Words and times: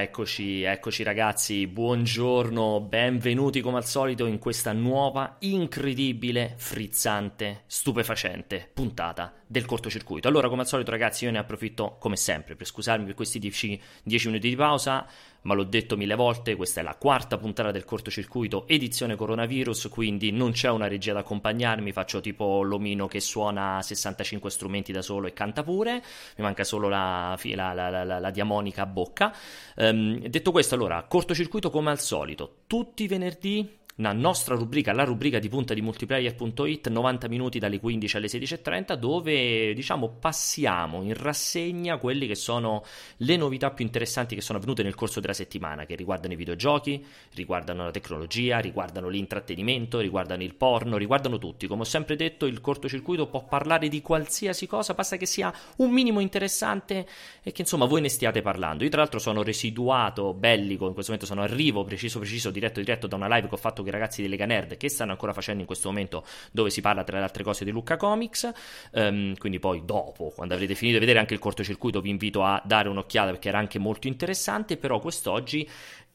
Eccoci, 0.00 0.62
eccoci 0.62 1.02
ragazzi, 1.02 1.66
buongiorno, 1.66 2.82
benvenuti 2.82 3.60
come 3.60 3.78
al 3.78 3.84
solito 3.84 4.26
in 4.26 4.38
questa 4.38 4.72
nuova, 4.72 5.38
incredibile, 5.40 6.54
frizzante, 6.56 7.62
stupefacente 7.66 8.70
puntata 8.72 9.32
del 9.44 9.64
cortocircuito. 9.64 10.28
Allora, 10.28 10.48
come 10.48 10.60
al 10.60 10.68
solito 10.68 10.92
ragazzi, 10.92 11.24
io 11.24 11.32
ne 11.32 11.38
approfitto 11.38 11.96
come 11.98 12.14
sempre 12.14 12.54
per 12.54 12.68
scusarmi 12.68 13.06
per 13.06 13.14
questi 13.14 13.40
10, 13.40 13.82
10 14.04 14.26
minuti 14.28 14.48
di 14.48 14.54
pausa, 14.54 15.04
ma 15.42 15.54
l'ho 15.54 15.64
detto 15.64 15.96
mille 15.96 16.14
volte, 16.14 16.56
questa 16.56 16.80
è 16.80 16.82
la 16.82 16.96
quarta 16.96 17.38
puntata 17.38 17.70
del 17.70 17.84
cortocircuito 17.84 18.66
edizione 18.66 19.16
coronavirus, 19.16 19.88
quindi 19.90 20.30
non 20.30 20.52
c'è 20.52 20.68
una 20.68 20.88
regia 20.88 21.12
da 21.12 21.20
accompagnarmi, 21.20 21.92
faccio 21.92 22.20
tipo 22.20 22.62
l'omino 22.62 23.06
che 23.06 23.20
suona 23.20 23.80
65 23.82 24.50
strumenti 24.50 24.92
da 24.92 25.02
solo 25.02 25.26
e 25.26 25.32
canta 25.32 25.62
pure, 25.62 26.02
mi 26.36 26.44
manca 26.44 26.64
solo 26.64 26.88
la, 26.88 27.38
la, 27.42 27.72
la, 27.72 28.18
la 28.18 28.30
diamonica 28.30 28.82
a 28.82 28.86
bocca. 28.86 29.34
Um, 29.76 30.18
detto 30.26 30.50
questo, 30.50 30.74
allora, 30.74 31.02
cortocircuito 31.04 31.70
come 31.70 31.90
al 31.90 32.00
solito, 32.00 32.58
tutti 32.66 33.04
i 33.04 33.06
venerdì 33.06 33.76
una 33.98 34.12
nostra 34.12 34.54
rubrica, 34.54 34.92
la 34.92 35.04
rubrica 35.04 35.38
di 35.40 35.48
punta 35.48 35.74
di 35.74 35.82
multiplayer.it, 35.82 36.88
90 36.88 37.28
minuti 37.28 37.58
dalle 37.58 37.80
15 37.80 38.16
alle 38.16 38.26
16.30, 38.28 38.94
dove 38.94 39.74
diciamo 39.74 40.08
passiamo 40.20 41.02
in 41.02 41.14
rassegna 41.14 41.96
quelle 41.98 42.26
che 42.28 42.36
sono 42.36 42.84
le 43.18 43.36
novità 43.36 43.70
più 43.72 43.84
interessanti 43.84 44.36
che 44.36 44.40
sono 44.40 44.58
avvenute 44.58 44.84
nel 44.84 44.94
corso 44.94 45.18
della 45.18 45.32
settimana, 45.32 45.84
che 45.84 45.96
riguardano 45.96 46.34
i 46.34 46.36
videogiochi, 46.36 47.04
riguardano 47.34 47.84
la 47.84 47.90
tecnologia, 47.90 48.60
riguardano 48.60 49.08
l'intrattenimento, 49.08 49.98
riguardano 49.98 50.44
il 50.44 50.54
porno, 50.54 50.96
riguardano 50.96 51.38
tutti. 51.38 51.66
Come 51.66 51.82
ho 51.82 51.84
sempre 51.84 52.14
detto, 52.14 52.46
il 52.46 52.60
cortocircuito 52.60 53.26
può 53.26 53.44
parlare 53.44 53.88
di 53.88 54.00
qualsiasi 54.00 54.68
cosa, 54.68 54.94
basta 54.94 55.16
che 55.16 55.26
sia 55.26 55.52
un 55.78 55.90
minimo 55.90 56.20
interessante 56.20 57.04
e 57.42 57.50
che 57.50 57.62
insomma 57.62 57.86
voi 57.86 58.00
ne 58.00 58.08
stiate 58.08 58.42
parlando. 58.42 58.84
Io 58.84 58.90
tra 58.90 59.00
l'altro 59.00 59.18
sono 59.18 59.42
residuato 59.42 60.34
bellico, 60.34 60.86
in 60.86 60.92
questo 60.92 61.10
momento 61.10 61.26
sono 61.26 61.42
arrivo 61.42 61.82
preciso 61.82 62.20
preciso, 62.20 62.50
diretto 62.50 62.78
diretto 62.78 63.08
da 63.08 63.16
una 63.16 63.26
live 63.26 63.48
che 63.48 63.54
ho 63.54 63.58
fatto 63.58 63.82
i 63.88 63.92
ragazzi 63.92 64.22
di 64.22 64.28
Lega 64.28 64.46
Nerd 64.46 64.76
che 64.76 64.88
stanno 64.88 65.12
ancora 65.12 65.32
facendo 65.32 65.60
in 65.60 65.66
questo 65.66 65.88
momento 65.88 66.24
dove 66.52 66.70
si 66.70 66.80
parla 66.80 67.04
tra 67.04 67.18
le 67.18 67.24
altre 67.24 67.42
cose 67.42 67.64
di 67.64 67.70
Lucca 67.70 67.96
Comics. 67.96 68.50
Um, 68.92 69.36
quindi 69.36 69.58
poi 69.58 69.82
dopo 69.84 70.32
quando 70.34 70.54
avrete 70.54 70.74
finito 70.74 70.98
di 70.98 71.04
vedere 71.04 71.20
anche 71.20 71.34
il 71.34 71.40
cortocircuito 71.40 72.00
vi 72.00 72.10
invito 72.10 72.42
a 72.42 72.60
dare 72.64 72.88
un'occhiata 72.88 73.30
perché 73.30 73.48
era 73.48 73.58
anche 73.58 73.78
molto 73.78 74.06
interessante 74.06 74.76
però 74.76 74.98
quest'oggi 74.98 75.68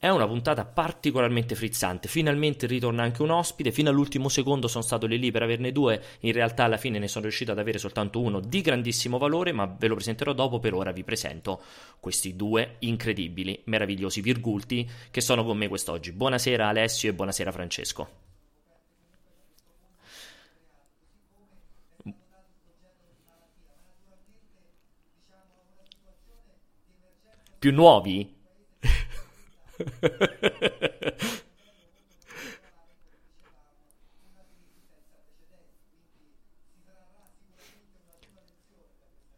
è 0.04 0.10
una 0.10 0.26
puntata 0.26 0.66
particolarmente 0.66 1.54
frizzante. 1.54 2.08
Finalmente 2.08 2.66
ritorna 2.66 3.02
anche 3.02 3.22
un 3.22 3.30
ospite. 3.30 3.72
Fino 3.72 3.88
all'ultimo 3.88 4.28
secondo 4.28 4.68
sono 4.68 4.84
stato 4.84 5.06
lì 5.06 5.18
lì 5.18 5.30
per 5.30 5.42
averne 5.42 5.72
due. 5.72 5.98
In 6.20 6.32
realtà 6.32 6.64
alla 6.64 6.76
fine 6.76 6.98
ne 6.98 7.08
sono 7.08 7.22
riuscito 7.22 7.52
ad 7.52 7.58
avere 7.58 7.78
soltanto 7.78 8.20
uno 8.20 8.40
di 8.40 8.60
grandissimo 8.60 9.16
valore, 9.16 9.52
ma 9.52 9.64
ve 9.64 9.86
lo 9.86 9.94
presenterò 9.94 10.34
dopo. 10.34 10.58
Per 10.58 10.74
ora 10.74 10.92
vi 10.92 11.04
presento 11.04 11.62
questi 12.00 12.36
due 12.36 12.76
incredibili, 12.80 13.62
meravigliosi 13.64 14.20
virgulti 14.20 14.86
che 15.10 15.22
sono 15.22 15.42
con 15.42 15.56
me 15.56 15.68
quest'oggi. 15.68 16.12
Buonasera 16.12 16.68
Alessio 16.68 17.08
e 17.08 17.14
buonasera 17.14 17.50
Francesco. 17.50 18.08
Più 27.58 27.72
nuovi? 27.72 28.33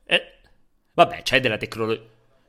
Eh, 0.05 0.23
vabbè, 0.95 1.23
c'è 1.23 1.41
della, 1.41 1.57
tecno- 1.57 1.99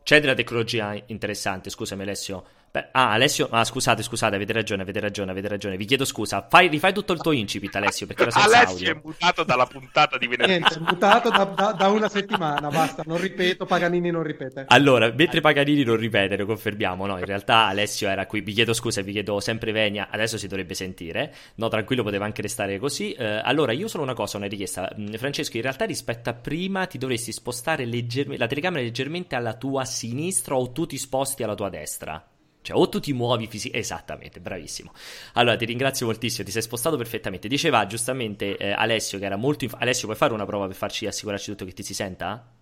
c'è 0.03 0.19
della 0.19 0.33
tecnologia 0.33 0.93
interessante, 1.07 1.69
scusami 1.69 2.03
Alessio. 2.03 2.45
Beh, 2.77 2.89
ah, 2.91 3.11
Alessio, 3.11 3.47
ah, 3.49 3.63
scusate, 3.63 4.03
scusate, 4.03 4.35
avete 4.35 4.53
ragione, 4.53 4.83
avete 4.83 4.99
ragione, 4.99 5.31
avete 5.31 5.47
ragione. 5.47 5.77
Vi 5.77 5.85
chiedo 5.85 6.05
scusa. 6.05 6.45
Fai, 6.47 6.67
rifai 6.67 6.93
tutto 6.93 7.11
il 7.11 7.19
tuo 7.19 7.31
incipit, 7.31 7.75
Alessio, 7.75 8.05
perché 8.05 8.21
era 8.21 8.31
senza 8.31 8.47
Alessio 8.47 8.87
audio. 8.87 8.91
è 8.91 9.01
mutato 9.03 9.43
dalla 9.43 9.65
puntata 9.65 10.17
di 10.19 10.27
venerdì. 10.27 10.51
Niente, 10.51 10.75
è 10.75 10.79
mutato 10.79 11.29
da, 11.29 11.45
da, 11.45 11.71
da, 11.71 11.87
una 11.89 12.07
settimana, 12.07 12.69
basta, 12.69 13.01
non 13.07 13.19
ripeto, 13.19 13.65
Paganini 13.65 14.11
non 14.11 14.21
ripete. 14.21 14.65
Allora, 14.67 15.11
mentre 15.11 15.41
Paganini 15.41 15.83
non 15.83 15.95
ripete, 15.95 16.37
lo 16.37 16.45
confermiamo, 16.45 17.07
no, 17.07 17.17
in 17.17 17.25
realtà 17.25 17.65
Alessio 17.65 18.09
era 18.09 18.27
qui, 18.27 18.41
vi 18.41 18.53
chiedo 18.53 18.73
scusa, 18.73 19.01
vi 19.01 19.11
chiedo 19.11 19.39
sempre 19.39 19.71
venia, 19.71 20.09
adesso 20.11 20.37
si 20.37 20.47
dovrebbe 20.47 20.75
sentire, 20.75 21.33
no, 21.55 21.67
tranquillo, 21.69 22.03
poteva 22.03 22.25
anche 22.25 22.43
restare 22.43 22.77
così. 22.77 23.13
Eh, 23.13 23.41
allora, 23.43 23.71
io 23.71 23.87
solo 23.87 24.03
una 24.03 24.13
cosa, 24.13 24.37
una 24.37 24.45
richiesta. 24.45 24.93
Mm, 24.99 25.13
Francesco, 25.15 25.57
in 25.57 25.63
realtà 25.63 25.85
rispetto 25.85 26.29
a 26.29 26.33
prima 26.33 26.85
ti 26.85 26.99
dovresti 26.99 27.31
spostare 27.31 27.85
leggermente, 27.85 28.37
la 28.37 28.47
telecamera 28.47 28.83
leggermente 28.83 29.35
alla 29.35 29.55
tua 29.55 29.83
sinistra 29.83 30.55
o 30.55 30.71
tu 30.71 30.85
ti 30.85 30.99
sposti 30.99 31.41
alla 31.41 31.55
tua 31.55 31.69
destra. 31.69 32.23
Cioè, 32.67 32.77
o 32.77 32.89
tu 32.89 32.99
ti 32.99 33.13
muovi 33.13 33.47
fisicamente. 33.47 33.75
Esattamente, 33.77 34.39
bravissimo. 34.41 34.91
Allora, 35.33 35.55
ti 35.55 35.63
ringrazio 35.65 36.05
moltissimo, 36.05 36.43
ti 36.45 36.51
sei 36.51 36.61
spostato 36.61 36.97
perfettamente. 36.97 37.47
Diceva 37.47 37.85
giustamente 37.85 38.57
eh, 38.57 38.71
Alessio 38.71 39.19
che 39.19 39.25
era 39.25 39.37
molto. 39.37 39.63
Inf- 39.63 39.75
Alessio, 39.79 40.05
puoi 40.05 40.17
fare 40.17 40.33
una 40.33 40.45
prova 40.45 40.67
per 40.67 40.75
farci 40.75 41.05
assicurarci 41.07 41.51
tutto 41.51 41.63
che 41.65 41.73
ti 41.73 41.83
si 41.83 41.93
senta? 41.93 42.56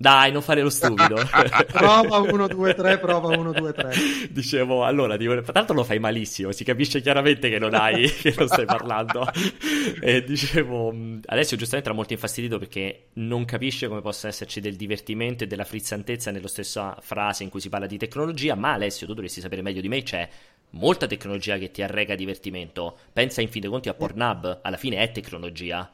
Dai, 0.00 0.30
non 0.30 0.42
fare 0.42 0.62
lo 0.62 0.70
stupido. 0.70 1.16
prova 1.72 2.18
1, 2.18 2.46
2, 2.46 2.74
3, 2.74 2.98
prova 2.98 3.36
1, 3.36 3.52
2, 3.52 3.72
3. 3.72 3.92
Dicevo, 4.30 4.84
allora, 4.84 5.16
dico, 5.16 5.42
tanto 5.42 5.72
lo 5.72 5.82
fai 5.82 5.98
malissimo, 5.98 6.52
si 6.52 6.62
capisce 6.62 7.00
chiaramente 7.00 7.50
che 7.50 7.58
non 7.58 7.74
hai, 7.74 8.06
che 8.14 8.32
non 8.38 8.46
stai 8.46 8.64
parlando. 8.64 9.26
e 10.00 10.22
dicevo, 10.22 10.94
Alessio 11.26 11.56
giustamente 11.56 11.88
era 11.88 11.98
molto 11.98 12.12
infastidito 12.12 12.60
perché 12.60 13.08
non 13.14 13.44
capisce 13.44 13.88
come 13.88 14.00
possa 14.00 14.28
esserci 14.28 14.60
del 14.60 14.76
divertimento 14.76 15.42
e 15.42 15.48
della 15.48 15.64
frizzantezza 15.64 16.30
nella 16.30 16.46
stessa 16.46 16.96
frase 17.00 17.42
in 17.42 17.50
cui 17.50 17.60
si 17.60 17.68
parla 17.68 17.86
di 17.86 17.98
tecnologia, 17.98 18.54
ma 18.54 18.74
Alessio, 18.74 19.04
tu 19.04 19.14
dovresti 19.14 19.40
sapere 19.40 19.62
meglio 19.62 19.80
di 19.80 19.88
me, 19.88 20.04
c'è 20.04 20.28
molta 20.70 21.08
tecnologia 21.08 21.58
che 21.58 21.72
ti 21.72 21.82
arrega 21.82 22.14
divertimento. 22.14 22.98
Pensa 23.12 23.40
in 23.40 23.48
fin 23.48 23.62
dei 23.62 23.70
conti 23.70 23.88
a 23.88 23.94
Pornhub, 23.94 24.60
alla 24.62 24.76
fine 24.76 24.98
è 24.98 25.10
tecnologia. 25.10 25.92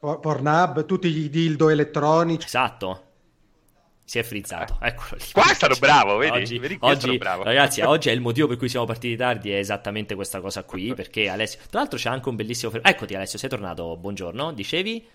Pornhub, 0.00 0.84
tutti 0.84 1.12
gli 1.12 1.30
dildo 1.30 1.68
elettronici. 1.68 2.46
Esatto 2.46 3.05
si 4.06 4.20
è 4.20 4.22
frizzato. 4.22 4.78
Eh. 4.80 4.86
Eccolo 4.88 5.16
lì. 5.18 5.24
Qua 5.34 5.50
è 5.50 5.54
stato 5.54 5.74
bravo, 5.80 6.16
vedi? 6.16 6.38
Oggi, 6.38 6.58
vedi 6.58 6.76
oggi 6.80 7.18
bravo. 7.18 7.42
ragazzi, 7.42 7.80
oggi 7.84 8.08
è 8.08 8.12
il 8.12 8.20
motivo 8.20 8.46
per 8.46 8.56
cui 8.56 8.68
siamo 8.68 8.86
partiti 8.86 9.16
tardi. 9.16 9.50
È 9.50 9.56
esattamente 9.56 10.14
questa 10.14 10.40
cosa 10.40 10.62
qui. 10.62 10.94
Perché 10.94 11.28
Alessio, 11.28 11.58
tra 11.68 11.80
l'altro, 11.80 11.98
c'è 11.98 12.08
anche 12.08 12.28
un 12.28 12.36
bellissimo. 12.36 12.72
Eccoti, 12.80 13.14
Alessio, 13.16 13.38
sei 13.38 13.48
tornato. 13.50 13.96
Buongiorno. 13.96 14.52
Dicevi? 14.52 15.06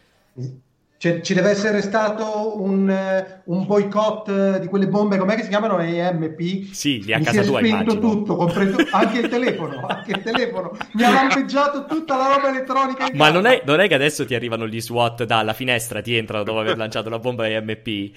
C'è, 0.98 1.22
ci 1.22 1.34
deve 1.34 1.50
essere 1.50 1.82
stato 1.82 2.62
un, 2.62 2.88
un 3.46 3.66
boicott 3.66 4.60
di 4.60 4.68
quelle 4.68 4.88
bombe, 4.88 5.18
com'è 5.18 5.36
che 5.36 5.44
si 5.44 5.50
chiamano? 5.50 5.80
EMP? 5.80 6.72
Sì, 6.74 7.04
lì 7.04 7.14
a 7.14 7.18
Mi 7.18 7.24
casa 7.24 7.42
si 7.42 7.48
tua 7.48 7.60
è 7.60 7.66
spento 7.66 7.94
immagino. 7.94 8.14
tutto, 8.14 8.36
compreso 8.36 8.76
anche 8.92 9.20
il 9.20 9.28
telefono, 9.30 9.88
anche 9.88 10.12
il 10.12 10.22
telefono. 10.22 10.78
Mi 10.92 11.04
ha 11.04 11.12
lampeggiato 11.12 11.86
tutta 11.86 12.18
la 12.18 12.36
roba 12.36 12.50
elettronica. 12.50 13.08
in 13.10 13.18
Ma 13.18 13.32
non 13.32 13.48
è, 13.48 13.64
non 13.66 13.80
è 13.80 13.88
che 13.88 13.96
adesso 13.96 14.26
ti 14.28 14.36
arrivano 14.36 14.68
gli 14.68 14.80
SWAT 14.80 15.24
dalla 15.24 15.54
finestra, 15.54 16.02
ti 16.02 16.16
entrano 16.16 16.44
dopo 16.44 16.60
aver 16.60 16.78
lanciato 16.78 17.10
la 17.10 17.18
bomba 17.18 17.48
EMP? 17.48 18.12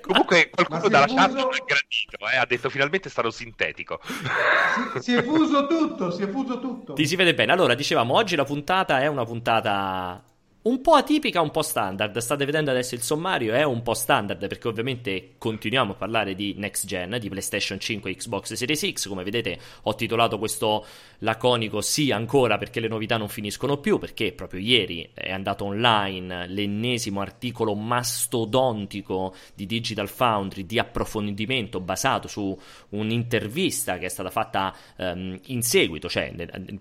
Comunque 0.00 0.50
qualcuno 0.50 0.88
dalla 0.88 1.04
è 1.06 1.14
chat 1.14 1.30
fuso- 1.30 1.44
non 1.44 1.52
ha 1.52 1.64
gradito, 1.64 2.28
eh? 2.32 2.36
ha 2.36 2.46
detto 2.46 2.70
finalmente 2.70 3.08
è 3.08 3.10
stato 3.10 3.30
sintetico. 3.30 4.00
Si, 4.94 5.00
si 5.02 5.14
è 5.14 5.22
fuso 5.22 5.66
tutto, 5.66 6.10
si 6.10 6.22
è 6.22 6.28
fuso 6.28 6.58
tutto. 6.58 6.92
Ti 6.94 7.06
si 7.06 7.16
vede 7.16 7.34
bene. 7.34 7.52
Allora, 7.52 7.74
dicevamo, 7.74 8.14
oggi 8.14 8.36
la 8.36 8.44
puntata 8.44 9.00
è 9.00 9.06
una 9.06 9.24
puntata 9.24 10.22
un 10.64 10.80
po' 10.80 10.94
atipica, 10.94 11.42
un 11.42 11.50
po' 11.50 11.60
standard. 11.60 12.16
State 12.16 12.44
vedendo 12.46 12.70
adesso 12.70 12.94
il 12.94 13.02
sommario, 13.02 13.52
è 13.52 13.64
un 13.64 13.82
po' 13.82 13.92
standard 13.92 14.46
perché 14.46 14.68
ovviamente 14.68 15.34
continuiamo 15.36 15.92
a 15.92 15.94
parlare 15.94 16.34
di 16.34 16.54
next 16.56 16.86
gen, 16.86 17.18
di 17.20 17.28
PlayStation 17.28 17.78
5 17.78 18.10
e 18.10 18.14
Xbox 18.14 18.54
Series 18.54 18.92
X. 18.92 19.08
Come 19.08 19.24
vedete, 19.24 19.58
ho 19.82 19.94
titolato 19.94 20.38
questo 20.38 20.86
laconico 21.18 21.82
sì 21.82 22.10
ancora 22.12 22.56
perché 22.56 22.80
le 22.80 22.88
novità 22.88 23.18
non 23.18 23.28
finiscono 23.28 23.76
più, 23.76 23.98
perché 23.98 24.32
proprio 24.32 24.60
ieri 24.60 25.10
è 25.12 25.32
andato 25.32 25.66
online 25.66 26.46
l'ennesimo 26.48 27.20
articolo 27.20 27.74
mastodontico 27.74 29.34
di 29.54 29.66
Digital 29.66 30.08
Foundry 30.08 30.64
di 30.64 30.78
approfondimento 30.78 31.80
basato 31.80 32.26
su 32.26 32.58
un'intervista 32.90 33.98
che 33.98 34.06
è 34.06 34.10
stata 34.10 34.30
fatta 34.30 34.74
ehm, 34.96 35.40
in 35.46 35.62
seguito, 35.62 36.08
cioè 36.08 36.32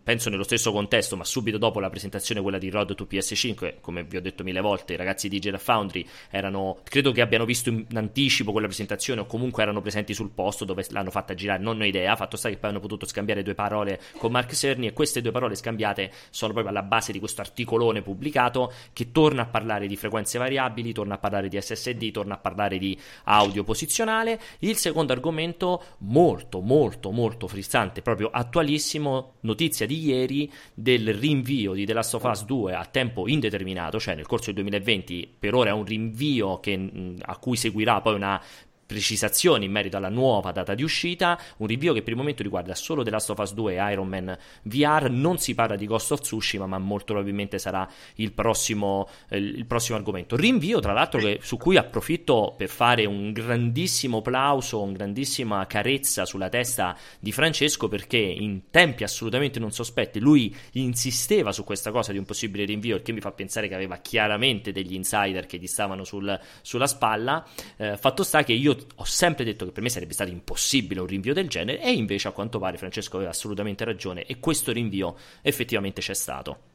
penso 0.02 0.30
nello 0.30 0.44
stesso 0.44 0.72
contesto, 0.72 1.18
ma 1.18 1.26
subito 1.26 1.58
dopo 1.58 1.82
la 1.82 1.90
presentazione 1.90 2.40
quella 2.40 2.58
di 2.58 2.70
Road 2.70 2.96
to 2.96 3.06
PS5, 3.10 3.73
come 3.82 4.04
vi 4.04 4.18
ho 4.18 4.22
detto 4.22 4.44
mille 4.44 4.62
volte, 4.62 4.94
i 4.94 4.96
ragazzi 4.98 5.28
di 5.30 5.36
Digital 5.36 5.60
Foundry 5.60 6.06
erano, 6.30 6.80
credo 6.84 7.12
che 7.12 7.22
abbiano 7.22 7.46
visto 7.46 7.70
in 7.70 7.86
anticipo 7.94 8.52
quella 8.52 8.68
presentazione 8.68 9.22
o 9.22 9.26
comunque 9.26 9.64
erano 9.64 9.82
presenti 9.82 10.14
sul 10.14 10.32
posto 10.32 10.66
dove 10.66 10.86
l'hanno 10.90 11.12
fatta 11.12 11.34
girare, 11.34 11.62
non 11.62 11.80
ho 11.80 11.86
idea, 11.86 12.16
fatto 12.16 12.38
sta 12.38 12.50
che 12.50 12.58
poi 12.58 12.70
hanno 12.70 12.80
potuto 12.80 13.06
scambiare 13.06 13.44
due 13.44 13.56
parole 13.56 14.00
con 14.18 14.32
Mark 14.32 14.54
Cerny 14.54 14.88
e 14.88 14.94
queste 14.94 15.22
due 15.22 15.32
parole 15.32 15.56
scambiate 15.56 16.12
sono 16.30 16.54
proprio 16.54 16.74
alla 16.74 16.86
base 16.86 17.12
di 17.12 17.20
questo 17.20 17.42
articolone 17.42 18.02
pubblicato 18.02 18.72
che 18.94 19.12
torna 19.12 19.44
a 19.44 19.46
parlare 19.46 19.88
di 19.88 19.96
frequenze 19.96 20.38
variabili, 20.38 20.94
torna 20.94 21.16
a 21.16 21.18
parlare 21.18 21.48
di 21.48 21.60
SSD, 21.60 22.12
torna 22.12 22.36
a 22.36 22.38
parlare 22.38 22.78
di 22.78 22.98
audio 23.26 23.64
posizionale. 23.64 24.40
Il 24.60 24.78
secondo 24.78 25.14
argomento 25.14 25.84
molto 26.00 26.62
molto 26.62 27.12
molto 27.12 27.48
frizzante, 27.48 28.02
proprio 28.02 28.30
attualissimo, 28.32 29.36
notizia 29.42 29.86
di 29.86 30.06
ieri 30.06 30.52
del 30.74 31.14
rinvio 31.14 31.74
di 31.74 31.86
The 31.86 31.94
Last 31.94 32.16
of 32.16 32.24
Us 32.24 32.46
2 32.46 32.74
a 32.74 32.86
tempo 32.86 33.28
indeterminato, 33.28 33.63
cioè 34.00 34.16
nel 34.16 34.28
corso 34.28 34.52
del 34.52 34.64
2020, 34.64 35.36
per 35.40 35.56
ora 35.56 35.70
è 35.70 35.74
un 35.74 35.86
rinvio 35.86 36.60
che, 36.60 37.16
a 37.22 37.38
cui 37.38 37.56
seguirà 37.56 38.02
poi 38.02 38.16
una 38.16 38.42
precisazioni 38.86 39.66
in 39.66 39.72
merito 39.72 39.98
alla 39.98 40.10
nuova 40.10 40.52
data 40.52 40.76
di 40.76 40.84
uscita, 40.84 41.40
un 41.58 41.68
rinvio 41.68 41.94
che 41.94 42.02
per 42.02 42.12
il 42.12 42.18
momento 42.18 42.44
riguarda 42.44 42.76
solo 42.76 43.04
The 43.04 43.10
Last 43.10 43.30
of 43.30 43.38
Us 43.40 43.54
2 43.54 43.76
e 43.76 43.92
Iron 43.92 44.08
Man 44.08 44.38
VR, 44.64 45.10
non 45.10 45.38
si 45.38 45.56
parla 45.56 45.76
di 45.76 45.86
Ghost 45.86 46.12
of 46.12 46.22
Tsushima, 46.22 46.68
ma 46.68 46.78
molto 46.78 47.14
probabilmente 47.14 47.58
sarà 47.58 47.90
il 48.16 48.34
prossimo, 48.34 49.08
eh, 49.30 49.38
il 49.38 49.66
prossimo 49.66 49.98
argomento. 49.98 50.36
Rinvio, 50.36 50.80
tra 50.80 50.94
l'altro, 50.94 51.20
che, 51.20 51.40
su 51.42 51.58
cui 51.58 51.78
approfitto 51.78 52.54
per 52.58 52.70
fare 52.70 53.06
un 53.06 53.32
grandissimo 53.32 54.22
plauso, 54.22 54.82
una 54.82 54.94
grandissima 54.94 55.66
carezza 55.68 56.26
sulla 56.26 56.50
testa 56.50 56.98
di 57.20 57.32
Francesco, 57.32 57.88
perché 57.88 58.18
in 58.18 58.70
tempi 58.70 59.04
assolutamente 59.04 59.60
non 59.60 59.72
sospetti 59.72 60.20
lui 60.20 60.56
insisteva 60.74 61.52
su 61.52 61.64
questa 61.64 61.92
cosa 61.92 62.12
di 62.12 62.18
un 62.18 62.26
possibile 62.26 62.66
rinvio, 62.66 62.96
il 62.96 63.02
che 63.02 63.12
mi 63.12 63.22
fa 63.22 63.32
pensare 63.32 63.68
che 63.68 63.76
aveva 63.76 63.98
chiaramente 63.98 64.72
degli 64.72 64.94
insider 64.94 65.46
che 65.46 65.58
gli 65.58 65.68
stavano 65.68 66.04
sul, 66.04 66.40
sulla 66.62 66.88
spalla. 66.88 67.46
Eh, 67.78 67.98
fatto 67.98 68.24
sta 68.24 68.44
che 68.44 68.54
io 68.54 68.73
ho 68.96 69.06
sempre 69.06 69.44
detto 69.44 69.66
che 69.66 69.72
per 69.72 69.84
me 69.84 69.90
sarebbe 69.90 70.14
stato 70.14 70.30
impossibile 70.30 71.00
un 71.00 71.08
rinvio 71.08 71.34
del 71.34 71.48
genere 71.48 71.82
e 71.82 71.92
invece 71.92 72.28
a 72.28 72.32
quanto 72.32 72.60
pare 72.60 72.78
Francesco 72.78 73.16
aveva 73.16 73.32
assolutamente 73.32 73.84
ragione 73.84 74.26
e 74.26 74.40
questo 74.40 74.72
rinvio 74.72 75.18
effettivamente 75.42 76.02
c'è 76.02 76.14
stato. 76.14 76.72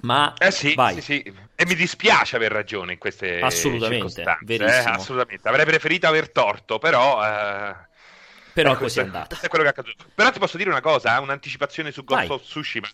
Ma 0.00 0.34
eh 0.36 0.50
sì, 0.50 0.74
vai. 0.74 0.94
sì, 0.94 1.00
sì, 1.00 1.34
e 1.54 1.66
mi 1.66 1.74
dispiace 1.74 2.36
aver 2.36 2.52
ragione 2.52 2.92
in 2.92 2.98
queste 2.98 3.40
assolutamente, 3.40 4.22
eh, 4.22 4.64
assolutamente. 4.64 5.48
Avrei 5.48 5.64
preferito 5.64 6.06
aver 6.06 6.30
torto, 6.30 6.78
però 6.78 7.24
eh... 7.24 7.92
Però 8.52 8.70
ecco, 8.70 8.82
così 8.82 9.00
è 9.00 9.02
andato. 9.02 9.36
È 9.40 9.48
quello 9.48 9.64
che 9.64 9.70
è 9.70 9.72
accaduto. 9.72 10.04
Però 10.14 10.30
ti 10.30 10.38
posso 10.38 10.56
dire 10.56 10.70
una 10.70 10.80
cosa, 10.80 11.16
eh? 11.16 11.20
un'anticipazione 11.20 11.90
su 11.90 12.04
Ghost 12.04 12.30
of 12.30 12.42
Tsushima. 12.42 12.88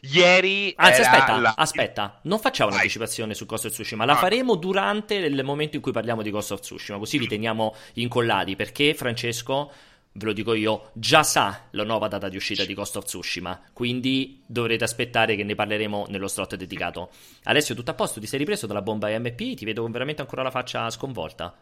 Ieri. 0.00 0.72
Anzi, 0.76 1.00
aspetta, 1.00 1.38
la... 1.38 1.54
aspetta, 1.56 2.20
non 2.22 2.38
facciamo 2.38 2.68
Vai. 2.68 2.78
un'anticipazione 2.78 3.34
su 3.34 3.46
Ghost 3.46 3.66
of 3.66 3.72
Tsushima, 3.72 4.04
la 4.04 4.12
ah. 4.12 4.16
faremo 4.16 4.54
durante 4.56 5.14
il 5.14 5.44
momento 5.44 5.76
in 5.76 5.82
cui 5.82 5.92
parliamo 5.92 6.22
di 6.22 6.30
Ghost 6.30 6.52
of 6.52 6.60
Tsushima, 6.60 6.98
così 6.98 7.18
vi 7.18 7.26
teniamo 7.26 7.74
incollati. 7.94 8.56
Perché 8.56 8.94
Francesco, 8.94 9.72
ve 10.12 10.24
lo 10.24 10.32
dico 10.32 10.54
io, 10.54 10.90
già 10.94 11.22
sa 11.22 11.68
la 11.70 11.84
nuova 11.84 12.08
data 12.08 12.28
di 12.28 12.36
uscita 12.36 12.64
di 12.64 12.74
Ghost 12.74 12.96
of 12.96 13.04
Tsushima. 13.04 13.60
Quindi 13.72 14.42
dovrete 14.46 14.84
aspettare 14.84 15.36
che 15.36 15.44
ne 15.44 15.54
parleremo 15.54 16.06
nello 16.08 16.28
slot 16.28 16.56
dedicato. 16.56 17.10
Alessio, 17.44 17.74
tutto 17.74 17.90
a 17.90 17.94
posto? 17.94 18.20
Ti 18.20 18.26
sei 18.26 18.38
ripreso 18.38 18.66
dalla 18.66 18.82
bomba 18.82 19.08
MP? 19.18 19.54
Ti 19.54 19.64
vedo 19.64 19.86
veramente 19.88 20.20
ancora 20.20 20.42
la 20.42 20.50
faccia 20.50 20.88
sconvolta. 20.90 21.54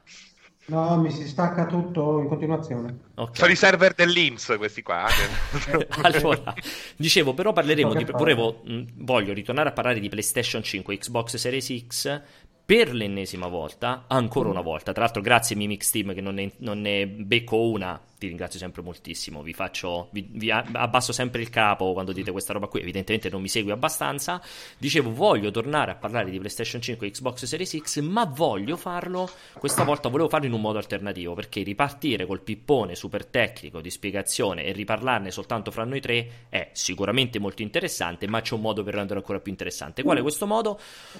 No, 0.67 0.97
mi 0.97 1.11
si 1.11 1.29
stacca 1.29 1.67
tutto 1.67 2.21
in 2.21 2.29
continuazione. 2.29 2.99
Okay. 3.15 3.35
Sono 3.35 3.53
i 3.53 3.57
server 3.57 3.95
dell'Inps 3.95 4.55
questi 4.57 4.83
qua. 4.83 5.07
Eh. 5.07 5.87
allora, 6.03 6.55
dicevo, 6.97 7.35
però 7.35 7.53
parleremo 7.53 7.93
di... 7.95 8.05
Volevo, 8.05 8.63
voglio 8.95 9.35
ritornare 9.35 9.69
a 9.69 9.73
parlare 9.73 10.01
di 10.01 10.09
PlayStation 10.09 10.63
5, 10.63 10.97
Xbox 10.97 11.37
Series 11.37 11.87
X 11.87 12.23
per 12.65 12.95
l'ennesima 12.95 13.47
volta, 13.47 14.05
ancora 14.09 14.49
una 14.49 14.63
volta. 14.63 14.93
Tra 14.93 15.03
l'altro, 15.03 15.21
grazie 15.21 15.55
Mimix 15.55 15.91
Team 15.91 16.15
che 16.15 16.23
non 16.23 16.35
ne, 16.35 16.53
non 16.59 16.81
ne 16.81 17.07
becco 17.07 17.69
una 17.69 18.01
ti 18.25 18.29
ringrazio 18.29 18.59
sempre 18.59 18.83
moltissimo. 18.83 19.43
Vi 19.43 19.53
faccio, 19.53 20.09
vi, 20.13 20.27
vi, 20.33 20.51
abbasso 20.51 21.13
sempre 21.13 21.41
il 21.41 21.51
capo 21.51 21.93
quando 21.93 22.13
dite 22.13 22.31
questa 22.31 22.53
roba 22.53 22.67
qui. 22.67 22.81
Evidentemente 22.81 23.29
non 23.29 23.41
mi 23.41 23.49
segui 23.49 23.71
abbastanza. 23.71 24.43
Dicevo, 24.79 25.13
voglio 25.13 25.51
tornare 25.51 25.93
a 25.93 25.95
parlare 25.95 26.31
di 26.31 26.39
PlayStation 26.39 26.81
5 26.81 27.07
e 27.07 27.11
Xbox 27.11 27.45
Series 27.45 27.77
X, 27.79 28.01
ma 28.01 28.25
voglio 28.25 28.77
farlo. 28.77 29.31
Questa 29.59 29.85
volta 29.85 30.09
volevo 30.09 30.29
farlo 30.29 30.47
in 30.47 30.53
un 30.53 30.61
modo 30.61 30.79
alternativo 30.79 31.35
perché 31.35 31.63
ripartire 31.63 32.27
col 32.27 32.41
pippone 32.41 32.95
super 32.95 33.27
tecnico 33.27 33.81
di 33.81 33.91
spiegazione 33.91 34.65
e 34.65 34.73
riparlarne 34.73 35.31
soltanto 35.31 35.71
fra 35.71 35.85
noi 35.85 36.01
tre 36.01 36.47
è 36.49 36.71
sicuramente 36.73 37.39
molto 37.39 37.63
interessante, 37.63 38.27
ma 38.27 38.41
c'è 38.41 38.55
un 38.55 38.61
modo 38.61 38.83
per 38.83 38.95
renderlo 38.95 39.21
ancora 39.21 39.41
più 39.41 39.53
interessante. 39.53 40.03
Qual 40.03 40.17
è 40.17 40.23
questo 40.23 40.47
modo? 40.47 40.79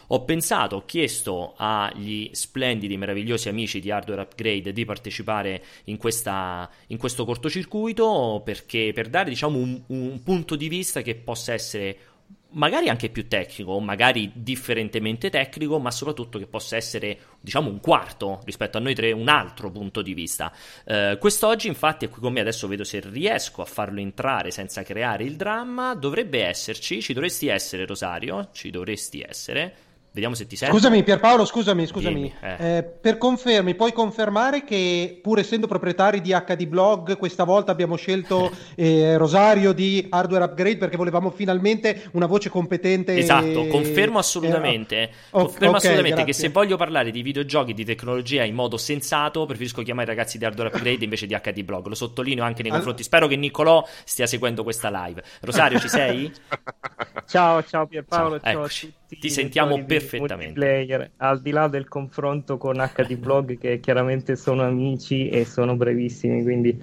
Ho 0.09 0.25
pensato, 0.25 0.77
ho 0.77 0.85
chiesto 0.85 1.55
agli 1.57 2.31
splendidi, 2.33 2.97
meravigliosi 2.97 3.49
amici 3.49 3.81
di 3.81 3.91
Hardware 3.91 4.23
Upgrade 4.23 4.73
di 4.73 4.85
partecipare 4.85 5.63
in 5.85 5.97
questa 5.97 6.71
questo 6.97 7.25
cortocircuito 7.25 8.43
perché 8.45 8.93
per 8.95 9.09
dare 9.09 9.31
diciamo 9.31 9.59
un, 9.59 9.83
un 9.87 10.23
punto 10.23 10.57
di 10.57 10.69
vista 10.69 11.03
che 11.03 11.15
possa 11.15 11.53
essere 11.53 11.99
magari 12.55 12.89
anche 12.89 13.11
più 13.11 13.29
tecnico, 13.29 13.79
magari 13.81 14.31
differentemente 14.35 15.31
tecnico, 15.31 15.79
ma 15.79 15.91
soprattutto 15.91 16.39
che 16.39 16.47
possa 16.47 16.77
essere, 16.77 17.19
diciamo, 17.41 17.69
un 17.69 17.81
quarto 17.81 18.41
rispetto 18.45 18.79
a 18.79 18.81
noi 18.81 18.95
tre, 18.95 19.13
un 19.13 19.29
altro 19.29 19.71
punto 19.71 20.03
di 20.03 20.15
vista. 20.15 20.53
Eh, 20.85 21.17
quest'oggi, 21.21 21.69
infatti, 21.69 22.07
è 22.07 22.09
qui 22.09 22.21
con 22.21 22.33
me, 22.33 22.41
adesso 22.41 22.69
vedo 22.69 22.85
se 22.85 23.01
riesco 23.01 23.63
a 23.63 23.67
farlo 23.67 24.01
entrare 24.01 24.51
senza 24.51 24.83
creare 24.83 25.25
il 25.25 25.37
dramma. 25.37 25.95
Dovrebbe 25.95 26.45
esserci, 26.45 27.01
ci 27.01 27.13
dovresti 27.13 27.49
essere, 27.49 27.87
Rosario, 27.87 28.51
ci 28.53 28.71
dovresti 28.71 29.25
essere. 29.27 29.75
Vediamo 30.15 30.37
se 30.37 30.47
ti 30.47 30.55
senti. 30.55 30.77
Scusami 30.77 31.03
Pierpaolo, 31.03 31.45
scusami, 31.45 31.87
scusami. 31.89 32.33
Eh. 32.41 32.77
Eh, 32.77 32.83
per 32.85 33.19
confermi, 33.19 33.75
puoi 33.75 33.93
confermare 33.93 34.63
che 34.63 35.19
pur 35.21 35.41
essendo 35.41 35.67
proprietari 35.67 36.21
di 36.21 36.31
HD 36.31 36.67
Blog, 36.67 37.17
questa 37.17 37.43
volta 37.43 37.73
abbiamo 37.73 37.97
scelto 37.97 38.49
eh, 38.77 39.17
Rosario 39.17 39.73
di 39.73 40.07
Hardware 40.09 40.45
Upgrade 40.45 40.77
perché 40.77 40.97
volevamo 40.97 41.33
finalmente 41.33 42.11
una 42.13 42.27
voce 42.27 42.49
competente. 42.49 43.17
Esatto, 43.17 43.67
confermo 43.67 44.21
assolutamente. 44.21 45.03
Eh, 45.03 45.11
confermo 45.31 45.71
okay, 45.71 45.91
assolutamente 45.91 46.23
grazie. 46.23 46.25
che 46.27 46.33
se 46.33 46.49
voglio 46.51 46.77
parlare 46.77 47.11
di 47.11 47.21
videogiochi, 47.21 47.75
di 47.75 47.85
tecnologia 47.85 48.45
in 48.45 48.55
modo 48.55 48.77
sensato, 48.77 49.45
preferisco 49.47 49.83
chiamare 49.83 50.13
i 50.13 50.15
ragazzi 50.15 50.39
di 50.39 50.45
Hardware 50.45 50.69
Upgrade 50.69 51.03
invece 51.03 51.27
di 51.27 51.35
HD 51.35 51.65
Blog. 51.65 51.89
Lo 51.89 51.97
sottolineo 51.97 52.45
anche 52.45 52.63
nei 52.63 52.71
confronti. 52.71 53.03
Spero 53.03 53.27
che 53.27 53.35
Niccolò 53.35 53.85
stia 54.05 54.29
seguendo 54.29 54.63
questa 54.63 54.91
live. 54.91 55.25
Rosario, 55.41 55.81
ci 55.81 55.89
sei? 55.89 56.33
ciao, 57.27 57.65
ciao 57.65 57.89
Pierpaolo, 57.89 58.39
ciao, 58.39 58.53
ciao 58.53 58.63
a 58.63 58.69
tutti 58.69 59.03
ti 59.19 59.31
sentiamo 59.31 59.75
perfettamente. 59.85 60.04
Al 61.19 61.41
di 61.41 61.51
là 61.51 61.69
del 61.69 61.89
confronto 61.89 62.57
con 62.57 62.77
HD 62.77 63.17
Blog, 63.19 63.59
che 63.59 63.81
chiaramente 63.81 64.37
sono 64.37 64.63
amici 64.63 65.29
e 65.29 65.45
sono 65.45 65.77
brevissimi, 65.77 66.43
quindi 66.43 66.83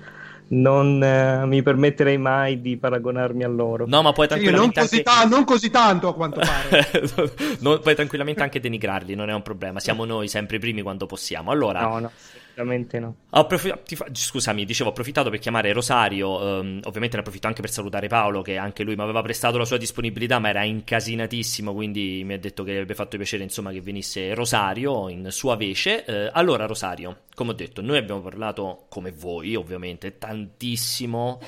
non 0.52 1.02
eh, 1.02 1.46
mi 1.46 1.62
permetterei 1.62 2.18
mai 2.18 2.62
di 2.62 2.78
paragonarmi 2.78 3.44
a 3.44 3.48
loro. 3.48 3.86
No, 3.88 4.02
ma 4.02 4.12
puoi 4.12 4.28
tranquillamente. 4.28 4.74
Sì, 4.74 4.80
non, 4.80 4.88
così 4.88 4.96
anche... 4.96 5.28
ta- 5.30 5.36
non, 5.36 5.46
così 5.46 5.70
tanto 5.70 6.08
a 6.10 6.14
quanto 6.14 6.40
pare. 6.40 6.90
no, 7.60 7.80
puoi 7.80 7.96
tranquillamente 7.96 8.44
anche 8.44 8.60
denigrarli, 8.60 9.16
non 9.16 9.30
è 9.30 9.34
un 9.34 9.42
problema. 9.42 9.80
Siamo 9.80 10.06
noi 10.06 10.28
sempre 10.28 10.58
i 10.58 10.60
primi 10.60 10.82
quando 10.82 11.06
possiamo. 11.06 11.52
Allora. 11.52 11.82
No, 11.82 12.00
no. 12.00 12.12
Assolutamente 12.52 13.00
no. 13.00 13.16
Approfitt- 13.30 14.14
scusami, 14.14 14.66
dicevo, 14.66 14.90
ho 14.90 14.92
approfittato 14.92 15.30
per 15.30 15.40
chiamare 15.40 15.72
Rosario. 15.72 16.30
Um, 16.30 16.80
ovviamente 16.84 17.16
ne 17.16 17.22
approfitto 17.22 17.48
anche 17.48 17.62
per 17.62 17.72
salutare 17.72 18.08
Paolo, 18.08 18.42
che 18.42 18.58
anche 18.58 18.84
lui 18.84 18.96
mi 18.96 19.02
aveva 19.02 19.22
prestato 19.22 19.58
la 19.58 19.66
sua 19.66 19.78
disponibilità, 19.78 20.40
ma 20.40 20.50
era 20.50 20.64
incasinatissimo. 20.64 21.74
Quindi 21.74 22.24
mi 22.26 22.34
ha 22.34 22.40
detto 22.40 22.64
che 22.64 22.72
avrebbe 22.72 22.96
fatto 22.96 23.18
piacere, 23.18 23.44
insomma, 23.44 23.72
che 23.72 23.82
venisse 23.82 24.34
Rosario 24.34 25.10
in 25.10 25.28
sua 25.32 25.56
vece. 25.56 26.04
Uh, 26.06 26.30
allora, 26.34 26.66
Rosario, 26.66 27.22
come 27.34 27.52
ho 27.52 27.54
detto, 27.54 27.82
noi 27.82 27.98
abbiamo 27.98 28.22
parlato, 28.22 28.86
come 28.90 29.12
voi, 29.12 29.56
ovviamente, 29.56 30.18
tantissimo 30.18 31.40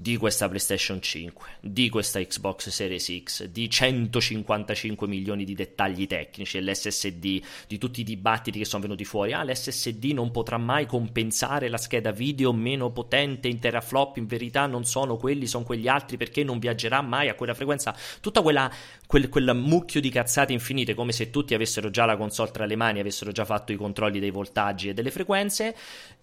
di 0.00 0.16
questa 0.16 0.46
PlayStation 0.46 1.02
5, 1.02 1.56
di 1.60 1.88
questa 1.88 2.20
Xbox 2.20 2.68
Series 2.68 3.20
X, 3.24 3.46
di 3.46 3.68
155 3.68 5.08
milioni 5.08 5.42
di 5.42 5.56
dettagli 5.56 6.06
tecnici, 6.06 6.60
l'SSD, 6.60 7.42
di 7.66 7.78
tutti 7.78 8.02
i 8.02 8.04
dibattiti 8.04 8.60
che 8.60 8.64
sono 8.64 8.82
venuti 8.82 9.04
fuori. 9.04 9.32
Ah, 9.32 9.42
l'SSD 9.42 10.12
non 10.12 10.30
potrà 10.30 10.56
mai 10.56 10.86
compensare 10.86 11.68
la 11.68 11.78
scheda 11.78 12.12
video 12.12 12.52
meno 12.52 12.92
potente 12.92 13.48
in 13.48 13.58
teraflop, 13.58 14.18
in 14.18 14.26
verità 14.26 14.66
non 14.66 14.84
sono 14.84 15.16
quelli, 15.16 15.48
sono 15.48 15.64
quegli 15.64 15.88
altri 15.88 16.16
perché 16.16 16.44
non 16.44 16.60
viaggerà 16.60 17.02
mai 17.02 17.28
a 17.28 17.34
quella 17.34 17.54
frequenza. 17.54 17.92
Tutta 18.20 18.40
quella 18.40 18.72
quel, 19.04 19.28
quel 19.28 19.52
mucchio 19.56 20.00
di 20.00 20.10
cazzate 20.10 20.52
infinite, 20.52 20.94
come 20.94 21.10
se 21.10 21.30
tutti 21.30 21.54
avessero 21.54 21.90
già 21.90 22.04
la 22.04 22.16
console 22.16 22.52
tra 22.52 22.66
le 22.66 22.76
mani, 22.76 23.00
avessero 23.00 23.32
già 23.32 23.44
fatto 23.44 23.72
i 23.72 23.76
controlli 23.76 24.20
dei 24.20 24.30
voltaggi 24.30 24.90
e 24.90 24.94
delle 24.94 25.10
frequenze. 25.10 25.74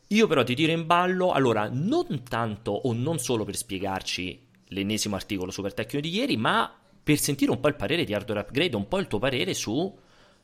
Io 0.10 0.28
però 0.28 0.44
ti 0.44 0.54
tiro 0.54 0.72
in 0.72 0.86
ballo, 0.86 1.32
allora, 1.32 1.68
non 1.72 2.22
tanto 2.24 2.72
o 2.72 2.94
non 2.94 3.18
solo 3.18 3.44
per 3.44 3.56
spiegarci 3.56 4.48
l'ennesimo 4.70 5.16
articolo 5.16 5.50
super 5.50 5.74
tecnico 5.74 6.06
di 6.08 6.14
ieri, 6.14 6.38
ma 6.38 6.72
per 7.04 7.18
sentire 7.18 7.52
un 7.52 7.60
po' 7.60 7.70
il 7.70 7.76
parere 7.76 8.04
di 8.04 8.14
Hardware 8.14 8.42
Upgrade, 8.42 8.76
un 8.76 8.88
po' 8.88 9.00
il 9.00 9.08
tuo 9.08 9.18
parere 9.18 9.54
su, 9.54 9.96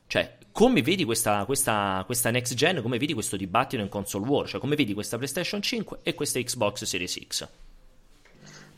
cioè, 0.06 0.36
come 0.50 0.82
vedi 0.82 1.04
questa, 1.04 1.44
questa, 1.44 2.02
questa 2.06 2.30
next 2.30 2.54
gen, 2.54 2.82
come 2.82 2.98
vedi 2.98 3.14
questo 3.14 3.36
dibattito 3.36 3.82
in 3.82 3.88
console 3.88 4.26
war, 4.26 4.48
cioè 4.48 4.60
come 4.60 4.76
vedi 4.76 4.94
questa 4.94 5.16
PlayStation 5.16 5.62
5 5.62 6.00
e 6.02 6.14
questa 6.14 6.40
Xbox 6.40 6.84
Series 6.84 7.18
X. 7.26 7.48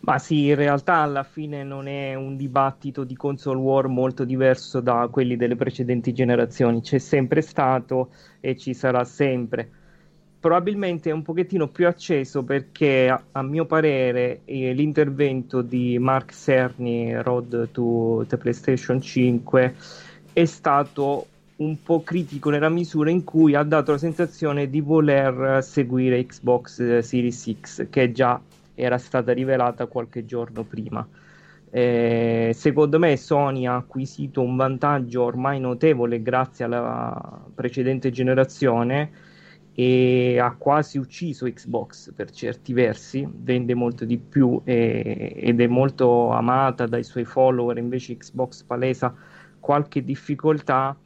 Ma 0.00 0.18
sì, 0.18 0.48
in 0.48 0.54
realtà 0.54 0.96
alla 0.96 1.22
fine 1.22 1.64
non 1.64 1.88
è 1.88 2.14
un 2.14 2.36
dibattito 2.36 3.04
di 3.04 3.16
console 3.16 3.58
war 3.58 3.88
molto 3.88 4.24
diverso 4.24 4.80
da 4.80 5.08
quelli 5.10 5.36
delle 5.36 5.56
precedenti 5.56 6.12
generazioni, 6.12 6.82
c'è 6.82 6.98
sempre 6.98 7.40
stato 7.40 8.10
e 8.40 8.54
ci 8.54 8.74
sarà 8.74 9.02
sempre 9.04 9.70
probabilmente 10.44 11.08
è 11.08 11.12
un 11.14 11.22
pochettino 11.22 11.68
più 11.68 11.86
acceso 11.86 12.42
perché 12.42 13.08
a, 13.08 13.18
a 13.32 13.42
mio 13.42 13.64
parere 13.64 14.40
eh, 14.44 14.74
l'intervento 14.74 15.62
di 15.62 15.98
Mark 15.98 16.34
Cerny 16.34 17.14
Road 17.14 17.70
to 17.70 18.26
the 18.28 18.36
PlayStation 18.36 19.00
5 19.00 19.74
è 20.34 20.44
stato 20.44 21.26
un 21.56 21.82
po' 21.82 22.02
critico 22.02 22.50
nella 22.50 22.68
misura 22.68 23.08
in 23.08 23.24
cui 23.24 23.54
ha 23.54 23.62
dato 23.62 23.92
la 23.92 23.96
sensazione 23.96 24.68
di 24.68 24.82
voler 24.82 25.64
seguire 25.64 26.26
Xbox 26.26 26.78
eh, 26.78 27.00
Series 27.00 27.54
X 27.58 27.86
che 27.88 28.12
già 28.12 28.38
era 28.74 28.98
stata 28.98 29.32
rivelata 29.32 29.86
qualche 29.86 30.26
giorno 30.26 30.62
prima. 30.62 31.08
Eh, 31.70 32.52
secondo 32.54 32.98
me 32.98 33.16
Sony 33.16 33.64
ha 33.64 33.76
acquisito 33.76 34.42
un 34.42 34.56
vantaggio 34.56 35.22
ormai 35.22 35.58
notevole 35.58 36.20
grazie 36.20 36.66
alla 36.66 37.40
precedente 37.54 38.10
generazione 38.10 39.23
e 39.74 40.38
ha 40.38 40.54
quasi 40.56 40.98
ucciso 40.98 41.46
Xbox 41.46 42.12
per 42.14 42.30
certi 42.30 42.72
versi, 42.72 43.28
vende 43.28 43.74
molto 43.74 44.04
di 44.04 44.18
più 44.18 44.60
e, 44.64 45.32
ed 45.36 45.60
è 45.60 45.66
molto 45.66 46.30
amata 46.30 46.86
dai 46.86 47.02
suoi 47.02 47.24
follower, 47.24 47.76
invece 47.78 48.16
Xbox 48.16 48.62
palesa 48.62 49.12
qualche 49.58 50.04
difficoltà 50.04 50.96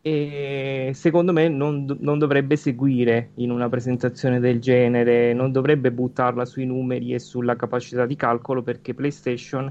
e 0.00 0.92
secondo 0.94 1.32
me 1.32 1.48
non, 1.48 1.84
non, 1.98 2.18
dovrebbe 2.18 2.56
seguire 2.56 3.30
in 3.34 3.50
una 3.50 3.68
presentazione 3.68 4.38
del 4.38 4.60
genere, 4.60 5.32
non 5.32 5.50
dovrebbe 5.50 5.90
buttarla 5.90 6.44
sui 6.44 6.64
numeri 6.64 7.12
e 7.12 7.18
sulla 7.18 7.56
capacità 7.56 8.06
di 8.06 8.14
calcolo 8.14 8.62
perché 8.62 8.94
PlayStation 8.94 9.70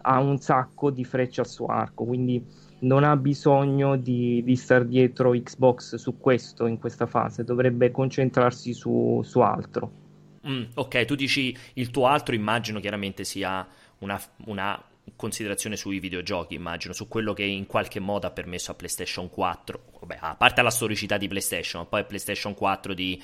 ha 0.00 0.20
un 0.20 0.38
sacco 0.38 0.90
di 0.90 1.04
frecce 1.04 1.42
al 1.42 1.46
suo 1.46 1.66
arco, 1.66 2.04
quindi 2.04 2.42
non 2.84 3.04
ha 3.04 3.16
bisogno 3.16 3.96
di, 3.96 4.42
di 4.44 4.56
star 4.56 4.84
dietro 4.84 5.32
Xbox 5.32 5.96
su 5.96 6.18
questo 6.18 6.66
in 6.66 6.78
questa 6.78 7.06
fase, 7.06 7.44
dovrebbe 7.44 7.90
concentrarsi 7.90 8.72
su, 8.72 9.20
su 9.24 9.40
altro. 9.40 10.02
Mm, 10.46 10.64
ok, 10.74 11.04
tu 11.04 11.14
dici 11.14 11.56
il 11.74 11.90
tuo 11.90 12.06
altro, 12.06 12.34
immagino 12.34 12.80
chiaramente 12.80 13.24
sia 13.24 13.66
una, 13.98 14.20
una, 14.46 14.82
considerazione 15.16 15.76
sui 15.76 15.98
videogiochi, 15.98 16.54
immagino, 16.54 16.92
su 16.92 17.08
quello 17.08 17.32
che 17.32 17.44
in 17.44 17.66
qualche 17.66 18.00
modo 18.00 18.26
ha 18.26 18.30
permesso 18.30 18.70
a 18.70 18.74
PlayStation 18.74 19.28
4, 19.30 19.80
vabbè, 20.00 20.18
a 20.20 20.34
parte 20.34 20.62
la 20.62 20.70
storicità 20.70 21.16
di 21.16 21.28
PlayStation, 21.28 21.88
poi 21.88 22.00
a 22.00 22.04
PlayStation 22.04 22.54
4 22.54 22.94
di 22.94 23.22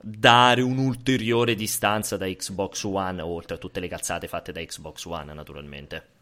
dare 0.00 0.60
un'ulteriore 0.60 1.54
distanza 1.54 2.16
da 2.16 2.26
Xbox 2.26 2.84
One, 2.84 3.22
oltre 3.22 3.56
a 3.56 3.58
tutte 3.58 3.80
le 3.80 3.88
cazzate 3.88 4.28
fatte 4.28 4.52
da 4.52 4.60
Xbox 4.60 5.04
One, 5.06 5.32
naturalmente. 5.32 6.13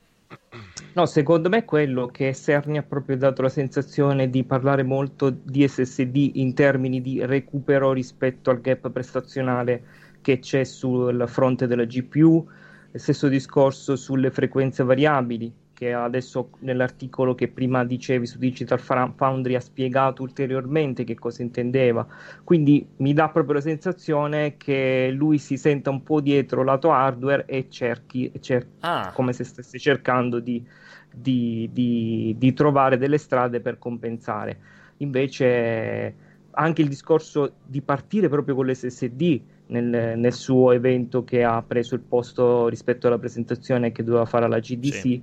No, 0.95 1.07
secondo 1.07 1.49
me 1.49 1.65
quello 1.65 2.07
che 2.07 2.35
Cerny 2.35 2.77
ha 2.77 2.83
proprio 2.83 3.17
dato 3.17 3.43
la 3.43 3.49
sensazione 3.49 4.29
di 4.29 4.45
parlare 4.45 4.83
molto 4.83 5.31
di 5.31 5.67
SSD 5.67 6.33
in 6.35 6.53
termini 6.55 7.01
di 7.01 7.25
recupero 7.25 7.93
rispetto 7.93 8.51
al 8.51 8.61
gap 8.61 8.91
prestazionale 8.91 9.85
che 10.21 10.39
c'è 10.39 10.65
sul 10.65 11.25
fronte 11.29 11.67
della 11.67 11.85
GPU, 11.85 12.47
stesso 12.93 13.29
discorso 13.29 13.97
sulle 13.97 14.31
frequenze 14.31 14.85
variabili 14.85 15.53
che 15.83 15.93
adesso 15.93 16.51
nell'articolo 16.61 17.35
che 17.35 17.49
prima 17.49 17.85
dicevi 17.85 18.25
su 18.25 18.39
Digital 18.39 18.79
Foundry 18.79 19.57
ha 19.57 19.61
spiegato 19.61 20.23
ulteriormente 20.23 21.03
che 21.03 21.17
cosa 21.17 21.43
intendeva. 21.43 22.07
Quindi 22.45 22.87
mi 22.99 23.13
dà 23.13 23.29
proprio 23.31 23.55
la 23.55 23.63
sensazione 23.63 24.57
che 24.57 25.11
lui 25.13 25.39
si 25.39 25.57
senta 25.57 25.91
un 25.91 26.05
po' 26.05 26.21
dietro 26.21 26.63
lato 26.63 26.93
hardware 26.93 27.47
e 27.47 27.67
cerchi, 27.69 28.31
cer- 28.39 28.69
ah. 28.79 29.11
come 29.13 29.33
se 29.33 29.43
stesse 29.43 29.81
cercando 29.81 30.39
di, 30.39 30.65
di, 31.13 31.69
di, 31.73 32.37
di 32.39 32.53
trovare 32.53 32.97
delle 32.97 33.19
strade 33.19 33.59
per 33.59 33.79
compensare. 33.81 34.59
Invece 34.99 36.15
anche 36.53 36.83
il 36.83 36.89
discorso 36.89 37.55
di 37.67 37.83
partire 37.83 38.29
proprio 38.29 38.55
con 38.55 38.67
l'SSD 38.67 39.41
nel, 39.67 40.17
nel, 40.17 40.33
suo 40.33 40.71
evento 40.71 41.25
che 41.25 41.43
ha 41.43 41.61
preso 41.63 41.97
il 41.97 42.03
posto 42.03 42.69
rispetto 42.69 43.09
alla 43.09 43.19
presentazione 43.19 43.91
che 43.91 44.05
doveva 44.05 44.27
fare 44.27 44.45
alla 44.45 44.61
GDC 44.61 44.95
sì 44.95 45.23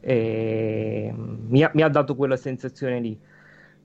e 0.00 1.12
mi 1.14 1.62
ha, 1.62 1.70
mi 1.74 1.82
ha 1.82 1.88
dato 1.88 2.14
quella 2.14 2.36
sensazione 2.36 3.00
lì. 3.00 3.18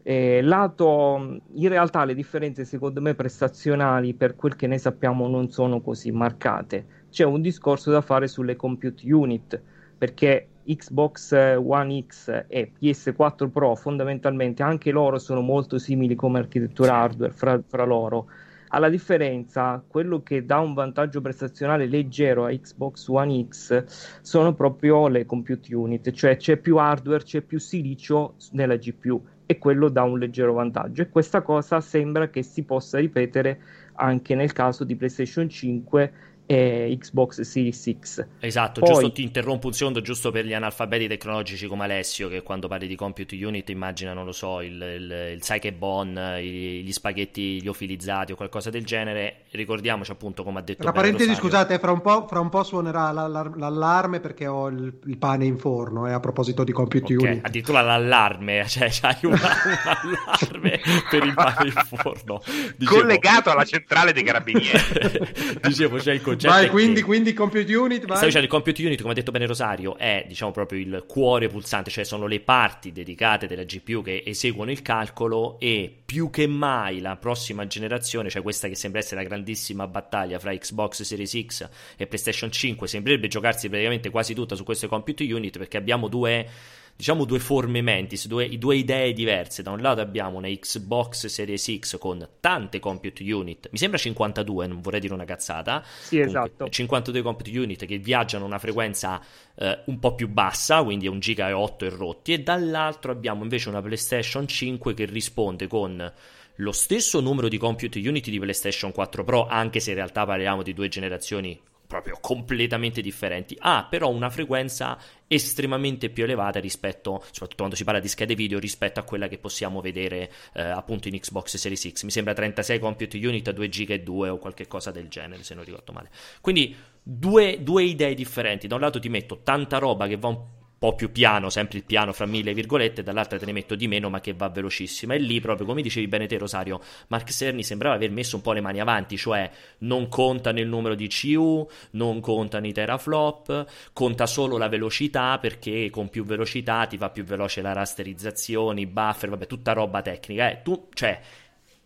Eh, 0.05 0.41
lato 0.41 1.39
in 1.53 1.69
realtà 1.69 2.03
le 2.03 2.13
differenze 2.13 2.65
secondo 2.65 2.99
me 2.99 3.15
prestazionali 3.15 4.13
per 4.13 4.35
quel 4.35 4.57
che 4.57 4.67
ne 4.67 4.77
sappiamo 4.77 5.27
non 5.27 5.49
sono 5.49 5.81
così 5.81 6.11
marcate. 6.11 6.85
C'è 7.09 7.23
un 7.23 7.41
discorso 7.41 7.91
da 7.91 8.01
fare 8.01 8.27
sulle 8.27 8.55
compute 8.55 9.11
unit 9.11 9.61
perché 9.97 10.47
Xbox 10.65 11.31
One 11.33 12.05
X 12.07 12.45
e 12.47 12.71
PS4 12.79 13.49
Pro 13.49 13.75
fondamentalmente 13.75 14.63
anche 14.63 14.91
loro 14.91 15.19
sono 15.19 15.41
molto 15.41 15.77
simili 15.77 16.15
come 16.15 16.39
architettura 16.39 16.95
hardware 16.95 17.31
fra, 17.31 17.61
fra 17.65 17.83
loro 17.85 18.27
alla 18.73 18.89
differenza, 18.89 19.83
quello 19.87 20.23
che 20.23 20.45
dà 20.45 20.57
un 20.57 20.73
vantaggio 20.73 21.21
prestazionale 21.21 21.85
leggero 21.85 22.45
a 22.45 22.49
Xbox 22.49 23.07
One 23.07 23.47
X 23.47 23.83
sono 24.21 24.55
proprio 24.55 25.07
le 25.07 25.25
compute 25.27 25.75
unit, 25.75 26.11
cioè 26.11 26.37
c'è 26.37 26.57
più 26.57 26.77
hardware, 26.77 27.23
c'è 27.23 27.41
più 27.41 27.59
silicio 27.59 28.33
nella 28.53 28.75
GPU 28.75 29.23
e 29.45 29.59
quello 29.59 29.89
dà 29.89 30.01
un 30.01 30.17
leggero 30.17 30.53
vantaggio. 30.53 31.03
E 31.03 31.09
questa 31.09 31.41
cosa 31.43 31.81
sembra 31.81 32.29
che 32.29 32.41
si 32.41 32.63
possa 32.63 32.97
ripetere 32.97 33.59
anche 33.95 34.33
nel 34.33 34.53
caso 34.53 34.83
di 34.83 34.95
PlayStation 34.95 35.47
5 35.47 36.13
e 36.45 36.95
Xbox 36.99 37.41
Series 37.41 37.97
X. 37.99 38.25
Esatto, 38.39 38.81
Poi... 38.81 38.89
giusto 38.89 39.11
ti 39.11 39.23
interrompo 39.23 39.67
un 39.67 39.73
secondo, 39.73 40.01
giusto 40.01 40.31
per 40.31 40.45
gli 40.45 40.53
analfabeti 40.53 41.07
tecnologici 41.07 41.67
come 41.67 41.83
Alessio, 41.83 42.27
che 42.29 42.41
quando 42.41 42.67
parli 42.67 42.87
di 42.87 42.95
compute 42.95 43.35
unit 43.43 43.69
immagina, 43.69 44.13
non 44.13 44.25
lo 44.25 44.31
so, 44.31 44.61
il, 44.61 44.73
il, 44.73 45.31
il 45.33 45.39
Psyche 45.39 45.71
gli 45.73 46.91
spaghetti 46.91 47.61
liofilizzati 47.61 48.31
o 48.31 48.35
qualcosa 48.35 48.69
del 48.69 48.85
genere. 48.85 49.43
Ricordiamoci 49.51 50.11
appunto, 50.11 50.43
come 50.43 50.59
ha 50.59 50.61
detto 50.61 50.83
Tra 50.83 50.91
parentesi, 50.91 51.29
Rosario. 51.29 51.49
scusate, 51.49 51.79
fra 51.79 51.91
un, 51.91 52.01
po', 52.01 52.27
fra 52.27 52.39
un 52.39 52.49
po' 52.49 52.63
suonerà 52.63 53.11
l'allarme 53.11 54.19
perché 54.19 54.47
ho 54.47 54.67
il, 54.67 54.99
il, 55.05 55.17
pane 55.17 55.45
in 55.45 55.57
forno, 55.57 56.07
eh, 56.07 56.11
a 56.11 56.19
proposito 56.19 56.63
di 56.63 56.71
compute 56.71 57.15
okay, 57.15 57.31
unit. 57.31 57.45
Addirittura 57.45 57.81
l'allarme, 57.81 58.65
cioè 58.67 58.89
c'hai 58.89 59.17
un 59.23 59.33
allarme 59.33 60.79
per 61.09 61.23
il 61.23 61.33
pane 61.33 61.65
in 61.67 61.83
forno. 61.85 62.41
Dicevo... 62.77 62.99
Collegato 62.99 63.51
alla 63.51 63.65
centrale 63.65 64.13
dei 64.13 64.23
carabinieri. 64.23 65.59
Dicevo, 65.61 65.97
c'è 65.97 66.13
il 66.13 66.21
concetto. 66.33 66.53
Vai, 66.53 66.69
quindi, 66.69 66.99
che... 66.99 67.05
quindi 67.05 67.33
compute 67.33 67.75
unit. 67.75 67.99
Vai. 67.99 68.17
Stavo 68.17 68.25
dicendo, 68.25 68.45
il 68.45 68.51
compute 68.51 68.85
unit, 68.85 68.99
come 69.01 69.13
ha 69.13 69.15
detto 69.15 69.31
bene 69.31 69.45
Rosario, 69.45 69.97
è 69.97 70.25
diciamo 70.27 70.51
proprio 70.51 70.79
il 70.79 71.05
cuore 71.07 71.47
pulsante, 71.47 71.89
cioè 71.89 72.03
sono 72.03 72.27
le 72.27 72.39
parti 72.39 72.91
dedicate 72.91 73.47
della 73.47 73.63
GPU 73.63 74.01
che 74.01 74.23
eseguono 74.25 74.71
il 74.71 74.81
calcolo 74.81 75.59
e 75.59 75.91
più 76.05 76.29
che 76.29 76.47
mai 76.47 76.99
la 76.99 77.15
prossima 77.15 77.65
generazione, 77.67 78.29
cioè 78.29 78.41
questa 78.41 78.67
che 78.67 78.75
sembra 78.75 78.99
essere 78.99 79.21
la 79.21 79.27
grandissima 79.27 79.87
battaglia 79.87 80.39
fra 80.39 80.55
Xbox 80.55 81.01
Series 81.01 81.45
X 81.45 81.69
e 81.97 82.07
PlayStation 82.07 82.51
5, 82.51 82.87
sembrerebbe 82.87 83.27
giocarsi 83.27 83.69
praticamente 83.69 84.09
quasi 84.09 84.33
tutta 84.33 84.55
su 84.55 84.63
queste 84.63 84.87
compute 84.87 85.23
unit 85.31 85.57
perché 85.57 85.77
abbiamo 85.77 86.07
due 86.07 86.47
diciamo 86.95 87.25
due 87.25 87.39
forme 87.39 87.81
mentis, 87.81 88.27
due, 88.27 88.49
due, 88.57 88.77
idee 88.77 89.13
diverse. 89.13 89.63
Da 89.63 89.71
un 89.71 89.81
lato 89.81 90.01
abbiamo 90.01 90.37
una 90.37 90.47
Xbox 90.47 91.27
Series 91.27 91.77
X 91.79 91.97
con 91.97 92.27
tante 92.39 92.79
compute 92.79 93.31
unit, 93.31 93.69
mi 93.71 93.77
sembra 93.77 93.97
52, 93.97 94.67
non 94.67 94.81
vorrei 94.81 94.99
dire 94.99 95.13
una 95.13 95.25
cazzata. 95.25 95.83
Sì, 95.85 96.19
esatto. 96.19 96.69
52 96.69 97.21
compute 97.21 97.57
unit 97.57 97.85
che 97.85 97.97
viaggiano 97.97 98.45
a 98.45 98.47
una 98.47 98.59
frequenza 98.59 99.21
eh, 99.55 99.79
un 99.85 99.99
po' 99.99 100.15
più 100.15 100.29
bassa, 100.29 100.83
quindi 100.83 101.05
è 101.07 101.09
un 101.09 101.19
giga 101.19 101.49
e 101.49 101.53
8 101.53 101.85
e 101.85 101.89
rotti, 101.89 102.33
e 102.33 102.39
dall'altro 102.39 103.11
abbiamo 103.11 103.43
invece 103.43 103.69
una 103.69 103.81
PlayStation 103.81 104.47
5 104.47 104.93
che 104.93 105.05
risponde 105.05 105.67
con 105.67 106.11
lo 106.57 106.71
stesso 106.71 107.19
numero 107.19 107.47
di 107.47 107.57
compute 107.57 107.99
unit 107.99 108.29
di 108.29 108.39
PlayStation 108.39 108.91
4 108.91 109.23
Pro, 109.23 109.47
anche 109.47 109.79
se 109.79 109.89
in 109.89 109.95
realtà 109.95 110.25
parliamo 110.25 110.61
di 110.61 110.73
due 110.73 110.87
generazioni 110.87 111.59
proprio 111.93 112.17
completamente 112.19 113.01
differenti. 113.01 113.55
Ha 113.59 113.85
però 113.87 114.09
una 114.09 114.31
frequenza 114.31 114.97
estremamente 115.27 116.09
più 116.09 116.23
elevata 116.23 116.59
rispetto, 116.59 117.21
soprattutto 117.25 117.57
quando 117.57 117.75
si 117.75 117.83
parla 117.83 117.99
di 117.99 118.07
schede 118.07 118.33
video, 118.33 118.57
rispetto 118.57 118.99
a 118.99 119.03
quella 119.03 119.27
che 119.27 119.37
possiamo 119.37 119.79
vedere 119.79 120.31
eh, 120.53 120.63
appunto 120.63 121.07
in 121.07 121.19
Xbox 121.19 121.55
Series 121.55 121.91
X. 121.91 122.03
Mi 122.03 122.09
sembra 122.09 122.33
36 122.33 122.79
compute 122.79 123.17
unit 123.17 123.47
a 123.47 123.51
2 123.51 123.69
giga 123.69 123.93
e 123.93 124.01
2 124.01 124.29
o 124.29 124.37
qualche 124.39 124.65
cosa 124.65 124.89
del 124.89 125.07
genere, 125.07 125.43
se 125.43 125.53
non 125.53 125.63
ricordo 125.63 125.91
male. 125.91 126.09
Quindi 126.41 126.75
due, 127.03 127.61
due 127.61 127.83
idee 127.83 128.15
differenti. 128.15 128.65
Da 128.65 128.73
un 128.75 128.81
lato 128.81 128.99
ti 128.99 129.09
metto 129.09 129.41
tanta 129.43 129.77
roba 129.77 130.07
che 130.07 130.17
va 130.17 130.29
un 130.29 130.39
po' 130.83 130.95
più 130.95 131.13
piano, 131.13 131.49
sempre 131.49 131.77
il 131.77 131.85
piano 131.85 132.11
fra 132.11 132.25
mille 132.25 132.53
virgolette, 132.53 133.03
dall'altra 133.03 133.39
te 133.39 133.45
ne 133.45 133.53
metto 133.53 133.73
di 133.73 133.87
meno 133.87 134.09
ma 134.09 134.19
che 134.19 134.33
va 134.33 134.49
velocissima. 134.49 135.13
E 135.13 135.17
lì 135.17 135.39
proprio, 135.39 135.65
come 135.65 135.81
dicevi 135.81 136.09
bene 136.09 136.27
te 136.27 136.37
Rosario, 136.37 136.81
Mark 137.07 137.31
Cerny 137.31 137.63
sembrava 137.63 137.95
aver 137.95 138.11
messo 138.11 138.35
un 138.35 138.41
po' 138.41 138.51
le 138.51 138.59
mani 138.59 138.81
avanti, 138.81 139.15
cioè 139.15 139.49
non 139.79 140.09
conta 140.09 140.51
nel 140.51 140.67
numero 140.67 140.93
di 140.93 141.07
CU, 141.07 141.65
non 141.91 142.19
contano 142.19 142.67
i 142.67 142.73
teraflop, 142.73 143.65
conta 143.93 144.25
solo 144.25 144.57
la 144.57 144.67
velocità 144.67 145.37
perché 145.39 145.89
con 145.89 146.09
più 146.09 146.25
velocità 146.25 146.85
ti 146.85 146.97
va 146.97 147.09
più 147.09 147.23
veloce 147.23 147.61
la 147.61 147.71
rasterizzazione, 147.71 148.81
i 148.81 148.85
buffer, 148.85 149.29
vabbè, 149.29 149.47
tutta 149.47 149.71
roba 149.71 150.01
tecnica. 150.01 150.51
Eh. 150.51 150.61
Tu, 150.63 150.89
cioè, 150.93 151.17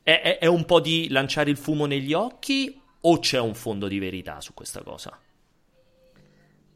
è, 0.02 0.22
è, 0.22 0.38
è 0.40 0.48
un 0.48 0.66
po' 0.66 0.80
di 0.80 1.08
lanciare 1.10 1.52
il 1.52 1.58
fumo 1.58 1.86
negli 1.86 2.14
occhi 2.14 2.82
o 3.02 3.20
c'è 3.20 3.40
un 3.40 3.54
fondo 3.54 3.88
di 3.88 4.00
verità 4.00 4.42
su 4.42 4.56
questa 4.56 4.82
cosa? 4.82 5.16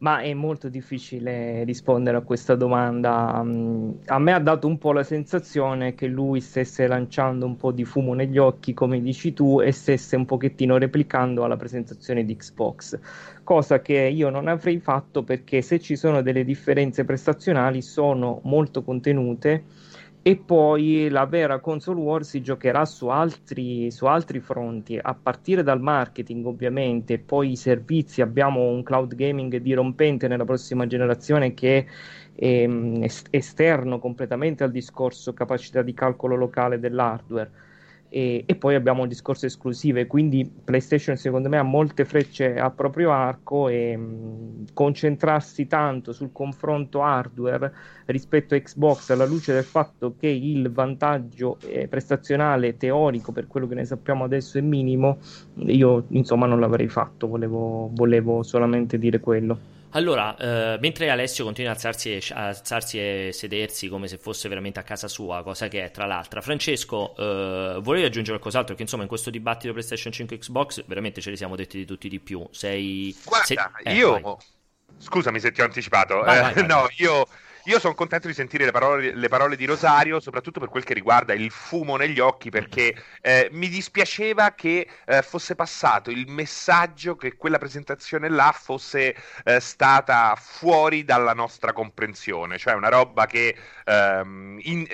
Ma 0.01 0.21
è 0.21 0.33
molto 0.33 0.67
difficile 0.67 1.63
rispondere 1.63 2.17
a 2.17 2.21
questa 2.21 2.55
domanda. 2.55 3.35
A 3.35 3.43
me 4.19 4.33
ha 4.33 4.39
dato 4.39 4.65
un 4.65 4.79
po' 4.79 4.93
la 4.93 5.03
sensazione 5.03 5.93
che 5.93 6.07
lui 6.07 6.41
stesse 6.41 6.87
lanciando 6.87 7.45
un 7.45 7.55
po' 7.55 7.71
di 7.71 7.85
fumo 7.85 8.15
negli 8.15 8.39
occhi, 8.39 8.73
come 8.73 8.99
dici 8.99 9.31
tu, 9.31 9.61
e 9.61 9.71
stesse 9.71 10.15
un 10.15 10.25
pochettino 10.25 10.79
replicando 10.79 11.43
alla 11.43 11.55
presentazione 11.55 12.25
di 12.25 12.35
Xbox, 12.35 12.99
cosa 13.43 13.79
che 13.81 13.93
io 13.93 14.31
non 14.31 14.47
avrei 14.47 14.79
fatto 14.79 15.21
perché 15.21 15.61
se 15.61 15.79
ci 15.79 15.95
sono 15.95 16.23
delle 16.23 16.43
differenze 16.43 17.05
prestazionali 17.05 17.83
sono 17.83 18.39
molto 18.45 18.81
contenute 18.81 19.65
e 20.23 20.37
poi 20.37 21.09
la 21.09 21.25
vera 21.25 21.59
console 21.59 21.99
war 21.99 22.23
si 22.23 22.41
giocherà 22.41 22.85
su 22.85 23.07
altri, 23.07 23.89
su 23.89 24.05
altri 24.05 24.39
fronti, 24.39 24.99
a 25.01 25.15
partire 25.15 25.63
dal 25.63 25.81
marketing 25.81 26.45
ovviamente, 26.45 27.17
poi 27.17 27.51
i 27.51 27.55
servizi, 27.55 28.21
abbiamo 28.21 28.69
un 28.69 28.83
cloud 28.83 29.15
gaming 29.15 29.57
dirompente 29.57 30.27
nella 30.27 30.45
prossima 30.45 30.85
generazione 30.85 31.53
che 31.55 31.77
è 31.77 31.85
ehm, 32.35 33.05
esterno 33.31 33.99
completamente 33.99 34.63
al 34.63 34.71
discorso 34.71 35.33
capacità 35.33 35.81
di 35.81 35.93
calcolo 35.93 36.35
locale 36.35 36.79
dell'hardware. 36.79 37.51
E, 38.13 38.43
e, 38.45 38.55
poi 38.55 38.75
abbiamo 38.75 39.03
il 39.03 39.07
discorso 39.07 39.45
esclusive, 39.45 40.05
quindi 40.05 40.45
PlayStation 40.45 41.15
secondo 41.15 41.47
me 41.47 41.57
ha 41.57 41.63
molte 41.63 42.03
frecce 42.03 42.55
a 42.55 42.69
proprio 42.69 43.11
arco 43.11 43.69
e 43.69 43.95
mh, 43.95 44.73
concentrarsi 44.73 45.65
tanto 45.65 46.11
sul 46.11 46.33
confronto 46.33 47.03
hardware 47.03 47.71
rispetto 48.07 48.53
a 48.53 48.59
Xbox 48.59 49.11
alla 49.11 49.23
luce 49.23 49.53
del 49.53 49.63
fatto 49.63 50.15
che 50.19 50.27
il 50.27 50.69
vantaggio 50.71 51.57
eh, 51.61 51.87
prestazionale 51.87 52.75
teorico 52.75 53.31
per 53.31 53.47
quello 53.47 53.65
che 53.65 53.75
ne 53.75 53.85
sappiamo 53.85 54.25
adesso 54.25 54.57
è 54.57 54.61
minimo, 54.61 55.19
io 55.67 56.03
insomma 56.09 56.47
non 56.47 56.59
l'avrei 56.59 56.89
fatto, 56.89 57.27
volevo, 57.27 57.91
volevo 57.93 58.43
solamente 58.43 58.97
dire 58.97 59.21
quello. 59.21 59.79
Allora, 59.91 60.37
eh, 60.37 60.77
mentre 60.79 61.09
Alessio 61.09 61.43
continua 61.43 61.71
a 61.71 61.73
alzarsi, 61.73 62.13
e, 62.13 62.23
alzarsi, 62.33 62.97
e, 62.97 63.29
sedersi 63.33 63.87
come 63.89 64.07
se 64.07 64.17
fosse 64.17 64.47
veramente 64.47 64.79
a 64.79 64.83
casa 64.83 65.07
sua, 65.07 65.43
cosa 65.43 65.67
che 65.67 65.83
è 65.83 65.91
tra 65.91 66.05
l'altro, 66.05 66.41
Francesco, 66.41 67.15
eh, 67.17 67.79
volevi 67.81 68.05
aggiungere 68.05 68.37
qualcos'altro? 68.37 68.69
Perché 68.69 68.83
insomma 68.83 69.03
in 69.03 69.09
questo 69.09 69.29
dibattito 69.29 69.73
PlayStation 69.73 70.13
5 70.13 70.37
Xbox 70.37 70.83
veramente 70.85 71.19
ce 71.19 71.29
li 71.29 71.37
siamo 71.37 71.55
detti 71.55 71.77
di 71.77 71.85
tutti 71.85 72.07
di 72.07 72.19
più. 72.19 72.47
Sei... 72.51 73.15
Guarda, 73.25 73.45
sei... 73.45 73.57
Eh, 73.83 73.95
io... 73.95 74.19
Vai. 74.19 74.35
Scusami 74.97 75.39
se 75.39 75.51
ti 75.51 75.61
ho 75.61 75.65
anticipato. 75.65 76.19
Vai, 76.21 76.39
vai, 76.39 76.53
eh, 76.53 76.61
no, 76.67 76.87
io 76.97 77.27
io 77.65 77.79
sono 77.79 77.93
contento 77.93 78.27
di 78.27 78.33
sentire 78.33 78.65
le 78.65 78.71
parole, 78.71 79.15
le 79.15 79.27
parole, 79.27 79.55
di 79.55 79.65
Rosario, 79.65 80.19
soprattutto 80.19 80.59
per 80.59 80.69
quel 80.69 80.83
che 80.83 80.93
riguarda 80.93 81.33
il 81.33 81.51
fumo 81.51 81.95
negli 81.95 82.19
occhi, 82.19 82.49
perché 82.49 82.95
eh, 83.21 83.49
mi 83.51 83.69
dispiaceva 83.69 84.53
che 84.53 84.87
eh, 85.05 85.21
fosse 85.21 85.55
passato 85.55 86.09
il 86.09 86.27
messaggio 86.27 87.15
che 87.15 87.35
quella 87.35 87.57
presentazione 87.57 88.29
là 88.29 88.51
fosse 88.51 89.15
eh, 89.43 89.59
stata 89.59 90.35
fuori 90.35 91.03
dalla 91.03 91.33
nostra 91.33 91.73
comprensione, 91.73 92.57
cioè 92.57 92.73
una 92.73 92.89
roba 92.89 93.25
che 93.27 93.55
ehm, 93.85 94.57
in, 94.61 94.87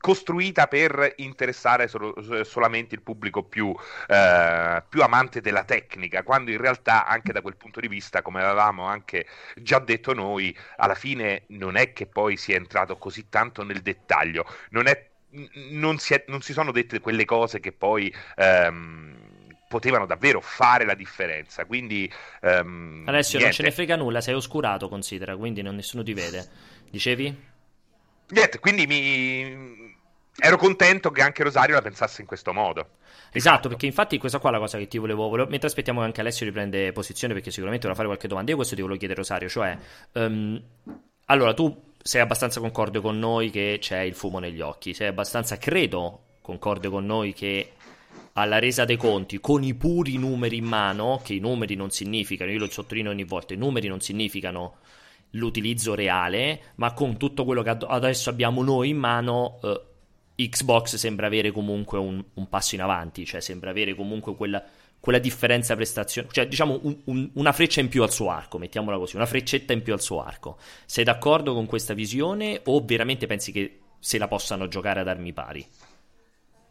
costruita 0.00 0.66
per 0.66 1.12
interessare 1.16 1.86
solo, 1.86 2.14
solamente 2.44 2.94
il 2.94 3.02
pubblico 3.02 3.42
più, 3.42 3.74
eh, 4.08 4.82
più, 4.88 5.02
amante 5.02 5.40
della 5.42 5.64
tecnica, 5.64 6.22
quando 6.22 6.50
in 6.50 6.58
realtà 6.58 7.06
anche 7.06 7.32
da 7.32 7.42
quel 7.42 7.56
punto 7.56 7.80
di 7.80 7.88
vista, 7.88 8.22
come 8.22 8.42
avevamo 8.42 8.86
anche 8.86 9.26
già 9.56 9.78
detto 9.78 10.14
noi, 10.14 10.56
alla 10.76 10.94
fine 10.94 11.42
non 11.48 11.76
è 11.76 11.92
che 11.92 12.06
poi 12.06 12.36
si 12.36 12.52
è 12.52 12.56
entrato 12.56 12.96
così 12.96 13.28
tanto 13.28 13.62
nel 13.62 13.82
dettaglio, 13.82 14.46
non, 14.70 14.86
è, 14.86 15.08
non, 15.70 15.98
si, 15.98 16.14
è, 16.14 16.24
non 16.28 16.40
si, 16.40 16.54
sono 16.54 16.72
dette 16.72 17.00
quelle 17.00 17.24
cose 17.24 17.60
che 17.60 17.72
poi... 17.72 18.12
Ehm, 18.36 19.18
potevano 19.70 20.04
davvero 20.04 20.40
fare 20.40 20.84
la 20.84 20.94
differenza. 20.94 21.64
Quindi, 21.64 22.12
um, 22.40 23.04
Alessio, 23.06 23.38
niente. 23.38 23.44
non 23.44 23.52
ce 23.52 23.62
ne 23.62 23.70
frega 23.70 23.94
nulla, 23.94 24.20
sei 24.20 24.34
oscurato, 24.34 24.88
considera, 24.88 25.36
quindi 25.36 25.62
non, 25.62 25.76
nessuno 25.76 26.02
ti 26.02 26.12
vede. 26.12 26.44
Dicevi? 26.90 27.48
Niente, 28.30 28.58
quindi 28.60 28.86
mi, 28.86 29.79
ero 30.40 30.56
contento 30.56 31.10
che 31.10 31.22
anche 31.22 31.42
Rosario 31.42 31.74
la 31.74 31.82
pensasse 31.82 32.20
in 32.20 32.26
questo 32.26 32.52
modo. 32.52 32.88
Esatto, 33.32 33.68
perché 33.68 33.86
infatti 33.86 34.18
questa 34.18 34.38
qua 34.38 34.50
è 34.50 34.52
la 34.52 34.58
cosa 34.58 34.78
che 34.78 34.88
ti 34.88 34.98
volevo, 34.98 35.28
volevo 35.28 35.48
mentre 35.48 35.68
aspettiamo 35.68 36.00
che 36.00 36.06
anche 36.06 36.20
Alessio 36.20 36.46
riprende 36.46 36.92
posizione 36.92 37.32
perché 37.32 37.50
sicuramente 37.50 37.86
vorrà 37.86 37.96
fare 37.96 38.08
qualche 38.08 38.28
domanda, 38.28 38.50
io 38.50 38.56
questo 38.56 38.74
ti 38.74 38.80
volevo 38.80 38.98
chiedere 38.98 39.20
Rosario, 39.20 39.48
cioè 39.48 39.76
um, 40.14 40.60
allora 41.26 41.54
tu 41.54 41.92
sei 42.02 42.20
abbastanza 42.20 42.60
concorde 42.60 43.00
con 43.00 43.18
noi 43.18 43.50
che 43.50 43.78
c'è 43.80 44.00
il 44.00 44.14
fumo 44.14 44.38
negli 44.38 44.60
occhi, 44.60 44.94
sei 44.94 45.06
abbastanza 45.06 45.58
credo 45.58 46.22
concorde 46.40 46.88
con 46.88 47.06
noi 47.06 47.32
che 47.32 47.72
alla 48.32 48.58
resa 48.58 48.84
dei 48.84 48.96
conti 48.96 49.38
con 49.38 49.62
i 49.62 49.74
puri 49.74 50.16
numeri 50.16 50.56
in 50.56 50.64
mano, 50.64 51.20
che 51.22 51.34
i 51.34 51.38
numeri 51.38 51.74
non 51.74 51.90
significano, 51.90 52.50
io 52.50 52.58
lo 52.58 52.70
sottolineo 52.70 53.12
ogni 53.12 53.24
volta, 53.24 53.54
i 53.54 53.58
numeri 53.58 53.86
non 53.86 54.00
significano 54.00 54.78
l'utilizzo 55.30 55.94
reale, 55.94 56.72
ma 56.76 56.92
con 56.92 57.16
tutto 57.16 57.44
quello 57.44 57.62
che 57.62 57.76
adesso 57.86 58.30
abbiamo 58.30 58.62
noi 58.62 58.88
in 58.88 58.98
mano 58.98 59.60
eh, 59.62 59.80
Xbox 60.48 60.96
sembra 60.96 61.26
avere 61.26 61.50
comunque 61.50 61.98
un, 61.98 62.22
un, 62.34 62.48
passo 62.48 62.74
in 62.74 62.82
avanti, 62.82 63.24
cioè 63.24 63.40
sembra 63.40 63.70
avere 63.70 63.94
comunque 63.94 64.34
quella, 64.36 64.62
quella 64.98 65.18
differenza 65.18 65.74
prestazione, 65.74 66.28
cioè 66.30 66.46
diciamo 66.46 66.78
un, 66.82 66.96
un, 67.04 67.30
una 67.34 67.52
freccia 67.52 67.80
in 67.80 67.88
più 67.88 68.02
al 68.02 68.10
suo 68.10 68.30
arco, 68.30 68.58
mettiamola 68.58 68.96
così, 68.96 69.16
una 69.16 69.26
freccetta 69.26 69.72
in 69.72 69.82
più 69.82 69.92
al 69.92 70.00
suo 70.00 70.22
arco. 70.22 70.58
Sei 70.86 71.04
d'accordo 71.04 71.52
con 71.54 71.66
questa 71.66 71.94
visione 71.94 72.60
o 72.64 72.82
veramente 72.84 73.26
pensi 73.26 73.52
che 73.52 73.78
se 73.98 74.18
la 74.18 74.28
possano 74.28 74.68
giocare 74.68 75.00
ad 75.00 75.08
armi 75.08 75.32
pari? 75.32 75.66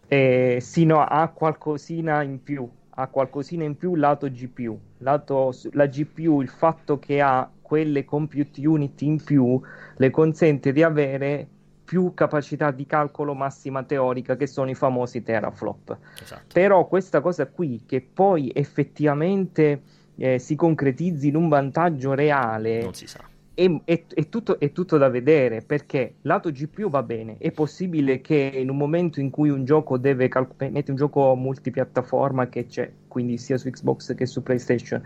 Eh, 0.08 0.58
sì, 0.60 0.86
no, 0.86 1.04
ha 1.04 1.28
qualcosina 1.28 2.24
in 2.24 2.42
più, 2.42 2.68
ha 2.90 3.08
qualcosina 3.08 3.64
in 3.64 3.78
più 3.78 3.96
lato 3.96 4.28
GPU. 4.28 4.80
Lato, 5.00 5.54
la 5.74 5.86
GPU, 5.86 6.42
il 6.42 6.50
fatto 6.50 6.98
che 6.98 7.22
ha 7.22 7.50
quelle 7.62 8.04
compute 8.04 8.66
unit 8.66 9.00
in 9.04 9.24
più, 9.24 9.62
le 9.98 10.10
consente 10.10 10.72
di 10.72 10.82
avere 10.82 11.48
più 11.90 12.14
capacità 12.14 12.70
di 12.70 12.86
calcolo 12.86 13.34
massima 13.34 13.82
teorica 13.82 14.36
che 14.36 14.46
sono 14.46 14.70
i 14.70 14.76
famosi 14.76 15.24
teraflop. 15.24 15.98
Esatto. 16.22 16.44
Però 16.54 16.86
questa 16.88 17.20
cosa 17.20 17.48
qui 17.48 17.82
che 17.88 18.00
poi 18.00 18.52
effettivamente 18.54 19.82
eh, 20.16 20.38
si 20.38 20.56
concretizzi 20.56 21.30
in 21.30 21.36
un 21.36 21.50
vantaggio 21.50 22.14
reale 22.14 22.84
non 22.84 22.94
si 22.94 23.08
sa. 23.08 23.28
È, 23.56 23.66
è, 23.86 24.04
è, 24.08 24.30
tutto, 24.30 24.60
è, 24.60 24.72
tutto, 24.72 24.98
da 25.00 25.10
vedere 25.10 25.64
perché 25.64 26.18
lato 26.22 26.52
GPU 26.52 26.92
va 26.92 27.02
bene. 27.02 27.38
È 27.40 27.50
possibile 27.52 28.22
che 28.22 28.52
in 28.54 28.70
un 28.70 28.78
momento 28.78 29.20
in 29.20 29.32
cui 29.32 29.50
un 29.50 29.66
gioco 29.66 29.98
deve 29.98 30.28
calcolare, 30.28 30.70
metti 30.70 30.92
un 30.92 30.96
gioco 30.96 31.34
multipiattaforma 31.34 32.50
che 32.50 32.68
c'è, 32.68 32.92
quindi 33.08 33.40
sia 33.40 33.58
su 33.58 33.68
Xbox 33.68 34.14
che 34.14 34.28
su 34.28 34.44
PlayStation, 34.44 35.02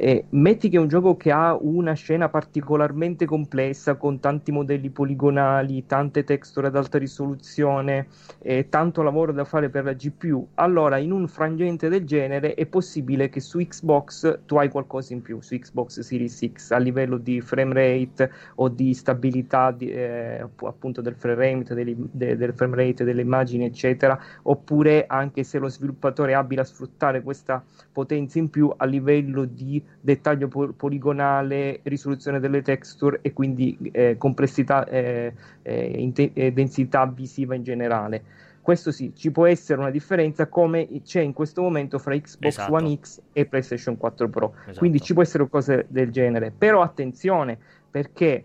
eh, 0.00 0.24
metti 0.30 0.70
che 0.70 0.78
è 0.78 0.80
un 0.80 0.88
gioco 0.88 1.18
che 1.18 1.30
ha 1.30 1.54
una 1.54 1.92
scena 1.92 2.30
particolarmente 2.30 3.26
complessa 3.26 3.96
con 3.96 4.18
tanti 4.18 4.50
modelli 4.50 4.88
poligonali, 4.88 5.84
tante 5.84 6.24
texture 6.24 6.68
ad 6.68 6.76
alta 6.76 6.96
risoluzione, 6.96 8.06
eh, 8.38 8.70
tanto 8.70 9.02
lavoro 9.02 9.32
da 9.32 9.44
fare 9.44 9.68
per 9.68 9.84
la 9.84 9.92
GPU, 9.92 10.48
allora 10.54 10.96
in 10.96 11.12
un 11.12 11.28
frangente 11.28 11.90
del 11.90 12.06
genere 12.06 12.54
è 12.54 12.64
possibile 12.64 13.28
che 13.28 13.40
su 13.40 13.58
Xbox 13.58 14.40
tu 14.46 14.56
hai 14.56 14.70
qualcosa 14.70 15.12
in 15.12 15.20
più, 15.20 15.42
su 15.42 15.54
Xbox 15.54 16.00
Series 16.00 16.50
X 16.50 16.70
a 16.70 16.78
livello 16.78 17.18
di 17.18 17.42
frame 17.42 17.74
rate 17.74 18.30
o 18.54 18.70
di 18.70 18.94
stabilità 18.94 19.70
di, 19.70 19.90
eh, 19.90 20.40
appunto 20.62 21.02
del 21.02 21.14
frame 21.14 21.58
rate, 21.58 21.74
delle, 21.74 21.94
de, 21.94 22.38
del 22.38 22.54
frame 22.54 22.76
rate 22.76 23.04
delle 23.04 23.20
immagini 23.20 23.66
eccetera, 23.66 24.18
oppure 24.44 25.04
anche 25.06 25.44
se 25.44 25.58
lo 25.58 25.68
sviluppatore 25.68 26.32
è 26.32 26.34
abile 26.36 26.62
a 26.62 26.64
sfruttare 26.64 27.20
questa 27.20 27.62
potenza 27.92 28.38
in 28.38 28.48
più 28.48 28.72
a 28.74 28.86
livello 28.86 29.44
di 29.44 29.88
dettaglio 30.00 30.48
po- 30.48 30.72
poligonale, 30.72 31.80
risoluzione 31.84 32.40
delle 32.40 32.62
texture 32.62 33.18
e 33.22 33.32
quindi 33.32 33.76
eh, 33.92 34.16
complessità 34.16 34.86
e 34.86 35.34
eh, 35.62 36.12
eh, 36.14 36.30
eh, 36.34 36.52
densità 36.52 37.06
visiva 37.06 37.54
in 37.54 37.62
generale. 37.62 38.22
Questo 38.62 38.92
sì, 38.92 39.12
ci 39.14 39.30
può 39.30 39.46
essere 39.46 39.80
una 39.80 39.90
differenza 39.90 40.46
come 40.46 40.88
c'è 41.02 41.20
in 41.20 41.32
questo 41.32 41.62
momento 41.62 41.98
fra 41.98 42.14
Xbox 42.14 42.46
esatto. 42.46 42.72
One 42.72 42.98
X 43.00 43.20
e 43.32 43.46
PlayStation 43.46 43.96
4 43.96 44.28
Pro. 44.28 44.54
Esatto. 44.62 44.78
Quindi 44.78 45.00
ci 45.00 45.14
può 45.14 45.22
essere 45.22 45.48
cose 45.48 45.86
del 45.88 46.10
genere. 46.10 46.52
Però 46.56 46.82
attenzione, 46.82 47.58
perché 47.90 48.44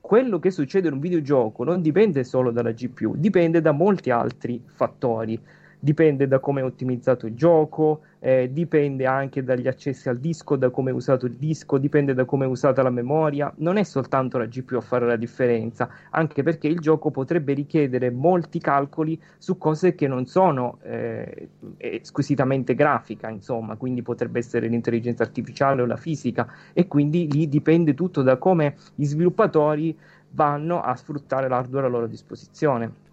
quello 0.00 0.38
che 0.38 0.50
succede 0.50 0.88
in 0.88 0.94
un 0.94 1.00
videogioco 1.00 1.64
non 1.64 1.82
dipende 1.82 2.24
solo 2.24 2.50
dalla 2.50 2.72
GPU, 2.72 3.14
dipende 3.16 3.60
da 3.60 3.72
molti 3.72 4.10
altri 4.10 4.62
fattori 4.64 5.38
dipende 5.80 6.28
da 6.28 6.38
come 6.38 6.60
è 6.60 6.64
ottimizzato 6.64 7.26
il 7.26 7.34
gioco, 7.34 8.02
eh, 8.20 8.50
dipende 8.52 9.06
anche 9.06 9.42
dagli 9.42 9.66
accessi 9.66 10.10
al 10.10 10.18
disco, 10.18 10.56
da 10.56 10.68
come 10.68 10.90
è 10.90 10.92
usato 10.92 11.24
il 11.24 11.32
disco, 11.32 11.78
dipende 11.78 12.12
da 12.12 12.26
come 12.26 12.44
è 12.44 12.48
usata 12.48 12.82
la 12.82 12.90
memoria. 12.90 13.52
Non 13.56 13.78
è 13.78 13.82
soltanto 13.82 14.36
la 14.36 14.44
GPU 14.44 14.76
a 14.76 14.82
fare 14.82 15.06
la 15.06 15.16
differenza, 15.16 15.88
anche 16.10 16.42
perché 16.42 16.68
il 16.68 16.78
gioco 16.80 17.10
potrebbe 17.10 17.54
richiedere 17.54 18.10
molti 18.10 18.60
calcoli 18.60 19.20
su 19.38 19.56
cose 19.56 19.94
che 19.94 20.06
non 20.06 20.26
sono 20.26 20.78
eh, 20.82 21.48
squisitamente 22.02 22.74
grafica, 22.74 23.30
insomma, 23.30 23.76
quindi 23.76 24.02
potrebbe 24.02 24.38
essere 24.38 24.68
l'intelligenza 24.68 25.22
artificiale 25.22 25.80
o 25.80 25.86
la 25.86 25.96
fisica 25.96 26.46
e 26.74 26.86
quindi 26.86 27.30
lì 27.32 27.48
dipende 27.48 27.94
tutto 27.94 28.20
da 28.22 28.36
come 28.36 28.76
gli 28.94 29.04
sviluppatori 29.04 29.96
vanno 30.32 30.82
a 30.82 30.94
sfruttare 30.94 31.48
l'hardware 31.48 31.86
a 31.86 31.88
loro 31.88 32.06
disposizione. 32.06 33.08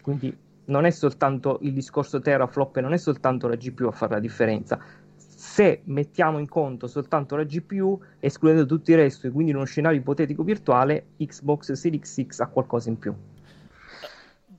Quindi 0.00 0.34
non 0.66 0.84
è 0.84 0.90
soltanto 0.90 1.58
il 1.62 1.72
discorso 1.72 2.20
teraflop 2.20 2.76
e 2.76 2.80
non 2.80 2.92
è 2.92 2.98
soltanto 2.98 3.48
la 3.48 3.56
GPU 3.56 3.86
a 3.86 3.92
fare 3.92 4.14
la 4.14 4.20
differenza. 4.20 4.78
Se 5.16 5.82
mettiamo 5.84 6.38
in 6.38 6.48
conto 6.48 6.86
soltanto 6.86 7.34
la 7.34 7.44
GPU, 7.44 8.00
escludendo 8.20 8.64
tutto 8.66 8.92
il 8.92 8.98
resto, 8.98 9.26
e 9.26 9.30
quindi 9.30 9.50
in 9.50 9.56
uno 9.56 9.66
scenario 9.66 9.98
ipotetico 9.98 10.44
virtuale, 10.44 11.06
Xbox 11.18 11.72
Series 11.72 12.24
X 12.26 12.40
ha 12.40 12.46
qualcosa 12.46 12.88
in 12.90 12.98
più. 12.98 13.12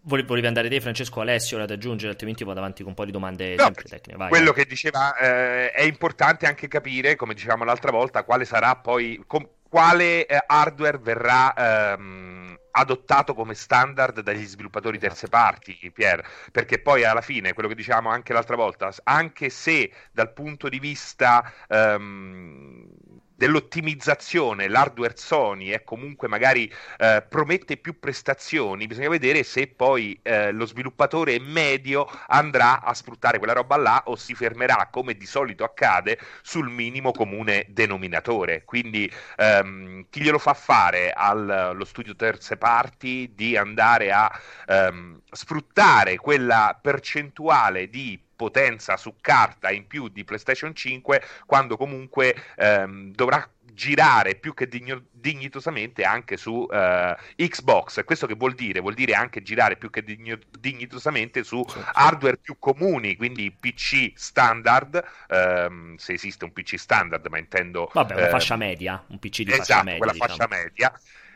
Volevi 0.05 0.45
andare 0.45 0.67
te, 0.67 0.81
Francesco 0.81 1.21
Alessio, 1.21 1.61
ad 1.61 1.71
aggiungere, 1.71 2.11
altrimenti 2.11 2.43
vado 2.43 2.59
avanti 2.59 2.81
con 2.81 2.89
un 2.89 2.95
po' 2.95 3.05
di 3.05 3.11
domande 3.11 3.55
no, 3.55 3.63
sempre 3.63 3.83
tecniche. 3.83 4.17
Vai, 4.17 4.27
quello 4.27 4.51
vai. 4.51 4.61
che 4.61 4.69
diceva 4.69 5.15
eh, 5.15 5.71
è 5.71 5.83
importante 5.83 6.45
anche 6.45 6.67
capire, 6.67 7.15
come 7.15 7.33
dicevamo 7.33 7.63
l'altra 7.63 7.91
volta, 7.91 8.23
quale 8.23 8.43
sarà 8.43 8.75
poi, 8.75 9.23
com- 9.25 9.47
quale 9.69 10.25
eh, 10.25 10.43
hardware 10.45 10.97
verrà 10.97 11.93
ehm, 11.93 12.57
adottato 12.75 13.33
come 13.33 13.53
standard 13.53 14.21
dagli 14.21 14.45
sviluppatori 14.45 14.97
esatto. 14.97 15.13
terze 15.13 15.27
parti, 15.27 15.91
Pier, 15.93 16.25
perché 16.51 16.79
poi 16.79 17.03
alla 17.03 17.21
fine, 17.21 17.53
quello 17.53 17.69
che 17.69 17.75
dicevamo 17.75 18.09
anche 18.09 18.33
l'altra 18.33 18.55
volta, 18.55 18.91
anche 19.03 19.49
se 19.49 19.91
dal 20.11 20.33
punto 20.33 20.69
di 20.69 20.79
vista 20.79 21.51
ehm, 21.67 22.87
dell'ottimizzazione, 23.35 24.67
l'hardware 24.67 25.15
Sony 25.15 25.69
è 25.69 25.83
comunque 25.83 26.27
magari 26.27 26.71
eh, 26.97 27.25
promette 27.27 27.77
più 27.77 27.99
prestazioni, 27.99 28.87
bisogna 28.87 29.09
vedere 29.09 29.43
se 29.43 29.67
poi 29.67 30.17
eh, 30.21 30.51
lo 30.51 30.65
sviluppatore 30.65 31.39
medio 31.39 32.07
andrà 32.27 32.81
a 32.81 32.93
sfruttare 32.93 33.37
quella 33.37 33.53
roba 33.53 33.77
là 33.77 34.03
o 34.05 34.15
si 34.15 34.33
fermerà 34.35 34.87
come 34.91 35.15
di 35.15 35.25
solito 35.25 35.63
accade 35.63 36.19
sul 36.41 36.69
minimo 36.69 37.11
comune 37.11 37.65
denominatore. 37.69 38.63
Quindi 38.65 39.11
ehm, 39.37 40.05
chi 40.09 40.21
glielo 40.21 40.39
fa 40.39 40.53
fare 40.53 41.11
allo 41.11 41.85
studio 41.85 42.15
terze 42.15 42.57
parti 42.57 43.31
di 43.35 43.57
andare 43.57 44.11
a 44.11 44.31
ehm, 44.67 45.21
sfruttare 45.31 46.17
quella 46.17 46.77
percentuale 46.81 47.89
di 47.89 48.19
potenza 48.43 48.97
su 48.97 49.15
carta 49.21 49.71
in 49.71 49.87
più 49.87 50.09
di 50.09 50.25
PlayStation 50.25 50.75
5 50.75 51.23
quando 51.45 51.77
comunque 51.77 52.35
ehm, 52.57 53.13
dovrà 53.13 53.49
girare 53.73 54.35
più 54.35 54.53
che 54.53 54.67
digno- 54.67 55.05
dignitosamente 55.11 56.03
anche 56.03 56.35
su 56.35 56.67
uh, 56.69 57.15
Xbox. 57.37 58.03
Questo 58.03 58.27
che 58.27 58.35
vuol 58.35 58.53
dire? 58.53 58.81
Vuol 58.81 58.95
dire 58.95 59.13
anche 59.13 59.41
girare 59.41 59.77
più 59.77 59.89
che 59.89 60.03
digno- 60.03 60.37
dignitosamente 60.59 61.43
su 61.43 61.63
sì, 61.67 61.79
hardware 61.93 62.37
più 62.37 62.57
comuni, 62.59 63.15
quindi 63.15 63.49
PC 63.49 64.11
standard, 64.13 65.01
um, 65.29 65.95
se 65.95 66.13
esiste 66.13 66.43
un 66.43 66.51
PC 66.51 66.77
standard, 66.77 67.25
ma 67.27 67.39
intendo... 67.39 67.89
Vabbè, 67.93 68.13
una 68.13 68.27
uh, 68.27 68.29
fascia 68.29 68.57
media, 68.57 69.03
un 69.07 69.19
PC 69.19 69.43
di 69.43 69.51
esatto, 69.51 69.57
fascia 69.57 69.83
media. 69.83 69.97
quella 69.97 70.11
diciamo. 70.11 70.35
fascia 70.35 70.47
media. 70.49 70.93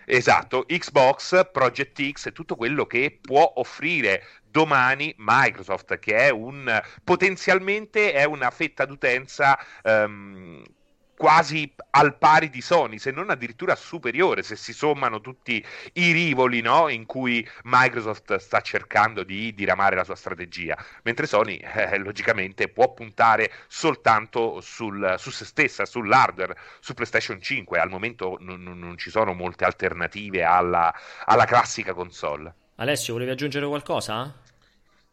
Esatto, 0.09 0.63
Xbox, 0.65 1.49
Project 1.51 2.11
X 2.11 2.27
e 2.27 2.31
tutto 2.31 2.55
quello 2.55 2.85
che 2.85 3.19
può 3.21 3.55
offrire 3.57 4.23
domani 4.57 5.13
Microsoft, 5.17 5.99
che 5.99 6.15
è 6.15 6.29
un 6.31 6.81
potenzialmente 7.03 8.11
è 8.11 8.23
una 8.23 8.49
fetta 8.49 8.85
d'utenza 8.85 9.55
um, 9.83 10.63
quasi 11.15 11.71
al 11.91 12.17
pari 12.17 12.49
di 12.49 12.61
Sony, 12.61 12.97
se 12.97 13.11
non 13.11 13.29
addirittura 13.29 13.75
superiore, 13.75 14.41
se 14.41 14.55
si 14.55 14.73
sommano 14.73 15.21
tutti 15.21 15.63
i 15.93 16.11
rivoli 16.11 16.61
no? 16.61 16.89
in 16.89 17.05
cui 17.05 17.47
Microsoft 17.65 18.37
sta 18.37 18.61
cercando 18.61 19.21
di 19.21 19.53
diramare 19.53 19.95
la 19.95 20.03
sua 20.03 20.15
strategia, 20.15 20.75
mentre 21.03 21.27
Sony 21.27 21.57
eh, 21.61 21.99
logicamente 21.99 22.67
può 22.67 22.91
puntare 22.93 23.51
soltanto 23.67 24.59
sul, 24.61 25.15
su 25.19 25.29
se 25.29 25.45
stessa, 25.45 25.85
sull'hardware, 25.85 26.57
su 26.79 26.95
PlayStation 26.95 27.39
5, 27.39 27.79
al 27.79 27.89
momento 27.89 28.37
non, 28.39 28.63
non 28.63 28.97
ci 28.97 29.11
sono 29.11 29.33
molte 29.33 29.65
alternative 29.65 30.43
alla, 30.43 30.91
alla 31.25 31.45
classica 31.45 31.93
console. 31.93 32.53
Alessio, 32.79 33.13
volevi 33.13 33.31
aggiungere 33.31 33.65
qualcosa? 33.65 34.45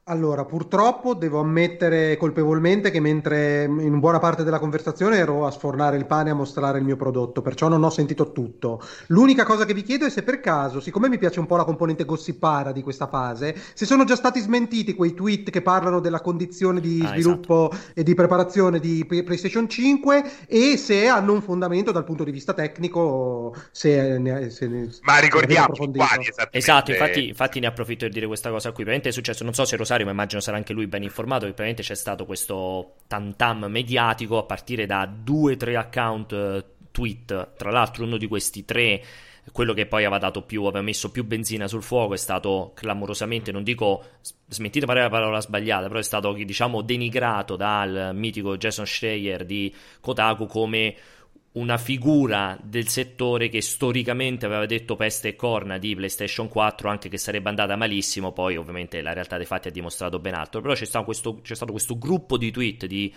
Allora, 0.07 0.45
purtroppo 0.45 1.15
devo 1.15 1.41
ammettere 1.41 2.19
colpevolmente 2.19 2.91
che 2.91 3.01
mentre 3.01 3.65
in 3.65 4.01
buona 4.01 4.19
parte 4.19 4.45
della 4.45 4.59
conversazione 4.59 5.17
ero 5.17 5.47
a 5.47 5.51
sfornare 5.51 5.97
il 5.97 6.05
pane 6.05 6.29
e 6.29 6.33
a 6.33 6.35
mostrare 6.35 6.77
il 6.77 6.85
mio 6.85 6.97
prodotto, 6.97 7.41
perciò 7.41 7.69
non 7.69 7.83
ho 7.83 7.89
sentito 7.89 8.31
tutto. 8.31 8.83
L'unica 9.07 9.45
cosa 9.45 9.65
che 9.65 9.73
vi 9.73 9.83
chiedo 9.83 10.05
è 10.05 10.11
se 10.11 10.23
per 10.23 10.41
caso, 10.41 10.81
siccome 10.81 11.09
mi 11.09 11.17
piace 11.17 11.41
un 11.41 11.47
po' 11.47 11.57
la 11.57 11.65
componente 11.65 12.05
gossipara 12.05 12.71
di 12.71 12.83
questa 12.83 13.07
fase, 13.07 13.57
se 13.73 13.87
sono 13.87 14.05
già 14.05 14.15
stati 14.15 14.41
smentiti 14.41 14.93
quei 14.93 15.15
tweet 15.15 15.49
che 15.49 15.63
parlano 15.63 16.01
della 16.01 16.21
condizione 16.21 16.81
di 16.81 17.03
ah, 17.03 17.09
sviluppo 17.09 17.71
esatto. 17.71 17.93
e 17.95 18.03
di 18.03 18.13
preparazione 18.13 18.81
di 18.81 19.07
PlayStation 19.07 19.67
5 19.67 20.25
e 20.47 20.77
se 20.77 21.09
hanno 21.09 21.33
un 21.33 21.41
fondamento 21.41 21.93
dal 21.93 22.05
punto 22.05 22.25
di 22.25 22.31
vista 22.31 22.53
tecnico, 22.53 23.57
se, 23.71 24.19
ne, 24.19 24.51
se 24.51 24.69
ne, 24.69 24.91
Ma 25.01 25.19
ricordiamo 25.19 25.73
quali 25.75 26.31
Esatto, 26.51 26.91
infatti, 26.91 27.29
infatti 27.29 27.59
ne 27.59 27.69
approfitto 27.69 28.05
per 28.05 28.13
dire 28.13 28.27
questa 28.27 28.51
cosa 28.51 28.71
qui. 28.71 28.85
Veramente 28.85 29.09
è 29.09 29.13
successo, 29.13 29.45
non 29.45 29.55
so 29.55 29.65
se 29.65 29.77
Rosario 29.77 29.93
ma 30.03 30.11
immagino 30.11 30.41
sarà 30.41 30.57
anche 30.57 30.73
lui 30.73 30.89
ben 30.89 31.05
informato, 31.05 31.45
che 31.45 31.53
probabilmente 31.53 31.83
c'è 31.83 31.95
stato 31.95 32.27
questo 32.27 32.95
tantam 33.07 33.67
mediatico 33.67 34.39
a 34.39 34.45
partire 34.45 34.87
da 34.87 35.07
due 35.07 35.53
o 35.53 35.57
tre 35.57 35.77
account 35.77 36.33
eh, 36.33 36.65
tweet, 36.91 37.53
tra 37.57 37.71
l'altro 37.71 38.03
uno 38.03 38.17
di 38.17 38.27
questi 38.27 38.65
tre 38.65 39.03
quello 39.53 39.75
che 39.75 39.87
poi 39.87 40.05
aveva 40.05 40.31
più, 40.31 40.65
aveva 40.65 40.83
messo 40.83 41.11
più 41.11 41.25
benzina 41.25 41.69
sul 41.69 41.83
fuoco 41.83 42.15
è 42.15 42.17
stato 42.17 42.73
clamorosamente, 42.75 43.53
non 43.53 43.63
dico 43.63 44.03
smentite 44.49 44.87
pare 44.87 45.03
la 45.03 45.11
parola 45.11 45.41
sbagliata, 45.41 45.87
però 45.89 45.99
è 45.99 46.03
stato 46.03 46.33
diciamo 46.33 46.81
denigrato 46.81 47.57
dal 47.57 48.13
mitico 48.15 48.57
Jason 48.57 48.87
Schreier 48.87 49.45
di 49.45 49.75
Kotaku 50.01 50.47
come 50.47 50.95
una 51.55 51.79
figura 51.79 52.59
del 52.61 52.89
settore 52.89 53.49
che 53.49 53.61
storicamente 53.61 54.45
aveva 54.45 54.67
detto 54.67 54.97
peste 54.97 55.29
e 55.29 55.37
corna 55.37 55.79
di 55.79 55.95
PlayStation 55.95 56.49
4, 56.49 56.89
anche 56.89 57.09
che 57.09 57.17
sarebbe 57.17 57.49
andata 57.49 57.77
malissimo, 57.77 58.33
poi 58.33 58.57
ovviamente 58.57 59.01
la 59.03 59.13
realtà 59.13 59.37
dei 59.37 59.47
fatti 59.47 59.69
ha 59.69 59.71
dimostrato 59.71 60.19
ben 60.19 60.35
altro, 60.35 60.61
però 60.61 60.75
c'è 60.75 60.85
stato 60.85 61.05
questo, 61.05 61.41
c'è 61.43 61.55
stato 61.55 61.71
questo 61.71 61.97
gruppo 61.97 62.37
di 62.37 62.51
tweet, 62.51 62.87
di, 62.87 63.13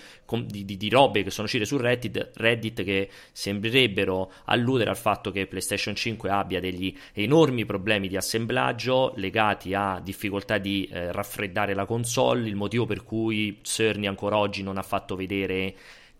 di, 0.45 0.65
di, 0.65 0.78
di, 0.78 0.89
robe 0.89 1.23
che 1.23 1.32
sono 1.32 1.45
uscite 1.45 1.65
su 1.65 1.78
Reddit, 1.78 2.32
Reddit 2.36 2.84
che 2.84 3.10
sembrerebbero 3.32 4.32
alludere 4.45 4.91
al 4.91 4.97
fatto 4.97 5.32
che 5.32 5.47
PlayStation 5.47 5.95
5 5.95 6.30
abbia 6.30 6.60
degli 6.60 6.95
enormi 7.13 7.65
problemi 7.65 8.08
di 8.08 8.17
assemblaggio 8.17 9.13
legati 9.15 9.73
a 9.73 10.00
difficoltà 10.00 10.60
di 10.60 10.88
eh, 10.91 11.12
raffreddare 11.12 11.73
la 11.73 11.86
console, 11.86 12.47
il 12.47 12.56
motivo 12.56 12.86
per 12.86 13.04
cui 13.04 13.58
Cerny 13.63 14.06
ancora 14.06 14.38
oggi 14.38 14.62
non 14.62 14.78
ha 14.78 14.84
fatto 14.84 15.15
vedere 15.15 15.73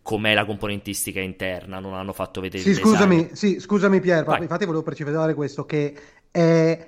com'è 0.08 0.34
la 0.34 0.46
componentistica 0.46 1.20
interna, 1.20 1.80
non 1.80 1.93
hanno 1.93 2.13
fatto 2.13 2.39
vedere 2.39 2.63
sì, 2.63 2.74
scusami, 2.74 3.32
sì, 3.34 3.60
scusami 3.60 4.00
Pier, 4.00 4.24
infatti 4.39 4.63
volevo 4.63 4.82
precisare 4.82 5.34
questo, 5.34 5.65
che 5.65 5.93
è 6.32 6.88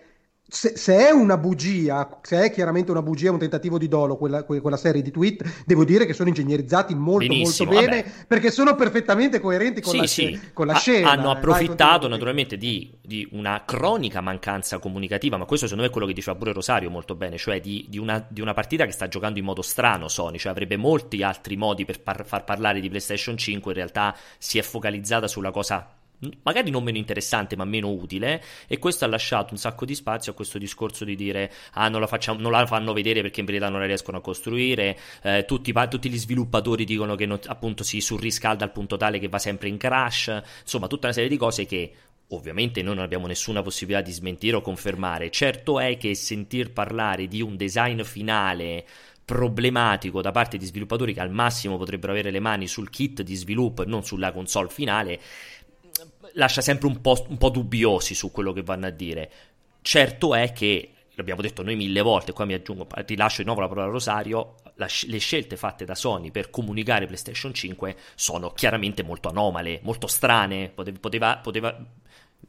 se, 0.50 0.76
se, 0.76 1.08
è 1.08 1.12
una 1.12 1.38
bugia, 1.38 2.20
se 2.22 2.44
è 2.44 2.52
chiaramente 2.52 2.90
una 2.90 3.04
bugia, 3.04 3.32
un 3.32 3.38
tentativo 3.38 3.78
di 3.78 3.88
dolo, 3.88 4.18
quella, 4.18 4.44
quella 4.44 4.78
serie 4.78 5.04
di 5.04 5.12
tweet, 5.12 5.64
devo 5.66 5.86
dire 5.86 6.08
che 6.08 6.14
sono 6.14 6.30
ingegnerizzati 6.30 6.96
molto, 6.96 7.28
Benissimo, 7.28 7.72
molto 7.72 7.88
bene 7.88 8.04
vabbè. 8.04 8.26
perché 8.28 8.50
sono 8.50 8.76
perfettamente 8.76 9.40
coerenti 9.40 9.80
con, 9.80 9.94
sì, 9.94 10.00
la, 10.00 10.08
sì. 10.08 10.40
con 10.52 10.66
la, 10.66 10.76
scena. 10.76 11.12
Hanno 11.12 11.30
approfittato 11.30 12.02
Vai, 12.02 12.10
naturalmente 12.10 12.58
di, 12.58 12.92
di, 13.00 13.28
una 13.32 13.64
cronica 13.64 14.22
mancanza 14.22 14.80
comunicativa, 14.80 15.38
ma 15.38 15.46
questo 15.46 15.68
secondo 15.68 15.84
me 15.84 15.90
è 15.90 15.92
quello 15.94 16.08
che 16.08 16.14
diceva 16.14 16.36
pure 16.36 16.52
Rosario 16.52 16.90
molto 16.90 17.14
bene, 17.14 17.38
cioè 17.38 17.62
di, 17.62 17.86
di, 17.88 18.00
una, 18.00 18.26
di 18.28 18.42
una, 18.42 18.54
partita 18.54 18.86
che 18.86 18.92
sta 18.92 19.08
giocando 19.08 19.38
in 19.38 19.46
modo 19.46 19.62
strano 19.62 20.08
Sony, 20.08 20.40
cioè 20.40 20.52
avrebbe 20.52 20.78
molti 20.78 21.22
altri 21.22 21.58
modi 21.58 21.86
per 21.86 22.02
par- 22.02 22.26
far 22.26 22.44
parlare 22.44 22.80
di 22.80 22.90
PlayStation 22.90 23.38
5, 23.38 23.72
in 23.72 23.78
realtà 23.78 24.16
si 24.40 24.58
è 24.58 24.64
focalizzata 24.64 25.28
sulla 25.28 25.52
cosa 25.52 25.99
magari 26.44 26.70
non 26.70 26.84
meno 26.84 26.98
interessante 26.98 27.56
ma 27.56 27.66
meno 27.66 27.90
utile 27.90 28.44
e 28.68 28.78
questo 28.78 29.06
ha 29.06 29.08
lasciato 29.08 29.54
un 29.54 29.60
sacco 29.60 29.86
di 29.86 29.96
spazio 29.96 30.32
a 30.32 30.36
questo 30.36 30.58
discorso 30.58 31.06
di 31.06 31.16
dire 31.16 31.52
ah 31.74 31.88
non 31.90 32.02
la, 32.02 32.08
facciamo, 32.08 32.40
non 32.40 32.52
la 32.52 32.66
fanno 32.66 32.94
vedere 32.94 33.22
perché 33.22 33.40
in 33.40 33.46
verità 33.46 33.70
non 33.70 33.80
la 33.80 33.86
riescono 33.86 34.18
a 34.18 34.22
costruire 34.22 34.98
eh, 35.24 35.46
tutti, 35.46 35.74
tutti, 35.90 36.10
gli 36.10 36.18
sviluppatori 36.18 36.84
dicono 36.84 37.16
che 37.16 37.26
non, 37.26 37.40
appunto 37.46 37.84
si 37.84 38.02
surriscalda 38.02 38.64
al 38.64 38.72
punto 38.72 38.98
tale 38.98 39.20
che 39.20 39.30
va 39.30 39.40
sempre 39.40 39.70
in 39.70 39.78
crash 39.78 40.42
insomma 40.62 40.88
tutta 40.88 41.08
una 41.08 41.16
serie 41.16 41.30
di 41.30 41.38
cose 41.38 41.66
che 41.66 41.94
Ovviamente 42.32 42.84
noi 42.84 42.94
non 42.94 43.04
abbiamo 43.04 43.26
nessuna 43.26 43.64
possibilità 43.64 44.04
di 44.04 44.12
smentire 44.12 44.56
o 44.56 44.62
confermare. 44.62 45.32
Certo 45.32 45.80
è 45.80 45.98
che 45.98 46.14
sentir 46.14 46.72
parlare 46.72 47.28
di 47.28 47.42
un 47.42 47.58
design 47.58 48.04
finale 48.04 48.86
problematico 49.26 50.22
da 50.22 50.32
parte 50.32 50.58
di 50.58 50.66
sviluppatori 50.66 51.14
che 51.14 51.22
al 51.22 51.32
massimo 51.32 51.78
potrebbero 51.78 52.12
avere 52.12 52.32
le 52.32 52.40
mani 52.40 52.68
sul 52.68 52.90
kit 52.90 53.22
di 53.22 53.36
sviluppo 53.36 53.84
e 53.84 53.86
non 53.86 54.04
sulla 54.04 54.32
console 54.32 54.70
finale 54.70 55.20
lascia 56.34 56.62
sempre 56.62 56.88
un 56.88 57.02
po', 57.02 57.26
un 57.28 57.38
po' 57.38 57.50
dubbiosi 57.50 58.14
su 58.14 58.32
quello 58.32 58.54
che 58.54 58.64
vanno 58.64 58.88
a 58.88 58.92
dire. 58.92 59.32
Certo 59.82 60.36
è 60.36 60.52
che 60.52 60.92
l'abbiamo 61.20 61.42
detto 61.42 61.64
noi 61.64 61.76
mille 61.76 62.02
volte, 62.02 62.34
qua 62.34 62.46
mi 62.46 62.54
aggiungo, 62.54 62.88
rilascio 63.06 63.42
di 63.42 63.46
nuovo 63.46 63.62
la 63.62 63.68
parola 63.68 63.88
Rosario, 63.88 64.56
la, 64.76 64.88
le 65.08 65.18
scelte 65.18 65.58
fatte 65.58 65.86
da 65.86 65.96
Sony 65.96 66.32
per 66.32 66.50
comunicare 66.50 67.06
PlayStation 67.06 67.54
5 67.54 67.96
sono 68.16 68.52
chiaramente 68.52 69.04
molto 69.04 69.30
anomale, 69.30 69.80
molto 69.84 70.08
strane, 70.08 70.70
poteva, 70.70 71.38
poteva 71.38 71.78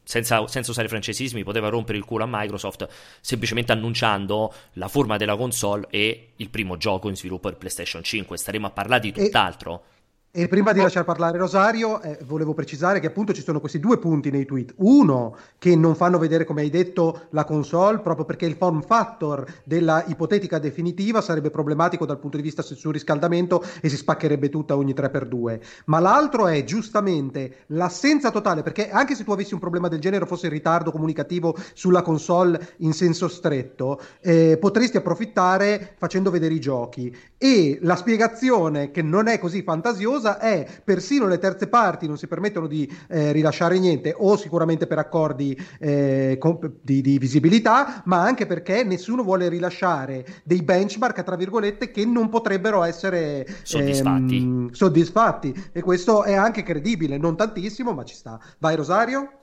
senza, 0.04 0.46
senza, 0.46 0.70
usare 0.70 0.88
francesismi, 0.88 1.42
poteva 1.42 1.68
rompere 1.68 1.98
il 1.98 2.04
culo 2.04 2.24
a 2.24 2.28
Microsoft 2.30 2.88
semplicemente 3.20 3.72
annunciando 3.72 4.52
la 4.74 4.88
forma 4.88 5.16
della 5.16 5.36
console 5.36 5.86
e 5.90 6.30
il 6.36 6.48
primo 6.48 6.76
gioco 6.76 7.08
in 7.08 7.16
sviluppo 7.16 7.48
per 7.48 7.58
PlayStation 7.58 8.02
5, 8.02 8.36
staremo 8.36 8.66
a 8.66 8.70
parlare 8.70 9.00
di 9.00 9.12
tutt'altro. 9.12 9.82
E 9.96 9.99
e 10.32 10.46
prima 10.46 10.70
di 10.70 10.80
lasciare 10.80 11.04
parlare 11.04 11.38
Rosario, 11.38 12.00
eh, 12.02 12.16
volevo 12.24 12.54
precisare 12.54 13.00
che 13.00 13.08
appunto 13.08 13.32
ci 13.32 13.42
sono 13.42 13.58
questi 13.58 13.80
due 13.80 13.98
punti 13.98 14.30
nei 14.30 14.44
tweet. 14.44 14.74
Uno, 14.76 15.36
che 15.58 15.74
non 15.74 15.96
fanno 15.96 16.18
vedere, 16.18 16.44
come 16.44 16.60
hai 16.60 16.70
detto, 16.70 17.22
la 17.30 17.44
console, 17.44 17.98
proprio 17.98 18.24
perché 18.24 18.46
il 18.46 18.54
form 18.54 18.80
factor 18.82 19.44
della 19.64 20.04
ipotetica 20.06 20.60
definitiva 20.60 21.20
sarebbe 21.20 21.50
problematico 21.50 22.06
dal 22.06 22.20
punto 22.20 22.36
di 22.36 22.44
vista 22.44 22.62
del 22.62 22.76
suo 22.76 22.92
riscaldamento 22.92 23.60
e 23.80 23.88
si 23.88 23.96
spaccherebbe 23.96 24.50
tutta 24.50 24.76
ogni 24.76 24.94
3x2. 24.94 25.60
Ma 25.86 25.98
l'altro 25.98 26.46
è 26.46 26.62
giustamente 26.62 27.64
l'assenza 27.68 28.30
totale, 28.30 28.62
perché 28.62 28.88
anche 28.88 29.16
se 29.16 29.24
tu 29.24 29.32
avessi 29.32 29.54
un 29.54 29.60
problema 29.60 29.88
del 29.88 29.98
genere 29.98 30.26
fosse 30.26 30.46
in 30.46 30.52
ritardo 30.52 30.92
comunicativo 30.92 31.56
sulla 31.74 32.02
console 32.02 32.74
in 32.78 32.92
senso 32.92 33.26
stretto, 33.26 34.00
eh, 34.20 34.58
potresti 34.60 34.96
approfittare 34.96 35.96
facendo 35.98 36.30
vedere 36.30 36.54
i 36.54 36.60
giochi. 36.60 37.12
E 37.36 37.80
la 37.82 37.96
spiegazione, 37.96 38.92
che 38.92 39.02
non 39.02 39.26
è 39.26 39.40
così 39.40 39.62
fantasiosa, 39.62 40.18
cosa 40.20 40.38
è 40.38 40.66
persino 40.85 41.26
le 41.26 41.38
terze 41.38 41.66
parti 41.66 42.06
non 42.06 42.18
si 42.18 42.26
permettono 42.26 42.66
di 42.66 42.90
eh, 43.09 43.33
rilasciare 43.33 43.78
niente 43.78 44.14
o 44.16 44.37
sicuramente 44.37 44.87
per 44.87 44.98
accordi 44.98 45.59
eh, 45.78 46.37
comp- 46.38 46.70
di, 46.83 47.00
di, 47.00 47.18
visibilità, 47.18 48.02
ma 48.04 48.20
anche 48.20 48.44
perché 48.44 48.85
nessuno 48.85 49.22
vuole 49.22 49.48
rilasciare 49.48 50.26
dei 50.44 50.62
benchmark, 50.62 51.22
tra 51.22 51.37
virgolette, 51.37 51.90
che 51.90 52.04
non 52.04 52.28
potrebbero 52.28 52.83
essere 52.83 53.46
soddisfatti. 53.62 54.37
Ehm, 54.37 54.70
soddisfatti. 54.70 55.70
E 55.72 55.80
questo 55.80 56.24
è 56.24 56.35
anche 56.35 56.62
credibile, 56.62 57.16
non 57.16 57.37
tantissimo, 57.37 57.92
ma 57.92 58.04
ci 58.04 58.14
sta. 58.14 58.38
Vai 58.59 58.76
Rosario? 58.76 59.38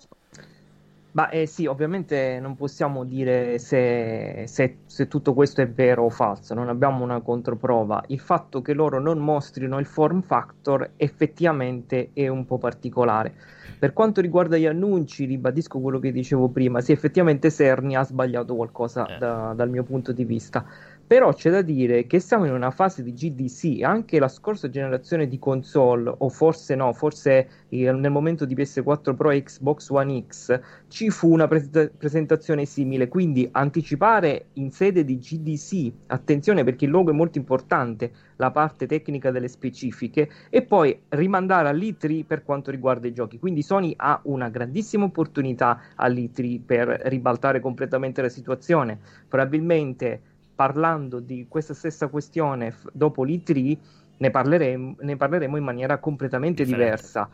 Ma 1.17 1.29
eh, 1.29 1.47
sì, 1.47 1.65
ovviamente 1.65 2.37
non 2.39 2.55
possiamo 2.55 3.03
dire 3.03 3.57
se, 3.57 4.43
se, 4.45 4.77
se, 4.85 5.07
tutto 5.07 5.33
questo 5.33 5.61
è 5.61 5.67
vero 5.67 6.03
o 6.03 6.09
falso, 6.11 6.53
non 6.53 6.69
abbiamo 6.69 7.03
una 7.03 7.21
controprova. 7.21 8.03
Il 8.09 8.19
fatto 8.19 8.61
che 8.61 8.73
loro 8.73 8.99
non 8.99 9.17
mostrino 9.17 9.79
il 9.79 9.87
form 9.87 10.21
factor 10.21 10.91
effettivamente 10.95 12.11
è 12.13 12.27
un 12.27 12.45
po' 12.45 12.59
particolare. 12.59 13.33
Per 13.79 13.93
quanto 13.93 14.21
riguarda 14.21 14.57
gli 14.57 14.67
annunci, 14.67 15.25
ribadisco 15.25 15.79
quello 15.79 15.97
che 15.97 16.11
dicevo 16.11 16.49
prima, 16.49 16.81
sì, 16.81 16.91
effettivamente 16.91 17.49
Cerny 17.49 17.95
ha 17.95 18.03
sbagliato 18.03 18.55
qualcosa 18.55 19.07
eh. 19.07 19.17
da, 19.17 19.53
dal 19.55 19.71
mio 19.71 19.83
punto 19.83 20.11
di 20.11 20.23
vista 20.23 20.65
però 21.07 21.33
c'è 21.33 21.49
da 21.49 21.61
dire 21.61 22.05
che 22.05 22.19
siamo 22.19 22.43
in 22.43 22.51
una 22.51 22.69
fase 22.69 23.01
di 23.01 23.13
GDC, 23.13 23.81
anche 23.81 24.19
la 24.19 24.27
scorsa 24.27 24.69
generazione 24.69 25.29
di 25.29 25.39
console, 25.39 26.13
o 26.17 26.27
forse 26.27 26.75
no, 26.75 26.91
forse 26.91 27.47
nel 27.69 28.11
momento 28.11 28.43
di 28.43 28.53
PS4 28.53 29.15
Pro 29.15 29.31
e 29.31 29.41
Xbox 29.41 29.89
One 29.89 30.25
X 30.27 30.59
ci 30.89 31.09
fu 31.09 31.31
una 31.31 31.47
pre- 31.47 31.91
presentazione 31.97 32.65
simile, 32.65 33.07
quindi 33.07 33.47
anticipare 33.53 34.47
in 34.53 34.69
sede 34.71 35.05
di 35.05 35.17
GDC, 35.17 35.93
attenzione 36.07 36.65
perché 36.65 36.83
il 36.83 36.91
logo 36.91 37.11
è 37.11 37.13
molto 37.13 37.37
importante, 37.37 38.11
la 38.35 38.51
parte 38.51 38.85
tecnica 38.85 39.31
delle 39.31 39.47
specifiche, 39.47 40.29
e 40.49 40.61
poi 40.63 41.03
rimandare 41.09 41.69
all'E3 41.69 42.25
per 42.25 42.43
quanto 42.43 42.69
riguarda 42.69 43.07
i 43.07 43.13
giochi. 43.13 43.39
Quindi 43.39 43.61
Sony 43.61 43.93
ha 43.95 44.19
una 44.25 44.49
grandissima 44.49 45.05
opportunità 45.05 45.79
all'E3 45.95 46.61
per 46.65 46.87
ribaltare 47.05 47.61
completamente 47.61 48.21
la 48.21 48.29
situazione. 48.29 48.99
Probabilmente 49.29 50.35
parlando 50.57 51.19
di 51.19 51.45
questa 51.47 51.75
stessa 51.75 52.07
questione 52.07 52.71
f- 52.71 52.89
dopo 52.91 53.23
l'E3 53.23 53.77
ne 54.17 54.31
parleremo, 54.31 54.95
ne 55.01 55.15
parleremo 55.15 55.55
in 55.57 55.63
maniera 55.63 55.99
completamente 55.99 56.63
Differente. 56.63 56.95
diversa. 56.95 57.29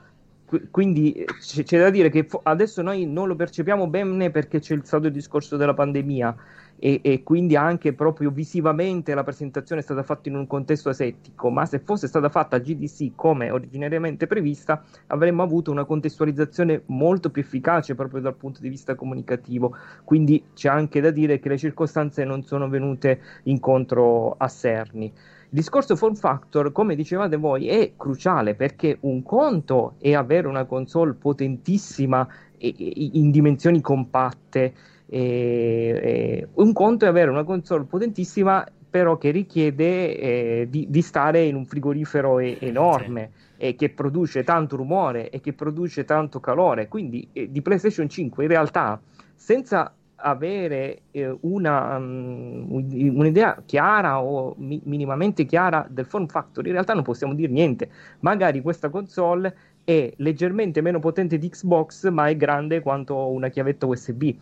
Qu- 0.45 0.69
quindi 0.69 1.13
eh, 1.13 1.25
c- 1.39 1.63
c'è 1.63 1.79
da 1.79 1.89
dire 1.89 2.09
che 2.09 2.25
fo- 2.25 2.41
adesso 2.43 2.81
noi 2.81 3.05
non 3.05 3.27
lo 3.29 3.35
percepiamo 3.35 3.87
bene 3.87 4.29
perché 4.29 4.59
c'è 4.59 4.73
il 4.75 4.83
stato 4.85 5.07
discorso 5.07 5.55
della 5.55 5.73
pandemia, 5.73 6.35
e, 6.77 6.99
e, 7.01 7.23
quindi 7.23 7.55
anche 7.55 7.93
proprio 7.93 8.29
visivamente 8.29 9.13
la 9.13 9.23
presentazione 9.23 9.81
è 9.81 9.83
stata 9.83 10.03
fatta 10.03 10.27
in 10.29 10.35
un 10.35 10.47
contesto 10.47 10.89
asettico, 10.89 11.49
ma 11.49 11.65
se 11.65 11.79
fosse 11.79 12.07
stata 12.07 12.29
fatta 12.29 12.57
a 12.57 12.59
GDC 12.59 13.11
come 13.15 13.49
originariamente 13.49 14.27
prevista, 14.27 14.83
avremmo 15.07 15.43
avuto 15.43 15.71
una 15.71 15.85
contestualizzazione 15.85 16.81
molto 16.87 17.29
più 17.29 17.41
efficace 17.41 17.95
proprio 17.95 18.21
dal 18.21 18.35
punto 18.35 18.59
di 18.59 18.69
vista 18.69 18.95
comunicativo. 18.95 19.75
Quindi 20.03 20.43
c'è 20.53 20.67
anche 20.69 20.99
da 20.99 21.11
dire 21.11 21.39
che 21.39 21.49
le 21.49 21.57
circostanze 21.57 22.25
non 22.25 22.43
sono 22.43 22.67
venute 22.67 23.19
incontro 23.43 24.35
a 24.37 24.47
Serni. 24.47 25.05
Il 25.05 25.59
discorso 25.59 25.95
form 25.95 26.15
factor, 26.15 26.71
come 26.71 26.95
dicevate 26.95 27.37
voi, 27.37 27.67
è 27.67 27.93
cruciale 27.95 28.55
perché 28.55 28.97
un 29.01 29.21
conto 29.21 29.93
è 29.99 30.13
avere 30.13 30.47
una 30.47 30.65
console 30.65 31.13
potentissima 31.13 32.27
in 32.57 33.29
dimensioni 33.29 33.79
compatte 33.79 34.73
e, 35.13 35.99
e 36.01 36.47
un 36.55 36.73
conto 36.73 37.05
è 37.05 37.07
avere 37.07 37.29
una 37.29 37.43
console 37.43 37.83
potentissima 37.83 38.65
però 38.89 39.17
che 39.17 39.29
richiede 39.29 40.17
eh, 40.17 40.67
di, 40.69 40.87
di, 40.89 41.01
stare 41.01 41.43
in 41.43 41.55
un 41.55 41.65
frigorifero 41.65 42.39
e, 42.39 42.57
enorme 42.61 43.31
sì. 43.33 43.65
e 43.65 43.75
che 43.75 43.89
produce 43.89 44.43
tanto 44.43 44.75
rumore 44.75 45.29
e 45.29 45.39
che 45.39 45.53
produce 45.53 46.05
tanto 46.05 46.39
calore. 46.39 46.87
Quindi 46.87 47.27
eh, 47.33 47.51
di 47.51 47.61
PlayStation 47.61 48.07
5 48.07 48.43
in 48.43 48.49
realtà 48.49 48.99
senza 49.33 49.93
avere 50.15 51.01
eh, 51.11 51.35
una, 51.41 51.97
um, 51.97 52.67
un'idea 52.69 53.63
chiara 53.65 54.21
o 54.21 54.53
mi- 54.57 54.81
minimamente 54.85 55.45
chiara 55.45 55.87
del 55.89 56.05
form 56.05 56.27
factor, 56.27 56.65
in 56.65 56.73
realtà 56.73 56.93
non 56.93 57.03
possiamo 57.03 57.33
dire 57.33 57.51
niente. 57.51 57.89
Magari 58.19 58.61
questa 58.61 58.89
console 58.89 59.55
è 59.83 60.11
leggermente 60.17 60.81
meno 60.81 60.99
potente 60.99 61.39
di 61.39 61.49
Xbox, 61.49 62.09
ma 62.09 62.27
è 62.27 62.37
grande 62.37 62.79
quanto 62.79 63.27
una 63.29 63.49
chiavetta 63.49 63.87
USB 63.87 64.35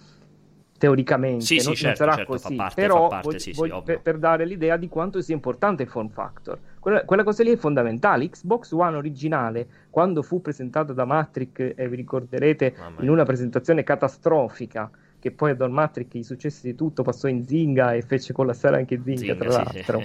teoricamente 0.82 1.46
sì, 1.46 1.58
non, 1.64 1.76
sì, 1.76 1.84
certo, 1.84 1.86
non 1.86 1.96
sarà 1.96 2.16
certo, 2.16 2.32
così, 2.32 2.56
parte, 2.56 2.82
però 2.82 3.08
parte, 3.08 3.38
sì, 3.38 3.52
voglio, 3.52 3.84
per, 3.84 4.02
per, 4.02 4.18
dare 4.18 4.46
l'idea 4.46 4.78
di 4.78 4.90
quanto 4.90 5.22
sia 5.22 5.36
importante 5.36 5.84
il 5.84 5.90
form 5.90 6.10
factor. 6.10 6.58
Quella, 6.80 7.06
quella, 7.06 7.24
cosa 7.24 7.44
lì 7.44 7.52
è 7.52 7.56
fondamentale. 7.56 8.28
Xbox 8.28 8.72
One 8.72 8.98
originale, 8.98 9.68
quando 9.92 10.24
fu 10.24 10.42
presentata 10.42 10.92
da 10.92 11.06
Matrix, 11.06 11.74
e 11.76 11.88
vi 11.88 11.96
ricorderete, 11.96 12.74
in 13.02 13.10
una 13.10 13.24
presentazione 13.24 13.84
catastrofica, 13.84 14.90
che 15.20 15.30
poi 15.30 15.52
a 15.52 15.56
Don 15.56 15.72
Matrix 15.72 16.16
i 16.16 16.24
successi 16.24 16.66
di 16.66 16.74
tutto 16.74 17.04
passò 17.04 17.28
in 17.28 17.46
Zinga 17.46 17.94
e 17.94 18.02
fece 18.02 18.34
collassare 18.34 18.78
anche 18.78 19.00
Zinga, 19.04 19.20
Zinga 19.20 19.36
tra 19.36 19.50
l'altro. 19.50 20.04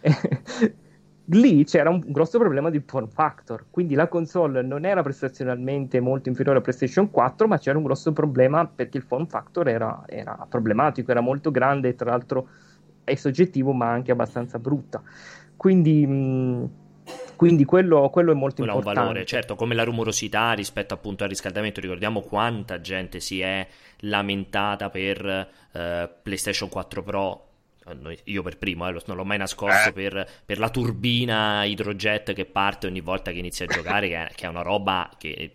Lì 1.30 1.64
c'era 1.64 1.90
un 1.90 2.02
grosso 2.06 2.38
problema 2.38 2.70
di 2.70 2.80
form 2.86 3.08
factor, 3.08 3.66
quindi 3.70 3.94
la 3.94 4.06
console 4.06 4.62
non 4.62 4.84
era 4.84 5.02
prestazionalmente 5.02 5.98
molto 5.98 6.28
inferiore 6.28 6.58
a 6.58 6.60
PlayStation 6.60 7.10
4, 7.10 7.48
ma 7.48 7.58
c'era 7.58 7.78
un 7.78 7.84
grosso 7.84 8.12
problema 8.12 8.66
perché 8.66 8.98
il 8.98 9.02
form 9.02 9.26
factor 9.26 9.68
era, 9.68 10.04
era 10.06 10.46
problematico, 10.48 11.10
era 11.10 11.20
molto 11.20 11.50
grande, 11.50 11.96
tra 11.96 12.10
l'altro 12.10 12.48
è 13.02 13.14
soggettivo 13.16 13.72
ma 13.72 13.90
anche 13.90 14.12
abbastanza 14.12 14.58
brutta. 14.58 15.02
Quindi... 15.56 16.06
Mh, 16.06 16.70
quindi 17.36 17.64
quello, 17.64 18.08
quello, 18.08 18.32
è 18.32 18.34
molto 18.34 18.62
quello 18.62 18.72
importante. 18.72 18.98
ha 18.98 19.02
un 19.02 19.08
valore, 19.08 19.26
certo, 19.26 19.54
come 19.54 19.74
la 19.74 19.84
rumorosità 19.84 20.52
rispetto 20.52 20.94
appunto 20.94 21.22
al 21.22 21.28
riscaldamento. 21.28 21.80
Ricordiamo 21.80 22.22
quanta 22.22 22.80
gente 22.80 23.20
si 23.20 23.40
è 23.40 23.66
lamentata 24.00 24.88
per 24.88 25.24
eh, 25.72 26.10
PlayStation 26.22 26.68
4 26.68 27.02
Pro 27.02 27.45
io 28.24 28.42
per 28.42 28.58
primo, 28.58 28.88
eh, 28.88 29.02
non 29.06 29.16
l'ho 29.16 29.24
mai 29.24 29.38
nascosto, 29.38 29.88
eh. 29.88 29.92
per, 29.92 30.28
per, 30.44 30.58
la 30.58 30.70
turbina 30.70 31.64
idrojet 31.64 32.32
che 32.32 32.44
parte 32.44 32.86
ogni 32.86 33.00
volta 33.00 33.30
che 33.30 33.38
inizia 33.38 33.66
a 33.66 33.68
giocare, 33.68 34.08
che, 34.08 34.26
è, 34.26 34.34
che 34.34 34.46
è 34.46 34.48
una 34.48 34.62
roba 34.62 35.10
che 35.18 35.52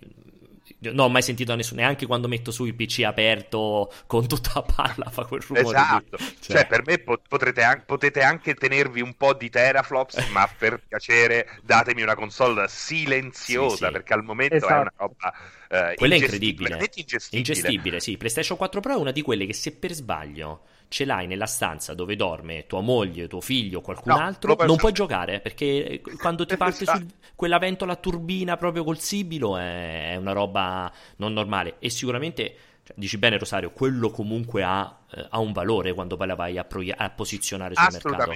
non 0.79 0.99
ho 0.99 1.09
mai 1.09 1.21
sentito 1.21 1.53
nessuno, 1.55 1.81
neanche 1.81 2.07
quando 2.07 2.27
metto 2.27 2.51
su 2.51 2.65
il 2.65 2.73
PC 2.73 3.03
aperto 3.03 3.91
con 4.07 4.27
tutta 4.27 4.51
la 4.55 4.61
palla 4.63 5.09
fa 5.09 5.25
quel 5.25 5.41
rumore. 5.41 5.77
Esatto, 5.77 6.17
cioè... 6.17 6.55
cioè, 6.55 6.67
per 6.67 6.81
me 6.85 6.97
potrete 6.99 7.61
anche, 7.61 7.83
potete 7.85 8.21
anche 8.21 8.55
tenervi 8.55 9.01
un 9.01 9.15
po' 9.15 9.33
di 9.33 9.49
teraflops, 9.49 10.25
ma 10.31 10.49
per 10.57 10.81
piacere 10.87 11.59
datemi 11.61 12.01
una 12.01 12.15
console 12.15 12.65
silenziosa, 12.67 13.75
sì, 13.75 13.85
sì. 13.85 13.91
perché 13.91 14.13
al 14.13 14.23
momento 14.23 14.55
esatto. 14.55 14.73
è 14.73 14.79
una 14.79 14.93
roba... 14.95 15.33
Uh, 15.71 15.93
Quella 15.95 16.15
è 16.15 16.17
incredibile. 16.17 16.89
Ingestibile. 16.93 17.37
ingestibile, 17.37 17.99
sì. 17.99 18.17
PlayStation 18.17 18.57
4 18.57 18.81
Pro 18.81 18.93
è 18.93 18.97
una 18.97 19.11
di 19.11 19.21
quelle 19.21 19.45
che 19.45 19.53
se 19.53 19.73
per 19.73 19.93
sbaglio 19.93 20.63
ce 20.91 21.05
l'hai 21.05 21.25
nella 21.25 21.45
stanza 21.45 21.93
dove 21.93 22.17
dorme 22.17 22.65
tua 22.67 22.81
moglie, 22.81 23.29
tuo 23.29 23.39
figlio, 23.39 23.79
qualcun 23.79 24.11
no, 24.11 24.19
altro, 24.19 24.57
non 24.65 24.75
puoi 24.75 24.91
giocare 24.91 25.39
perché 25.39 26.01
quando 26.19 26.45
ti 26.45 26.57
parte 26.57 26.85
su 26.85 27.05
quella 27.33 27.59
ventola 27.59 27.95
turbina 27.95 28.57
proprio 28.57 28.83
col 28.83 28.99
sibilo 28.99 29.55
è, 29.55 30.11
è 30.11 30.15
una 30.17 30.33
roba 30.33 30.91
non 31.15 31.31
normale. 31.31 31.75
E 31.79 31.89
sicuramente 31.89 32.55
dici 32.95 33.17
bene 33.17 33.37
Rosario, 33.37 33.71
quello 33.71 34.09
comunque 34.09 34.63
ha, 34.63 34.99
eh, 35.13 35.25
ha, 35.29 35.39
un 35.39 35.51
valore 35.51 35.93
quando 35.93 36.17
poi 36.17 36.27
la 36.27 36.35
vai 36.35 36.57
a, 36.57 36.63
pro- 36.63 36.83
a 36.95 37.09
posizionare 37.09 37.75
sul 37.75 37.87
mercato. 37.91 38.31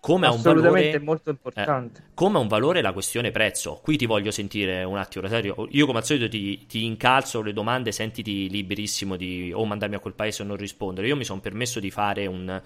Come 0.00 0.26
Assolutamente 0.26 0.26
ha 0.26 0.30
un 0.30 0.42
valore, 0.42 0.98
molto 1.00 1.30
importante. 1.30 2.00
Eh, 2.00 2.10
come 2.14 2.38
ha 2.38 2.40
un 2.40 2.48
valore 2.48 2.82
la 2.82 2.92
questione 2.92 3.30
prezzo. 3.30 3.80
Qui 3.82 3.96
ti 3.96 4.06
voglio 4.06 4.30
sentire 4.30 4.84
un 4.84 4.96
attimo 4.96 5.24
Rosario, 5.24 5.68
io 5.70 5.86
come 5.86 5.98
al 5.98 6.04
solito 6.04 6.28
ti, 6.28 6.66
ti 6.66 6.84
incalzo 6.84 7.42
le 7.42 7.52
domande, 7.52 7.92
sentiti 7.92 8.48
liberissimo 8.48 9.16
di 9.16 9.52
o 9.54 9.64
mandarmi 9.64 9.96
a 9.96 10.00
quel 10.00 10.14
paese 10.14 10.42
o 10.42 10.44
non 10.44 10.56
rispondere. 10.56 11.06
Io 11.06 11.16
mi 11.16 11.24
sono 11.24 11.40
permesso 11.40 11.80
di 11.80 11.90
fare 11.90 12.26
un, 12.26 12.62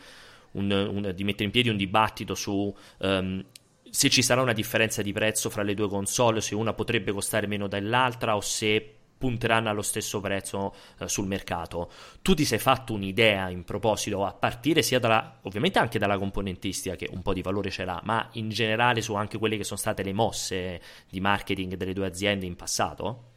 un, 0.52 0.70
un, 0.70 1.12
di 1.14 1.24
mettere 1.24 1.44
in 1.44 1.50
piedi 1.50 1.68
un 1.68 1.76
dibattito 1.76 2.34
su 2.34 2.74
um, 2.98 3.44
se 3.92 4.08
ci 4.08 4.22
sarà 4.22 4.40
una 4.40 4.54
differenza 4.54 5.02
di 5.02 5.12
prezzo 5.12 5.50
fra 5.50 5.62
le 5.62 5.74
due 5.74 5.86
console, 5.86 6.40
se 6.40 6.54
una 6.54 6.72
potrebbe 6.72 7.12
costare 7.12 7.46
meno 7.46 7.68
dell'altra 7.68 8.36
o 8.36 8.40
se 8.40 9.01
punteranno 9.22 9.70
allo 9.70 9.82
stesso 9.82 10.18
prezzo 10.18 10.74
eh, 10.98 11.08
sul 11.08 11.28
mercato. 11.28 11.92
Tu 12.22 12.34
ti 12.34 12.44
sei 12.44 12.58
fatto 12.58 12.92
un'idea 12.92 13.50
in 13.50 13.62
proposito 13.62 14.24
a 14.24 14.32
partire 14.32 14.82
sia 14.82 14.98
dalla, 14.98 15.38
ovviamente 15.42 15.78
anche 15.78 16.00
dalla 16.00 16.18
componentistica 16.18 16.96
che 16.96 17.08
un 17.12 17.22
po' 17.22 17.32
di 17.32 17.40
valore 17.40 17.70
ce 17.70 17.84
l'ha, 17.84 18.00
ma 18.02 18.28
in 18.32 18.48
generale 18.48 19.00
su 19.00 19.14
anche 19.14 19.38
quelle 19.38 19.56
che 19.56 19.62
sono 19.62 19.78
state 19.78 20.02
le 20.02 20.12
mosse 20.12 20.80
di 21.08 21.20
marketing 21.20 21.76
delle 21.76 21.92
due 21.92 22.06
aziende 22.06 22.46
in 22.46 22.56
passato? 22.56 23.30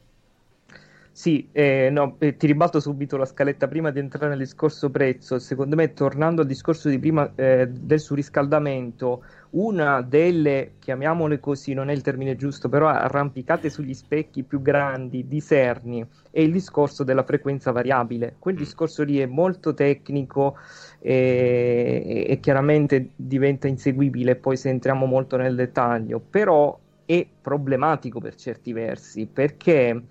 Sì, 1.17 1.47
eh, 1.54 1.88
no, 1.89 2.17
eh, 2.19 2.36
ti 2.36 2.45
ribalto 2.45 2.82
subito 2.82 3.15
la 3.15 3.23
scaletta 3.23 3.69
prima 3.69 3.89
di 3.89 3.99
entrare 3.99 4.28
nel 4.28 4.39
discorso 4.39 4.89
prezzo. 4.89 5.39
Secondo 5.39 5.78
me, 5.78 5.93
tornando 5.93 6.41
al 6.41 6.47
discorso 6.47 6.89
di 6.89 6.99
prima 6.99 7.32
eh, 7.36 7.69
del 7.69 8.01
surriscaldamento, 8.01 9.23
una 9.51 10.01
delle, 10.01 10.73
chiamiamole 10.78 11.39
così, 11.39 11.73
non 11.73 11.88
è 11.88 11.93
il 11.93 12.01
termine 12.01 12.36
giusto, 12.36 12.67
però 12.67 12.88
arrampicate 12.89 13.69
sugli 13.69 13.93
specchi 13.93 14.43
più 14.43 14.62
grandi 14.62 15.25
di 15.25 15.41
Cerni 15.41 16.06
è 16.32 16.41
il 16.41 16.51
discorso 16.51 17.06
della 17.06 17.23
frequenza 17.23 17.71
variabile. 17.71 18.36
Quel 18.38 18.58
discorso 18.58 19.04
lì 19.04 19.19
è 19.19 19.25
molto 19.25 19.73
tecnico 19.73 20.58
e, 20.99 22.25
e 22.28 22.39
chiaramente 22.41 23.12
diventa 23.15 23.67
inseguibile 23.69 24.36
poi 24.36 24.58
se 24.58 24.67
entriamo 24.67 25.06
molto 25.06 25.38
nel 25.38 25.56
dettaglio, 25.56 26.19
però 26.19 26.78
è 27.06 27.25
problematico 27.41 28.19
per 28.19 28.36
certi 28.36 28.73
versi 28.73 29.28
perché 29.28 30.01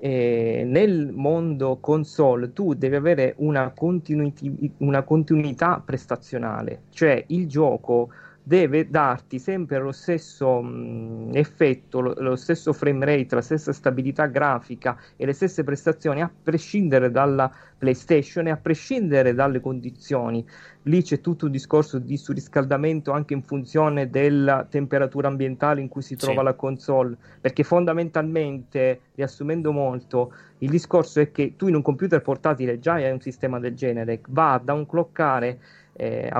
eh, 0.00 0.62
nel 0.66 1.12
mondo 1.12 1.78
console 1.78 2.52
tu 2.52 2.74
devi 2.74 2.96
avere 2.96 3.34
una, 3.38 3.70
continuiti- 3.72 4.72
una 4.78 5.02
continuità 5.02 5.82
prestazionale, 5.84 6.84
cioè 6.90 7.22
il 7.28 7.46
gioco 7.46 8.08
deve 8.50 8.90
darti 8.90 9.38
sempre 9.38 9.78
lo 9.78 9.92
stesso 9.92 10.60
mh, 10.60 11.30
effetto, 11.34 12.00
lo, 12.00 12.14
lo, 12.18 12.34
stesso 12.34 12.72
frame 12.72 13.04
rate, 13.04 13.36
la 13.36 13.42
stessa 13.42 13.72
stabilità 13.72 14.26
grafica 14.26 14.98
e 15.14 15.24
le 15.24 15.32
stesse 15.34 15.62
prestazioni 15.62 16.20
a 16.20 16.28
prescindere 16.42 17.12
dalla 17.12 17.48
PlayStation 17.78 18.48
e 18.48 18.50
a 18.50 18.56
prescindere 18.56 19.34
dalle 19.34 19.60
condizioni. 19.60 20.44
Lì 20.84 21.00
c'è 21.00 21.20
tutto 21.20 21.44
un 21.44 21.52
discorso 21.52 22.00
di 22.00 22.16
surriscaldamento 22.16 23.12
anche 23.12 23.34
in 23.34 23.42
funzione 23.44 24.10
della 24.10 24.66
temperatura 24.68 25.28
ambientale 25.28 25.80
in 25.80 25.86
cui 25.86 26.02
si 26.02 26.16
trova 26.16 26.40
sì. 26.40 26.44
la 26.44 26.54
console, 26.54 27.16
perché 27.40 27.62
fondamentalmente, 27.62 29.00
riassumendo 29.14 29.70
molto, 29.70 30.32
il 30.58 30.70
discorso 30.70 31.20
è 31.20 31.30
che 31.30 31.54
tu 31.54 31.68
in 31.68 31.76
un 31.76 31.82
computer 31.82 32.20
portatile 32.20 32.80
già 32.80 32.94
hai 32.94 33.12
un 33.12 33.20
sistema 33.20 33.60
del 33.60 33.74
genere, 33.74 34.20
va 34.28 34.54
a 34.54 34.58
downclockare 34.58 35.58
eh, 36.00 36.30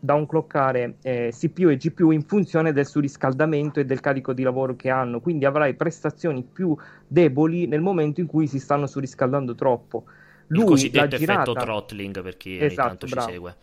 downclockare 0.00 0.96
eh, 1.02 1.28
CPU 1.30 1.68
e 1.68 1.76
GPU 1.76 2.10
in 2.10 2.22
funzione 2.22 2.72
del 2.72 2.86
surriscaldamento 2.86 3.78
e 3.78 3.84
del 3.84 4.00
carico 4.00 4.32
di 4.32 4.42
lavoro 4.42 4.74
che 4.74 4.90
hanno, 4.90 5.20
quindi 5.20 5.44
avrai 5.44 5.74
prestazioni 5.74 6.42
più 6.42 6.76
deboli 7.06 7.68
nel 7.68 7.80
momento 7.80 8.20
in 8.20 8.26
cui 8.26 8.48
si 8.48 8.58
stanno 8.58 8.88
surriscaldando 8.88 9.54
troppo. 9.54 10.04
Lui, 10.48 10.62
Il 10.62 10.66
cosiddetto 10.66 11.16
girata... 11.16 11.42
effetto 11.42 11.64
throttling 11.64 12.20
per 12.20 12.36
chi 12.36 12.58
esatto, 12.58 13.06
bravo. 13.06 13.26
ci 13.26 13.32
segue. 13.32 13.56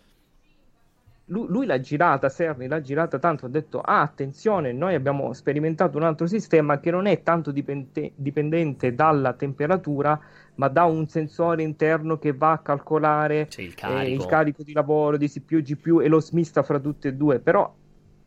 Lui, 1.28 1.48
lui, 1.48 1.66
l'ha 1.66 1.80
girata, 1.80 2.28
Serni 2.28 2.68
l'ha 2.68 2.82
girata 2.82 3.18
tanto, 3.18 3.46
ha 3.46 3.50
detto 3.50 3.80
ah 3.80 4.02
attenzione, 4.02 4.74
noi 4.74 4.94
abbiamo 4.94 5.32
sperimentato 5.32 5.98
un 5.98 6.04
altro 6.04 6.28
sistema 6.28 6.82
che 6.82 6.92
non 6.92 7.06
è 7.06 7.24
tanto 7.24 7.52
dipende- 7.52 8.12
dipendente 8.16 8.94
dalla 8.94 9.32
temperatura, 9.32 10.20
ma 10.56 10.68
da 10.68 10.84
un 10.84 11.08
sensore 11.08 11.64
interno 11.64 12.20
che 12.20 12.34
va 12.34 12.52
a 12.52 12.58
calcolare 12.60 13.48
il, 13.56 13.74
carico. 13.74 14.00
Eh, 14.00 14.12
il, 14.12 14.26
carico. 14.26 14.64
di 14.64 14.74
lavoro 14.74 15.16
di 15.16 15.30
CPU, 15.30 15.62
GPU 15.62 16.02
e 16.02 16.10
lo 16.10 16.20
smista 16.20 16.62
fra 16.62 16.78
tutte 16.78 17.08
e 17.08 17.14
due. 17.14 17.40
Però 17.40 17.74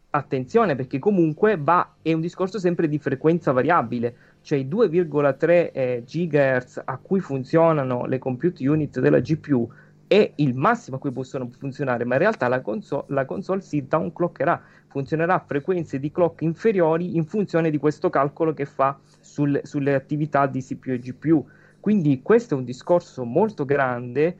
attenzione 0.08 0.74
perché 0.74 0.98
comunque 0.98 1.58
va, 1.58 1.96
è 2.00 2.14
un 2.14 2.22
discorso 2.22 2.58
sempre 2.58 2.88
di 2.88 2.98
frequenza 2.98 3.52
variabile, 3.52 4.16
cioè 4.40 4.58
i 4.58 4.66
2,3 4.66 5.70
eh, 5.72 6.02
GHz 6.06 6.82
a 6.82 6.96
cui 6.96 7.20
funzionano 7.20 8.06
le 8.06 8.18
compute 8.18 8.66
unit 8.66 9.00
della 9.00 9.20
GPU 9.20 9.70
è 10.08 10.32
il 10.36 10.54
massimo 10.54 10.96
a 10.96 10.98
cui 10.98 11.10
possono 11.10 11.48
funzionare, 11.58 12.04
ma 12.04 12.14
in 12.14 12.20
realtà 12.20 12.48
la 12.48 12.60
console, 12.60 13.04
la 13.08 13.24
console 13.24 13.60
si 13.60 13.86
downclockerà, 13.86 14.62
funzionerà 14.88 15.34
a 15.34 15.44
frequenze 15.44 15.98
di 15.98 16.10
clock 16.10 16.42
inferiori 16.42 17.16
in 17.16 17.24
funzione 17.24 17.70
di 17.70 17.78
questo 17.78 18.10
calcolo 18.10 18.54
che 18.54 18.64
fa 18.64 18.98
sul, 19.20 19.60
sulle 19.64 19.94
attività 19.94 20.46
di 20.46 20.62
CPU 20.62 20.90
e 20.92 20.98
GPU. 20.98 21.46
Quindi 21.80 22.20
questo 22.22 22.54
è 22.54 22.56
un 22.56 22.64
discorso 22.64 23.24
molto 23.24 23.64
grande 23.64 24.36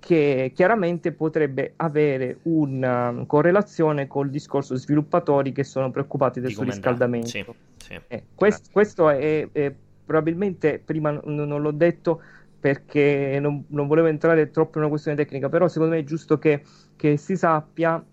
che 0.00 0.52
chiaramente 0.54 1.12
potrebbe 1.12 1.72
avere 1.76 2.38
una 2.42 3.08
um, 3.08 3.26
correlazione 3.26 4.06
col 4.06 4.30
discorso 4.30 4.76
sviluppatori 4.76 5.52
che 5.52 5.64
sono 5.64 5.90
preoccupati 5.90 6.40
del 6.40 6.52
surriscaldamento. 6.52 7.26
Sì, 7.26 7.44
sì. 7.76 8.00
Eh, 8.06 8.24
quest, 8.34 8.70
questo 8.70 9.10
è, 9.10 9.48
è, 9.50 9.72
probabilmente, 10.04 10.80
prima 10.84 11.10
non 11.24 11.60
l'ho 11.60 11.70
detto 11.72 12.22
perché 12.60 13.38
non, 13.40 13.64
non, 13.68 13.86
volevo 13.86 14.08
entrare 14.08 14.50
troppo 14.50 14.78
in 14.78 14.82
una 14.82 14.88
questione 14.88 15.16
tecnica, 15.16 15.48
però 15.48 15.68
secondo 15.68 15.94
me 15.94 16.00
è 16.00 16.04
giusto 16.04 16.38
che, 16.38 16.62
che 16.96 17.16
si 17.16 17.36
sappia 17.36 18.04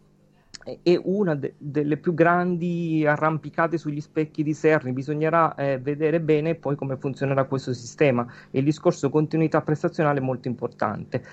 è 0.82 1.00
una 1.04 1.36
de- 1.36 1.54
delle 1.58 1.98
più 1.98 2.14
grandi 2.14 3.06
arrampicate 3.06 3.78
sugli 3.78 4.02
specchi 4.02 4.42
di 4.44 4.54
Serni. 4.54 4.94
Bisognerà 4.94 5.54
eh, 5.56 5.78
vedere 5.80 6.20
bene 6.20 6.56
poi 6.56 6.76
come 6.76 6.98
funzionerà 6.98 7.44
questo 7.46 7.74
sistema. 7.74 8.26
E 8.50 8.60
il 8.60 8.66
discorso 8.66 9.10
continuità 9.10 9.62
prestazionale 9.62 10.20
è 10.20 10.24
molto 10.24 10.48
importante. 10.48 11.24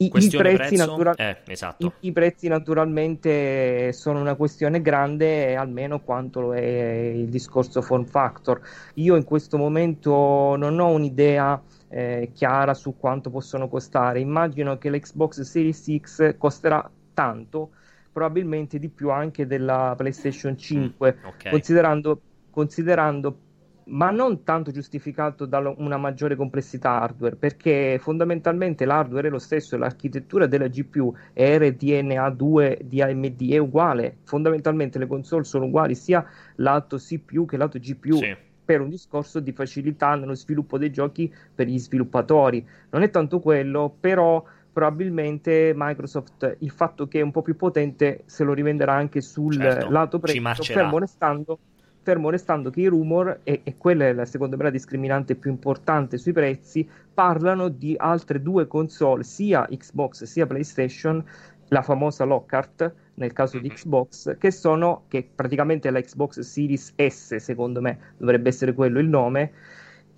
I, 0.00 0.12
i, 0.14 0.30
prezzi 0.30 0.76
natura- 0.76 1.14
eh, 1.16 1.38
esatto. 1.48 1.84
i, 1.84 2.08
I, 2.08 2.12
prezzi 2.12 2.46
naturalmente 2.46 3.92
sono 3.92 4.20
una 4.20 4.36
questione 4.36 4.80
grande, 4.80 5.56
almeno 5.56 5.98
quanto 6.00 6.40
lo 6.40 6.54
è 6.54 7.12
il 7.16 7.28
discorso 7.28 7.82
form 7.82 8.04
factor. 8.04 8.60
Io 8.94 9.16
in 9.16 9.24
questo 9.24 9.58
momento 9.58 10.54
non 10.54 10.78
ho 10.78 10.90
un'idea 10.90 11.60
eh, 11.88 12.30
chiara 12.32 12.74
su 12.74 12.96
quanto 12.96 13.30
possono 13.30 13.68
costare. 13.68 14.20
Immagino 14.20 14.78
che 14.78 14.90
l'Xbox 14.90 15.40
Series 15.40 15.96
X 15.98 16.36
costerà 16.36 16.88
tanto 17.14 17.70
probabilmente 18.12 18.78
di 18.78 18.88
più 18.88 19.10
anche 19.10 19.46
della 19.46 19.94
PlayStation 19.96 20.56
5, 20.56 21.16
mm, 21.16 21.26
okay. 21.26 21.50
considerando, 21.50 22.20
considerando 22.50 23.38
ma 23.88 24.10
non 24.10 24.42
tanto 24.44 24.70
giustificato 24.70 25.46
da 25.46 25.74
una 25.76 25.96
maggiore 25.96 26.36
complessità 26.36 27.00
hardware, 27.00 27.36
perché 27.36 27.98
fondamentalmente 28.00 28.84
l'hardware 28.84 29.28
è 29.28 29.30
lo 29.30 29.38
stesso 29.38 29.76
l'architettura 29.76 30.46
della 30.46 30.68
GPU 30.68 31.14
RDNA 31.34 32.30
2 32.30 32.80
di 32.84 33.00
AMD 33.00 33.50
è 33.50 33.58
uguale, 33.58 34.18
fondamentalmente 34.24 34.98
le 34.98 35.06
console 35.06 35.44
sono 35.44 35.66
uguali 35.66 35.94
sia 35.94 36.24
lato 36.56 36.96
CPU 36.96 37.46
che 37.46 37.56
lato 37.56 37.78
GPU. 37.78 38.16
Sì. 38.16 38.36
Per 38.68 38.82
un 38.82 38.90
discorso 38.90 39.40
di 39.40 39.52
facilità 39.52 40.14
nello 40.14 40.34
sviluppo 40.34 40.76
dei 40.76 40.90
giochi 40.90 41.32
per 41.54 41.66
gli 41.66 41.78
sviluppatori, 41.78 42.62
non 42.90 43.02
è 43.02 43.08
tanto 43.08 43.40
quello, 43.40 43.96
però 43.98 44.44
probabilmente 44.70 45.72
Microsoft 45.74 46.56
il 46.58 46.70
fatto 46.70 47.08
che 47.08 47.20
è 47.20 47.22
un 47.22 47.30
po' 47.30 47.40
più 47.40 47.56
potente 47.56 48.24
se 48.26 48.44
lo 48.44 48.52
rivenderà 48.52 48.92
anche 48.92 49.22
sul 49.22 49.54
certo, 49.54 49.88
lato 49.88 50.18
prezzo, 50.18 50.62
fermo 50.64 50.98
restando, 50.98 51.58
fermo 52.02 52.28
restando 52.28 52.68
che 52.68 52.82
i 52.82 52.86
rumor, 52.88 53.40
e, 53.42 53.62
e 53.64 53.76
quella 53.78 54.04
è 54.04 54.12
la, 54.12 54.26
secondo 54.26 54.58
me 54.58 54.64
la 54.64 54.70
discriminante 54.70 55.34
più 55.34 55.50
importante 55.50 56.18
sui 56.18 56.32
prezzi, 56.32 56.86
parlano 57.14 57.68
di 57.68 57.94
altre 57.96 58.42
due 58.42 58.66
console, 58.66 59.24
sia 59.24 59.66
Xbox 59.66 60.24
sia 60.24 60.46
PlayStation, 60.46 61.24
la 61.68 61.80
famosa 61.80 62.24
Lockhart 62.24 62.94
nel 63.18 63.32
caso 63.32 63.58
di 63.58 63.68
mm-hmm. 63.68 63.76
Xbox, 63.76 64.38
che 64.38 64.50
sono, 64.50 65.04
che 65.08 65.28
praticamente 65.34 65.90
la 65.90 66.00
Xbox 66.00 66.40
Series 66.40 66.94
S, 66.96 67.36
secondo 67.36 67.80
me 67.80 68.14
dovrebbe 68.16 68.48
essere 68.48 68.72
quello 68.72 68.98
il 68.98 69.08
nome, 69.08 69.52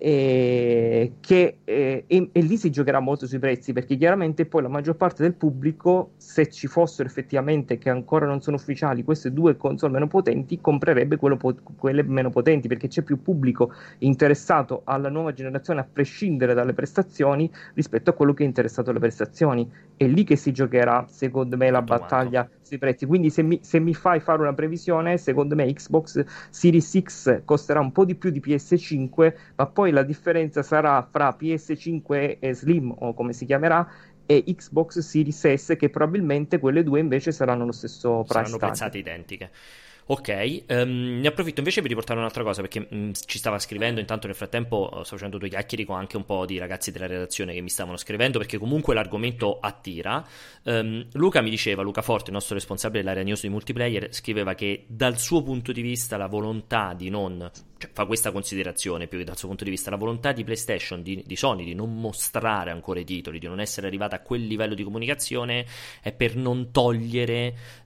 e, 0.03 1.11
che, 1.19 1.57
eh, 1.63 2.05
e, 2.07 2.29
e, 2.31 2.41
lì 2.41 2.57
si 2.57 2.71
giocherà 2.71 2.99
molto 2.99 3.27
sui 3.27 3.37
prezzi 3.37 3.71
perché 3.71 3.97
chiaramente 3.97 4.47
poi 4.47 4.63
la 4.63 4.67
maggior 4.67 4.95
parte 4.95 5.21
del 5.21 5.35
pubblico 5.35 6.13
se 6.17 6.49
ci 6.49 6.65
fossero 6.65 7.07
effettivamente 7.07 7.77
che 7.77 7.91
ancora 7.91 8.25
non 8.25 8.41
sono 8.41 8.55
ufficiali 8.55 9.03
queste 9.03 9.31
due 9.31 9.57
console 9.57 9.93
meno 9.93 10.07
potenti 10.07 10.59
comprerebbe 10.59 11.17
po- 11.17 11.55
quelle 11.77 12.01
meno 12.01 12.31
potenti 12.31 12.67
perché 12.67 12.87
c'è 12.87 13.03
più 13.03 13.21
pubblico 13.21 13.75
interessato 13.99 14.81
alla 14.85 15.09
nuova 15.09 15.33
generazione 15.33 15.81
a 15.81 15.87
prescindere 15.91 16.55
dalle 16.55 16.73
prestazioni 16.73 17.47
rispetto 17.75 18.09
a 18.09 18.13
quello 18.13 18.33
che 18.33 18.41
è 18.41 18.47
interessato 18.47 18.89
alle 18.89 18.97
prestazioni 18.97 19.71
è 19.95 20.07
lì 20.07 20.23
che 20.23 20.35
si 20.35 20.51
giocherà 20.51 21.05
secondo 21.09 21.57
me 21.57 21.69
la 21.69 21.83
battaglia 21.83 22.49
sui 22.71 22.77
prezzi. 22.77 23.05
Quindi 23.05 23.29
se 23.29 23.43
mi, 23.43 23.59
se 23.61 23.79
mi 23.79 23.93
fai 23.93 24.21
fare 24.21 24.41
una 24.41 24.53
previsione 24.53 25.17
secondo 25.17 25.55
me 25.55 25.71
Xbox 25.73 26.23
Series 26.49 26.99
X 27.01 27.41
costerà 27.43 27.81
un 27.81 27.91
po' 27.91 28.05
di 28.05 28.15
più 28.15 28.29
di 28.29 28.39
PS5 28.39 29.33
ma 29.55 29.65
poi 29.65 29.91
la 29.91 30.03
differenza 30.03 30.63
sarà 30.63 31.05
fra 31.09 31.35
PS5 31.37 32.37
e 32.39 32.53
Slim 32.53 32.95
o 32.97 33.13
come 33.13 33.33
si 33.33 33.45
chiamerà 33.45 33.85
e 34.25 34.43
Xbox 34.47 34.99
Series 34.99 35.53
S 35.53 35.75
che 35.77 35.89
probabilmente 35.89 36.59
quelle 36.59 36.83
due 36.83 37.01
invece 37.01 37.33
saranno 37.33 37.65
lo 37.65 37.73
stesso 37.73 38.23
price 38.25 38.45
saranno 38.45 38.57
pensate 38.57 38.97
identiche 38.97 39.49
Ok, 40.11 40.63
um, 40.67 41.21
ne 41.21 41.27
approfitto 41.29 41.59
invece 41.59 41.79
per 41.79 41.87
riportare 41.87 42.19
un'altra 42.19 42.43
cosa 42.43 42.59
perché 42.59 42.85
um, 42.91 43.13
ci 43.13 43.37
stava 43.37 43.57
scrivendo 43.59 44.01
intanto 44.01 44.27
nel 44.27 44.35
frattempo 44.35 44.89
sto 45.05 45.15
facendo 45.15 45.37
due 45.37 45.47
chiacchiere 45.47 45.85
con 45.85 45.95
anche 45.95 46.17
un 46.17 46.25
po' 46.25 46.45
di 46.45 46.57
ragazzi 46.57 46.91
della 46.91 47.07
redazione 47.07 47.53
che 47.53 47.61
mi 47.61 47.69
stavano 47.69 47.95
scrivendo 47.95 48.37
perché 48.37 48.57
comunque 48.57 48.93
l'argomento 48.93 49.59
attira. 49.61 50.21
Um, 50.63 51.07
Luca 51.13 51.39
mi 51.39 51.49
diceva, 51.49 51.81
Luca 51.81 52.01
Forte, 52.01 52.25
il 52.25 52.33
nostro 52.33 52.55
responsabile 52.55 53.03
dell'area 53.03 53.23
news 53.23 53.39
di 53.39 53.47
multiplayer, 53.47 54.13
scriveva 54.13 54.53
che 54.53 54.83
dal 54.85 55.17
suo 55.17 55.43
punto 55.43 55.71
di 55.71 55.81
vista 55.81 56.17
la 56.17 56.27
volontà 56.27 56.93
di 56.93 57.09
non, 57.09 57.49
cioè 57.77 57.89
fa 57.93 58.05
questa 58.05 58.33
considerazione 58.33 59.07
più 59.07 59.17
che 59.17 59.23
dal 59.23 59.37
suo 59.37 59.47
punto 59.47 59.63
di 59.63 59.69
vista, 59.69 59.89
la 59.89 59.95
volontà 59.95 60.33
di 60.33 60.43
PlayStation, 60.43 61.01
di, 61.01 61.23
di 61.25 61.35
Sony 61.37 61.63
di 61.63 61.73
non 61.73 61.97
mostrare 61.97 62.69
ancora 62.69 62.99
i 62.99 63.05
titoli, 63.05 63.39
di 63.39 63.47
non 63.47 63.61
essere 63.61 63.87
arrivata 63.87 64.17
a 64.17 64.19
quel 64.19 64.45
livello 64.45 64.73
di 64.73 64.83
comunicazione 64.83 65.65
è 66.01 66.11
per 66.11 66.35
non 66.35 66.71
togliere 66.71 67.79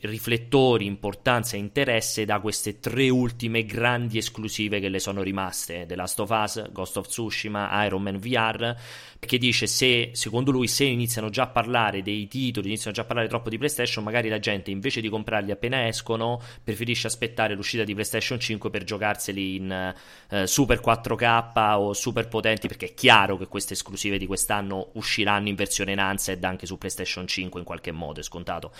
riflettori, 0.00 0.86
importanza 0.86 1.55
e 1.56 1.58
interesse 1.58 2.24
da 2.24 2.38
queste 2.40 2.78
tre 2.78 3.08
ultime 3.08 3.64
grandi 3.64 4.18
esclusive 4.18 4.78
che 4.78 4.88
le 4.88 4.98
sono 4.98 5.22
rimaste: 5.22 5.86
The 5.86 5.96
Last 5.96 6.20
of 6.20 6.30
Us, 6.30 6.70
Ghost 6.70 6.96
of 6.98 7.08
Tsushima, 7.08 7.84
Iron 7.84 8.02
Man 8.02 8.18
VR. 8.18 8.76
Che 9.18 9.38
dice: 9.38 9.66
se 9.66 10.10
secondo 10.12 10.50
lui, 10.50 10.68
se 10.68 10.84
iniziano 10.84 11.30
già 11.30 11.44
a 11.44 11.48
parlare 11.48 12.02
dei 12.02 12.28
titoli, 12.28 12.68
iniziano 12.68 12.94
già 12.94 13.02
a 13.02 13.04
parlare 13.06 13.28
troppo 13.28 13.48
di 13.48 13.58
PlayStation, 13.58 14.04
magari 14.04 14.28
la 14.28 14.38
gente 14.38 14.70
invece 14.70 15.00
di 15.00 15.08
comprarli 15.08 15.50
appena 15.50 15.86
escono, 15.88 16.40
preferisce 16.62 17.06
aspettare 17.06 17.54
l'uscita 17.54 17.82
di 17.82 17.92
PlayStation 17.94 18.38
5 18.38 18.70
per 18.70 18.84
giocarseli 18.84 19.56
in 19.56 19.94
eh, 20.30 20.46
super 20.46 20.80
4K 20.80 21.74
o 21.76 21.92
super 21.92 22.28
potenti. 22.28 22.68
Perché 22.68 22.86
è 22.86 22.94
chiaro 22.94 23.36
che 23.36 23.48
queste 23.48 23.72
esclusive 23.72 24.18
di 24.18 24.26
quest'anno 24.26 24.90
usciranno 24.92 25.48
in 25.48 25.54
versione 25.54 25.92
enhanced 25.92 26.44
anche 26.44 26.66
su 26.66 26.78
PlayStation 26.78 27.26
5 27.26 27.58
in 27.60 27.66
qualche 27.66 27.90
modo, 27.90 28.20
è 28.20 28.22
scontato. 28.22 28.72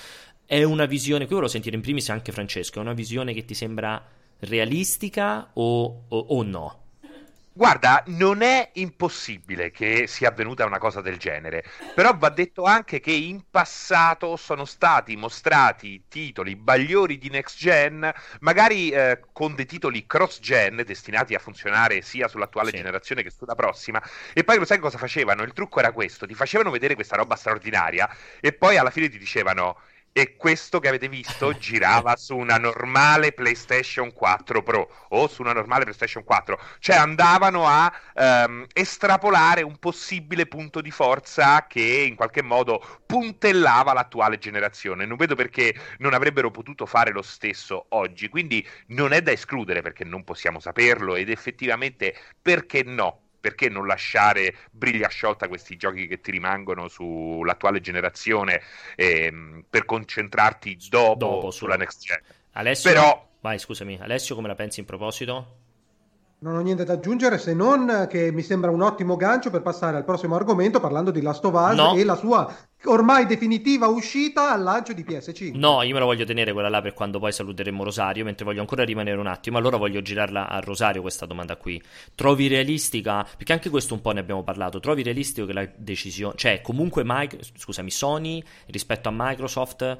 È 0.48 0.62
una 0.62 0.84
visione, 0.86 1.24
qui 1.24 1.34
volevo 1.34 1.50
sentire 1.50 1.74
in 1.74 1.82
primis 1.82 2.08
anche 2.08 2.30
Francesco, 2.30 2.78
è 2.78 2.82
una 2.82 2.92
visione 2.92 3.34
che 3.34 3.44
ti 3.44 3.52
sembra 3.52 4.00
realistica 4.38 5.50
o, 5.54 6.04
o, 6.06 6.18
o 6.18 6.42
no? 6.44 6.84
Guarda, 7.52 8.04
non 8.08 8.42
è 8.42 8.70
impossibile 8.74 9.72
che 9.72 10.06
sia 10.06 10.28
avvenuta 10.28 10.64
una 10.64 10.78
cosa 10.78 11.00
del 11.00 11.16
genere, 11.16 11.64
però 11.94 12.16
va 12.16 12.28
detto 12.28 12.62
anche 12.62 13.00
che 13.00 13.10
in 13.10 13.44
passato 13.50 14.36
sono 14.36 14.64
stati 14.66 15.16
mostrati 15.16 16.04
titoli 16.06 16.54
bagliori 16.54 17.18
di 17.18 17.28
next 17.28 17.58
gen, 17.58 18.08
magari 18.40 18.90
eh, 18.90 19.22
con 19.32 19.56
dei 19.56 19.66
titoli 19.66 20.06
cross 20.06 20.38
gen 20.38 20.80
destinati 20.86 21.34
a 21.34 21.40
funzionare 21.40 22.02
sia 22.02 22.28
sull'attuale 22.28 22.70
sì. 22.70 22.76
generazione 22.76 23.24
che 23.24 23.30
sulla 23.30 23.56
prossima. 23.56 24.00
E 24.32 24.44
poi 24.44 24.58
lo 24.58 24.64
sai 24.64 24.78
cosa 24.78 24.98
facevano? 24.98 25.42
Il 25.42 25.54
trucco 25.54 25.80
era 25.80 25.90
questo: 25.90 26.24
ti 26.24 26.34
facevano 26.34 26.70
vedere 26.70 26.94
questa 26.94 27.16
roba 27.16 27.34
straordinaria 27.34 28.08
e 28.38 28.52
poi 28.52 28.76
alla 28.76 28.90
fine 28.90 29.08
ti 29.08 29.18
dicevano 29.18 29.78
e 30.18 30.34
questo 30.34 30.80
che 30.80 30.88
avete 30.88 31.10
visto 31.10 31.52
girava 31.60 32.16
su 32.16 32.34
una 32.38 32.56
normale 32.56 33.32
PlayStation 33.32 34.14
4 34.14 34.62
Pro 34.62 34.90
o 35.10 35.28
su 35.28 35.42
una 35.42 35.52
normale 35.52 35.82
PlayStation 35.82 36.24
4, 36.24 36.58
cioè 36.78 36.96
andavano 36.96 37.66
a 37.66 37.92
um, 38.14 38.64
estrapolare 38.72 39.60
un 39.60 39.76
possibile 39.76 40.46
punto 40.46 40.80
di 40.80 40.90
forza 40.90 41.66
che 41.66 41.82
in 42.08 42.14
qualche 42.14 42.40
modo 42.40 42.82
puntellava 43.04 43.92
l'attuale 43.92 44.38
generazione. 44.38 45.04
Non 45.04 45.18
vedo 45.18 45.34
perché 45.34 45.74
non 45.98 46.14
avrebbero 46.14 46.50
potuto 46.50 46.86
fare 46.86 47.12
lo 47.12 47.20
stesso 47.20 47.84
oggi, 47.90 48.30
quindi 48.30 48.66
non 48.86 49.12
è 49.12 49.20
da 49.20 49.32
escludere 49.32 49.82
perché 49.82 50.04
non 50.04 50.24
possiamo 50.24 50.60
saperlo 50.60 51.14
ed 51.14 51.28
effettivamente 51.28 52.16
perché 52.40 52.82
no? 52.84 53.25
Perché 53.46 53.68
non 53.68 53.86
lasciare 53.86 54.56
briglia 54.72 55.06
sciolta 55.06 55.46
questi 55.46 55.76
giochi 55.76 56.08
che 56.08 56.20
ti 56.20 56.32
rimangono 56.32 56.88
sull'attuale 56.88 57.80
generazione 57.80 58.60
ehm, 58.96 59.62
per 59.70 59.84
concentrarti 59.84 60.76
dopo, 60.88 61.14
dopo 61.14 61.50
sulla 61.52 61.74
su... 61.74 61.78
next 61.78 62.02
gen? 62.02 62.20
Alessio, 62.50 62.90
Però... 62.90 63.28
vai 63.42 63.60
scusami, 63.60 63.98
Alessio 64.00 64.34
come 64.34 64.48
la 64.48 64.56
pensi 64.56 64.80
in 64.80 64.86
proposito? 64.86 65.65
Non 66.38 66.54
ho 66.54 66.60
niente 66.60 66.84
da 66.84 66.92
aggiungere 66.92 67.38
se 67.38 67.54
non 67.54 68.06
che 68.10 68.30
mi 68.30 68.42
sembra 68.42 68.70
un 68.70 68.82
ottimo 68.82 69.16
gancio 69.16 69.48
per 69.48 69.62
passare 69.62 69.96
al 69.96 70.04
prossimo 70.04 70.34
argomento 70.34 70.80
parlando 70.80 71.10
di 71.10 71.22
Last 71.22 71.42
of 71.46 71.54
Us 71.54 71.74
no. 71.74 71.94
e 71.94 72.04
la 72.04 72.14
sua 72.14 72.54
ormai 72.84 73.24
definitiva 73.24 73.86
uscita 73.86 74.52
al 74.52 74.62
lancio 74.62 74.92
di 74.92 75.02
PS5. 75.02 75.56
No, 75.56 75.82
io 75.82 75.94
me 75.94 75.98
la 75.98 76.04
voglio 76.04 76.26
tenere 76.26 76.52
quella 76.52 76.68
là 76.68 76.82
per 76.82 76.92
quando 76.92 77.18
poi 77.18 77.32
saluteremo 77.32 77.82
Rosario, 77.82 78.22
mentre 78.24 78.44
voglio 78.44 78.60
ancora 78.60 78.84
rimanere 78.84 79.18
un 79.18 79.26
attimo. 79.26 79.56
Allora 79.56 79.78
voglio 79.78 80.02
girarla 80.02 80.48
a 80.48 80.60
Rosario 80.60 81.00
questa 81.00 81.24
domanda 81.24 81.56
qui. 81.56 81.82
Trovi 82.14 82.48
realistica, 82.48 83.26
perché 83.36 83.54
anche 83.54 83.70
questo 83.70 83.94
un 83.94 84.02
po' 84.02 84.12
ne 84.12 84.20
abbiamo 84.20 84.42
parlato, 84.42 84.78
trovi 84.78 85.02
realistico 85.02 85.46
che 85.46 85.54
la 85.54 85.66
decisione, 85.74 86.34
cioè 86.36 86.60
comunque 86.60 87.02
Mike, 87.04 87.38
scusami, 87.56 87.90
Sony 87.90 88.44
rispetto 88.66 89.08
a 89.08 89.12
Microsoft 89.14 89.98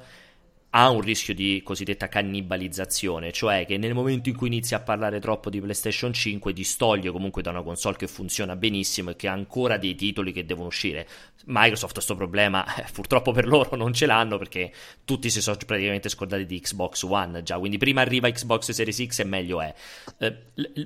ha 0.79 0.91
un 0.91 1.01
rischio 1.01 1.33
di 1.33 1.61
cosiddetta 1.63 2.07
cannibalizzazione, 2.07 3.31
cioè 3.31 3.65
che 3.65 3.77
nel 3.77 3.95
momento 3.95 4.29
in 4.29 4.35
cui 4.35 4.45
inizi 4.45 4.75
a 4.75 4.79
parlare 4.79 5.19
troppo 5.19 5.49
di 5.49 5.59
PlayStation 5.59 6.13
5 6.13 6.53
distoglie 6.53 7.09
comunque 7.09 7.41
da 7.41 7.49
una 7.49 7.63
console 7.63 7.97
che 7.97 8.05
funziona 8.05 8.55
benissimo 8.55 9.09
e 9.09 9.15
che 9.15 9.27
ha 9.27 9.31
ancora 9.31 9.77
dei 9.77 9.95
titoli 9.95 10.31
che 10.31 10.45
devono 10.45 10.67
uscire. 10.67 11.07
Microsoft 11.45 11.93
questo 11.93 12.13
problema 12.13 12.63
eh, 12.75 12.85
purtroppo 12.93 13.31
per 13.31 13.47
loro 13.47 13.75
non 13.75 13.91
ce 13.91 14.05
l'hanno 14.05 14.37
perché 14.37 14.71
tutti 15.03 15.31
si 15.31 15.41
sono 15.41 15.57
praticamente 15.65 16.09
scordati 16.09 16.45
di 16.45 16.59
Xbox 16.59 17.01
One 17.01 17.41
già, 17.41 17.57
quindi 17.57 17.79
prima 17.79 18.01
arriva 18.01 18.29
Xbox 18.29 18.69
Series 18.69 19.03
X 19.03 19.19
e 19.19 19.23
meglio 19.23 19.61
è. 19.61 19.73
Eh, 20.19 20.37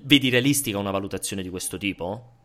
vedi 0.04 0.30
realistica 0.30 0.78
una 0.78 0.92
valutazione 0.92 1.42
di 1.42 1.50
questo 1.50 1.78
tipo? 1.78 2.41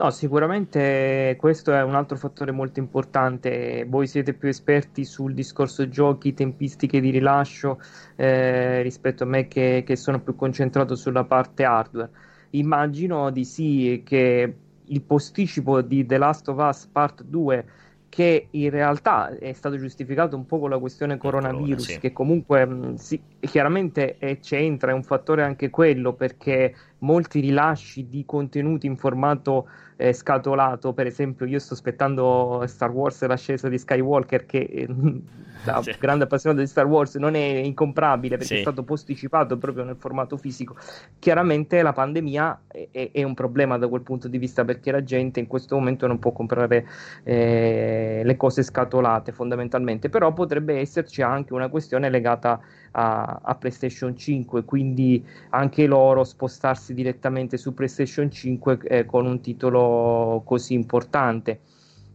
No, 0.00 0.10
sicuramente 0.10 1.34
questo 1.40 1.74
è 1.74 1.82
un 1.82 1.96
altro 1.96 2.16
fattore 2.16 2.52
molto 2.52 2.78
importante. 2.78 3.84
Voi 3.88 4.06
siete 4.06 4.32
più 4.32 4.48
esperti 4.48 5.04
sul 5.04 5.34
discorso 5.34 5.88
giochi, 5.88 6.34
tempistiche 6.34 7.00
di 7.00 7.10
rilascio 7.10 7.80
eh, 8.14 8.80
rispetto 8.82 9.24
a 9.24 9.26
me 9.26 9.48
che, 9.48 9.82
che, 9.84 9.96
sono 9.96 10.20
più 10.20 10.36
concentrato 10.36 10.94
sulla 10.94 11.24
parte 11.24 11.64
hardware. 11.64 12.10
Immagino 12.50 13.30
di 13.30 13.44
sì 13.44 14.02
che 14.04 14.54
il 14.84 15.02
posticipo 15.02 15.82
di 15.82 16.06
The 16.06 16.16
Last 16.16 16.48
of 16.48 16.58
Us 16.58 16.86
Part 16.86 17.24
2 17.24 17.64
che 18.08 18.48
in 18.50 18.70
realtà 18.70 19.36
è 19.36 19.52
stato 19.52 19.76
giustificato 19.76 20.34
un 20.34 20.46
po' 20.46 20.58
con 20.58 20.70
la 20.70 20.78
questione 20.78 21.18
coronavirus, 21.18 21.68
corona, 21.68 21.92
sì. 21.94 21.98
che 21.98 22.12
comunque 22.12 22.66
mh, 22.66 22.94
sì, 22.94 23.20
chiaramente 23.40 24.16
eh, 24.18 24.38
c'entra, 24.38 24.92
è 24.92 24.94
un 24.94 25.02
fattore 25.02 25.42
anche 25.42 25.70
quello, 25.70 26.14
perché 26.14 26.74
molti 27.00 27.40
rilasci 27.40 28.08
di 28.08 28.24
contenuti 28.24 28.86
in 28.86 28.96
formato 28.96 29.68
eh, 29.96 30.12
scatolato. 30.12 30.92
Per 30.92 31.06
esempio, 31.06 31.44
io 31.44 31.58
sto 31.58 31.74
aspettando 31.74 32.62
Star 32.66 32.90
Wars 32.90 33.24
l'ascesa 33.26 33.68
di 33.68 33.78
Skywalker, 33.78 34.46
che 34.46 34.58
eh, 34.58 34.86
da 35.64 35.82
sì. 35.82 35.94
grande 35.98 36.24
appassionato 36.24 36.62
di 36.62 36.68
Star 36.68 36.86
Wars 36.86 37.16
non 37.16 37.34
è 37.34 37.38
incomprabile 37.38 38.36
perché 38.36 38.54
sì. 38.54 38.58
è 38.58 38.62
stato 38.62 38.84
posticipato 38.84 39.58
proprio 39.58 39.84
nel 39.84 39.96
formato 39.96 40.36
fisico. 40.36 40.76
Chiaramente 41.18 41.82
la 41.82 41.92
pandemia 41.92 42.60
è, 42.68 43.10
è, 43.12 43.22
un 43.24 43.34
problema 43.34 43.76
da 43.76 43.88
quel 43.88 44.02
punto 44.02 44.28
di 44.28 44.38
vista 44.38 44.64
perché 44.64 44.92
la 44.92 45.02
gente 45.02 45.40
in 45.40 45.48
questo 45.48 45.74
momento 45.74 46.06
non 46.06 46.18
può 46.18 46.30
comprare 46.32 46.86
eh, 47.24 48.22
le 48.24 48.36
cose 48.36 48.62
scatolate 48.62 49.32
fondamentalmente, 49.32 50.08
però 50.08 50.32
potrebbe 50.32 50.78
esserci 50.78 51.22
anche 51.22 51.52
una 51.52 51.68
questione 51.68 52.08
legata 52.08 52.60
a, 52.92 53.40
a, 53.42 53.54
PlayStation 53.54 54.16
5, 54.16 54.64
quindi 54.64 55.24
anche 55.50 55.86
loro 55.86 56.24
spostarsi 56.24 56.94
direttamente 56.94 57.56
su 57.56 57.74
PlayStation 57.74 58.30
5 58.30 58.78
eh, 58.84 59.04
con 59.04 59.26
un 59.26 59.40
titolo 59.40 60.42
così 60.44 60.74
importante. 60.74 61.60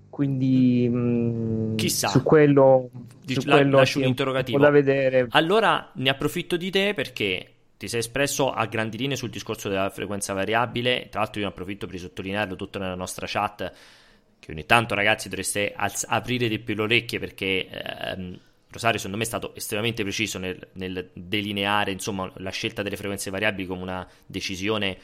Quindi 0.09 0.88
mh, 0.88 0.97
mm, 0.97 1.76
chissà 1.76 2.07
su 2.07 2.21
quello, 2.21 2.89
Dici, 3.26 3.41
su 3.41 3.47
quello 3.47 3.78
lascio 3.78 3.99
un 3.99 4.05
interrogativo 4.05 4.59
da 4.59 4.69
vedere. 4.69 5.28
Allora 5.32 5.91
ne 5.95 6.09
approfitto 6.09 6.55
di 6.55 6.69
te 6.69 6.93
perché 6.93 7.53
ti 7.78 7.88
sei 7.88 7.99
espresso 7.99 8.51
a 8.53 8.65
grandi 8.65 8.97
linee 8.97 9.17
sul 9.17 9.30
discorso 9.30 9.69
della 9.69 9.89
frequenza 9.89 10.34
variabile. 10.34 11.07
Tra 11.09 11.19
l'altro, 11.21 11.41
io 11.41 11.47
ne 11.47 11.51
approfitto 11.51 11.88
per 11.88 11.99
sottolinearlo 11.99 12.55
tutto 12.55 12.80
nella 12.80 12.95
nostra 12.95 13.26
chat. 13.28 13.74
Che 14.39 14.51
ogni 14.51 14.65
tanto, 14.65 14.95
ragazzi, 14.95 15.30
dovreste 15.30 15.74
alz- 15.76 16.05
aprire 16.07 16.47
di 16.47 16.59
più 16.59 16.76
le 16.76 16.82
orecchie 16.84 17.19
perché 17.19 17.67
ehm, 17.67 18.39
Rosario 18.74 18.97
secondo 18.97 19.17
me 19.17 19.24
è 19.24 19.28
stato 19.28 19.55
estremamente 19.55 20.03
preciso 20.03 20.39
nel, 20.39 20.59
nel 20.74 21.09
delineare 21.13 21.91
insomma, 21.91 22.30
la 22.38 22.49
scelta 22.49 22.82
delle 22.82 22.97
frequenze 22.97 23.30
variabili 23.30 23.67
come 23.67 23.82
una 23.82 24.07
decisione 24.26 24.97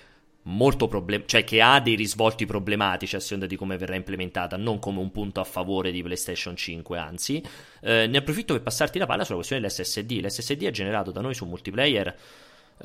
molto 0.43 0.87
problem- 0.87 1.25
cioè 1.25 1.43
che 1.43 1.61
ha 1.61 1.79
dei 1.79 1.95
risvolti 1.95 2.45
problematici 2.45 3.15
a 3.15 3.19
seconda 3.19 3.45
di 3.45 3.55
come 3.55 3.77
verrà 3.77 3.95
implementata, 3.95 4.57
non 4.57 4.79
come 4.79 4.99
un 4.99 5.11
punto 5.11 5.39
a 5.39 5.43
favore 5.43 5.91
di 5.91 6.01
PlayStation 6.01 6.55
5, 6.55 6.97
anzi. 6.97 7.43
Eh, 7.81 8.07
ne 8.07 8.17
approfitto 8.17 8.53
per 8.53 8.63
passarti 8.63 8.97
la 8.97 9.05
palla 9.05 9.23
sulla 9.23 9.37
questione 9.37 9.61
dell'SSD. 9.61 10.23
L'SSD 10.23 10.63
è 10.63 10.71
generato 10.71 11.11
da 11.11 11.21
noi 11.21 11.33
su 11.33 11.45
multiplayer 11.45 12.15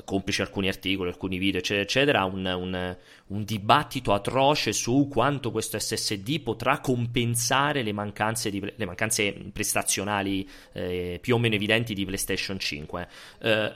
complici 0.03 0.41
alcuni 0.41 0.67
articoli, 0.67 1.09
alcuni 1.09 1.37
video, 1.37 1.59
eccetera, 1.59 1.83
eccetera, 1.83 2.25
un, 2.25 2.45
un, 2.45 2.97
un, 3.27 3.43
dibattito 3.43 4.13
atroce 4.13 4.73
su 4.73 5.07
quanto 5.09 5.51
questo 5.51 5.79
SSD 5.79 6.41
potrà 6.41 6.79
compensare 6.79 7.81
le 7.81 7.93
mancanze, 7.93 8.49
di, 8.49 8.59
le 8.59 8.85
mancanze 8.85 9.33
prestazionali 9.53 10.47
eh, 10.73 11.19
più 11.21 11.35
o 11.35 11.37
meno 11.37 11.55
evidenti 11.55 11.93
di 11.93 12.05
PlayStation 12.05 12.59
5. 12.59 13.07
Eh, 13.39 13.73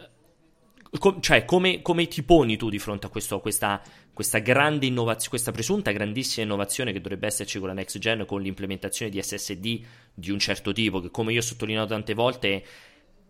com, 0.98 1.22
cioè, 1.22 1.46
come, 1.46 1.82
come, 1.82 2.08
ti 2.08 2.24
poni 2.24 2.58
tu 2.58 2.70
di 2.70 2.80
fronte 2.80 3.06
a, 3.06 3.10
questo, 3.10 3.40
questa, 3.40 3.82
questa 4.14 4.40
grande 4.40 4.88
innovazione, 4.88 5.30
questa 5.30 5.52
presunta 5.52 5.92
grandissima 5.92 6.46
innovazione 6.46 6.92
che 6.92 7.02
dovrebbe 7.02 7.28
esserci 7.28 7.60
con 7.60 7.68
la 7.68 7.74
next 7.74 7.98
gen, 8.00 8.26
con 8.26 8.42
l'implementazione 8.42 9.12
di 9.12 9.22
SSD 9.22 9.82
di 10.14 10.32
un 10.32 10.40
certo 10.40 10.74
tipo, 10.74 11.00
che 11.00 11.12
come 11.12 11.32
io 11.32 11.40
ho 11.40 11.44
sottolineato 11.44 11.90
tante 11.90 12.14
volte 12.14 12.64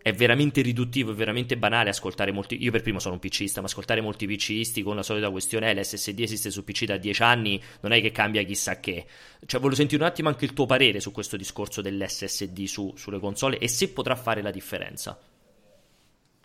è 0.01 0.13
veramente 0.13 0.61
riduttivo, 0.61 1.11
è 1.11 1.15
veramente 1.15 1.57
banale 1.57 1.89
ascoltare 1.89 2.31
molti. 2.31 2.61
Io 2.63 2.71
per 2.71 2.81
primo 2.81 2.99
sono 2.99 3.15
un 3.15 3.19
PCista, 3.19 3.61
ma 3.61 3.67
ascoltare 3.67 4.01
molti 4.01 4.27
PCisti 4.27 4.81
con 4.81 4.95
la 4.95 5.03
solita 5.03 5.29
questione: 5.29 5.69
eh, 5.69 5.75
l'SSD 5.75 6.19
esiste 6.19 6.51
su 6.51 6.63
PC 6.63 6.85
da 6.85 6.97
10 6.97 7.21
anni, 7.21 7.61
non 7.81 7.91
è 7.91 8.01
che 8.01 8.11
cambia 8.11 8.43
chissà 8.43 8.79
che. 8.79 9.05
Cioè, 9.45 9.59
voglio 9.59 9.75
sentire 9.75 10.01
un 10.01 10.07
attimo 10.07 10.29
anche 10.29 10.45
il 10.45 10.53
tuo 10.53 10.65
parere 10.65 10.99
su 10.99 11.11
questo 11.11 11.37
discorso 11.37 11.81
dell'SSD 11.81 12.63
su, 12.65 12.93
sulle 12.95 13.19
console 13.19 13.57
e 13.57 13.67
se 13.67 13.89
potrà 13.89 14.15
fare 14.15 14.41
la 14.41 14.51
differenza. 14.51 15.19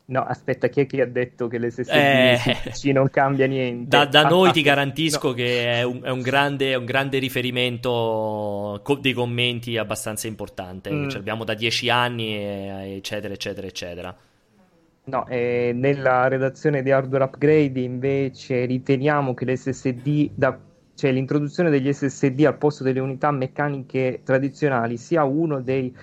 No, 0.07 0.21
aspetta, 0.23 0.69
chi 0.69 0.81
è 0.81 0.87
che 0.87 1.01
ha 1.01 1.07
detto 1.07 1.49
che 1.49 1.59
l'SSD 1.59 1.89
eh, 1.91 2.93
non 2.93 3.09
cambia 3.09 3.47
niente? 3.47 3.89
Da, 3.89 4.05
da 4.05 4.29
noi 4.29 4.53
ti 4.53 4.61
garantisco 4.61 5.29
no. 5.29 5.35
che 5.35 5.79
è 5.79 5.83
un, 5.83 6.03
è, 6.03 6.11
un 6.11 6.21
grande, 6.21 6.73
è 6.73 6.75
un, 6.75 6.85
grande, 6.85 7.19
riferimento 7.19 8.81
co- 8.83 8.97
dei 8.97 9.15
commenti 9.15 9.79
abbastanza 9.79 10.27
importante. 10.27 10.93
Mm. 10.93 11.09
Ce 11.09 11.17
l'abbiamo 11.17 11.45
da 11.45 11.55
dieci 11.55 11.89
anni, 11.89 12.35
eccetera, 12.35 13.33
eccetera, 13.33 13.67
eccetera. 13.67 14.15
No, 15.07 15.27
eh, 15.27 15.73
nella 15.75 16.29
redazione 16.29 16.83
di 16.83 16.91
Hardware 16.91 17.25
Upgrade 17.25 17.81
invece 17.81 18.67
riteniamo 18.67 19.33
che 19.33 19.47
l'SSD, 19.47 20.31
da, 20.35 20.59
cioè 20.95 21.13
l'introduzione 21.13 21.71
degli 21.71 21.91
SSD 21.91 22.45
al 22.45 22.59
posto 22.59 22.85
delle 22.85 23.01
unità 23.01 23.31
meccaniche 23.31 24.21
tradizionali, 24.23 24.99
sia 24.99 25.25
uno 25.25 25.63
dei 25.63 25.95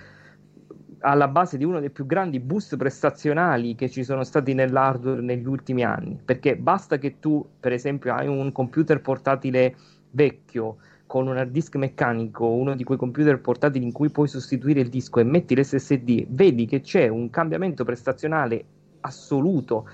alla 1.02 1.28
base 1.28 1.58
di 1.58 1.64
uno 1.64 1.80
dei 1.80 1.90
più 1.90 2.06
grandi 2.06 2.40
boost 2.40 2.76
prestazionali 2.76 3.74
che 3.74 3.88
ci 3.88 4.04
sono 4.04 4.24
stati 4.24 4.54
nell'hardware 4.54 5.20
negli 5.20 5.46
ultimi 5.46 5.84
anni, 5.84 6.18
perché 6.24 6.56
basta 6.56 6.98
che 6.98 7.18
tu, 7.18 7.44
per 7.60 7.72
esempio, 7.72 8.14
hai 8.14 8.26
un 8.26 8.50
computer 8.52 9.00
portatile 9.00 9.76
vecchio 10.10 10.76
con 11.06 11.26
un 11.26 11.36
hard 11.36 11.50
disk 11.50 11.76
meccanico, 11.76 12.46
uno 12.46 12.74
di 12.74 12.84
quei 12.84 12.96
computer 12.96 13.38
portatili 13.40 13.84
in 13.84 13.92
cui 13.92 14.10
puoi 14.10 14.28
sostituire 14.28 14.80
il 14.80 14.88
disco 14.88 15.20
e 15.20 15.24
metti 15.24 15.54
l'SSD, 15.54 16.26
vedi 16.30 16.66
che 16.66 16.80
c'è 16.80 17.08
un 17.08 17.28
cambiamento 17.28 17.84
prestazionale 17.84 18.64
assoluto 19.00 19.86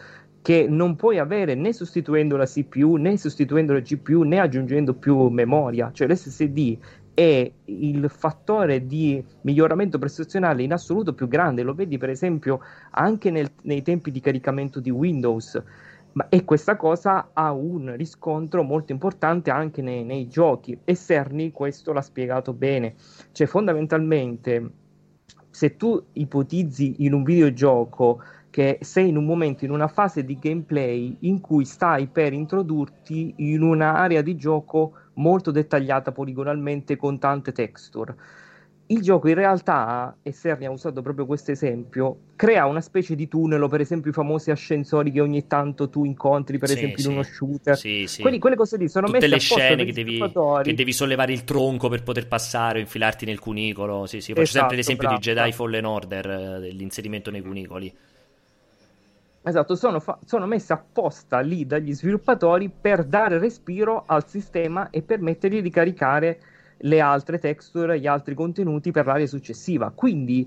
che 0.43 0.67
non 0.69 0.95
puoi 0.97 1.19
avere 1.19 1.55
né 1.55 1.73
sostituendo 1.73 2.37
la 2.37 2.47
CPU 2.47 2.95
né 2.97 3.17
sostituendo 3.17 3.73
la 3.73 3.81
GPU 3.81 4.23
né 4.23 4.39
aggiungendo 4.39 4.95
più 4.95 5.29
memoria, 5.29 5.91
cioè 5.93 6.07
l'SSD 6.07 6.79
è 7.19 7.51
il 7.65 8.09
fattore 8.09 8.87
di 8.87 9.21
miglioramento 9.41 9.99
prestazionale 9.99 10.63
in 10.63 10.73
assoluto 10.73 11.15
più 11.15 11.27
grande, 11.27 11.65
lo 11.65 11.75
vedi 11.75 11.99
per 11.99 12.11
esempio 12.11 12.61
anche 12.91 13.33
nel, 13.33 13.51
nei 13.63 13.83
tempi 13.83 14.13
di 14.13 14.21
caricamento 14.21 14.79
di 14.79 14.91
Windows. 14.91 15.61
Ma, 16.13 16.29
e 16.29 16.45
questa 16.45 16.77
cosa 16.77 17.31
ha 17.33 17.51
un 17.51 17.93
riscontro 17.97 18.63
molto 18.63 18.93
importante 18.93 19.51
anche 19.51 19.83
nei, 19.83 20.05
nei 20.05 20.29
giochi 20.29 20.79
e 20.85 20.95
Cerny 20.95 21.51
questo 21.51 21.93
l'ha 21.93 22.03
spiegato 22.03 22.53
bene. 22.53 22.95
Cioè, 23.33 23.49
fondamentalmente, 23.49 24.71
se 25.51 25.77
tu 25.77 26.01
ipotizzi 26.13 26.97
in 26.99 27.15
un 27.15 27.25
videogioco 27.25 28.23
che 28.49 28.79
sei 28.81 29.09
in 29.09 29.17
un 29.17 29.25
momento, 29.25 29.65
in 29.65 29.73
una 29.73 29.89
fase 29.89 30.25
di 30.25 30.39
gameplay 30.39 31.17
in 31.21 31.41
cui 31.41 31.65
stai 31.65 32.07
per 32.07 32.33
introdurti 32.33 33.35
in 33.39 33.63
un'area 33.63 34.23
di 34.23 34.37
gioco 34.37 34.93
molto 35.19 35.51
dettagliata 35.51 36.11
poligonalmente 36.13 36.97
con 36.97 37.19
tante 37.19 37.53
texture 37.53 38.17
il 38.91 39.03
gioco 39.03 39.29
in 39.29 39.35
realtà, 39.35 40.17
e 40.23 40.33
Serni 40.33 40.65
ha 40.65 40.71
usato 40.71 41.03
proprio 41.03 41.27
questo 41.27 41.51
esempio, 41.51 42.21
crea 42.37 42.65
una 42.65 42.81
specie 42.81 43.15
di 43.15 43.29
tunnel, 43.29 43.69
per 43.69 43.81
esempio 43.81 44.11
i 44.11 44.15
famosi 44.15 44.51
ascensori 44.51 45.11
che 45.11 45.21
ogni 45.21 45.47
tanto 45.47 45.91
tu 45.91 46.05
incontri, 46.05 46.57
per 46.57 46.69
sì, 46.69 46.77
esempio 46.77 46.99
sì. 46.99 47.07
in 47.07 47.13
uno 47.13 47.23
shooter. 47.23 47.77
Sì, 47.77 48.07
sì. 48.07 48.23
Quelli, 48.23 48.39
quelle 48.39 48.57
cose 48.57 48.79
lì 48.79 48.89
sono 48.89 49.07
Tutte 49.07 49.19
messe 49.19 49.31
le 49.31 49.41
scene 49.41 49.85
che 49.85 49.93
devi, 49.93 50.19
che 50.63 50.75
devi, 50.75 50.93
sollevare 50.93 51.33
il 51.33 51.45
tronco 51.45 51.89
per 51.89 52.03
poter 52.03 52.29
passare 52.29 52.79
o 52.79 52.81
infilarti 52.81 53.27
nel 53.27 53.39
cunicolo. 53.39 54.07
Sì, 54.07 54.21
sì. 54.21 54.33
Faccio 54.33 54.43
esatto, 54.43 54.59
sempre 54.61 54.77
l'esempio 54.77 55.09
bravo, 55.09 55.21
di 55.21 55.31
Jedi 55.31 55.53
Fallen 55.53 55.85
Order, 55.85 56.31
eh, 56.31 56.61
dell'inserimento 56.61 57.31
nei 57.31 57.43
cunicoli. 57.43 57.95
Esatto, 59.49 59.77
sono, 59.77 59.99
fa- 59.99 60.19
sono, 60.27 60.45
messe 60.45 60.75
apposta 60.75 61.41
lì 61.41 61.67
dagli 61.67 61.95
sviluppatori 61.95 62.69
per 62.69 63.05
dare 63.05 63.39
respiro 63.39 64.05
al 64.07 64.29
sistema 64.29 64.91
e 64.91 65.01
permettergli 65.01 65.63
di 65.63 65.71
caricare 65.71 66.41
le 66.83 67.01
altre 67.01 67.39
texture, 67.39 67.99
gli 67.99 68.07
altri 68.07 68.35
contenuti 68.35 68.91
per 68.91 69.07
l'area 69.07 69.27
successiva. 69.27 69.91
Quindi 69.95 70.47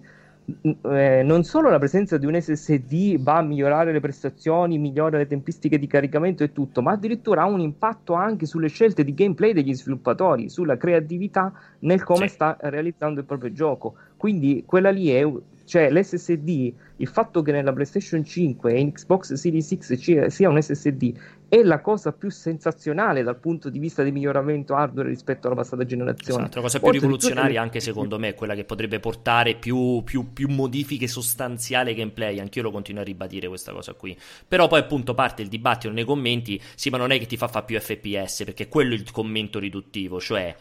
eh, 0.83 1.23
non 1.23 1.43
solo 1.43 1.71
la 1.71 1.79
presenza 1.79 2.17
di 2.17 2.27
un 2.27 2.39
SSD 2.39 3.17
va 3.19 3.37
a 3.37 3.41
migliorare 3.41 3.91
le 3.91 3.99
prestazioni, 3.99 4.77
migliora 4.77 5.17
le 5.17 5.25
tempistiche 5.25 5.79
di 5.79 5.87
caricamento 5.87 6.43
e 6.43 6.51
tutto, 6.51 6.83
ma 6.83 6.91
addirittura 6.91 7.41
ha 7.41 7.45
un 7.45 7.59
impatto 7.59 8.13
anche 8.13 8.45
sulle 8.45 8.67
scelte 8.67 9.03
di 9.03 9.15
gameplay 9.15 9.53
degli 9.53 9.73
sviluppatori, 9.73 10.47
sulla 10.47 10.77
creatività 10.77 11.51
nel 11.79 12.03
come 12.03 12.27
sì. 12.27 12.35
sta 12.35 12.55
realizzando 12.59 13.19
il 13.19 13.25
proprio 13.25 13.51
gioco. 13.51 13.95
Quindi 14.15 14.63
quella 14.63 14.91
lì 14.91 15.09
è 15.09 15.25
cioè 15.65 15.89
l'SSD, 15.89 16.73
il 16.97 17.07
fatto 17.07 17.41
che 17.41 17.51
nella 17.51 17.73
PlayStation 17.73 18.23
5 18.23 18.73
e 18.73 18.79
in 18.79 18.91
Xbox 18.91 19.33
Series 19.33 19.75
X 19.77 20.27
sia 20.27 20.49
un 20.49 20.61
SSD 20.61 21.13
è 21.51 21.63
la 21.63 21.81
cosa 21.81 22.13
più 22.13 22.29
sensazionale 22.29 23.23
dal 23.23 23.37
punto 23.37 23.69
di 23.69 23.77
vista 23.77 24.03
di 24.03 24.11
miglioramento 24.13 24.73
hardware 24.73 25.09
rispetto 25.09 25.47
alla 25.47 25.55
passata 25.57 25.83
generazione. 25.83 26.43
Esatto, 26.43 26.55
la 26.57 26.63
cosa 26.63 26.77
più 26.77 26.87
Oltre 26.87 27.01
rivoluzionaria 27.01 27.61
anche 27.61 27.81
secondo 27.81 28.17
me 28.17 28.29
è 28.29 28.35
quella 28.35 28.55
che 28.55 28.63
potrebbe 28.63 29.01
portare 29.01 29.55
più, 29.55 30.01
più, 30.05 30.31
più 30.31 30.47
modifiche 30.47 31.07
sostanziali 31.07 31.93
gameplay, 31.93 32.39
anch'io 32.39 32.61
lo 32.61 32.71
continuo 32.71 33.01
a 33.01 33.03
ribadire 33.03 33.49
questa 33.49 33.73
cosa 33.73 33.91
qui. 33.93 34.17
Però 34.47 34.67
poi 34.67 34.79
appunto 34.79 35.13
parte 35.13 35.41
il 35.41 35.49
dibattito 35.49 35.93
nei 35.93 36.05
commenti, 36.05 36.61
sì 36.75 36.89
ma 36.89 36.95
non 36.95 37.11
è 37.11 37.19
che 37.19 37.25
ti 37.25 37.35
fa 37.35 37.49
fare 37.49 37.65
più 37.65 37.77
FPS, 37.77 38.43
perché 38.45 38.69
quello 38.69 38.93
è 38.93 38.97
il 38.97 39.11
commento 39.11 39.59
riduttivo, 39.59 40.21
cioè 40.21 40.55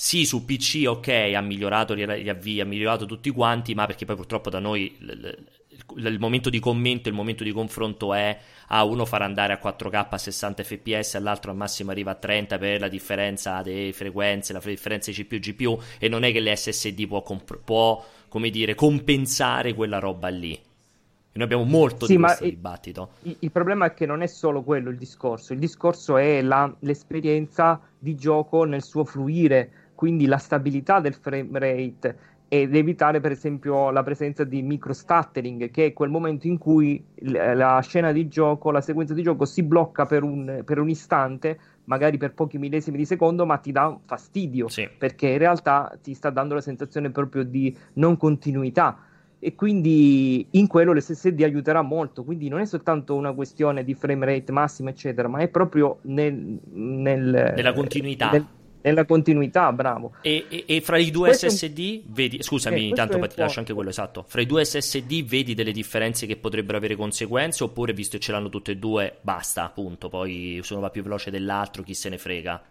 sì, 0.00 0.24
su 0.24 0.44
PC 0.44 0.84
ok, 0.86 1.32
ha 1.34 1.40
migliorato 1.40 1.96
gli 1.96 2.28
avvii, 2.28 2.60
ha 2.60 2.64
migliorato 2.64 3.04
tutti 3.04 3.30
quanti, 3.30 3.74
ma 3.74 3.84
perché 3.84 4.04
poi 4.04 4.14
purtroppo 4.14 4.48
da 4.48 4.60
noi 4.60 4.96
il, 5.00 5.38
il 5.96 6.18
momento 6.20 6.50
di 6.50 6.60
commento, 6.60 7.08
il 7.08 7.16
momento 7.16 7.42
di 7.42 7.50
confronto 7.50 8.14
è 8.14 8.38
a 8.68 8.84
uno 8.84 9.04
far 9.04 9.22
andare 9.22 9.54
a 9.54 9.60
4K 9.60 10.06
a 10.08 10.16
60 10.16 10.62
fps, 10.62 11.16
all'altro 11.16 11.50
al 11.50 11.56
massimo 11.56 11.90
arriva 11.90 12.12
a 12.12 12.14
30 12.14 12.58
per 12.58 12.78
la 12.78 12.86
differenza 12.86 13.60
delle 13.62 13.92
frequenze, 13.92 14.52
la 14.52 14.60
differenza 14.64 15.10
CPU 15.10 15.40
GPU 15.40 15.80
e 15.98 16.08
non 16.08 16.22
è 16.22 16.30
che 16.30 16.42
l'SSD 16.42 17.08
può, 17.08 17.22
comp- 17.22 17.58
può 17.64 18.06
come 18.28 18.50
dire, 18.50 18.76
compensare 18.76 19.74
quella 19.74 19.98
roba 19.98 20.28
lì. 20.28 20.56
Noi 21.32 21.44
abbiamo 21.44 21.64
molto 21.64 22.06
sì, 22.06 22.14
di 22.14 22.22
questo 22.22 22.44
il, 22.44 22.50
dibattito. 22.50 23.10
Il, 23.22 23.36
il, 23.40 23.50
problema 23.50 23.86
è 23.86 23.94
che 23.94 24.06
non 24.06 24.22
è 24.22 24.28
solo 24.28 24.62
quello 24.62 24.90
il 24.90 24.96
discorso, 24.96 25.52
il 25.52 25.58
discorso 25.58 26.16
è 26.16 26.40
la, 26.40 26.72
l'esperienza 26.80 27.80
di 27.98 28.14
gioco 28.14 28.62
nel 28.62 28.82
suo 28.82 29.04
fluire 29.04 29.87
quindi 29.98 30.26
la 30.26 30.38
stabilità 30.38 31.00
del 31.00 31.14
frame 31.14 31.58
rate 31.58 32.16
ed 32.46 32.72
evitare 32.76 33.18
per 33.18 33.32
esempio 33.32 33.90
la 33.90 34.04
presenza 34.04 34.44
di 34.44 34.62
micro 34.62 34.92
stuttering 34.92 35.72
che 35.72 35.86
è 35.86 35.92
quel 35.92 36.08
momento 36.08 36.46
in 36.46 36.56
cui 36.56 37.04
la 37.16 37.80
scena 37.80 38.12
di 38.12 38.28
gioco, 38.28 38.70
la 38.70 38.80
sequenza 38.80 39.12
di 39.12 39.24
gioco 39.24 39.44
si 39.44 39.64
blocca 39.64 40.06
per 40.06 40.22
un, 40.22 40.62
per 40.64 40.78
un 40.78 40.88
istante 40.88 41.58
magari 41.86 42.16
per 42.16 42.32
pochi 42.32 42.58
millesimi 42.58 42.96
di 42.96 43.06
secondo 43.06 43.44
ma 43.44 43.56
ti 43.56 43.72
dà 43.72 43.98
fastidio 44.06 44.68
sì. 44.68 44.88
perché 44.96 45.30
in 45.30 45.38
realtà 45.38 45.98
ti 46.00 46.14
sta 46.14 46.30
dando 46.30 46.54
la 46.54 46.60
sensazione 46.60 47.10
proprio 47.10 47.42
di 47.42 47.76
non 47.94 48.16
continuità. 48.16 49.00
E 49.40 49.54
quindi 49.54 50.46
in 50.52 50.66
quello 50.66 50.92
l'SSD 50.92 51.42
aiuterà 51.42 51.80
molto. 51.82 52.24
Quindi 52.24 52.48
non 52.48 52.58
è 52.58 52.66
soltanto 52.66 53.14
una 53.14 53.32
questione 53.32 53.84
di 53.84 53.94
frame 53.94 54.26
rate 54.26 54.50
massimo 54.50 54.88
eccetera 54.88 55.28
ma 55.28 55.38
è 55.38 55.48
proprio 55.48 55.98
nel, 56.02 56.58
nel 56.72 57.52
nella 57.54 57.72
continuità. 57.72 58.30
nel, 58.30 58.44
nella 58.82 59.04
continuità, 59.04 59.72
bravo. 59.72 60.14
E, 60.22 60.46
e, 60.48 60.64
e 60.66 60.80
fra 60.80 60.98
i 60.98 61.10
due 61.10 61.28
questo 61.28 61.48
SSD, 61.48 62.02
vedi, 62.06 62.42
scusami, 62.42 62.80
eh, 62.80 62.88
intanto 62.88 63.18
ti 63.26 63.34
lascio 63.36 63.58
anche 63.60 63.72
quello 63.72 63.90
esatto. 63.90 64.24
Fra 64.26 64.40
i 64.40 64.46
due 64.46 64.64
SSD 64.64 65.24
vedi 65.24 65.54
delle 65.54 65.72
differenze 65.72 66.26
che 66.26 66.36
potrebbero 66.36 66.78
avere 66.78 66.96
conseguenze, 66.96 67.64
oppure 67.64 67.92
visto 67.92 68.16
che 68.16 68.22
ce 68.22 68.32
l'hanno 68.32 68.48
tutte 68.48 68.72
e 68.72 68.76
due, 68.76 69.18
basta, 69.20 69.64
appunto. 69.64 70.08
Poi 70.08 70.60
se 70.62 70.72
uno 70.72 70.82
va 70.82 70.90
più 70.90 71.02
veloce 71.02 71.30
dell'altro, 71.30 71.82
chi 71.82 71.94
se 71.94 72.08
ne 72.08 72.18
frega. 72.18 72.62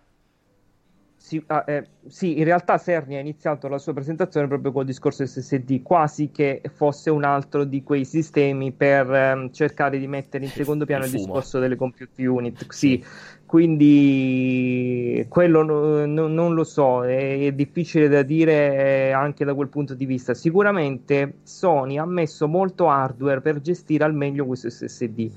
Sì, 1.28 1.44
ah, 1.48 1.66
eh, 1.68 1.86
sì, 2.08 2.38
in 2.38 2.46
realtà 2.46 2.78
Serni 2.78 3.18
ha 3.18 3.20
iniziato 3.20 3.68
la 3.68 3.80
sua 3.80 3.92
presentazione 3.92 4.48
proprio 4.48 4.72
col 4.72 4.86
discorso 4.86 5.26
SSD, 5.26 5.82
quasi 5.82 6.32
che 6.32 6.62
fosse 6.74 7.10
un 7.10 7.26
altro 7.26 7.66
di 7.66 7.84
quei 7.84 8.06
sistemi 8.06 8.72
per 8.72 9.14
ehm, 9.14 9.52
cercare 9.52 10.00
di 10.00 10.08
mettere 10.08 10.46
in 10.46 10.52
secondo 10.56 10.86
piano 10.86 11.04
il, 11.04 11.12
il 11.12 11.18
discorso 11.18 11.60
delle 11.60 11.76
compute 11.76 12.26
unit. 12.26 12.72
Sì, 12.72 13.04
quindi 13.48 15.26
quello 15.30 15.64
no, 15.64 16.06
no, 16.06 16.28
non 16.28 16.54
lo 16.54 16.66
so, 16.66 17.06
è, 17.06 17.46
è, 17.46 17.52
difficile 17.54 18.10
da 18.10 18.22
dire 18.22 19.14
anche 19.14 19.46
da 19.46 19.54
quel 19.54 19.70
punto 19.70 19.94
di 19.94 20.06
vista. 20.06 20.34
Sicuramente 20.34 21.36
Sony 21.44 21.98
ha 21.98 22.06
messo 22.06 22.50
molto 22.50 22.90
hardware 22.90 23.40
per 23.40 23.62
gestire 23.62 24.04
al 24.04 24.14
meglio 24.14 24.46
questo 24.46 24.70
SSD 24.70 25.32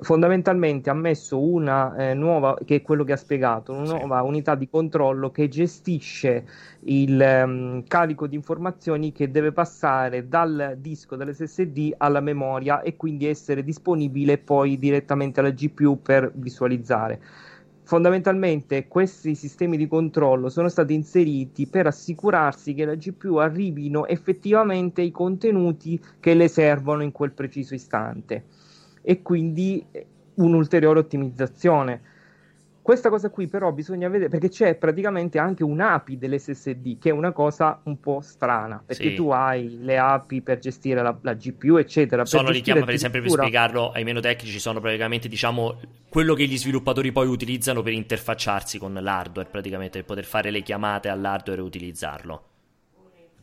fondamentalmente 0.00 0.90
ha 0.90 0.94
messo 0.94 1.40
una 1.40 1.94
eh, 1.96 2.14
nuova, 2.14 2.56
che 2.64 2.76
è 2.76 2.82
quello 2.82 3.04
che 3.04 3.12
ha 3.12 3.16
spiegato, 3.16 3.72
una 3.72 3.92
nuova 3.92 4.20
sì. 4.20 4.26
unità 4.26 4.54
di 4.54 4.68
controllo 4.68 5.30
che 5.30 5.48
gestisce 5.48 6.44
il 6.80 7.42
um, 7.44 7.84
carico 7.86 8.26
di 8.26 8.34
informazioni 8.34 9.12
che 9.12 9.30
deve 9.30 9.52
passare 9.52 10.28
dal 10.28 10.76
disco 10.78 11.16
dell'SSD 11.16 11.94
alla 11.98 12.20
memoria 12.20 12.80
e 12.80 12.96
quindi 12.96 13.26
essere 13.26 13.62
disponibile 13.62 14.38
poi 14.38 14.78
direttamente 14.78 15.40
alla 15.40 15.50
GPU 15.50 16.00
per 16.02 16.32
visualizzare. 16.34 17.20
Fondamentalmente 17.86 18.88
questi 18.88 19.34
sistemi 19.34 19.76
di 19.76 19.86
controllo 19.86 20.48
sono 20.48 20.70
stati 20.70 20.94
inseriti 20.94 21.66
per 21.66 21.86
assicurarsi 21.86 22.72
che 22.72 22.86
la 22.86 22.94
GPU 22.94 23.36
arrivino 23.36 24.06
effettivamente 24.06 25.02
ai 25.02 25.10
contenuti 25.10 26.00
che 26.18 26.32
le 26.32 26.48
servono 26.48 27.02
in 27.02 27.12
quel 27.12 27.32
preciso 27.32 27.74
istante 27.74 28.44
e 29.04 29.20
quindi 29.20 29.84
un'ulteriore 30.36 30.98
ottimizzazione. 30.98 32.00
Questa 32.80 33.08
cosa 33.08 33.30
qui 33.30 33.46
però 33.46 33.72
bisogna 33.72 34.08
vedere 34.08 34.28
perché 34.28 34.50
c'è 34.50 34.74
praticamente 34.74 35.38
anche 35.38 35.64
un'API 35.64 36.18
dell'SSD 36.18 36.98
che 36.98 37.08
è 37.08 37.12
una 37.12 37.32
cosa 37.32 37.80
un 37.84 37.98
po' 37.98 38.20
strana 38.20 38.82
perché 38.84 39.10
sì. 39.10 39.14
tu 39.14 39.30
hai 39.30 39.78
le 39.80 39.96
API 39.96 40.42
per 40.42 40.58
gestire 40.58 41.00
la, 41.00 41.16
la 41.22 41.32
GPU 41.32 41.76
eccetera. 41.76 42.26
Sono 42.26 42.50
richiamo 42.50 42.84
per 42.84 42.92
esempio 42.92 43.22
per 43.22 43.30
spiegarlo 43.30 43.90
ai 43.90 44.04
meno 44.04 44.20
tecnici 44.20 44.58
sono 44.58 44.80
praticamente 44.80 45.28
diciamo 45.28 45.80
quello 46.10 46.34
che 46.34 46.46
gli 46.46 46.58
sviluppatori 46.58 47.10
poi 47.10 47.26
utilizzano 47.26 47.80
per 47.80 47.94
interfacciarsi 47.94 48.78
con 48.78 48.92
l'hardware 48.92 49.48
praticamente 49.50 50.00
per 50.00 50.06
poter 50.06 50.24
fare 50.24 50.50
le 50.50 50.60
chiamate 50.60 51.08
all'hardware 51.08 51.60
e 51.60 51.64
utilizzarlo. 51.64 52.42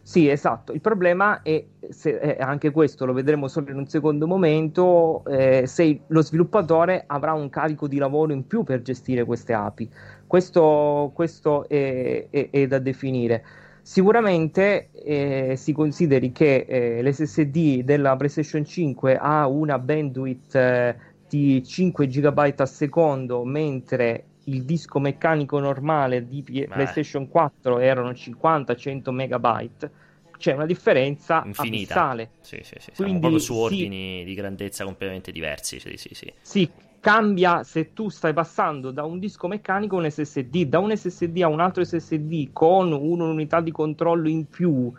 Sì, 0.04 0.28
esatto. 0.28 0.74
Il 0.74 0.82
problema 0.82 1.42
è, 1.44 1.64
se, 1.90 2.18
eh, 2.18 2.38
anche 2.42 2.72
questo 2.72 3.06
lo 3.06 3.14
vedremo 3.14 3.48
solo 3.48 3.70
in 3.70 3.78
un 3.78 3.88
secondo 3.88 4.26
momento, 4.26 5.24
eh, 5.26 5.68
se 5.68 6.02
lo 6.08 6.22
sviluppatore 6.22 7.04
avrà 7.06 7.34
un 7.34 7.50
carico 7.50 7.88
di 7.88 7.98
lavoro 7.98 8.34
in 8.34 8.48
più 8.48 8.64
per 8.64 8.82
gestire 8.82 9.24
queste 9.24 9.54
API. 9.54 9.90
Questo, 10.26 11.12
questo 11.14 11.68
è, 11.70 12.28
è, 12.30 12.50
è, 12.50 12.68
da 12.68 12.80
definire. 12.80 13.44
Sicuramente 13.84 14.90
eh, 14.92 15.56
si 15.56 15.72
consideri 15.72 16.32
che 16.32 16.66
eh, 16.68 17.04
l'SSD 17.04 17.84
della 17.84 18.16
PlayStation 18.16 18.66
5 18.66 19.18
ha 19.18 19.48
una 19.48 19.78
bandwidth 19.80 20.56
eh, 20.56 20.96
di 21.28 21.64
5 21.64 22.08
GB 22.08 22.54
al 22.58 22.70
secondo, 22.70 23.44
mentre 23.44 24.26
il 24.46 24.64
disco 24.64 25.00
meccanico 25.00 25.60
normale 25.60 26.28
di 26.28 26.42
P- 26.42 26.68
PlayStation 26.68 27.28
4 27.28 27.80
erano 27.80 28.14
50-100 28.14 29.12
megabyte 29.12 29.92
c'è 30.42 30.54
una 30.54 30.66
differenza 30.66 31.44
infinita. 31.46 31.94
Abissale. 32.02 32.32
Sì, 32.42 32.60
sì, 32.64 32.76
sì, 32.80 32.92
Quindi, 32.96 33.20
proprio 33.20 33.40
su 33.40 33.54
ordini 33.54 34.20
sì, 34.20 34.26
di 34.26 34.34
grandezza 34.34 34.84
completamente 34.84 35.32
diversi. 35.32 35.80
Sì, 35.80 35.96
sì, 35.98 36.10
sì. 36.14 36.34
Sì, 36.42 36.70
cambia 37.00 37.64
se 37.64 37.94
tu 37.94 38.10
stai 38.10 38.34
passando 38.34 38.90
da 38.90 39.04
un 39.04 39.20
disco 39.20 39.48
meccanico 39.48 39.98
a 39.98 40.00
un 40.00 40.10
SSD, 40.10 40.64
da 40.64 40.80
un 40.80 40.96
SSD 40.98 41.42
a 41.44 41.48
un 41.48 41.60
altro 41.60 41.84
SSD 41.84 42.50
con 42.52 42.92
un'unità 42.92 43.62
di 43.62 43.72
controllo 43.72 44.28
in 44.28 44.48
più. 44.50 44.92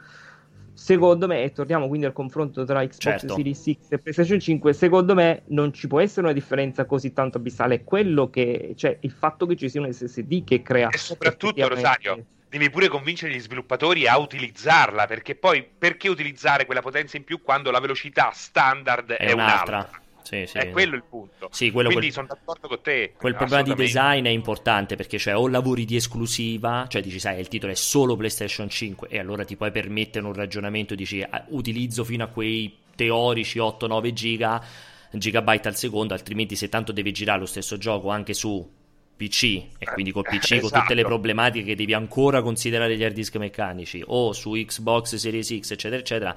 Secondo 0.75 1.27
me, 1.27 1.43
e 1.43 1.53
torniamo 1.53 1.87
quindi 1.87 2.07
al 2.07 2.13
confronto 2.13 2.65
tra 2.65 2.81
Xbox 2.81 2.99
certo. 2.99 3.35
Series 3.35 3.63
X 3.63 3.91
e 3.91 3.99
PlayStation 3.99 4.41
5, 4.41 4.73
secondo 4.73 5.15
me 5.15 5.43
non 5.49 5.73
ci 5.73 5.87
può 5.87 6.01
essere 6.01 6.23
una 6.23 6.35
differenza 6.35 6.85
così 6.85 7.13
tanto 7.13 7.39
abissale. 7.39 7.77
È 7.77 7.85
quello 7.85 8.31
che, 8.31 8.75
cioè, 8.77 8.97
il 9.01 9.11
fatto 9.11 9.47
che 9.47 9.57
ci 9.57 9.69
sia 9.69 9.81
un 9.81 9.93
SSD 9.93 10.45
che 10.45 10.63
crea. 10.63 10.89
E 10.89 10.99
soprattutto, 10.99 11.69
Rosario, 11.69 12.25
devi 12.49 12.69
pure 12.71 12.89
convincere 12.89 13.33
gli 13.33 13.41
sviluppatori 13.41 14.07
a 14.07 14.19
utilizzarla, 14.19 15.07
perché 15.07 15.35
poi 15.35 15.63
perché 15.63 16.09
utilizzare 16.09 16.67
quella 16.67 16.83
potenza 16.83 17.17
in 17.17 17.25
più 17.25 17.43
quando 17.43 17.71
la 17.71 17.81
velocità 17.81 18.31
standard 18.33 19.13
è, 19.13 19.27
è 19.27 19.33
un'altra? 19.33 19.77
un'altra? 19.77 20.02
Sì, 20.23 20.45
sì. 20.47 20.59
È 20.59 20.71
quello 20.71 20.97
il 20.97 21.05
punto. 21.09 21.49
Sì, 21.51 21.71
Quindi 21.71 21.95
quel, 21.95 22.13
sono 22.13 22.27
d'accordo 22.29 22.69
con 22.69 22.81
te. 22.83 23.13
Quel 23.17 23.35
problema 23.35 23.63
di 23.63 23.75
design 23.75 24.27
è 24.27 24.31
importante 24.31 24.97
perché 24.97 25.19
cioè 25.19 25.37
o 25.37 25.49
lavori 25.49 25.85
di 25.85 25.97
esclusiva, 25.97 26.87
cioè 26.89 27.03
dici 27.03 27.19
sai 27.19 27.41
il 27.41 27.49
titolo 27.49 27.73
è 27.73 27.77
solo 27.77 28.17
PlayStation 28.17 28.69
5 28.69 29.09
e 29.09 29.19
allora 29.19 29.45
ti 29.45 29.57
puoi 29.57 29.71
permettere 29.71 30.25
un 30.25 30.35
ragionamento, 30.35 30.95
dici 30.95 31.25
utilizzo 31.49 32.05
fino 32.05 32.25
a 32.25 32.29
quei 32.29 32.79
teorici 32.95 33.59
8-9 33.59 34.13
giga, 34.13 34.65
gigabyte 35.11 35.69
al 35.69 35.77
secondo, 35.77 36.15
altrimenti 36.15 36.57
se 36.57 36.69
tanto 36.69 36.93
devi 36.93 37.13
girare 37.13 37.41
lo 37.41 37.47
stesso 37.47 37.77
gioco 37.77 38.11
anche 38.11 38.35
su 38.35 38.81
PC 39.17 39.45
e 39.79 39.87
quindi 39.93 40.11
col 40.11 40.25
PC 40.25 40.53
esatto. 40.53 40.61
con 40.61 40.71
tutte 40.81 40.95
le 40.95 41.01
esatto. 41.01 41.15
problematiche 41.15 41.65
che 41.65 41.77
devi 41.77 41.95
ancora 41.95 42.43
considerare 42.43 42.97
gli 42.97 43.05
hard 43.05 43.15
disk 43.15 43.37
meccanici 43.37 44.03
o 44.05 44.33
su 44.33 44.53
Xbox 44.53 45.15
Series 45.15 45.59
X 45.59 45.71
eccetera 45.73 46.01
eccetera 46.01 46.37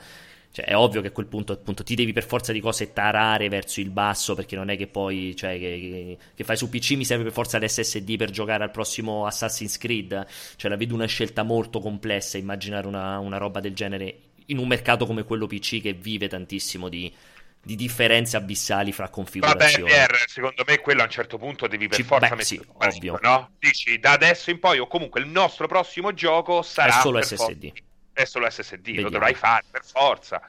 cioè, 0.56 0.64
è 0.64 0.74
ovvio 0.74 1.02
che 1.02 1.08
a 1.08 1.12
quel 1.12 1.26
punto 1.26 1.52
appunto 1.52 1.84
ti 1.84 1.96
devi 1.96 2.14
per 2.14 2.26
forza 2.26 2.54
di 2.54 2.62
cose 2.62 2.94
tarare 2.94 3.50
verso 3.50 3.82
il 3.82 3.90
basso 3.90 4.36
perché 4.36 4.56
non 4.56 4.70
è 4.70 4.78
che 4.78 4.88
poi 4.88 5.36
cioè, 5.36 5.60
che, 5.60 6.18
che, 6.34 6.44
fai 6.46 6.56
su 6.56 6.70
PC 6.70 6.92
mi 6.92 7.04
serve 7.04 7.24
per 7.24 7.34
forza 7.34 7.60
l'SSD 7.60 8.16
per 8.16 8.30
giocare 8.30 8.64
al 8.64 8.72
prossimo 8.72 9.26
Assassin's 9.26 9.78
Creed 9.78 10.26
cioè 10.56 10.72
la 10.72 10.78
vedo 10.78 10.94
una 10.94 11.08
scelta 11.08 11.44
molto 11.44 11.82
complessa 11.82 12.38
immaginare 12.38 12.88
una, 12.88 13.20
una 13.20 13.36
roba 13.36 13.60
del 13.60 13.74
genere 13.74 14.18
in 14.46 14.58
un 14.58 14.68
mercato 14.70 15.06
come 15.06 15.26
quello 15.26 15.46
PC 15.46 15.82
che 15.82 15.92
vive 15.92 16.30
tantissimo 16.30 16.88
di, 16.88 17.14
di 17.62 17.76
differenze 17.76 18.38
abissali 18.38 18.94
fra 18.94 19.10
configurazioni. 19.10 19.90
Vabbè, 19.90 19.92
Pierre, 19.92 20.18
secondo 20.28 20.64
me 20.66 20.80
quello 20.80 21.02
a 21.02 21.06
un 21.06 21.10
certo 21.10 21.38
punto 21.38 21.68
devi 21.68 21.88
per 21.88 21.98
Ci, 21.98 22.04
forza 22.04 22.30
beh, 22.30 22.36
mettere 22.36 22.92
sì, 22.92 22.98
ovvio. 22.98 23.20
no? 23.22 23.50
Dici 23.60 24.00
da 24.00 24.12
adesso 24.12 24.52
in 24.52 24.60
poi 24.60 24.78
o 24.80 24.88
comunque 24.88 25.20
il 25.20 25.28
nostro 25.28 25.68
prossimo 25.68 26.14
gioco 26.14 26.62
sarà 26.62 27.00
è 27.00 27.02
solo 27.02 27.22
SSD. 27.22 27.36
Forza. 27.36 27.85
È 28.16 28.24
solo 28.24 28.50
SSD, 28.50 28.78
Vediamo. 28.78 29.02
lo 29.02 29.10
dovrai 29.10 29.34
fare 29.34 29.66
per 29.70 29.84
forza. 29.84 30.42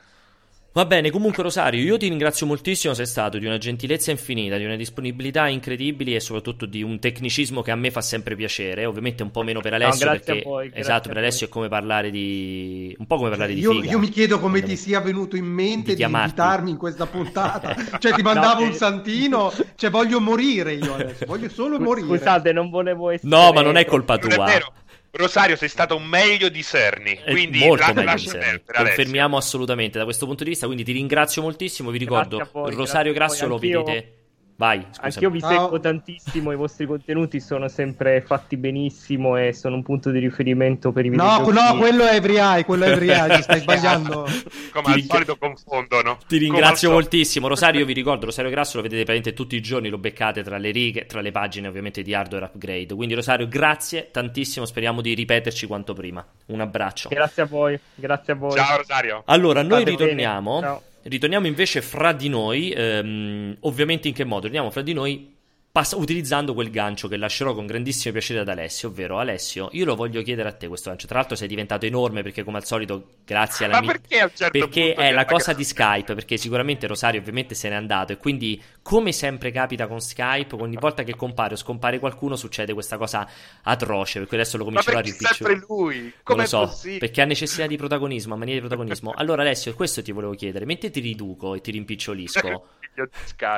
Va 0.76 0.84
bene, 0.84 1.10
comunque 1.10 1.42
Rosario, 1.42 1.82
io 1.82 1.96
ti 1.96 2.06
ringrazio 2.06 2.44
moltissimo, 2.44 2.92
sei 2.92 3.06
stato 3.06 3.38
di 3.38 3.46
una 3.46 3.56
gentilezza 3.56 4.10
infinita, 4.10 4.58
di 4.58 4.66
una 4.66 4.76
disponibilità 4.76 5.48
incredibili 5.48 6.14
e 6.14 6.20
soprattutto 6.20 6.66
di 6.66 6.82
un 6.82 6.98
tecnicismo 6.98 7.62
che 7.62 7.70
a 7.70 7.76
me 7.76 7.90
fa 7.90 8.02
sempre 8.02 8.36
piacere, 8.36 8.84
ovviamente 8.84 9.22
un 9.22 9.30
po' 9.30 9.42
meno 9.42 9.62
per 9.62 9.72
Alessio 9.72 10.04
no, 10.04 10.12
perché 10.12 10.42
voi, 10.44 10.70
esatto, 10.74 11.08
per 11.08 11.16
Alessio 11.16 11.46
è 11.46 11.48
come 11.48 11.68
parlare 11.68 12.10
di 12.10 12.94
un 12.98 13.06
po' 13.06 13.16
come 13.16 13.30
parlare 13.30 13.54
di 13.54 13.60
io, 13.60 13.72
figa. 13.72 13.90
Io 13.90 13.98
mi 13.98 14.10
chiedo 14.10 14.38
come 14.38 14.60
ti 14.60 14.76
sia 14.76 15.00
venuto 15.00 15.34
in 15.36 15.46
mente 15.46 15.94
di, 15.94 16.04
di 16.04 16.12
invitarmi 16.12 16.68
in 16.68 16.76
questa 16.76 17.06
puntata. 17.06 17.74
cioè 17.98 18.12
ti 18.12 18.20
mandavo 18.22 18.60
no, 18.60 18.66
un 18.66 18.74
santino, 18.74 19.50
cioè 19.76 19.88
voglio 19.88 20.20
morire 20.20 20.74
io 20.74 20.92
adesso, 20.92 21.24
voglio 21.24 21.48
solo 21.48 21.80
morire. 21.80 22.06
Scusate, 22.06 22.52
non 22.52 22.68
volevo 22.68 23.08
essere 23.08 23.34
No, 23.34 23.50
ma 23.50 23.62
non 23.62 23.78
è 23.78 23.86
colpa 23.86 24.18
tua. 24.18 24.36
Non 24.36 24.46
è 24.46 24.52
vero. 24.52 24.72
Rosario 25.16 25.56
sei 25.56 25.68
stato 25.68 25.98
meglio 25.98 26.48
di 26.48 26.62
Cerny, 26.62 27.20
quindi 27.24 27.58
molto 27.60 27.92
meglio 27.92 28.14
di 28.14 28.26
Cerny. 28.26 28.62
Confermiamo 28.64 29.36
assolutamente 29.36 29.98
da 29.98 30.04
questo 30.04 30.26
punto 30.26 30.44
di 30.44 30.50
vista, 30.50 30.66
quindi 30.66 30.84
ti 30.84 30.92
ringrazio 30.92 31.42
moltissimo, 31.42 31.90
vi 31.90 31.98
ricordo, 31.98 32.48
voi, 32.52 32.74
Rosario 32.74 33.12
Grasso 33.12 33.46
lo 33.46 33.58
vedete 33.58 34.15
Vai, 34.58 34.86
scusami. 34.90 35.12
Anch'io 35.12 35.30
vi 35.30 35.40
seguo 35.40 35.78
tantissimo, 35.78 36.50
i 36.50 36.56
vostri 36.56 36.86
contenuti 36.86 37.40
sono 37.40 37.68
sempre 37.68 38.22
fatti 38.22 38.56
benissimo 38.56 39.36
e 39.36 39.52
sono 39.52 39.74
un 39.76 39.82
punto 39.82 40.10
di 40.10 40.18
riferimento 40.18 40.92
per 40.92 41.04
i 41.04 41.10
videogiochi. 41.10 41.52
No, 41.52 41.72
no, 41.72 41.76
quello 41.76 42.06
è 42.06 42.14
Every 42.14 42.64
quello 42.64 42.86
è 42.86 42.92
Every 42.92 43.42
stai 43.42 43.60
sbagliando. 43.60 44.26
Come 44.72 44.94
al 44.94 45.02
solito 45.02 45.36
confondono. 45.36 46.18
Ti 46.26 46.38
ringrazio 46.38 46.90
moltissimo. 46.90 47.48
Rosario, 47.48 47.84
vi 47.84 47.92
ricordo, 47.92 48.24
Rosario 48.24 48.50
Grasso 48.50 48.76
lo 48.76 48.82
vedete 48.82 49.04
praticamente 49.04 49.34
tutti 49.34 49.56
i 49.56 49.60
giorni, 49.60 49.90
lo 49.90 49.98
beccate 49.98 50.42
tra 50.42 50.56
le 50.56 50.70
righe, 50.70 51.04
tra 51.04 51.20
le 51.20 51.32
pagine 51.32 51.68
ovviamente 51.68 52.00
di 52.00 52.14
Hardware 52.14 52.46
Upgrade. 52.46 52.94
Quindi 52.94 53.12
Rosario, 53.12 53.46
grazie 53.48 54.08
tantissimo, 54.10 54.64
speriamo 54.64 55.02
di 55.02 55.12
ripeterci 55.12 55.66
quanto 55.66 55.92
prima. 55.92 56.24
Un 56.46 56.60
abbraccio. 56.62 57.10
Grazie 57.10 57.42
a 57.42 57.46
voi, 57.46 57.78
grazie 57.94 58.32
a 58.32 58.36
voi. 58.36 58.56
Ciao 58.56 58.78
Rosario. 58.78 59.22
Allora, 59.26 59.60
noi 59.60 59.82
State 59.82 59.90
ritorniamo. 59.90 60.82
Ritorniamo 61.08 61.46
invece 61.46 61.82
fra 61.82 62.12
di 62.12 62.28
noi, 62.28 62.70
ehm, 62.70 63.58
ovviamente 63.60 64.08
in 64.08 64.14
che 64.14 64.24
modo? 64.24 64.46
Ritorniamo 64.46 64.70
fra 64.70 64.82
di 64.82 64.92
noi 64.92 65.34
pass- 65.70 65.92
utilizzando 65.92 66.54
quel 66.54 66.70
gancio 66.70 67.06
che 67.06 67.16
lascerò 67.16 67.54
con 67.54 67.66
grandissimo 67.66 68.12
piacere 68.12 68.40
ad 68.40 68.48
Alessio, 68.48 68.88
ovvero 68.88 69.18
Alessio, 69.18 69.68
io 69.72 69.84
lo 69.84 69.94
voglio 69.94 70.22
chiedere 70.22 70.48
a 70.48 70.52
te 70.52 70.68
questo 70.68 70.88
gancio. 70.88 71.06
Tra 71.06 71.18
l'altro 71.18 71.36
sei 71.36 71.48
diventato 71.48 71.84
enorme 71.84 72.22
perché 72.22 72.42
come 72.42 72.56
al 72.56 72.64
solito, 72.64 73.18
grazie 73.24 73.66
alla 73.66 73.80
mia... 73.80 73.92
perché 73.92 74.20
a 74.20 74.24
un 74.24 74.30
certo 74.34 74.58
Perché 74.58 74.94
è 74.94 75.12
la 75.12 75.26
cosa 75.26 75.52
di 75.52 75.64
Skype, 75.64 76.14
perché 76.14 76.38
sicuramente 76.38 76.86
Rosario 76.86 77.20
ovviamente 77.20 77.54
se 77.54 77.68
n'è 77.68 77.74
andato 77.74 78.12
e 78.12 78.16
quindi 78.16 78.60
come 78.86 79.10
sempre 79.10 79.50
capita 79.50 79.88
con 79.88 79.98
Skype, 79.98 80.54
ogni 80.54 80.76
volta 80.76 81.02
che 81.02 81.16
compare 81.16 81.54
o 81.54 81.56
scompare 81.56 81.98
qualcuno 81.98 82.36
succede 82.36 82.72
questa 82.72 82.96
cosa 82.96 83.28
atroce, 83.62 84.20
per 84.20 84.28
cui 84.28 84.36
adesso 84.36 84.56
lo 84.56 84.62
comincerò 84.62 84.98
a 84.98 85.00
ripicciolare. 85.00 85.34
sempre 85.34 85.66
lui? 85.68 86.14
Come 86.22 86.42
lo 86.42 86.48
so, 86.48 86.60
possibile? 86.60 86.98
perché 86.98 87.20
ha 87.20 87.24
necessità 87.24 87.66
di 87.66 87.76
protagonismo, 87.76 88.34
ha 88.34 88.36
mania 88.36 88.54
di 88.54 88.60
protagonismo. 88.60 89.12
Allora 89.18 89.42
Alessio, 89.42 89.74
questo 89.74 90.02
ti 90.02 90.12
volevo 90.12 90.34
chiedere, 90.34 90.64
mentre 90.66 90.90
ti 90.90 91.00
riduco 91.00 91.54
e 91.54 91.60
ti 91.60 91.72
rimpicciolisco... 91.72 92.68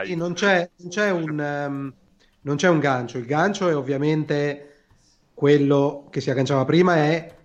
Sì, 0.02 0.16
non 0.16 0.32
c'è, 0.32 0.68
non 0.78 0.88
c'è 0.88 1.10
un... 1.10 1.64
Um 1.68 1.94
non 2.40 2.56
c'è 2.56 2.68
un 2.68 2.78
gancio. 2.78 3.18
Il 3.18 3.26
gancio 3.26 3.68
è 3.68 3.76
ovviamente 3.76 4.84
quello 5.34 6.08
che 6.10 6.20
si 6.20 6.30
agganciava 6.30 6.64
prima 6.64 6.96
è 6.96 7.36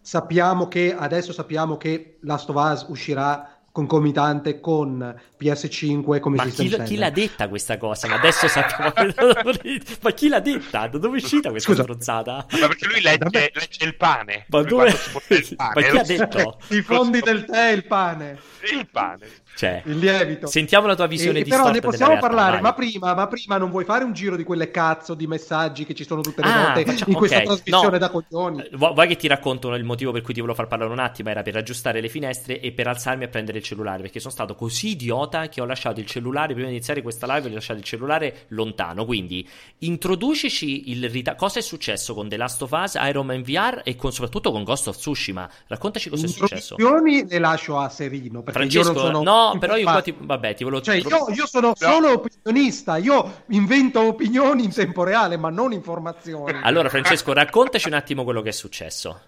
sappiamo 0.00 0.68
che 0.68 0.94
adesso 0.94 1.32
sappiamo 1.32 1.76
che 1.76 2.18
Last 2.20 2.48
of 2.50 2.56
Us 2.56 2.86
uscirà 2.88 3.57
concomitante 3.78 4.58
con 4.58 5.14
PS5 5.40 6.18
come 6.18 6.36
ma 6.36 6.46
chi, 6.46 6.68
chi, 6.84 6.96
l'ha 6.96 7.10
detta 7.10 7.48
questa 7.48 7.78
cosa? 7.78 8.08
Ma 8.08 8.16
adesso 8.16 8.48
sappiamo 8.48 8.92
ma 10.02 10.10
chi 10.10 10.28
l'ha 10.28 10.40
detta? 10.40 10.88
Da 10.88 10.98
dove 10.98 11.18
è 11.18 11.22
uscita 11.22 11.50
questa 11.50 11.70
Scusa. 11.70 11.82
stronzata? 11.82 12.46
Ma 12.58 12.66
perché 12.66 12.88
lui 12.88 13.00
legge, 13.00 13.52
legge 13.54 13.84
il 13.84 13.94
pane 13.94 14.46
ma, 14.48 14.62
dove... 14.62 14.88
il 14.88 15.54
pane. 15.56 15.72
ma 15.74 15.82
chi 15.82 15.96
ha 15.96 16.02
detto? 16.02 16.58
i 16.70 16.82
fondi 16.82 17.20
del 17.20 17.44
tè 17.44 17.70
e 17.70 17.72
il 17.74 17.86
pane 17.86 18.38
il 18.72 18.88
pane 18.90 19.28
cioè, 19.58 19.82
il 19.86 19.98
lievito. 19.98 20.46
Sentiamo 20.46 20.86
la 20.86 20.94
tua 20.94 21.08
visione 21.08 21.40
e, 21.40 21.42
di 21.42 21.50
Però 21.50 21.68
ne 21.72 21.80
possiamo 21.80 22.16
parlare, 22.18 22.60
ma 22.60 22.74
prima, 22.74 23.12
ma 23.12 23.26
prima, 23.26 23.58
non 23.58 23.70
vuoi 23.70 23.84
fare 23.84 24.04
un 24.04 24.12
giro 24.12 24.36
di 24.36 24.44
quelle 24.44 24.70
cazzo 24.70 25.14
di 25.14 25.26
messaggi 25.26 25.84
che 25.84 25.96
ci 25.96 26.04
sono 26.04 26.20
tutte 26.20 26.42
le 26.42 26.48
ah, 26.48 26.62
volte 26.62 26.84
facciamo, 26.84 27.10
in 27.10 27.16
questa 27.18 27.36
okay. 27.38 27.46
trasmissione 27.48 27.90
no. 27.90 27.98
da 27.98 28.08
coglioni? 28.08 28.62
Eh, 28.62 28.76
vuoi 28.76 29.08
che 29.08 29.16
ti 29.16 29.26
racconto 29.26 29.74
il 29.74 29.82
motivo 29.82 30.12
per 30.12 30.22
cui 30.22 30.32
ti 30.32 30.38
volevo 30.38 30.56
far 30.56 30.68
parlare 30.68 30.92
un 30.92 31.00
attimo? 31.00 31.30
Era 31.30 31.42
per 31.42 31.56
aggiustare 31.56 32.00
le 32.00 32.08
finestre 32.08 32.60
e 32.60 32.70
per 32.70 32.86
alzarmi 32.86 33.24
a 33.24 33.26
prendere 33.26 33.58
il 33.58 33.64
cellulare, 33.64 34.02
perché 34.02 34.20
sono 34.20 34.32
stato 34.32 34.54
così 34.54 34.90
idiota 34.90 35.48
che 35.48 35.60
ho 35.60 35.64
lasciato 35.64 35.98
il 35.98 36.06
cellulare, 36.06 36.52
prima 36.52 36.68
di 36.68 36.74
iniziare 36.74 37.02
questa 37.02 37.26
live, 37.26 37.50
ho 37.50 37.54
lasciato 37.54 37.80
il 37.80 37.84
cellulare 37.84 38.44
lontano. 38.50 39.04
Quindi, 39.04 39.44
introducici 39.78 40.92
il 40.92 41.10
rita- 41.10 41.34
cosa 41.34 41.58
è 41.58 41.62
successo 41.62 42.14
con 42.14 42.28
The 42.28 42.36
Last 42.36 42.62
of 42.62 42.70
Us, 42.70 42.94
Iron 42.94 43.26
Man 43.26 43.42
VR 43.42 43.80
e 43.82 43.96
con, 43.96 44.12
soprattutto 44.12 44.52
con 44.52 44.62
Ghost 44.62 44.86
of 44.86 44.96
Tsushima. 44.96 45.50
Raccontaci 45.66 46.10
cosa 46.10 46.26
è 46.26 46.28
successo. 46.28 46.76
Le 46.76 47.26
le 47.28 47.38
lascio 47.40 47.76
a 47.76 47.88
Serino, 47.88 48.42
perché 48.42 48.60
Francesco, 48.60 48.92
io 48.92 49.10
non 49.10 49.22
sono... 49.22 49.22
No, 49.22 49.47
però 49.58 49.76
io 49.76 49.84
qua 49.84 50.02
ti 50.02 50.14
vabbè, 50.16 50.54
ti 50.54 50.64
volevo... 50.64 50.82
Cioè, 50.82 50.96
io, 50.96 51.28
io 51.32 51.46
sono 51.46 51.68
no. 51.68 51.74
solo 51.74 52.12
opinionista, 52.12 52.96
io 52.96 53.44
invento 53.48 54.00
opinioni 54.00 54.64
in 54.64 54.72
tempo 54.72 55.04
reale, 55.04 55.36
ma 55.36 55.50
non 55.50 55.72
informazioni. 55.72 56.58
Allora, 56.62 56.88
Francesco, 56.88 57.32
raccontaci 57.32 57.88
un 57.88 57.94
attimo 57.94 58.24
quello 58.24 58.42
che 58.42 58.50
è 58.50 58.52
successo. 58.52 59.20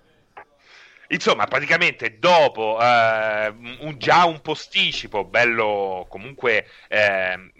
Insomma, 1.12 1.46
praticamente 1.46 2.18
dopo 2.20 2.78
eh, 2.80 3.52
un, 3.80 3.94
già 3.98 4.26
un 4.26 4.40
posticipo 4.40 5.24
bello 5.24 6.06
comunque 6.08 6.66
eh, 6.86 7.50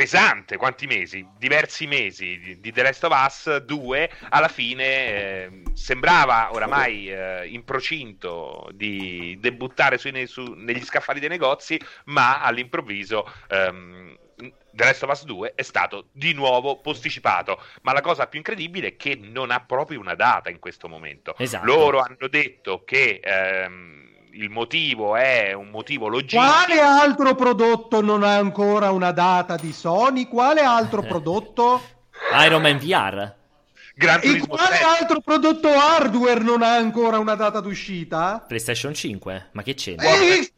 pesante, 0.00 0.56
quanti 0.56 0.86
mesi? 0.86 1.26
Diversi 1.36 1.86
mesi 1.86 2.38
di, 2.38 2.58
di 2.58 2.72
The 2.72 2.82
Last 2.82 3.04
of 3.04 3.12
Us 3.12 3.56
2, 3.58 4.10
alla 4.30 4.48
fine 4.48 4.84
eh, 4.84 5.62
sembrava 5.74 6.54
oramai 6.54 7.10
eh, 7.10 7.46
in 7.48 7.64
procinto 7.64 8.70
di 8.72 9.36
debuttare 9.38 9.98
sui, 9.98 10.26
su, 10.26 10.54
negli 10.56 10.82
scaffali 10.82 11.20
dei 11.20 11.28
negozi, 11.28 11.78
ma 12.04 12.40
all'improvviso... 12.40 13.30
Ehm, 13.48 14.16
The 14.72 14.84
Last 14.84 15.02
of 15.02 15.10
Us 15.10 15.24
2 15.24 15.52
è 15.54 15.62
stato 15.62 16.06
di 16.12 16.32
nuovo 16.32 16.80
posticipato, 16.80 17.60
ma 17.82 17.92
la 17.92 18.00
cosa 18.00 18.26
più 18.26 18.38
incredibile 18.38 18.88
è 18.88 18.96
che 18.96 19.18
non 19.20 19.50
ha 19.50 19.60
proprio 19.60 20.00
una 20.00 20.14
data 20.14 20.48
in 20.48 20.60
questo 20.60 20.88
momento. 20.88 21.34
Esatto. 21.36 21.66
Loro 21.66 21.98
hanno 21.98 22.28
detto 22.28 22.84
che 22.84 23.20
ehm, 23.22 24.09
il 24.32 24.50
motivo 24.50 25.16
è 25.16 25.52
un 25.52 25.68
motivo 25.68 26.08
logistico. 26.08 26.42
Quale 26.42 26.80
altro 26.80 27.34
prodotto 27.34 28.00
non 28.00 28.22
ha 28.22 28.36
ancora 28.36 28.90
una 28.90 29.12
data 29.12 29.56
di 29.56 29.72
Sony? 29.72 30.28
Quale 30.28 30.60
altro 30.60 31.02
prodotto? 31.06 31.80
Iron 32.44 32.62
Man 32.62 32.78
VR. 32.78 33.38
Gran 34.00 34.20
e 34.22 34.40
quale 34.46 34.76
7. 34.76 35.02
altro 35.02 35.20
prodotto 35.20 35.68
hardware 35.68 36.40
non 36.40 36.62
ha 36.62 36.74
ancora 36.74 37.18
una 37.18 37.34
data 37.34 37.60
d'uscita? 37.60 38.42
PlayStation 38.48 38.94
5? 38.94 39.48
Ma 39.52 39.62
che 39.62 39.74
c'è? 39.74 39.94
Eh, 39.98 40.50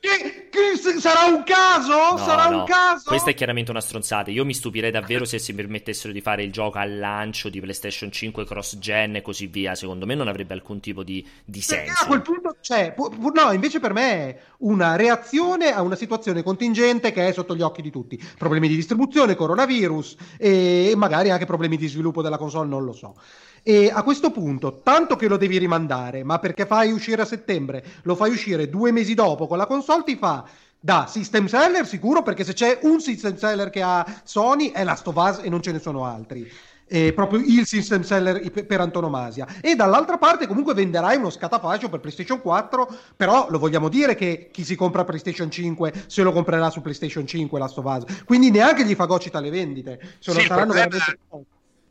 sarà 1.01 1.24
un 1.24 1.43
caso? 1.43 2.12
No, 2.12 2.16
sarà 2.18 2.49
no. 2.49 2.61
un 2.61 2.64
caso? 2.64 3.09
Questa 3.09 3.30
è 3.30 3.34
chiaramente 3.34 3.72
una 3.72 3.80
stronzata. 3.80 4.30
Io 4.30 4.45
mi 4.45 4.55
stupirei 4.55 4.93
davvero 4.93 5.24
se 5.24 5.40
si 5.40 5.53
permettessero 5.53 6.12
di 6.12 6.20
fare 6.20 6.45
il 6.45 6.53
gioco 6.53 6.78
al 6.78 6.97
lancio 6.97 7.49
di 7.49 7.61
PlayStation 7.61 8.12
5 8.12 8.45
cross-gen 8.45 9.16
e 9.16 9.22
così 9.22 9.49
via. 9.49 9.74
Secondo 9.74 10.07
me 10.07 10.14
non 10.14 10.28
avrebbe 10.28 10.55
alcun 10.55 10.78
tipo 10.78 11.03
di, 11.03 11.26
di 11.45 11.61
senso. 11.61 12.05
A 12.05 12.07
quel 12.07 12.22
punto 12.22 12.57
c'è. 12.61 12.95
No, 12.97 13.51
invece 13.51 13.80
per 13.80 13.93
me 13.93 14.12
è 14.12 14.38
una 14.59 14.95
reazione 14.95 15.72
a 15.72 15.82
una 15.82 15.97
situazione 15.97 16.45
contingente 16.45 17.11
che 17.11 17.26
è 17.26 17.32
sotto 17.32 17.57
gli 17.57 17.62
occhi 17.62 17.82
di 17.82 17.90
tutti. 17.90 18.22
Problemi 18.38 18.68
di 18.68 18.76
distribuzione, 18.76 19.34
coronavirus 19.34 20.14
e 20.38 20.93
magari 20.97 21.30
anche 21.30 21.45
problemi 21.45 21.76
di 21.76 21.88
sviluppo 21.88 22.22
della 22.22 22.38
console, 22.38 22.68
non 22.68 22.84
lo 22.84 22.93
so. 22.93 23.16
E 23.64 23.91
a 23.95 24.03
questo 24.03 24.33
punto, 24.33 24.80
tanto 24.83 25.14
che 25.14 25.28
lo 25.28 25.37
devi 25.37 25.57
rimandare, 25.57 26.24
ma 26.24 26.41
perché 26.41 26.66
fai 26.66 26.91
uscire 26.91 27.22
a 27.22 27.26
settembre, 27.26 27.85
lo 28.03 28.16
fai 28.16 28.30
uscire 28.30 28.68
due 28.68 28.91
mesi 28.91 29.14
dopo 29.14 29.47
con 29.47 29.57
la 29.57 29.66
console, 29.66 30.03
ti 30.03 30.16
fa 30.16 30.45
da 30.80 31.07
system 31.09 31.47
seller 31.47 31.87
sicuro, 31.87 32.22
perché 32.22 32.43
se 32.43 32.55
c'è 32.55 32.80
un 32.83 33.01
system 33.01 33.37
seller 33.37 33.70
che 33.70 33.83
ha 33.83 34.05
Sony 34.24 34.72
è 34.72 34.83
Last 34.83 35.07
of 35.07 35.14
Us 35.14 35.41
e 35.43 35.49
non 35.49 35.62
ce 35.62 35.70
ne 35.70 35.78
sono 35.78 36.05
altri. 36.05 36.51
È 36.85 37.12
proprio 37.12 37.41
il 37.41 37.64
system 37.64 38.03
seller 38.03 38.51
per 38.51 38.80
antonomasia. 38.80 39.47
E 39.61 39.76
dall'altra 39.76 40.18
parte 40.18 40.49
comunque 40.49 40.74
venderai 40.74 41.16
uno 41.16 41.30
scatafascio 41.30 41.89
per 41.89 42.01
PlayStation 42.01 42.41
4, 42.41 42.89
però 43.16 43.47
lo 43.49 43.59
vogliamo 43.61 43.89
dire 43.89 44.16
che 44.16 44.51
chi 44.53 44.64
si 44.64 44.74
compra 44.74 45.05
PlayStation 45.05 45.51
5 45.51 46.05
se 46.07 46.22
lo 46.22 46.33
comprerà 46.33 46.68
su 46.68 46.83
PlayStation 46.83 47.26
5 47.26 47.59
Last 47.61 47.78
of 47.78 47.85
Us. 47.85 48.24
Quindi 48.24 48.51
neanche 48.51 48.85
gli 48.85 48.95
fagocita 48.95 49.39
le 49.39 49.51
vendite. 49.51 50.01
Se 50.18 50.33
sì, 50.33 50.41
saranno 50.41 50.72
veramente 50.72 51.18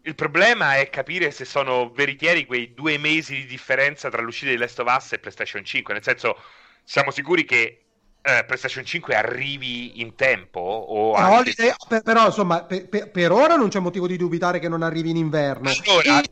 il 0.03 0.15
problema 0.15 0.77
è 0.77 0.89
capire 0.89 1.31
se 1.31 1.45
sono 1.45 1.91
veritieri 1.91 2.45
quei 2.45 2.73
due 2.73 2.97
mesi 2.97 3.35
di 3.35 3.45
differenza 3.45 4.09
tra 4.09 4.21
l'uscita 4.21 4.51
di 4.51 4.57
Last 4.57 4.79
of 4.79 4.93
Us 4.95 5.13
e 5.13 5.19
PlayStation 5.19 5.63
5. 5.63 5.93
Nel 5.93 6.03
senso, 6.03 6.37
siamo 6.83 7.11
sicuri 7.11 7.45
che 7.45 7.83
eh, 8.21 8.43
PlayStation 8.45 8.83
5 8.83 9.15
arrivi 9.15 10.01
in 10.01 10.15
tempo? 10.15 10.59
O 10.59 11.19
no, 11.19 11.35
anche... 11.35 11.53
per, 11.87 12.01
però, 12.01 12.25
insomma, 12.25 12.63
per, 12.63 12.89
per, 12.89 13.11
per, 13.11 13.31
ora 13.31 13.55
non 13.55 13.69
c'è 13.69 13.79
motivo 13.79 14.07
di 14.07 14.17
dubitare 14.17 14.59
che 14.59 14.69
non 14.69 14.81
arrivi 14.81 15.11
in 15.11 15.17
inverno. 15.17 15.69
Allora... 15.69 16.21
E... 16.21 16.23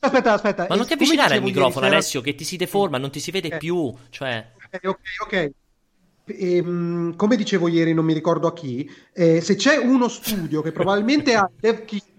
Aspetta, 0.00 0.32
aspetta. 0.32 0.66
Ma 0.68 0.74
non 0.74 0.86
ti 0.86 0.92
avvicinare 0.92 1.36
al 1.36 1.42
microfono, 1.42 1.86
ieri, 1.86 1.96
Alessio, 1.96 2.20
che 2.20 2.34
ti 2.34 2.44
si 2.44 2.56
deforma, 2.56 2.98
non 2.98 3.10
ti 3.10 3.20
si 3.20 3.30
vede 3.30 3.46
okay. 3.46 3.58
più. 3.58 3.94
Cioè... 4.10 4.52
Ok, 4.66 4.80
ok, 4.84 4.98
ok. 5.22 5.32
E, 6.26 6.56
ehm, 6.56 7.16
come 7.16 7.36
dicevo 7.36 7.68
ieri, 7.68 7.94
non 7.94 8.04
mi 8.04 8.12
ricordo 8.12 8.46
a 8.46 8.52
chi, 8.52 8.90
eh, 9.14 9.40
se 9.40 9.56
c'è 9.56 9.76
uno 9.76 10.08
studio 10.08 10.60
che 10.60 10.72
probabilmente 10.72 11.34
ha 11.34 11.48
dev 11.58 11.84
kit 11.84 12.13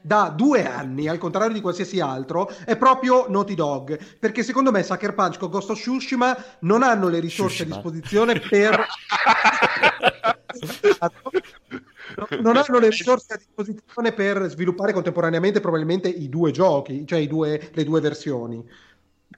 da 0.00 0.32
due 0.34 0.66
anni, 0.66 1.08
al 1.08 1.18
contrario 1.18 1.52
di 1.52 1.60
qualsiasi 1.60 2.00
altro, 2.00 2.50
è 2.64 2.76
proprio 2.76 3.26
Naughty 3.28 3.54
Dog. 3.54 3.98
Perché 4.18 4.42
secondo 4.42 4.70
me 4.70 4.82
Sucker 4.82 5.14
Punch 5.14 5.38
con 5.38 5.50
Ghost 5.50 5.70
of 5.70 5.78
Tsushima 5.78 6.36
non 6.60 6.82
hanno 6.82 7.08
le 7.08 7.20
risorse 7.20 7.64
Shushima. 7.64 7.74
a 7.74 7.78
disposizione 7.78 8.40
per. 8.40 8.86
non 12.40 12.56
hanno 12.56 12.78
le 12.78 12.88
risorse 12.88 13.34
a 13.34 13.36
disposizione 13.36 14.12
per 14.12 14.48
sviluppare 14.48 14.92
contemporaneamente 14.92 15.60
probabilmente 15.60 16.08
i 16.08 16.28
due 16.28 16.50
giochi, 16.50 17.06
cioè 17.06 17.18
i 17.18 17.26
due, 17.26 17.70
le 17.72 17.84
due 17.84 18.00
versioni 18.00 18.64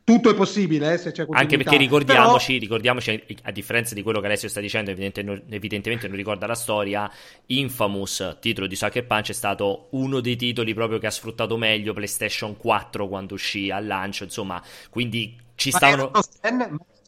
tutto 0.04 0.30
è 0.30 0.34
possibile 0.34 0.94
eh, 0.94 0.98
se 0.98 1.12
c'è 1.12 1.26
Anche 1.30 1.56
perché 1.56 1.76
ricordiamoci, 1.76 2.52
Però... 2.52 2.60
ricordiamoci, 2.60 3.24
a 3.42 3.50
differenza 3.50 3.94
di 3.94 4.02
quello 4.02 4.20
che 4.20 4.26
Alessio 4.26 4.48
sta 4.48 4.60
dicendo, 4.60 4.90
evidentemente, 4.90 5.54
evidentemente 5.54 6.08
non 6.08 6.16
ricorda 6.16 6.46
la 6.46 6.54
storia, 6.54 7.10
Infamous, 7.46 8.38
titolo 8.40 8.66
di 8.66 8.74
Sucker 8.74 9.06
Punch, 9.06 9.30
è 9.30 9.34
stato 9.34 9.88
uno 9.90 10.20
dei 10.20 10.36
titoli 10.36 10.74
proprio 10.74 10.98
che 10.98 11.06
ha 11.06 11.10
sfruttato 11.10 11.56
meglio 11.56 11.92
PlayStation 11.92 12.56
4 12.56 13.06
quando 13.06 13.34
uscì 13.34 13.70
al 13.70 13.86
lancio, 13.86 14.24
insomma, 14.24 14.62
quindi 14.90 15.36
ci 15.54 15.70
Ma 15.70 15.76
stavano 15.76 16.10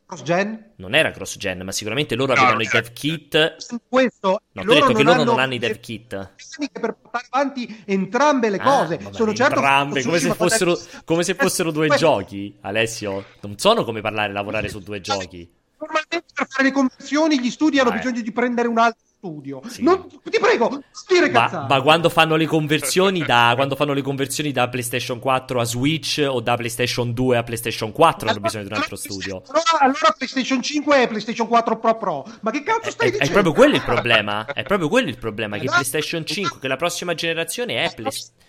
cross-gen? 0.06 0.72
Non 0.76 0.94
era 0.94 1.10
cross-gen, 1.10 1.62
ma 1.62 1.72
sicuramente 1.72 2.14
loro 2.14 2.34
no, 2.34 2.40
avevano 2.40 2.62
i 2.62 2.68
dev 2.70 2.92
kit. 2.92 3.56
Questo, 3.88 4.40
no, 4.52 4.60
hai 4.60 4.66
detto 4.66 4.92
che 4.92 5.02
loro 5.02 5.24
non 5.24 5.38
hanno 5.38 5.54
i 5.54 5.58
dev 5.58 5.78
kit. 5.80 6.32
Per 6.72 6.94
portare 6.94 7.26
avanti 7.30 7.82
entrambe 7.86 8.50
le 8.50 8.58
ah, 8.58 8.62
cose. 8.62 8.98
Vabbè, 8.98 9.14
sono 9.14 9.34
certo 9.34 9.56
entrambe, 9.56 10.02
come 10.02 10.18
se, 10.18 10.34
fossero, 10.34 10.78
come 11.04 11.22
se 11.22 11.34
fossero 11.34 11.70
due 11.70 11.88
giochi, 11.88 12.56
Alessio. 12.60 13.24
Non 13.40 13.58
sono 13.58 13.84
come 13.84 14.00
parlare 14.00 14.30
e 14.30 14.32
lavorare 14.32 14.68
su 14.68 14.80
due 14.80 15.00
giochi. 15.00 15.50
Normalmente 15.78 16.22
per 16.32 16.46
fare 16.48 16.64
le 16.64 16.72
conversioni 16.72 17.40
gli 17.40 17.50
studi 17.50 17.78
hanno 17.78 17.90
ah, 17.90 17.96
bisogno 17.96 18.20
di 18.20 18.32
prendere 18.32 18.68
un 18.68 18.78
altro 18.78 19.03
studio. 19.24 19.62
Sì. 19.66 19.82
Non, 19.82 20.06
ti 20.22 20.38
prego, 20.38 20.82
dire 21.08 21.30
ma, 21.30 21.66
ma, 21.66 21.80
quando 21.80 22.10
fanno 22.10 22.36
le 22.36 22.46
conversioni 22.46 23.24
da 23.24 23.52
quando 23.56 23.74
fanno 23.74 23.94
le 23.94 24.02
conversioni 24.02 24.52
da 24.52 24.68
PlayStation 24.68 25.18
4 25.18 25.60
a 25.60 25.64
Switch 25.64 26.22
o 26.28 26.40
da 26.40 26.56
PlayStation 26.56 27.14
2 27.14 27.36
a 27.38 27.42
PlayStation 27.42 27.90
4 27.90 28.28
hanno 28.28 28.40
bisogno 28.40 28.64
di 28.64 28.72
un 28.72 28.78
altro 28.78 28.96
studio. 28.96 29.42
Allora, 29.46 29.78
allora 29.80 30.14
PlayStation 30.16 30.60
5 30.60 31.02
e 31.02 31.06
PlayStation 31.06 31.48
4 31.48 31.78
Pro 31.78 31.96
Pro. 31.96 32.26
Ma 32.40 32.50
che 32.50 32.62
cazzo 32.62 32.90
stai 32.90 33.08
è, 33.08 33.10
dicendo? 33.12 33.30
È 33.30 33.32
proprio 33.32 33.52
quello 33.54 33.76
il 33.76 33.82
problema. 33.82 34.44
È 34.44 34.62
proprio 34.62 34.88
quello 34.88 35.08
il 35.08 35.18
problema 35.18 35.56
che 35.56 35.66
PlayStation 35.66 36.26
5, 36.26 36.58
che 36.60 36.68
la 36.68 36.76
prossima 36.76 37.14
generazione 37.14 37.82
è 37.82 37.94
PlayStation 37.94 38.42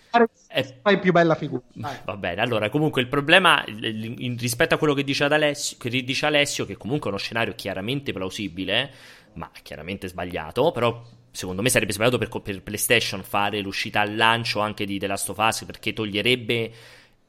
fai 0.82 0.98
più 0.98 1.12
bella 1.12 1.34
figura. 1.34 1.62
Va 2.04 2.16
bene, 2.16 2.40
allora 2.40 2.70
comunque 2.70 3.02
il 3.02 3.08
problema 3.08 3.62
rispetto 3.66 4.74
a 4.74 4.78
quello 4.78 4.94
che 4.94 5.04
dice, 5.04 5.24
Alessio, 5.24 5.76
che 5.78 5.90
dice 5.90 6.26
Alessio, 6.26 6.64
che 6.64 6.76
comunque 6.76 7.10
è 7.10 7.12
uno 7.12 7.20
scenario 7.20 7.54
chiaramente 7.54 8.12
plausibile, 8.12 8.90
ma 9.36 9.50
chiaramente 9.62 10.08
sbagliato, 10.08 10.72
però 10.72 11.02
secondo 11.30 11.62
me 11.62 11.68
sarebbe 11.68 11.92
sbagliato 11.92 12.18
per, 12.18 12.28
per, 12.40 12.62
PlayStation 12.62 13.22
fare 13.22 13.60
l'uscita 13.60 14.00
al 14.00 14.16
lancio 14.16 14.60
anche 14.60 14.84
di 14.84 14.98
The 14.98 15.06
Last 15.06 15.28
of 15.28 15.38
Us 15.38 15.64
perché 15.64 15.92
toglierebbe 15.92 16.72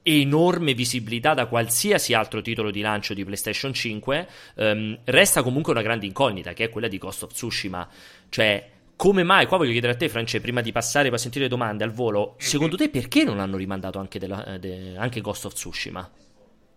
enorme 0.01 0.73
visibilità 0.73 1.33
da 1.33 1.47
qualsiasi 1.47 2.13
altro 2.13 2.41
titolo 2.41 2.71
di 2.71 2.81
lancio 2.81 3.13
di 3.13 3.25
PlayStation 3.25 3.73
5. 3.73 4.27
Um, 4.55 4.63
ehm, 4.63 4.99
resta 5.03 5.43
comunque 5.43 5.73
una 5.73 5.81
grande 5.81 6.05
incognita 6.05 6.53
che 6.53 6.65
è 6.65 6.69
quella 6.69 6.87
di 6.87 6.97
Ghost 6.97 7.23
of 7.23 7.33
Tsushima, 7.33 7.87
cioè 8.29 8.71
come 8.95 9.23
mai, 9.23 9.45
qua 9.45 9.57
voglio 9.57 9.71
chiedere 9.71 9.93
a 9.93 9.95
te, 9.95 10.09
France, 10.09 10.41
prima 10.41 10.61
di 10.61 10.71
passare 10.71 11.11
per 11.11 11.19
sentire 11.19 11.43
le 11.43 11.49
domande 11.49 11.83
al 11.83 11.91
volo, 11.91 12.33
secondo 12.39 12.75
te 12.75 12.89
perché 12.89 13.23
non 13.23 13.39
hanno 13.39 13.55
rimandato 13.55 13.99
anche, 13.99 14.17
della, 14.17 14.57
de, 14.57 14.95
anche 14.97 15.21
Ghost 15.21 15.45
of 15.45 15.53
Tsushima? 15.53 16.09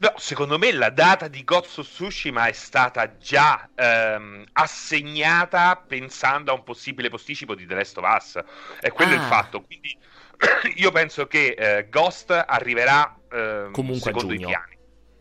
No, 0.00 0.14
secondo 0.16 0.56
me 0.56 0.72
la 0.72 0.88
data 0.88 1.28
di 1.28 1.44
of 1.44 1.86
Tsushima 1.86 2.46
è 2.46 2.52
stata 2.52 3.18
già 3.18 3.68
ehm, 3.74 4.46
assegnata 4.52 5.76
pensando 5.76 6.50
a 6.50 6.54
un 6.54 6.62
possibile 6.62 7.10
posticipo 7.10 7.54
di 7.54 7.66
The 7.66 7.74
Last 7.74 7.98
of 7.98 8.04
Us. 8.16 8.40
È 8.80 8.90
quello 8.92 9.12
ah. 9.12 9.16
il 9.16 9.20
fatto. 9.20 9.60
Quindi 9.60 9.94
io 10.76 10.90
penso 10.90 11.26
che 11.26 11.48
eh, 11.48 11.88
Ghost 11.90 12.30
arriverà 12.30 13.14
Comunque 13.72 14.10
secondo 14.10 14.32
i 14.32 14.38
piani. 14.38 14.78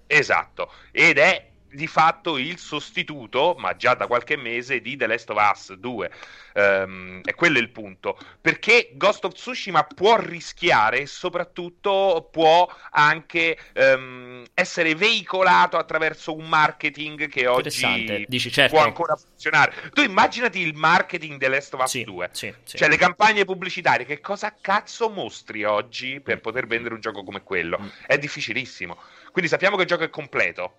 Esatto. 0.08 0.72
Ed 0.92 1.18
è 1.18 1.50
di 1.72 1.88
fatto 1.88 2.38
il 2.38 2.58
sostituto, 2.58 3.56
ma 3.58 3.76
già 3.76 3.94
da 3.94 4.08
qualche 4.08 4.36
mese, 4.36 4.82
di 4.82 4.96
The 4.96 5.08
Last 5.08 5.30
of 5.30 5.52
Us 5.52 5.74
2. 5.74 6.12
Um, 6.54 7.22
è 7.24 7.36
quello 7.36 7.60
il 7.60 7.70
punto. 7.70 8.18
Perché 8.42 8.92
Ghost 8.94 9.26
of 9.26 9.34
Tsushima 9.34 9.84
può 9.84 10.18
rischiare 10.18 11.02
e 11.02 11.06
soprattutto 11.06 12.28
può 12.32 12.68
anche 12.92 13.58
um, 13.76 14.44
essere 14.54 14.96
veicolato 14.96 15.78
attraverso 15.78 16.36
un 16.36 16.48
marketing 16.48 17.28
che 17.30 17.48
oggi 17.48 18.26
Dici, 18.28 18.52
certo. 18.52 18.76
può 18.76 18.84
ancora 18.84 19.16
funzionare. 19.16 19.74
Tu 19.94 20.02
immaginati 20.02 20.60
il 20.60 20.76
marketing 20.76 21.40
The 21.40 21.48
Last 21.48 21.74
of 21.76 21.82
Us 21.82 21.90
sì, 21.90 22.04
2, 22.04 22.30
sì, 22.32 22.54
sì. 22.64 22.78
cioè 22.78 22.90
le 22.90 22.98
campagne 22.98 23.46
pubblicitarie, 23.46 24.06
che 24.06 24.20
cosa 24.20 24.56
cazzo 24.60 25.10
mostri 25.10 25.64
oggi 25.64 26.20
per 26.20 26.42
poter 26.42 26.68
vendere 26.68 26.96
un 26.96 27.00
gioco 27.00 27.24
come 27.24 27.44
quello? 27.44 27.80
Mm. 27.80 27.88
È 28.06 28.18
difficilissimo. 28.18 28.98
Quindi 29.32 29.50
sappiamo 29.50 29.76
che 29.76 29.84
il 29.84 29.88
gioco 29.88 30.04
è 30.04 30.10
completo 30.10 30.74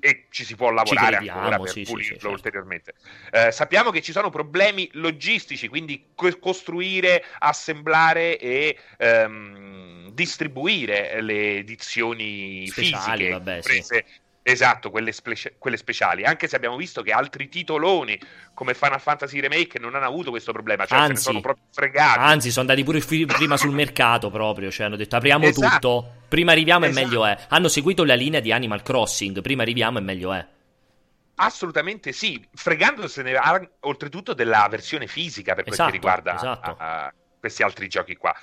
e 0.00 0.26
ci 0.30 0.44
si 0.44 0.54
può 0.56 0.70
lavorare 0.70 1.16
ancora 1.16 1.58
per 1.58 1.70
sì, 1.70 1.82
pulirlo 1.82 2.16
sì, 2.16 2.18
sì, 2.20 2.26
ulteriormente. 2.26 2.94
Eh, 3.30 3.50
sappiamo 3.52 3.90
che 3.90 4.02
ci 4.02 4.12
sono 4.12 4.30
problemi 4.30 4.88
logistici, 4.92 5.68
quindi 5.68 6.10
co- 6.14 6.38
costruire, 6.38 7.24
assemblare 7.38 8.38
e 8.38 8.78
ehm, 8.98 10.10
distribuire 10.10 11.20
le 11.20 11.56
edizioni 11.58 12.66
Speciali, 12.66 13.24
fisiche 13.24 13.28
vabbè, 13.30 13.60
prese 13.60 14.04
Esatto, 14.46 14.90
quelle, 14.90 15.10
spe- 15.10 15.54
quelle, 15.56 15.78
speciali. 15.78 16.22
Anche 16.22 16.48
se 16.48 16.54
abbiamo 16.54 16.76
visto 16.76 17.00
che 17.00 17.12
altri 17.12 17.48
titoloni 17.48 18.20
come 18.52 18.74
Final 18.74 19.00
Fantasy 19.00 19.40
Remake 19.40 19.78
non 19.78 19.94
hanno 19.94 20.04
avuto 20.04 20.28
questo 20.28 20.52
problema, 20.52 20.84
cioè 20.84 20.98
anzi, 20.98 21.22
sono 21.22 21.40
proprio 21.40 21.64
fregati. 21.72 22.18
Anzi, 22.18 22.50
sono 22.50 22.68
andati 22.68 22.84
pure 22.84 23.00
f- 23.00 23.24
prima 23.24 23.56
sul 23.56 23.72
mercato 23.72 24.28
proprio, 24.28 24.70
cioè 24.70 24.84
hanno 24.84 24.96
detto 24.96 25.16
apriamo 25.16 25.46
esatto. 25.46 25.72
tutto, 25.72 26.14
prima 26.28 26.52
arriviamo 26.52 26.84
esatto. 26.84 27.00
e 27.00 27.04
meglio 27.04 27.24
è. 27.24 27.38
Hanno 27.48 27.68
seguito 27.68 28.04
la 28.04 28.14
linea 28.14 28.40
di 28.40 28.52
Animal 28.52 28.82
Crossing, 28.82 29.40
prima 29.40 29.62
arriviamo 29.62 29.96
e 29.96 30.02
meglio 30.02 30.34
è. 30.34 30.46
Assolutamente 31.36 32.12
sì, 32.12 32.46
fregandosene 32.52 33.32
oltretutto 33.80 34.34
della 34.34 34.66
versione 34.68 35.06
fisica 35.06 35.54
per 35.54 35.66
esatto, 35.66 35.88
quel 35.88 36.00
che 36.00 36.06
esatto, 36.06 36.30
riguarda 36.30 36.34
esatto. 36.34 36.76
a, 36.78 37.04
a 37.06 37.14
questi 37.40 37.62
altri 37.62 37.88
giochi 37.88 38.14
qua. 38.14 38.34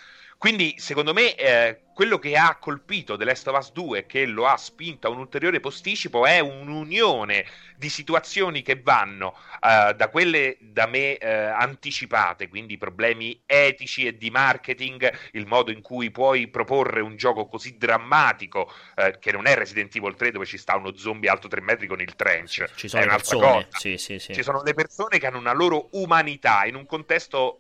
Quindi, 0.42 0.74
secondo 0.80 1.14
me, 1.14 1.36
eh, 1.36 1.82
quello 1.94 2.18
che 2.18 2.36
ha 2.36 2.58
colpito 2.60 3.16
The 3.16 3.26
Last 3.26 3.48
of 3.48 3.60
Us 3.60 3.72
2 3.74 4.00
e 4.00 4.06
che 4.08 4.26
lo 4.26 4.48
ha 4.48 4.58
spinto 4.58 5.06
a 5.06 5.12
un 5.12 5.20
ulteriore 5.20 5.60
posticipo 5.60 6.26
è 6.26 6.40
un'unione 6.40 7.46
di 7.78 7.90
situazioni 7.90 8.64
che 8.64 8.82
vanno 8.82 9.36
uh, 9.62 9.94
da 9.94 10.10
quelle 10.10 10.58
da 10.60 10.88
me 10.88 11.20
uh, 11.22 11.26
anticipate, 11.28 12.50
quindi 12.50 12.80
problemi 12.80 13.44
etici 13.46 14.08
e 14.08 14.18
di 14.18 14.32
marketing, 14.32 15.16
il 15.34 15.46
modo 15.46 15.70
in 15.70 15.82
cui 15.82 16.10
puoi 16.10 16.48
proporre 16.48 17.02
un 17.02 17.18
gioco 17.18 17.46
così 17.46 17.78
drammatico 17.78 18.74
uh, 18.96 19.20
che 19.20 19.32
non 19.32 19.46
è 19.46 19.54
Resident 19.54 19.96
Evil 19.96 20.16
3 20.16 20.32
dove 20.32 20.48
ci 20.48 20.58
sta 20.58 20.76
uno 20.76 20.98
zombie 20.98 21.30
alto 21.30 21.50
3 21.50 21.62
metri 21.62 21.86
con 21.86 22.02
il 22.02 22.16
trench, 22.16 22.68
ci 22.74 22.88
sono 22.88 23.06
persone. 23.06 23.68
Sì, 23.78 24.00
sì, 24.00 24.18
sì. 24.18 24.34
Ci 24.34 24.42
sono 24.42 24.64
le 24.64 24.74
persone 24.74 25.20
che 25.20 25.28
hanno 25.28 25.38
una 25.38 25.54
loro 25.54 25.90
umanità 25.92 26.66
in 26.66 26.74
un 26.74 26.88
contesto 26.88 27.60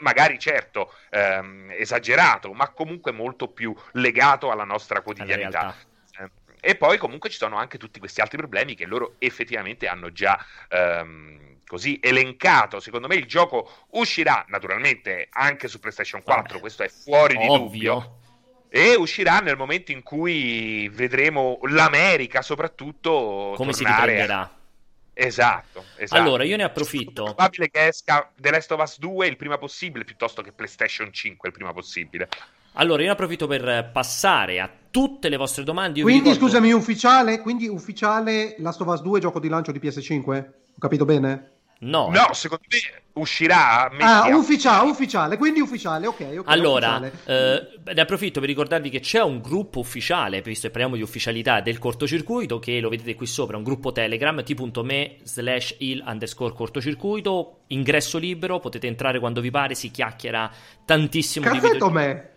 magari 0.00 0.38
certo 0.38 0.92
ehm, 1.10 1.70
esagerato, 1.76 2.52
ma 2.52 2.68
comunque 2.68 3.12
molto 3.12 3.48
più 3.48 3.74
legato 3.92 4.50
alla 4.50 4.64
nostra 4.64 5.00
quotidianità. 5.00 5.74
Eh, 6.18 6.30
e 6.60 6.74
poi 6.74 6.98
comunque 6.98 7.30
ci 7.30 7.38
sono 7.38 7.56
anche 7.56 7.78
tutti 7.78 7.98
questi 7.98 8.20
altri 8.20 8.36
problemi 8.36 8.74
che 8.74 8.84
loro 8.84 9.14
effettivamente 9.18 9.88
hanno 9.88 10.12
già 10.12 10.38
ehm, 10.68 11.58
così 11.66 11.98
elencato. 12.02 12.80
Secondo 12.80 13.06
me 13.06 13.14
il 13.14 13.26
gioco 13.26 13.86
uscirà 13.90 14.44
naturalmente 14.48 15.28
anche 15.30 15.68
su 15.68 15.78
PlayStation 15.78 16.22
4, 16.22 16.42
Vabbè, 16.42 16.60
questo 16.60 16.82
è 16.82 16.88
fuori 16.88 17.36
di 17.36 17.46
dubbio. 17.46 18.18
E 18.68 18.94
uscirà 18.94 19.40
nel 19.40 19.56
momento 19.56 19.90
in 19.90 20.02
cui 20.02 20.88
vedremo 20.90 21.58
l'America 21.62 22.40
soprattutto 22.40 23.54
come 23.56 23.72
si 23.72 23.84
riprenderà. 23.84 24.58
Esatto, 25.22 25.84
esatto. 25.96 26.18
Allora, 26.18 26.44
io 26.44 26.56
ne 26.56 26.62
approfitto. 26.62 27.22
È 27.22 27.34
probabile 27.34 27.70
che 27.70 27.88
esca 27.88 28.30
The 28.34 28.50
Last 28.50 28.72
of 28.72 28.80
Us 28.80 28.98
2 28.98 29.26
il 29.26 29.36
prima 29.36 29.58
possibile 29.58 30.04
piuttosto 30.04 30.40
che 30.40 30.50
PlayStation 30.50 31.12
5 31.12 31.48
il 31.48 31.54
prima 31.54 31.74
possibile. 31.74 32.28
Allora, 32.74 33.00
io 33.00 33.08
ne 33.08 33.12
approfitto 33.12 33.46
per 33.46 33.90
passare 33.92 34.60
a 34.60 34.70
tutte 34.90 35.28
le 35.28 35.36
vostre 35.36 35.62
domande. 35.62 35.98
Io 35.98 36.04
quindi, 36.04 36.30
ricordo... 36.30 36.46
scusami, 36.46 36.72
ufficiale? 36.72 37.40
Quindi 37.40 37.68
ufficiale 37.68 38.54
Last 38.60 38.80
of 38.80 38.86
Us 38.86 39.02
2 39.02 39.20
gioco 39.20 39.40
di 39.40 39.48
lancio 39.48 39.72
di 39.72 39.78
PS5? 39.78 40.44
Ho 40.74 40.78
capito 40.78 41.04
bene? 41.04 41.50
No, 41.82 42.10
no, 42.10 42.32
secondo 42.34 42.64
me 42.68 43.00
uscirà. 43.14 43.90
Ah, 43.98 44.28
ufficiale, 44.36 44.90
ufficiale, 44.90 45.38
quindi 45.38 45.60
ufficiale, 45.60 46.06
ok. 46.06 46.20
okay 46.20 46.42
allora, 46.44 46.98
ufficiale. 46.98 47.72
Eh, 47.84 47.94
ne 47.94 48.00
approfitto 48.00 48.40
per 48.40 48.48
ricordarvi 48.50 48.90
che 48.90 49.00
c'è 49.00 49.22
un 49.22 49.40
gruppo 49.40 49.78
ufficiale, 49.78 50.42
visto 50.42 50.66
che 50.66 50.72
parliamo 50.72 50.96
di 50.96 51.02
ufficialità 51.02 51.60
del 51.60 51.78
cortocircuito, 51.78 52.58
che 52.58 52.80
lo 52.80 52.90
vedete 52.90 53.14
qui 53.14 53.26
sopra, 53.26 53.56
un 53.56 53.62
gruppo 53.62 53.92
Telegram, 53.92 54.42
t.me 54.42 55.16
slash 55.22 55.76
il 55.78 56.02
underscore 56.04 56.52
cortocircuito, 56.52 57.60
ingresso 57.68 58.18
libero, 58.18 58.58
potete 58.58 58.86
entrare 58.86 59.18
quando 59.18 59.40
vi 59.40 59.50
pare, 59.50 59.74
si 59.74 59.90
chiacchiera 59.90 60.50
tantissimo 60.84 61.46
Cazzo 61.46 61.60
di 61.60 61.60
video. 61.62 61.78
Tomè? 61.78 62.30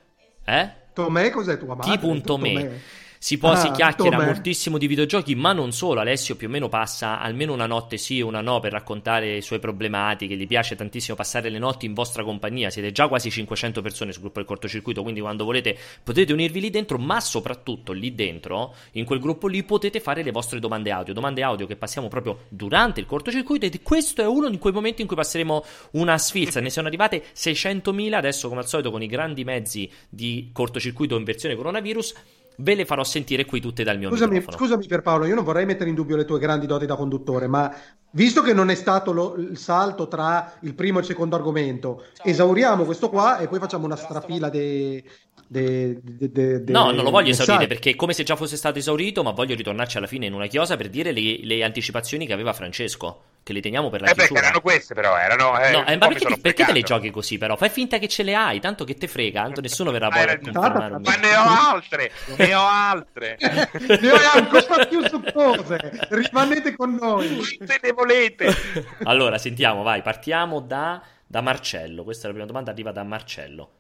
Eh? 0.46 0.72
Tomè 0.94 1.30
cos'è 1.32 1.58
tua 1.58 1.76
madre? 1.76 1.98
T.me 1.98 3.02
si, 3.24 3.38
può, 3.38 3.52
ah, 3.52 3.56
si 3.56 3.72
chiacchiera 3.72 4.18
dov'è? 4.18 4.26
moltissimo 4.26 4.78
di 4.78 4.86
videogiochi, 4.86 5.34
ma 5.34 5.54
non 5.54 5.72
solo. 5.72 6.02
Alessio 6.02 6.36
più 6.36 6.48
o 6.48 6.50
meno 6.50 6.68
passa 6.68 7.22
almeno 7.22 7.54
una 7.54 7.68
notte 7.68 7.96
sì 7.96 8.20
una 8.20 8.42
no 8.42 8.60
per 8.60 8.74
raccontare 8.74 9.36
le 9.36 9.42
sue 9.42 9.60
problematiche. 9.60 10.36
Gli 10.36 10.46
piace 10.46 10.76
tantissimo 10.76 11.16
passare 11.16 11.48
le 11.48 11.58
notti 11.58 11.86
in 11.86 11.94
vostra 11.94 12.26
compagnia. 12.26 12.70
Siete 12.70 12.92
già 12.92 13.08
quasi 13.08 13.32
500 13.32 13.82
persone 13.82 14.12
sul 14.12 14.24
gruppo 14.24 14.40
del 14.40 14.48
cortocircuito, 14.48 15.04
quindi 15.04 15.22
quando 15.22 15.46
volete 15.46 15.78
potete 16.04 16.34
unirvi 16.34 16.60
lì 16.60 16.70
dentro, 16.70 16.98
ma 16.98 17.22
soprattutto 17.22 17.94
lì 17.94 18.14
dentro, 18.14 18.76
in 18.92 19.06
quel 19.06 19.22
gruppo 19.22 19.48
lì, 19.48 19.64
potete 19.64 20.02
fare 20.02 20.22
le 20.22 20.32
vostre 20.32 20.60
domande 20.60 20.92
audio. 20.92 21.14
Domande 21.14 21.44
audio 21.44 21.66
che 21.66 21.78
passiamo 21.78 22.10
proprio 22.10 22.40
durante 22.50 23.00
il 23.00 23.06
cortocircuito. 23.06 23.66
E 23.68 23.82
questo 23.82 24.22
è 24.22 24.28
uno 24.28 24.50
di 24.50 24.58
quei 24.58 24.74
momenti 24.74 25.00
in 25.02 25.08
cui 25.08 25.16
passeremo 25.16 25.64
una 25.92 26.18
sfilza. 26.18 26.60
Ne 26.60 26.70
sono 26.70 26.88
arrivate 26.88 27.24
600.000 27.34 28.12
adesso, 28.16 28.50
come 28.50 28.60
al 28.60 28.68
solito, 28.68 28.92
con 28.92 29.02
i 29.02 29.08
grandi 29.08 29.46
mezzi 29.46 29.90
di 30.10 30.50
cortocircuito 30.52 31.16
in 31.16 31.24
versione 31.24 31.56
coronavirus 31.56 32.16
Ve 32.58 32.76
le 32.76 32.86
farò 32.86 33.04
sentire 33.04 33.46
qui 33.46 33.60
tutte 33.60 33.84
dal 33.84 33.98
mio 33.98 34.10
scusami, 34.10 34.34
microfono. 34.34 34.58
Scusami 34.58 34.88
per 34.88 35.02
Paolo, 35.02 35.26
io 35.26 35.36
non 35.36 35.44
vorrei 35.44 35.66
mettere 35.66 35.90
in 35.90 35.96
dubbio 35.96 36.16
le 36.16 36.26
tue 36.26 36.40
grandi 36.40 36.66
doti 36.66 36.86
da 36.86 36.96
conduttore, 36.96 37.48
ma 37.48 37.74
visto 38.12 38.42
che 38.42 38.54
non 38.54 38.70
è 38.70 38.76
stato 38.76 39.12
lo, 39.12 39.36
il 39.36 39.58
salto 39.58 40.08
tra 40.08 40.54
il 40.62 40.74
primo 40.76 40.98
e 40.98 41.02
il 41.02 41.08
secondo 41.08 41.36
argomento, 41.36 42.04
esauriamo 42.24 42.84
questo 42.86 43.10
qua 43.10 43.40
e 43.40 43.48
poi 43.48 43.60
facciamo 43.60 43.86
una 43.86 43.96
strafila 43.96 44.50
dei, 44.50 45.04
De, 45.46 46.00
de, 46.02 46.32
de, 46.64 46.72
no, 46.72 46.92
non 46.92 47.04
lo 47.04 47.12
voglio 47.12 47.30
esaurire 47.30 47.68
perché 47.68 47.92
è 47.92 47.96
come 47.96 48.14
se 48.14 48.24
già 48.24 48.36
fosse 48.36 48.58
stato 48.58 48.80
esaurito, 48.80 49.22
ma 49.22 49.32
voglio 49.32 49.54
ritornarci 49.54 49.98
alla 49.98 50.08
fine 50.08 50.26
in 50.26 50.34
una 50.34 50.48
chiosa 50.48 50.78
per 50.78 50.90
dire 50.90 51.12
le, 51.12 51.44
le 51.44 51.64
anticipazioni 51.64 52.26
che 52.26 52.34
aveva 52.34 52.54
Francesco. 52.54 53.22
Che 53.44 53.52
le 53.52 53.60
teniamo 53.60 53.90
per 53.90 54.02
la 54.02 54.08
eh 54.08 54.14
chiusura. 54.14 54.40
Beh, 54.40 54.46
erano 54.46 54.62
queste, 54.62 54.94
però 54.94 55.18
erano. 55.18 55.60
Eh, 55.60 55.72
no, 55.72 55.86
eh, 55.86 55.98
ma 55.98 56.08
perché, 56.08 56.38
perché 56.40 56.64
te 56.64 56.72
le 56.72 56.82
giochi 56.82 57.12
così, 57.12 57.38
però? 57.38 57.58
Fai 57.58 57.70
finta 57.70 57.98
che 57.98 58.08
ce 58.08 58.24
le 58.24 58.36
hai, 58.36 58.62
tanto 58.62 58.86
che 58.86 58.96
te 58.96 59.08
frega, 59.08 59.44
tanto 59.44 59.60
nessuno 59.60 59.92
verrà 59.92 60.08
poi 60.08 60.22
a 60.22 60.40
confermare. 60.40 61.00
Ma 61.00 61.16
ne 61.16 61.36
ho 61.36 61.44
altre, 61.44 62.12
ne 62.38 62.54
ho 62.56 62.66
altre. 62.66 63.38
ne 63.40 64.12
ho 64.12 64.18
ancora 64.34 64.86
più 64.86 65.06
suppose. 65.06 66.08
Rimanete 66.10 66.74
con 66.76 66.96
noi. 66.96 67.36
Quante 67.36 67.80
ne 67.82 67.92
volete? 67.92 68.56
allora, 69.04 69.38
sentiamo, 69.38 69.84
vai, 69.84 70.02
partiamo 70.02 70.62
da, 70.62 71.02
da 71.28 71.42
Marcello. 71.42 72.06
Questa 72.06 72.24
è 72.24 72.28
la 72.28 72.32
prima 72.32 72.48
domanda, 72.48 72.72
arriva 72.72 72.94
da 72.94 73.04
Marcello. 73.04 73.72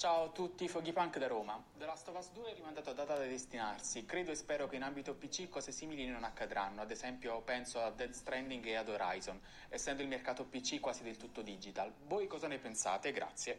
Ciao 0.00 0.24
a 0.24 0.28
tutti, 0.28 0.66
Foggy 0.66 0.92
Punk 0.92 1.18
da 1.18 1.26
Roma. 1.26 1.62
The 1.76 1.84
Last 1.84 2.08
of 2.08 2.16
Us 2.16 2.30
2 2.32 2.52
è 2.52 2.54
rimandato 2.54 2.88
a 2.88 2.94
data 2.94 3.18
da 3.18 3.26
destinarsi. 3.26 4.06
Credo 4.06 4.30
e 4.30 4.34
spero 4.34 4.66
che 4.66 4.76
in 4.76 4.82
ambito 4.82 5.12
PC 5.12 5.50
cose 5.50 5.72
simili 5.72 6.06
non 6.06 6.24
accadranno. 6.24 6.80
Ad 6.80 6.90
esempio, 6.90 7.42
penso 7.42 7.80
a 7.80 7.90
Dead 7.90 8.10
Stranding 8.10 8.64
e 8.64 8.76
ad 8.76 8.88
Horizon, 8.88 9.38
essendo 9.68 10.00
il 10.00 10.08
mercato 10.08 10.46
PC 10.46 10.80
quasi 10.80 11.02
del 11.02 11.18
tutto 11.18 11.42
digital. 11.42 11.92
Voi 12.08 12.26
cosa 12.28 12.46
ne 12.46 12.56
pensate? 12.56 13.12
Grazie. 13.12 13.58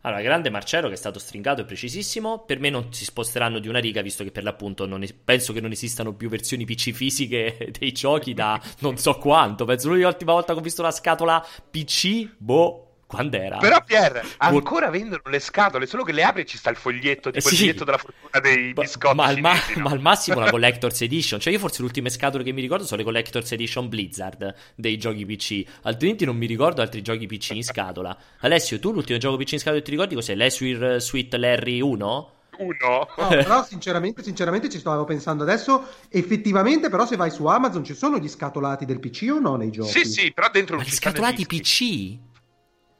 Allora, 0.00 0.22
grande 0.22 0.48
Marcello 0.48 0.88
che 0.88 0.94
è 0.94 0.96
stato 0.96 1.18
stringato 1.18 1.60
e 1.60 1.64
precisissimo. 1.66 2.38
Per 2.38 2.58
me 2.58 2.70
non 2.70 2.90
si 2.94 3.04
sposteranno 3.04 3.58
di 3.58 3.68
una 3.68 3.78
riga, 3.78 4.00
visto 4.00 4.24
che 4.24 4.30
per 4.30 4.44
l'appunto 4.44 4.86
es- 4.96 5.12
penso 5.12 5.52
che 5.52 5.60
non 5.60 5.72
esistano 5.72 6.14
più 6.14 6.30
versioni 6.30 6.64
PC 6.64 6.92
fisiche 6.92 7.68
dei 7.78 7.92
giochi 7.92 8.32
da 8.32 8.58
non 8.78 8.96
so 8.96 9.18
quanto. 9.18 9.66
Penso 9.66 9.90
l'ultima 9.92 10.32
volta 10.32 10.54
che 10.54 10.58
ho 10.58 10.62
visto 10.62 10.80
una 10.80 10.90
scatola 10.90 11.46
PC, 11.70 12.34
boh, 12.38 12.91
quando 13.12 13.36
era? 13.36 13.58
Però 13.58 13.82
Pier, 13.84 14.24
ancora 14.38 14.90
vendono 14.90 15.22
le 15.26 15.38
scatole, 15.38 15.86
solo 15.86 16.02
che 16.02 16.12
le 16.12 16.22
apri 16.22 16.42
e 16.42 16.44
ci 16.46 16.56
sta 16.56 16.70
il 16.70 16.76
foglietto, 16.76 17.30
tipo 17.30 17.46
eh 17.46 17.50
sì. 17.50 17.54
il 17.54 17.58
foglietto 17.60 17.84
della 17.84 17.98
fortuna 17.98 18.40
dei 18.40 18.72
biscotti. 18.72 19.14
Ma, 19.14 19.34
ma, 19.38 19.52
no? 19.52 19.82
ma, 19.82 19.90
al 19.90 20.00
massimo 20.00 20.40
la 20.40 20.50
Collector's 20.50 21.02
Edition. 21.02 21.40
Cioè 21.40 21.52
io 21.52 21.58
forse 21.58 21.78
le 21.80 21.86
ultime 21.86 22.10
scatole 22.10 22.42
che 22.42 22.52
mi 22.52 22.60
ricordo 22.60 22.84
sono 22.84 22.98
le 22.98 23.04
Collector's 23.04 23.52
Edition 23.52 23.88
Blizzard 23.88 24.54
dei 24.74 24.96
giochi 24.98 25.26
PC. 25.26 25.62
Altrimenti 25.82 26.24
non 26.24 26.36
mi 26.36 26.46
ricordo 26.46 26.80
altri 26.80 27.02
giochi 27.02 27.26
PC 27.26 27.50
in 27.50 27.64
scatola. 27.64 28.16
Alessio, 28.40 28.78
tu 28.78 28.92
l'ultimo 28.92 29.18
gioco 29.18 29.36
PC 29.36 29.52
in 29.52 29.58
scatola 29.58 29.78
che 29.78 29.84
ti 29.84 29.90
ricordi 29.90 30.14
cos'è? 30.14 30.34
L'Eswir 30.34 31.00
Sweet 31.00 31.34
Larry 31.34 31.80
1? 31.80 32.32
Uno. 32.58 33.08
No, 33.16 33.28
però 33.28 33.64
sinceramente, 33.64 34.22
sinceramente 34.22 34.68
ci 34.68 34.78
stavo 34.78 35.04
pensando 35.04 35.42
adesso. 35.42 35.86
Effettivamente, 36.08 36.90
però, 36.90 37.06
se 37.06 37.16
vai 37.16 37.30
su 37.30 37.46
Amazon 37.46 37.84
ci 37.84 37.94
sono 37.94 38.18
gli 38.18 38.28
scatolati 38.28 38.84
del 38.84 39.00
PC 39.00 39.28
o 39.32 39.38
no 39.38 39.56
nei 39.56 39.70
giochi? 39.70 39.90
Sì, 39.90 40.04
sì, 40.04 40.32
però 40.32 40.50
dentro 40.50 40.78
ci 40.78 40.90
sono. 40.90 40.96
Scatolati 40.96 41.46
PC? 41.46 42.18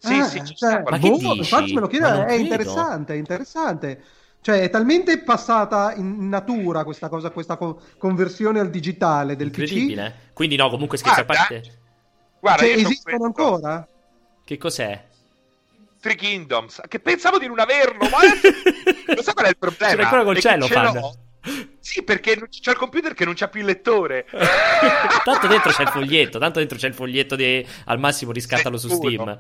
Sì, 0.03 0.15
ah, 0.15 0.25
sì, 0.25 0.45
ci 0.45 0.57
cioè, 0.57 0.83
ma 0.83 0.99
boh, 0.99 0.99
che 0.99 1.11
dici? 1.11 1.39
Infatti 1.39 1.75
me 1.75 1.81
lo 1.81 1.87
chiedo, 1.87 2.27
è 2.27 2.33
interessante, 2.33 3.15
è 3.15 3.17
interessante. 3.17 4.03
Cioè, 4.41 4.63
è 4.63 4.71
talmente 4.71 5.17
passata 5.23 5.95
in 5.95 6.29
natura 6.29 6.83
questa 6.83 7.09
cosa, 7.09 7.31
questa 7.31 7.57
co- 7.57 7.81
conversione 7.99 8.59
al 8.59 8.71
digitale 8.71 9.37
del 9.37 9.47
Incredibile. 9.47 10.11
PC. 10.11 10.33
Quindi 10.33 10.57
no, 10.57 10.69
comunque 10.71 10.99
scherzo 10.99 11.21
a 11.21 11.25
parte. 11.25 11.63
Guarda, 12.41 12.65
cioè, 12.65 12.75
esistono 12.75 13.25
ancora? 13.25 13.87
Che 14.45 14.59
cos'è? 14.59 15.05
Three 16.01 16.17
Kingdoms, 16.17 16.81
che 16.89 16.99
pensavo 16.99 17.39
di 17.39 17.47
non 17.47 17.61
averlo, 17.61 18.09
ma 18.09 18.19
lo 19.15 19.23
so 19.23 19.33
qual 19.35 19.47
è 19.47 19.51
il 19.51 19.57
problema? 19.57 19.95
L'hai 19.95 20.05
ancora 20.05 20.25
col 20.25 20.39
cielo, 20.41 20.67
fan. 20.67 21.01
Sì, 21.79 22.03
perché 22.03 22.49
c'è 22.49 22.73
il 22.73 22.77
computer 22.77 23.15
che 23.15 23.25
non 23.25 23.35
c'ha 23.37 23.47
più 23.47 23.61
il 23.61 23.67
lettore. 23.67 24.27
tanto 25.23 25.47
dentro 25.47 25.71
c'è 25.71 25.83
il 25.83 25.89
foglietto, 25.95 26.41
tanto 26.41 26.59
dentro 26.59 26.77
c'è 26.77 26.89
il 26.89 26.95
foglietto 26.95 27.37
di 27.37 27.65
al 27.85 28.01
massimo 28.01 28.33
riscattalo 28.33 28.77
su 28.77 28.89
Steam. 28.89 29.39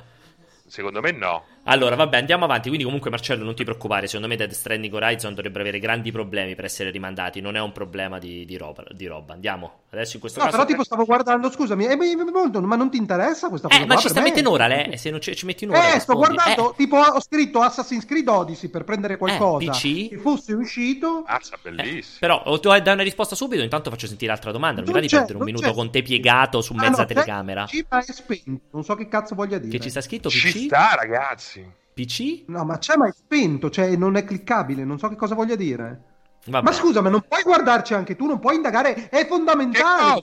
Secondo 0.72 1.02
me 1.02 1.10
no. 1.10 1.44
Allora, 1.64 1.96
vabbè, 1.96 2.16
andiamo 2.16 2.46
avanti. 2.46 2.68
Quindi, 2.68 2.86
comunque, 2.86 3.10
Marcello, 3.10 3.44
non 3.44 3.54
ti 3.54 3.62
preoccupare. 3.62 4.06
Secondo 4.06 4.26
me, 4.26 4.36
Dead 4.36 4.52
Stranding 4.52 4.94
Horizon 4.94 5.34
dovrebbero 5.34 5.64
avere 5.64 5.78
grandi 5.78 6.10
problemi 6.10 6.54
per 6.54 6.64
essere 6.64 6.88
rimandati. 6.88 7.42
Non 7.42 7.56
è 7.56 7.60
un 7.60 7.72
problema 7.72 8.18
di, 8.18 8.46
di, 8.46 8.56
roba, 8.56 8.82
di 8.90 9.06
roba, 9.06 9.34
Andiamo. 9.34 9.81
Adesso 9.92 10.14
in 10.14 10.20
questo 10.20 10.38
no, 10.38 10.46
caso. 10.46 10.56
Però, 10.56 10.68
tipo, 10.68 10.84
stavo 10.84 11.04
guardando. 11.04 11.50
Scusami, 11.50 11.84
eh, 11.84 11.96
ma 11.96 12.76
non 12.76 12.90
ti 12.90 12.96
interessa 12.96 13.50
questa 13.50 13.68
cosa? 13.68 13.78
Eh, 13.78 13.84
ma 13.84 13.96
ci 13.96 14.08
sta 14.08 14.22
mettendo 14.22 14.48
un'ora, 14.48 14.66
le, 14.66 14.96
Se 14.96 15.10
non 15.10 15.20
ci, 15.20 15.36
ci 15.36 15.44
metti 15.44 15.64
un'ora. 15.64 15.92
Eh, 15.94 16.00
sto 16.00 16.14
guardando. 16.14 16.72
Eh. 16.72 16.76
Tipo, 16.76 16.96
ho 16.96 17.20
scritto 17.20 17.60
Assassin's 17.60 18.06
Creed 18.06 18.26
Odyssey 18.26 18.70
per 18.70 18.84
prendere 18.84 19.18
qualcosa. 19.18 19.62
Eh, 19.62 19.68
PC? 19.68 20.08
Che 20.08 20.16
fosse 20.16 20.54
uscito. 20.54 21.24
Mazza, 21.26 21.58
bellissimo. 21.60 22.16
Eh, 22.16 22.18
però, 22.20 22.42
tu 22.58 22.70
dai 22.70 22.80
una 22.86 23.02
risposta 23.02 23.34
subito. 23.34 23.62
Intanto 23.62 23.90
faccio 23.90 24.06
sentire 24.06 24.30
l'altra 24.30 24.50
domanda. 24.50 24.80
Non, 24.80 24.90
non 24.90 24.94
mi 24.94 25.00
va 25.00 25.06
di 25.06 25.14
perdere 25.14 25.38
un 25.38 25.44
minuto 25.44 25.66
c'è. 25.66 25.74
con 25.74 25.90
te 25.90 26.00
piegato 26.00 26.62
su 26.62 26.72
ah, 26.72 26.80
mezza 26.80 27.02
no, 27.02 27.06
telecamera. 27.06 27.64
PC, 27.64 27.84
ma 27.90 27.98
è 27.98 28.12
spento. 28.12 28.60
Non 28.70 28.84
so 28.84 28.94
che 28.94 29.08
cazzo 29.08 29.34
voglia 29.34 29.58
dire. 29.58 29.76
Che 29.76 29.80
ci 29.80 29.90
sta 29.90 30.00
scritto 30.00 30.30
PC? 30.30 30.50
Ci 30.52 30.64
sta, 30.68 30.94
ragazzi. 30.94 31.70
PC? 31.92 32.44
No, 32.46 32.64
ma 32.64 32.78
c'è 32.78 32.96
mai 32.96 33.12
spento, 33.14 33.68
cioè 33.68 33.94
non 33.94 34.16
è 34.16 34.24
cliccabile, 34.24 34.84
non 34.84 34.98
so 34.98 35.08
che 35.08 35.16
cosa 35.16 35.34
voglia 35.34 35.54
dire. 35.54 36.11
Vabbè. 36.44 36.64
Ma 36.64 36.72
scusa, 36.72 37.00
ma 37.00 37.08
non 37.08 37.22
puoi 37.26 37.42
guardarci 37.42 37.94
anche 37.94 38.16
tu, 38.16 38.26
non 38.26 38.40
puoi 38.40 38.56
indagare, 38.56 39.08
è 39.08 39.26
fondamentale. 39.26 40.22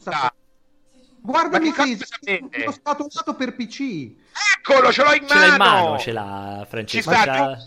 Guardami 1.22 1.74
se 1.74 2.40
lo 2.66 2.72
stato 2.72 3.06
usato 3.06 3.36
per 3.36 3.56
PC. 3.56 4.16
Eccolo, 4.58 4.92
ce 4.92 5.04
l'ho 5.04 5.14
in 5.14 5.26
mano. 5.26 5.30
Ce 5.30 5.40
l'ha 5.40 5.48
in 5.48 5.58
mano, 5.58 5.98
ce 6.00 6.12
l'ha 6.12 6.68
Francesco. 6.70 7.12
Ci 7.12 7.18
sta, 7.18 7.58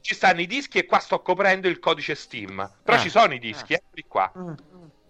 ci 0.00 0.14
stanno 0.14 0.40
i 0.40 0.46
dischi 0.46 0.78
e 0.78 0.86
qua 0.86 0.98
sto 0.98 1.20
coprendo 1.22 1.68
il 1.68 1.78
codice 1.78 2.14
Steam. 2.14 2.70
Però 2.82 2.96
ah. 2.96 3.00
ci 3.00 3.08
sono 3.08 3.34
i 3.34 3.38
dischi, 3.38 3.74
ah. 3.74 3.76
eccoli 3.76 4.04
qua. 4.06 4.32
Ah. 4.34 4.54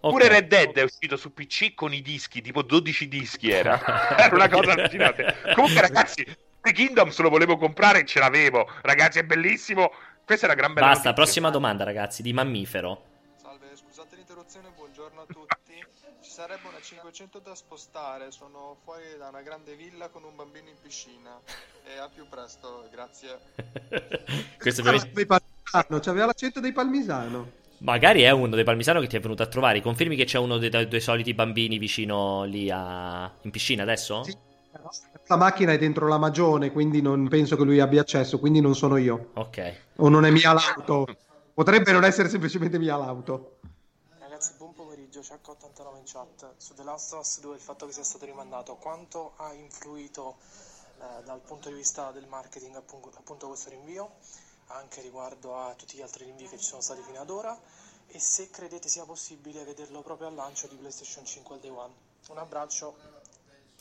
Okay. 0.03 0.11
Pure 0.18 0.28
Red 0.28 0.49
Dead 0.49 0.74
è 0.76 0.83
uscito 0.83 1.16
su 1.16 1.35
PC 1.35 1.74
con 1.74 1.93
i 1.93 2.01
dischi, 2.01 2.41
tipo 2.41 2.62
12 2.62 3.09
dischi 3.09 3.51
era. 3.51 3.78
era 4.16 4.35
una 4.35 4.49
cosa 4.49 4.72
allucinante. 4.72 5.37
Comunque, 5.55 5.81
ragazzi, 5.83 6.24
The 6.62 6.72
Kingdoms 6.72 7.18
lo 7.18 7.28
volevo 7.28 7.57
comprare 7.59 8.01
e 8.01 8.07
ce 8.07 8.18
l'avevo. 8.18 8.66
Ragazzi, 8.83 9.18
è 9.18 9.24
bellissimo. 9.24 9.93
Questa 10.25 10.47
è 10.47 10.49
la 10.49 10.55
gran 10.55 10.73
bella. 10.73 10.87
Basta, 10.87 11.09
notizia. 11.09 11.25
prossima 11.25 11.51
domanda, 11.51 11.85
ragazzi, 11.85 12.23
di 12.23 12.33
mammifero. 12.33 13.03
Salve, 13.37 13.77
scusate 13.77 14.16
l'interruzione, 14.16 14.71
buongiorno 14.75 15.21
a 15.23 15.27
tutti. 15.27 15.85
Ci 16.23 16.31
sarebbe 16.31 16.68
una 16.68 16.81
500 16.81 17.39
da 17.39 17.55
spostare. 17.55 18.31
Sono 18.31 18.77
fuori 18.85 19.05
da 19.18 19.29
una 19.29 19.43
grande 19.43 19.75
villa 19.75 20.09
con 20.09 20.25
un 20.25 20.37
bambino 20.37 20.68
in 20.68 20.77
piscina. 20.81 21.41
E 21.85 21.99
a 21.99 22.09
più 22.09 22.29
presto, 22.29 22.89
grazie. 22.91 23.39
Questo 24.59 24.83
per... 24.83 25.09
C'aveva 26.01 26.27
l'accento 26.27 26.61
dei 26.61 26.73
Palmisano. 26.73 27.59
Magari 27.79 28.23
è 28.23 28.31
uno 28.31 28.55
dei 28.55 28.64
Palmisano 28.64 29.01
che 29.01 29.07
ti 29.07 29.16
è 29.16 29.21
venuto 29.21 29.43
a 29.43 29.47
trovare. 29.47 29.81
Confermi 29.81 30.16
che 30.16 30.25
c'è 30.25 30.39
uno 30.39 30.59
dei, 30.59 30.68
dei 30.68 31.01
soliti 31.01 31.33
bambini 31.33 31.79
vicino 31.79 32.45
lì 32.45 32.71
a... 32.71 33.31
in 33.43 33.51
piscina 33.51 33.83
adesso? 33.83 34.23
Sì. 34.25 34.37
La 35.31 35.37
macchina 35.37 35.70
è 35.70 35.78
dentro 35.78 36.09
la 36.09 36.18
magione, 36.18 36.72
quindi 36.72 37.01
non 37.01 37.28
penso 37.28 37.55
che 37.55 37.62
lui 37.62 37.78
abbia 37.78 38.01
accesso, 38.01 38.41
quindi 38.41 38.61
non 38.61 38.74
sono 38.74 38.97
io. 38.97 39.31
Ok. 39.35 39.74
O 39.99 40.09
non 40.09 40.24
è 40.24 40.31
mia 40.31 40.53
l'auto. 40.53 41.07
Potrebbe 41.55 41.93
non 41.93 42.03
essere 42.03 42.28
semplicemente 42.28 42.81
mia 42.81 42.97
l'auto. 42.97 43.59
Ragazzi, 44.18 44.55
buon 44.59 44.74
pomeriggio, 44.74 45.20
c'è 45.20 45.39
H89 45.41 45.97
in 45.99 46.03
chat. 46.05 46.55
Su 46.57 46.74
The 46.74 46.83
Last 46.83 47.12
of 47.12 47.20
Us 47.20 47.41
2 47.43 47.55
il 47.55 47.61
fatto 47.61 47.87
che 47.87 47.93
sia 47.93 48.03
stato 48.03 48.24
rimandato, 48.24 48.74
quanto 48.74 49.35
ha 49.37 49.53
influito 49.53 50.39
eh, 50.99 51.22
dal 51.24 51.39
punto 51.47 51.68
di 51.68 51.76
vista 51.76 52.11
del 52.11 52.26
marketing 52.26 52.74
appunto, 52.74 53.12
appunto 53.16 53.47
questo 53.47 53.70
rinvio? 53.70 54.11
anche 54.72 55.01
riguardo 55.01 55.57
a 55.57 55.74
tutti 55.74 55.97
gli 55.97 56.03
altri 56.03 56.24
rinvii 56.24 56.49
che 56.49 56.59
ci 56.59 56.64
sono 56.64 56.81
stati 56.81 57.03
fino 57.03 57.20
ad 57.20 57.31
ora 57.31 57.57
e 58.09 58.18
se 58.18 58.51
credete 58.51 58.89
sia 58.89 59.05
possibile 59.05 59.64
vederlo 59.64 60.01
proprio 60.03 60.26
al 60.28 60.35
lancio 60.35 60.66
di 60.66 60.74
PlayStation 60.76 61.24
5 61.24 61.55
al 61.55 61.61
Day 61.61 61.70
One. 61.70 61.93
Un 62.28 62.39
abbraccio. 62.39 63.20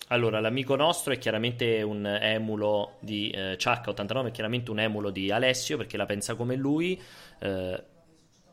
Allora, 0.07 0.39
l'amico 0.39 0.75
nostro 0.75 1.13
è 1.13 1.19
chiaramente 1.19 1.83
un 1.83 2.05
emulo 2.05 2.97
di 2.99 3.29
eh, 3.29 3.57
Chuck89, 3.57 4.27
è 4.27 4.31
chiaramente 4.31 4.71
un 4.71 4.79
emulo 4.79 5.11
di 5.11 5.29
Alessio 5.29 5.77
perché 5.77 5.97
la 5.97 6.05
pensa 6.05 6.33
come 6.33 6.55
lui. 6.55 6.99
Eh, 7.39 7.83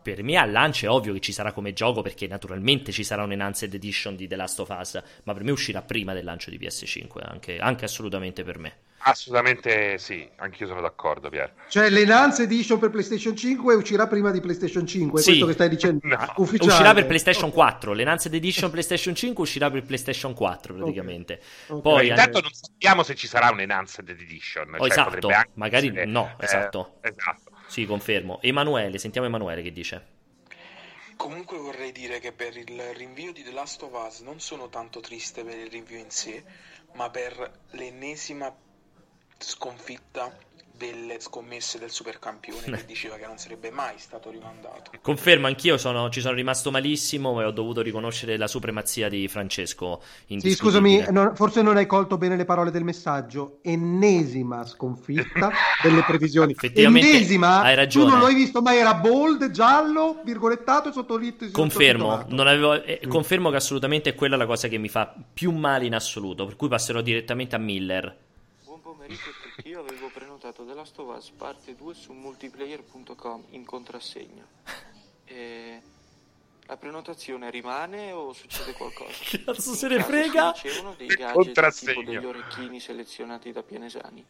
per 0.06 0.22
me 0.22 0.36
al 0.36 0.52
lancio 0.52 0.86
è 0.86 0.88
ovvio 0.88 1.12
che 1.14 1.18
ci 1.18 1.32
sarà 1.32 1.50
come 1.50 1.72
gioco 1.72 2.00
perché 2.00 2.28
naturalmente 2.28 2.92
ci 2.92 3.02
sarà 3.02 3.24
un 3.24 3.32
Enhanced 3.32 3.74
Edition 3.74 4.14
di 4.14 4.28
The 4.28 4.36
Last 4.36 4.60
of 4.60 4.68
Us, 4.68 5.02
ma 5.24 5.32
per 5.32 5.42
me 5.42 5.50
uscirà 5.50 5.82
prima 5.82 6.14
del 6.14 6.22
lancio 6.22 6.48
di 6.48 6.58
PS5, 6.58 7.18
anche, 7.24 7.58
anche 7.58 7.86
assolutamente 7.86 8.44
per 8.44 8.60
me. 8.60 8.74
Assolutamente 8.98 9.98
sì, 9.98 10.28
anch'io 10.36 10.68
sono 10.68 10.80
d'accordo, 10.80 11.28
Pier. 11.28 11.52
Cioè, 11.68 11.90
l'Enhanced 11.90 12.44
Edition 12.44 12.78
per 12.78 12.90
PlayStation 12.90 13.36
5 13.36 13.74
uscirà 13.74 14.06
prima 14.06 14.30
di 14.30 14.40
PlayStation 14.40 14.86
5, 14.86 15.18
è 15.18 15.22
sì. 15.22 15.28
questo 15.30 15.46
che 15.46 15.52
stai 15.52 15.68
dicendo? 15.68 16.06
No. 16.06 16.32
Ufficiale. 16.36 16.70
Uscirà 16.70 16.94
per 16.94 17.06
PlayStation 17.06 17.50
4, 17.50 17.92
l'Enhanced 17.92 18.32
Edition 18.32 18.70
PlayStation 18.70 19.14
5 19.14 19.42
uscirà 19.42 19.70
per 19.70 19.84
PlayStation 19.84 20.34
4 20.34 20.74
praticamente. 20.74 21.34
Okay. 21.66 21.78
Okay. 21.78 21.80
Poi, 21.82 22.08
intanto 22.08 22.40
non 22.40 22.52
sappiamo 22.52 23.02
se 23.02 23.14
ci 23.16 23.26
sarà 23.26 23.50
un 23.50 23.60
Enhanced 23.60 24.08
Edition. 24.08 24.74
Oh, 24.74 24.88
cioè, 24.88 24.90
esatto, 24.90 25.28
magari 25.54 25.88
essere... 25.88 26.04
no, 26.06 26.34
eh, 26.38 26.44
esatto. 26.44 26.98
Sì, 27.66 27.84
confermo. 27.84 28.40
Emanuele, 28.42 28.98
sentiamo 28.98 29.26
Emanuele 29.26 29.62
che 29.62 29.72
dice. 29.72 30.14
Comunque 31.16 31.56
vorrei 31.56 31.92
dire 31.92 32.20
che 32.20 32.32
per 32.32 32.56
il 32.56 32.80
rinvio 32.94 33.32
di 33.32 33.42
The 33.42 33.52
Last 33.52 33.82
of 33.82 33.92
Us 33.92 34.20
non 34.20 34.38
sono 34.38 34.68
tanto 34.68 35.00
triste 35.00 35.42
per 35.44 35.56
il 35.56 35.70
rinvio 35.70 35.98
in 35.98 36.10
sé, 36.10 36.44
ma 36.92 37.10
per 37.10 37.60
l'ennesima 37.70 38.54
sconfitta 39.38 40.36
delle 40.76 41.20
scommesse 41.20 41.78
del 41.78 41.90
supercampione 41.90 42.62
che 42.62 42.84
diceva 42.86 43.16
che 43.16 43.26
non 43.26 43.38
sarebbe 43.38 43.70
mai 43.70 43.94
stato 43.96 44.30
rimandato. 44.30 44.90
Confermo, 45.00 45.46
anch'io 45.46 45.78
sono, 45.78 46.10
ci 46.10 46.20
sono 46.20 46.34
rimasto 46.34 46.70
malissimo 46.70 47.40
e 47.40 47.44
ho 47.44 47.50
dovuto 47.50 47.80
riconoscere 47.80 48.36
la 48.36 48.46
supremazia 48.46 49.08
di 49.08 49.26
Francesco. 49.28 50.02
Sì, 50.26 50.54
scusami, 50.54 51.06
non, 51.10 51.34
forse 51.34 51.62
non 51.62 51.76
hai 51.76 51.86
colto 51.86 52.18
bene 52.18 52.36
le 52.36 52.44
parole 52.44 52.70
del 52.70 52.84
messaggio. 52.84 53.58
Ennesima 53.62 54.66
sconfitta 54.66 55.50
delle 55.82 56.02
previsioni. 56.02 56.52
Effettivamente 56.52 57.10
Ennesima, 57.10 57.62
hai 57.62 57.74
ragione. 57.74 58.06
Tu 58.06 58.10
non 58.12 58.20
l'hai 58.22 58.34
visto, 58.34 58.60
ma 58.60 58.74
era 58.74 58.94
bold, 58.94 59.50
giallo, 59.50 60.20
virgolettato 60.24 60.90
e 60.90 60.92
sottolito. 60.92 61.50
Confermo, 61.52 62.26
avevo, 62.28 62.82
eh, 62.82 63.00
mm. 63.04 63.08
confermo 63.08 63.50
che 63.50 63.56
assolutamente 63.56 64.10
è 64.10 64.14
quella 64.14 64.36
la 64.36 64.46
cosa 64.46 64.68
che 64.68 64.78
mi 64.78 64.88
fa 64.88 65.14
più 65.32 65.52
male 65.52 65.86
in 65.86 65.94
assoluto, 65.94 66.44
per 66.44 66.56
cui 66.56 66.68
passerò 66.68 67.00
direttamente 67.00 67.56
a 67.56 67.58
Miller. 67.58 68.24
Pomeriggio 68.96 69.30
perché 69.42 69.68
io 69.68 69.80
avevo 69.80 70.08
prenotato 70.08 70.64
The 70.64 70.72
Last 70.72 70.98
of 70.98 71.14
Us 71.14 71.30
parte 71.30 71.74
2 71.74 71.94
su 71.94 72.12
multiplayer.com 72.14 73.44
in 73.50 73.64
contrassegna. 73.66 74.46
E 75.24 75.82
la 76.64 76.76
prenotazione 76.78 77.50
rimane 77.50 78.12
o 78.12 78.32
succede 78.32 78.72
qualcosa? 78.72 79.12
Che 79.22 79.44
cazzo 79.44 79.74
se 79.74 79.88
ne 79.88 80.02
frega? 80.02 80.52
C'è 80.52 80.78
uno 80.80 80.94
dei 80.96 81.08
gadget 81.08 81.84
tipo 81.84 82.02
degli 82.02 82.24
orecchini 82.24 82.80
selezionati 82.80 83.52
da 83.52 83.62
Pianesani. 83.62 84.24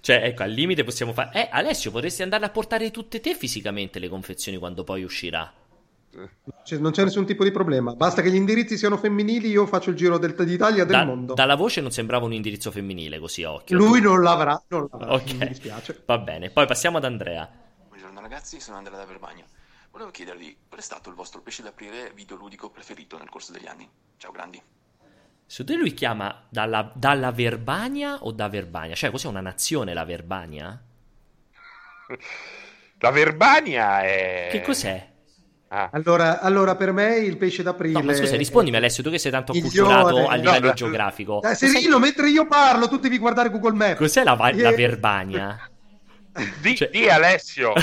Cioè, 0.00 0.16
ecco, 0.16 0.42
al 0.42 0.50
limite 0.50 0.84
possiamo 0.84 1.14
fare... 1.14 1.30
Eh, 1.32 1.48
Alessio, 1.50 1.90
potresti 1.90 2.22
andare 2.22 2.44
a 2.44 2.50
portare 2.50 2.90
tutte 2.90 3.20
te 3.20 3.34
fisicamente 3.34 3.98
le 3.98 4.08
confezioni 4.08 4.58
quando 4.58 4.84
poi 4.84 5.02
uscirà. 5.02 5.50
Cioè, 6.64 6.78
non 6.78 6.90
c'è 6.90 7.04
nessun 7.04 7.24
tipo 7.24 7.44
di 7.44 7.52
problema. 7.52 7.94
Basta 7.94 8.20
che 8.20 8.30
gli 8.30 8.36
indirizzi 8.36 8.76
siano 8.76 8.96
femminili, 8.96 9.48
io 9.48 9.66
faccio 9.66 9.90
il 9.90 9.96
giro 9.96 10.18
del, 10.18 10.34
d'Italia 10.34 10.84
del 10.84 10.96
da, 10.96 11.04
mondo. 11.04 11.34
Dalla 11.34 11.54
voce 11.54 11.80
non 11.80 11.92
sembrava 11.92 12.24
un 12.24 12.32
indirizzo 12.32 12.70
femminile, 12.70 13.18
così 13.18 13.44
a 13.44 13.52
occhio. 13.52 13.76
Lui 13.76 14.00
non 14.00 14.20
l'avrà, 14.22 14.60
non 14.68 14.88
l'avrà 14.90 15.12
okay. 15.14 15.38
mi 15.38 15.48
dispiace. 15.48 16.02
Va 16.04 16.18
bene, 16.18 16.50
poi 16.50 16.66
passiamo 16.66 16.98
ad 16.98 17.04
Andrea. 17.04 17.48
Buongiorno 17.88 18.20
ragazzi, 18.20 18.60
sono 18.60 18.76
Andrea 18.76 18.96
da 18.96 19.04
Verbagna. 19.04 19.44
Volevo 19.92 20.10
chiedervi 20.10 20.56
qual 20.68 20.80
è 20.80 20.82
stato 20.82 21.10
il 21.10 21.16
vostro 21.16 21.40
pesce 21.40 21.62
d'aprile 21.62 22.12
videoludico 22.14 22.70
preferito 22.70 23.16
nel 23.18 23.28
corso 23.28 23.52
degli 23.52 23.66
anni. 23.66 23.88
Ciao 24.16 24.32
grandi. 24.32 24.60
Secondo 25.46 25.72
te 25.72 25.78
lui 25.78 25.94
chiama 25.94 26.44
dalla, 26.48 26.92
dalla 26.94 27.32
Verbania 27.32 28.22
o 28.22 28.30
da 28.30 28.48
Verbania? 28.48 28.94
Cioè, 28.94 29.10
cos'è 29.10 29.26
una 29.26 29.40
nazione 29.40 29.94
la 29.94 30.04
Verbania? 30.04 30.80
La 32.98 33.10
Verbania 33.10 34.02
è... 34.02 34.48
Che 34.50 34.60
cos'è? 34.60 35.09
Ah. 35.72 35.88
Allora, 35.92 36.40
allora, 36.40 36.74
per 36.74 36.92
me 36.92 37.18
il 37.18 37.36
pesce 37.36 37.62
d'aprile. 37.62 38.00
No, 38.00 38.04
ma 38.04 38.12
scusa, 38.12 38.36
rispondimi 38.36 38.76
Alessio, 38.76 39.04
tu 39.04 39.10
che 39.10 39.18
sei 39.18 39.30
tanto 39.30 39.52
acculturato 39.52 40.26
a 40.26 40.34
livello 40.34 40.66
no, 40.66 40.72
geografico. 40.72 41.40
Eh, 41.42 41.54
Serino, 41.54 42.00
mentre 42.00 42.28
io 42.28 42.48
parlo, 42.48 42.88
tu 42.88 42.98
devi 42.98 43.18
guardare 43.18 43.50
Google 43.50 43.74
Maps. 43.74 43.98
Cos'è 43.98 44.24
la, 44.24 44.34
va- 44.34 44.52
la 44.52 44.72
Verbania? 44.72 45.70
Di, 46.60 46.76
cioè... 46.76 46.90
di 46.90 47.08
Alessio. 47.08 47.72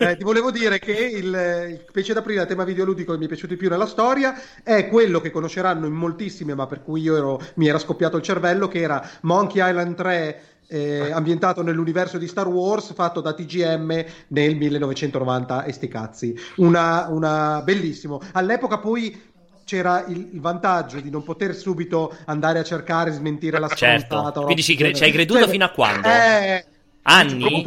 Eh, 0.00 0.16
ti 0.16 0.24
volevo 0.24 0.50
dire 0.50 0.78
che 0.78 0.92
il, 0.92 1.26
il, 1.26 1.84
pesce 1.92 2.14
d'aprile, 2.14 2.40
il 2.40 2.48
tema 2.48 2.64
videoludico 2.64 3.12
che 3.12 3.18
mi 3.18 3.26
è 3.26 3.28
piaciuto 3.28 3.52
di 3.52 3.58
più 3.58 3.68
nella 3.68 3.86
storia, 3.86 4.34
è 4.62 4.88
quello 4.88 5.20
che 5.20 5.30
conosceranno 5.30 5.86
in 5.86 5.92
moltissime, 5.92 6.54
ma 6.54 6.66
per 6.66 6.82
cui 6.82 7.02
io 7.02 7.16
ero, 7.16 7.40
mi 7.56 7.68
era 7.68 7.78
scoppiato 7.78 8.16
il 8.16 8.22
cervello, 8.22 8.66
che 8.66 8.80
era 8.80 9.06
Monkey 9.22 9.68
Island 9.68 9.94
3 9.94 10.42
eh, 10.70 11.10
ambientato 11.10 11.62
nell'universo 11.62 12.16
di 12.16 12.28
Star 12.28 12.46
Wars 12.46 12.92
fatto 12.94 13.20
da 13.20 13.32
TGM 13.32 14.04
nel 14.28 14.56
1990 14.56 15.64
e 15.64 15.72
sti 15.72 15.88
cazzi 15.88 16.38
una, 16.56 17.08
una 17.08 17.60
bellissimo 17.64 18.20
all'epoca 18.32 18.78
poi 18.78 19.28
c'era 19.64 20.04
il, 20.06 20.30
il, 20.32 20.40
vantaggio 20.40 21.00
di 21.00 21.10
non 21.10 21.22
poter 21.22 21.54
subito 21.54 22.16
andare 22.26 22.58
a 22.58 22.62
cercare 22.64 23.10
e 23.10 23.12
smentire 23.12 23.58
la 23.58 23.68
certo. 23.68 24.42
quindi 24.44 24.62
ci, 24.62 24.76
cre- 24.76 24.94
ci 24.94 25.04
hai 25.04 25.12
creduto 25.12 25.40
cioè, 25.40 25.48
fino 25.48 25.64
a 25.64 25.70
quando? 25.70 26.08
Eh, 26.08 26.64
Anni? 27.10 27.64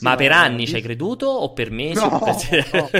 Ma 0.00 0.16
per 0.16 0.32
anni 0.32 0.66
ci 0.66 0.74
hai 0.74 0.82
creduto 0.82 1.26
o 1.26 1.52
per 1.52 1.70
mesi? 1.70 2.00
No, 2.00 2.18
no. 2.20 2.90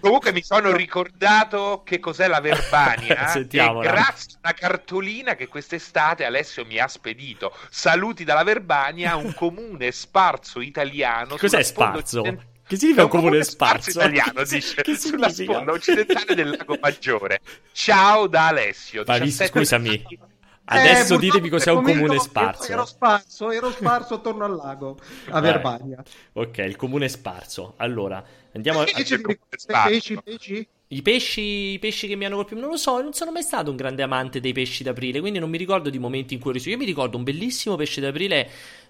Comunque 0.00 0.32
mi 0.32 0.42
sono 0.42 0.74
ricordato 0.74 1.82
che 1.84 2.00
cos'è 2.00 2.26
la 2.26 2.40
Verbania 2.40 3.32
e 3.32 3.46
grazie 3.46 4.32
a 4.34 4.40
una 4.42 4.54
cartolina 4.54 5.36
che 5.36 5.46
quest'estate 5.46 6.24
Alessio 6.24 6.64
mi 6.64 6.78
ha 6.78 6.88
spedito. 6.88 7.54
Saluti 7.70 8.24
dalla 8.24 8.42
Verbania, 8.42 9.14
un 9.14 9.32
comune 9.34 9.92
sparso 9.92 10.60
italiano. 10.60 11.36
Cos'è 11.36 11.62
sparso? 11.62 12.22
Che 12.22 12.76
significa 12.76 13.04
un 13.04 13.08
comune 13.08 13.44
sparso? 13.44 13.90
sparso 13.90 13.98
italiano, 14.00 14.42
dice, 14.44 14.82
che 14.82 14.96
sulla 14.96 15.28
sponda 15.30 15.72
occidentale 15.72 16.34
del 16.34 16.50
lago 16.50 16.76
Maggiore. 16.80 17.40
Ciao 17.72 18.26
da 18.26 18.48
Alessio. 18.48 19.04
Ma 19.06 19.24
scusami. 19.24 19.88
Anni 19.88 20.37
Adesso 20.70 21.14
eh, 21.14 21.18
ditemi 21.18 21.48
cos'è 21.48 21.70
un 21.70 21.82
comune 21.82 22.18
sparso. 22.18 22.70
Ero 22.70 22.84
sparso, 22.84 23.50
ero 23.50 23.70
sparso 23.70 24.14
attorno 24.14 24.44
al 24.44 24.54
lago, 24.54 24.98
a 25.30 25.40
Verbania. 25.40 26.02
Ok, 26.34 26.58
il 26.58 26.76
comune 26.76 27.08
sparso. 27.08 27.74
Allora, 27.76 28.22
andiamo 28.52 28.80
a... 28.80 28.84
Pesci, 28.84 30.18
pesci? 30.22 30.68
I 30.90 31.02
pesci, 31.02 31.42
I 31.72 31.78
pesci 31.78 32.06
che 32.06 32.16
mi 32.16 32.24
hanno 32.24 32.36
colpito, 32.36 32.60
non 32.60 32.70
lo 32.70 32.76
so, 32.78 33.00
non 33.02 33.12
sono 33.12 33.30
mai 33.30 33.42
stato 33.42 33.68
un 33.68 33.76
grande 33.76 34.02
amante 34.02 34.40
dei 34.40 34.54
pesci 34.54 34.82
d'aprile, 34.82 35.20
quindi 35.20 35.38
non 35.38 35.50
mi 35.50 35.58
ricordo 35.58 35.90
di 35.90 35.98
momenti 35.98 36.32
in 36.32 36.40
cui 36.40 36.50
ho 36.50 36.52
riso. 36.54 36.70
Io 36.70 36.78
mi 36.78 36.86
ricordo 36.86 37.18
un 37.18 37.24
bellissimo 37.24 37.76
pesce 37.76 38.00
d'aprile 38.00 38.48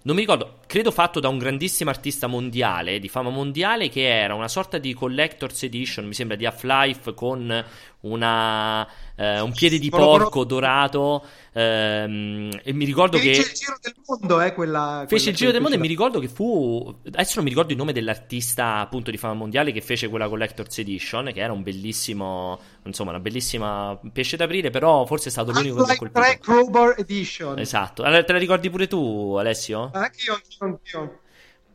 non 0.09 0.17
mi 0.17 0.23
ricordo, 0.23 0.61
credo 0.67 0.91
fatto 0.91 1.21
da 1.21 1.29
un 1.29 1.37
grandissimo 1.37 1.91
artista 1.91 2.29
mondiale, 2.29 2.99
di 2.99 3.11
fama 3.11 3.29
mondiale, 3.29 3.91
che 3.91 4.09
era 4.09 4.33
una 4.33 4.49
sorta 4.49 4.79
di 4.79 4.95
collector's 4.95 5.65
edition, 5.65 6.07
mi 6.07 6.15
sembra, 6.15 6.35
di 6.35 6.47
Half-Life 6.47 7.13
con 7.13 7.65
una, 8.01 8.89
eh, 9.17 9.41
un 9.41 9.53
piede 9.53 9.79
di 9.79 9.91
porco 9.91 10.45
dorato. 10.45 11.25
Ehm, 11.53 12.51
e 12.63 12.73
mi 12.73 12.85
ricordo 12.85 13.19
che. 13.19 13.35
Fece 13.35 13.51
il 13.51 13.57
giro 13.57 13.77
del 13.81 13.95
mondo, 14.07 14.41
eh, 14.41 14.55
quella. 14.55 15.05
Fece 15.09 15.15
quella, 15.15 15.31
il 15.31 15.37
giro 15.37 15.51
del 15.51 15.61
mondo 15.61 15.77
e 15.77 15.81
mi 15.81 15.89
ricordo 15.89 16.21
che 16.21 16.29
fu. 16.29 16.95
Adesso 17.07 17.33
non 17.37 17.45
mi 17.45 17.51
ricordo 17.51 17.73
il 17.73 17.79
nome 17.79 17.93
dell'artista 17.93 18.77
appunto 18.77 19.11
di 19.11 19.17
fama 19.17 19.35
mondiale 19.35 19.73
che 19.73 19.81
fece 19.81 20.09
quella 20.09 20.29
Collector's 20.29 20.79
Edition, 20.79 21.31
che 21.33 21.41
era 21.41 21.53
un 21.53 21.63
bellissimo. 21.63 22.61
Insomma, 22.85 23.11
una 23.11 23.21
bellissima 23.21 23.99
pesce 24.13 24.37
d'aprile, 24.37 24.71
però 24.71 25.05
forse 25.05 25.29
è 25.29 25.33
stato 25.33 25.51
l'unico 25.51 25.77
che 25.77 25.85
mi 25.85 25.93
ha 25.93 25.97
colpito. 25.97 26.21
3 26.21 26.39
Crowbar 26.39 26.95
Edition. 26.99 27.59
Esatto. 27.59 28.03
Allora, 28.03 28.23
te 28.23 28.33
la 28.33 28.39
ricordi 28.39 28.71
pure 28.71 28.87
tu, 28.87 29.35
Alessio? 29.39 29.91
Anch'io, 30.01 30.35
anch'io, 30.35 30.67
anch'io. 30.67 31.21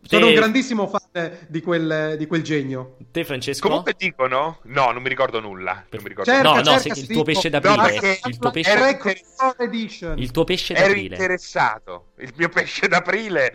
Sono 0.01 0.28
un 0.28 0.34
grandissimo 0.34 0.88
fan 0.88 1.03
di 1.47 1.61
quel, 1.61 2.16
di 2.18 2.26
quel, 2.26 2.41
genio. 2.41 2.97
Te, 3.11 3.24
Francesco? 3.24 3.68
Comunque 3.68 3.93
dicono, 3.95 4.59
no, 4.64 4.91
non 4.91 5.01
mi 5.01 5.09
ricordo 5.09 5.39
nulla. 5.39 5.86
Non 5.89 6.01
mi 6.01 6.09
ricordo 6.09 6.32
cerca, 6.32 6.49
nulla. 6.49 6.61
no, 6.61 6.72
no, 6.72 6.82
il 6.84 7.07
tuo 7.07 7.24
pesce 7.24 7.49
d'aprile. 7.49 7.76
No, 7.76 7.88
il, 8.30 8.38
tuo 8.39 8.51
pesce... 8.51 10.14
il 10.18 10.32
tuo 10.32 10.43
pesce 10.43 10.74
d'aprile. 10.74 11.16
Ero 11.16 11.24
interessato. 11.24 12.05
Il 12.18 12.34
mio 12.36 12.49
pesce 12.49 12.88
d'aprile. 12.88 13.53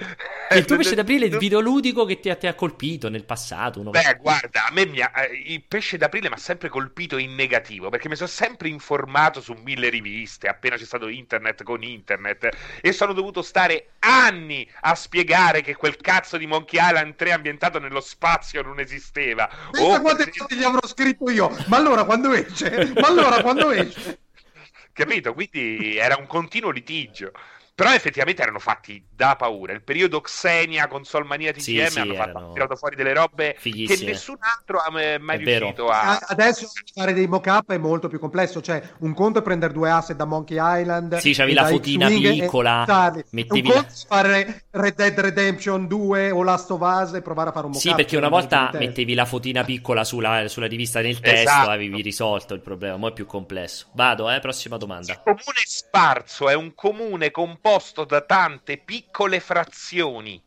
Il 0.55 0.65
tuo 0.67 0.77
pesce 0.77 0.95
d'aprile 0.97 1.27
è 1.27 1.29
il 1.29 1.39
videoludico 1.39 2.05
che 2.05 2.21
ti 2.21 2.31
ha, 2.31 2.37
ti 2.37 2.47
ha 2.47 2.55
colpito 2.55 3.09
nel 3.09 3.25
passato. 3.25 3.83
Beh, 3.83 4.01
che... 4.01 4.19
guarda, 4.21 4.67
a 4.67 4.73
me 4.73 4.87
mi 4.87 5.01
ha, 5.01 5.11
eh, 5.17 5.43
il 5.47 5.65
pesce 5.67 5.97
d'aprile 5.97 6.29
mi 6.29 6.35
ha 6.35 6.39
sempre 6.39 6.69
colpito 6.69 7.17
in 7.17 7.35
negativo 7.35 7.89
perché 7.89 8.09
mi 8.09 8.15
sono 8.15 8.29
sempre 8.29 8.69
informato 8.69 9.41
su 9.41 9.55
mille 9.65 9.89
riviste 9.89 10.49
appena 10.49 10.77
c'è 10.77 10.85
stato 10.85 11.09
internet 11.09 11.63
con 11.63 11.83
internet 11.83 12.49
e 12.81 12.93
sono 12.93 13.13
dovuto 13.13 13.43
stare 13.43 13.91
anni 14.01 14.69
a 14.83 14.95
spiegare 14.95 15.61
che 15.63 15.75
quel 15.75 15.97
cazzo 15.97 16.37
di 16.37 16.47
Monkey 16.47 16.81
Island 16.81 17.17
3 17.17 17.33
ambientato 17.49 17.79
nello 17.79 18.01
spazio 18.01 18.63
non 18.63 18.79
esisteva. 18.79 19.49
Pensa 19.71 19.97
oh, 19.97 20.01
quante 20.01 20.31
cose 20.31 20.55
gli 20.55 20.63
avrò 20.63 20.87
scritto 20.87 21.31
io. 21.31 21.49
Ma 21.67 21.77
allora 21.79 22.05
quando 22.05 22.33
esce? 22.33 22.93
Ma 22.95 23.09
allora 23.09 23.41
quando 23.43 23.71
esce? 23.71 24.19
Capito? 24.93 25.33
Quindi 25.33 25.97
era 25.97 26.17
un 26.17 26.27
continuo 26.27 26.71
litigio. 26.71 27.33
Però 27.79 27.95
effettivamente 27.95 28.43
erano 28.43 28.59
fatti 28.59 29.01
da 29.09 29.37
paura. 29.37 29.73
Il 29.73 29.85
periodo 29.85 30.21
Xenia 30.21 30.89
con 30.89 31.05
Solmania 31.05 31.53
TGM 31.53 31.61
sì, 31.61 31.87
sì, 31.87 31.99
hanno 32.01 32.15
fatto, 32.15 32.51
tirato 32.53 32.75
fuori 32.75 32.97
delle 32.97 33.15
robe 33.15 33.57
che 33.63 33.99
nessun 34.05 34.39
altro 34.41 34.81
ha 34.81 34.91
mai 34.91 35.15
è 35.15 35.37
riuscito 35.37 35.85
vero. 35.85 35.91
a. 35.91 36.19
Adesso 36.27 36.67
fare 36.93 37.13
dei 37.13 37.29
mock-up 37.29 37.71
è 37.71 37.79
molto 37.79 38.09
più 38.09 38.19
complesso. 38.19 38.61
Cioè, 38.61 38.83
un 38.99 39.15
conto 39.15 39.39
è 39.39 39.43
prendere 39.43 39.73
due 39.73 39.93
asset 39.93 40.17
da 40.17 40.25
Monkey 40.25 40.59
Island. 40.61 41.19
Sì, 41.19 41.33
c'avevi 41.35 41.55
la 41.55 41.67
fotina 41.67 42.09
piccola. 42.09 43.13
E... 43.15 43.25
Mettevi 43.31 43.69
un 43.69 43.75
conto 43.75 43.89
è 43.89 44.07
fare 44.09 44.65
Red 44.73 44.95
Dead 44.97 45.21
Redemption 45.21 45.87
2 45.87 46.31
o 46.33 46.43
Last 46.43 46.73
of 46.73 46.81
Us 46.81 47.15
e 47.15 47.23
provare 47.23 47.51
a 47.51 47.53
fare 47.53 47.67
un 47.67 47.73
mock-up. 47.75 47.91
Sì, 47.91 47.95
perché 47.95 48.17
una 48.17 48.29
volta 48.29 48.71
mettevi 48.73 49.15
la 49.15 49.25
fotina 49.25 49.63
piccola 49.63 50.03
sulla, 50.03 50.49
sulla 50.49 50.67
rivista 50.67 51.01
nel 51.01 51.21
testo, 51.21 51.49
esatto. 51.49 51.71
avevi 51.71 52.03
risolto 52.03 52.55
il 52.55 52.61
problema. 52.61 52.97
Ora 52.97 53.11
è 53.11 53.13
più 53.13 53.27
complesso. 53.27 53.87
Vado, 53.93 54.29
eh, 54.29 54.41
prossima 54.41 54.77
domanda. 54.77 55.13
Il 55.13 55.21
comune 55.23 55.63
sparso 55.65 56.49
è 56.49 56.55
un 56.55 56.75
comune 56.75 57.31
composto 57.31 57.67
da 58.07 58.21
tante 58.23 58.79
piccole 58.79 59.41
frazioni. 59.41 60.43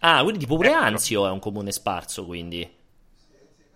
Ah, 0.00 0.22
quindi 0.22 0.40
tipo 0.40 0.56
pure 0.56 0.68
ecco. 0.70 0.78
Anzio 0.78 1.26
è 1.26 1.30
un 1.30 1.38
comune 1.38 1.72
sparso, 1.72 2.24
quindi. 2.24 2.78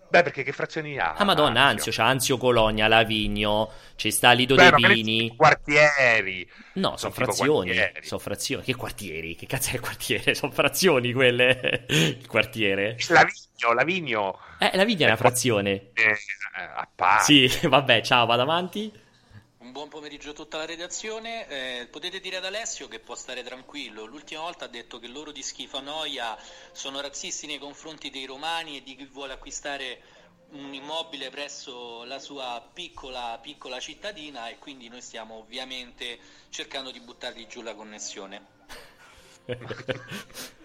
Beh, 0.08 0.22
perché 0.22 0.44
che 0.44 0.52
frazioni 0.52 0.96
ha? 0.96 1.14
Ah, 1.14 1.24
madonna, 1.24 1.62
Anzio, 1.64 1.90
c'è 1.90 2.02
Anzio 2.02 2.36
Colonia, 2.36 2.86
Lavigno, 2.86 3.68
c'è 3.96 4.10
sta 4.10 4.30
Lido 4.30 4.54
Beh, 4.54 4.70
De 4.70 4.86
Vini. 4.86 5.34
quartieri. 5.34 6.48
No, 6.74 6.96
sono, 6.96 6.98
sono 6.98 7.12
frazioni. 7.12 7.74
Sono 8.00 8.20
frazioni. 8.20 8.62
Che 8.62 8.76
quartieri? 8.76 9.34
Che 9.34 9.46
cazzo 9.46 9.70
è 9.70 9.74
il 9.74 9.80
quartiere? 9.80 10.34
Sono 10.36 10.52
frazioni 10.52 11.12
quelle. 11.12 11.84
il 11.90 12.26
quartiere. 12.28 12.96
Lavigno, 13.08 13.72
Lavigno. 13.74 14.38
Eh, 14.60 14.70
Lavigno 14.76 15.02
è 15.02 15.06
una 15.06 15.16
frazione. 15.16 15.90
Eh, 15.94 16.16
a 16.54 16.88
parte. 16.94 17.48
Sì, 17.48 17.58
vabbè, 17.66 18.00
ciao, 18.02 18.24
vado 18.24 18.42
avanti 18.42 19.02
buon 19.74 19.88
pomeriggio 19.88 20.30
a 20.30 20.34
tutta 20.34 20.56
la 20.58 20.66
redazione. 20.66 21.48
Eh, 21.48 21.88
potete 21.88 22.20
dire 22.20 22.36
ad 22.36 22.44
Alessio 22.44 22.86
che 22.86 23.00
può 23.00 23.16
stare 23.16 23.42
tranquillo. 23.42 24.04
L'ultima 24.04 24.42
volta 24.42 24.66
ha 24.66 24.68
detto 24.68 25.00
che 25.00 25.08
loro 25.08 25.32
di 25.32 25.42
schifo 25.42 25.78
a 25.78 25.80
noia 25.80 26.38
sono 26.70 27.00
razzisti 27.00 27.48
nei 27.48 27.58
confronti 27.58 28.08
dei 28.08 28.24
romani 28.24 28.76
e 28.76 28.82
di 28.84 28.94
chi 28.94 29.04
vuole 29.06 29.32
acquistare 29.32 30.00
un 30.50 30.72
immobile 30.72 31.28
presso 31.30 32.04
la 32.04 32.20
sua 32.20 32.64
piccola, 32.72 33.36
piccola 33.42 33.80
cittadina 33.80 34.48
e 34.48 34.58
quindi 34.58 34.88
noi 34.88 35.00
stiamo 35.00 35.38
ovviamente 35.38 36.20
cercando 36.50 36.92
di 36.92 37.00
buttargli 37.00 37.48
giù 37.48 37.60
la 37.60 37.74
connessione. 37.74 38.46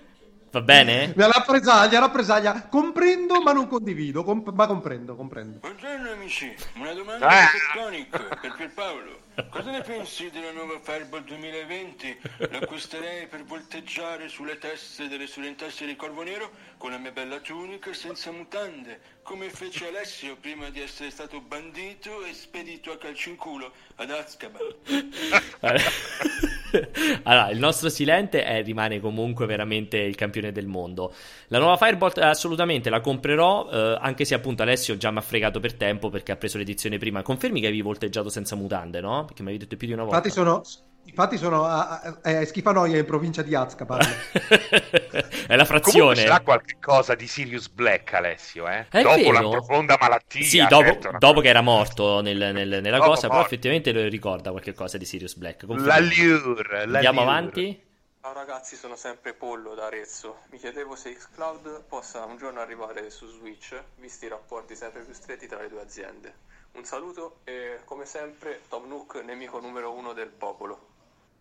Va 0.52 0.62
bene? 0.62 1.14
La 1.16 1.28
rappresaglia, 1.28 2.00
rappresaglia. 2.00 2.68
Comprendo 2.68 3.40
ma 3.40 3.52
non 3.52 3.68
condivido, 3.68 4.24
comp- 4.24 4.52
ma 4.52 4.66
comprendo, 4.66 5.16
comprendo. 5.16 5.60
Buongiorno 5.60 6.10
amici, 6.10 6.52
una 6.74 6.92
domanda 6.94 7.28
ah. 7.28 7.50
tectonica 7.52 8.18
per 8.42 8.56
Pierpaolo. 8.56 9.28
Cosa 9.52 9.70
ne 9.70 9.82
pensi 9.82 10.32
della 10.32 10.52
nuova 10.52 10.80
Fireball 10.82 11.24
2020? 11.24 12.20
L'acquisterei 12.50 13.28
per 13.28 13.44
volteggiare 13.44 14.28
sulle 14.28 14.58
teste 14.58 15.08
delle 15.08 15.28
studentesse 15.28 15.86
di 15.86 15.96
Corvo 15.96 16.24
Nero 16.24 16.50
con 16.78 16.90
la 16.90 16.98
mia 16.98 17.12
bella 17.12 17.38
tunica 17.40 17.94
senza 17.94 18.32
mutande, 18.32 19.00
come 19.22 19.52
fece 19.52 19.88
Alessio 19.88 20.36
prima 20.36 20.70
di 20.70 20.82
essere 20.82 21.12
stato 21.12 21.42
bandito 21.42 22.26
e 22.26 22.34
spedito 22.34 22.92
a 22.92 22.98
calcio 22.98 23.30
in 23.30 23.36
culo 23.36 23.72
ad 23.98 24.10
Azkaban. 24.10 24.62
allora, 27.24 27.50
il 27.50 27.60
nostro 27.60 27.90
Silente 27.90 28.44
è, 28.44 28.64
rimane 28.64 29.00
comunque 29.00 29.46
veramente 29.46 29.98
il 29.98 30.16
campione 30.16 30.52
del 30.52 30.68
mondo. 30.68 31.14
La 31.48 31.60
nuova 31.60 31.78
Firebolt 31.78 32.18
eh, 32.18 32.26
assolutamente 32.26 32.90
la 32.90 33.02
comprerò, 33.02 33.70
eh, 33.72 33.98
anche 34.00 34.26
se 34.26 34.36
appunto 34.36 34.62
Alessio 34.62 34.98
già 34.98 35.12
mi 35.12 35.18
ha 35.18 35.22
fregato 35.22 35.60
per 35.60 35.74
tempo 35.76 36.10
perché 36.10 36.32
ha 36.32 36.36
preso 36.38 36.58
l'edizione 36.58 36.98
prima. 36.98 37.22
Confermi 37.22 37.60
che 37.60 37.68
avevi 37.68 37.82
volteggiato 37.82 38.30
senza 38.30 38.56
mutande, 38.56 39.02
no? 39.02 39.26
Perché 39.26 39.42
mi 39.42 39.50
avevi 39.50 39.64
detto 39.64 39.78
più 39.78 39.88
di 39.88 39.94
una 39.94 40.04
volta. 40.04 40.18
Infatti 40.18 40.34
sono, 40.34 40.62
Infatti 41.10 41.38
sono 41.38 41.66
a, 41.66 42.02
a, 42.02 42.20
a 42.22 42.46
Schifanoia 42.46 42.98
in 42.98 43.06
provincia 43.06 43.42
di 43.42 43.56
Azkaban. 43.56 44.00
è 45.48 45.56
la 45.56 45.66
frazione. 45.66 46.00
Comunque 46.00 46.16
c'era 46.16 46.40
qualche 46.42 46.78
cosa 46.80 47.16
di 47.16 47.28
Sirius 47.28 47.68
Black, 47.70 48.14
Alessio, 48.14 48.68
eh? 48.68 48.88
È 48.90 49.02
dopo 49.02 49.16
vero? 49.16 49.32
la 49.32 49.50
profonda 49.50 49.98
malattia. 50.00 50.44
Sì, 50.44 50.66
dopo, 50.68 50.84
certo, 50.84 51.18
dopo 51.18 51.42
che 51.42 51.50
era 51.50 51.62
morto 51.62 52.22
nel, 52.22 52.38
nel, 52.38 52.82
nella 52.82 52.98
dopo 52.98 53.10
cosa, 53.10 53.28
morto. 53.28 53.28
però 53.28 53.42
effettivamente 53.42 53.92
lo 53.92 54.08
ricorda 54.08 54.52
qualche 54.52 54.74
cosa 54.74 54.98
di 54.98 55.06
Sirius 55.06 55.36
Black. 55.36 55.64
L'allure, 55.68 56.84
Andiamo 56.84 57.22
avanti? 57.22 57.88
Ciao 58.22 58.34
ragazzi, 58.34 58.76
sono 58.76 58.96
sempre 58.96 59.34
Pollo 59.34 59.76
da 59.76 59.86
Arezzo. 59.86 60.42
Mi 60.52 60.58
chiedevo 60.58 60.96
se 60.96 61.14
Xcloud 61.14 61.86
possa 61.88 62.26
un 62.26 62.38
giorno 62.38 62.60
arrivare 62.60 63.10
su 63.10 63.26
Switch, 63.28 63.82
visti 63.96 64.26
i 64.26 64.28
rapporti 64.30 64.76
sempre 64.76 65.02
più 65.02 65.14
stretti 65.14 65.48
tra 65.48 65.62
le 65.62 65.70
due 65.70 65.82
aziende. 65.82 66.34
Un 66.74 66.84
saluto 66.84 67.40
e 67.46 67.80
come 67.86 68.06
sempre 68.06 68.62
Tom 68.68 68.88
Nook, 68.88 69.16
nemico 69.24 69.60
numero 69.60 69.94
uno 69.94 70.14
del 70.14 70.30
popolo. 70.30 70.98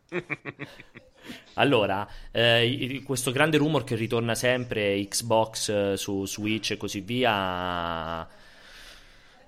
allora, 1.55 2.07
eh, 2.31 3.03
questo 3.05 3.31
grande 3.33 3.57
rumor 3.57 3.85
che 3.85 3.95
ritorna 3.95 4.35
sempre 4.35 5.07
Xbox 5.09 5.69
eh, 5.69 5.97
su 5.97 6.27
Switch 6.27 6.73
e 6.73 6.77
così 6.77 7.01
via. 7.01 8.27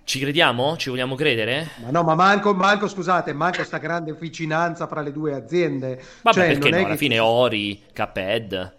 Ci 0.03 0.19
crediamo? 0.19 0.77
Ci 0.77 0.91
vogliamo 0.91 1.15
credere? 1.15 1.69
Ma 1.83 1.91
no, 1.91 2.03
ma 2.03 2.15
manco, 2.15 2.53
manco 2.53 2.89
scusate, 2.89 3.33
manco 3.33 3.59
questa 3.59 3.79
grande 3.79 4.13
vicinanza 4.13 4.87
fra 4.87 5.03
le 5.03 5.13
due 5.13 5.35
aziende. 5.35 6.03
Vabbè, 6.23 6.37
cioè, 6.37 6.47
perché 6.47 6.71
no? 6.71 6.87
Alla 6.87 6.97
fine 6.97 7.15
ci... 7.15 7.21
Ori, 7.21 7.83
Cuphead. 7.95 8.79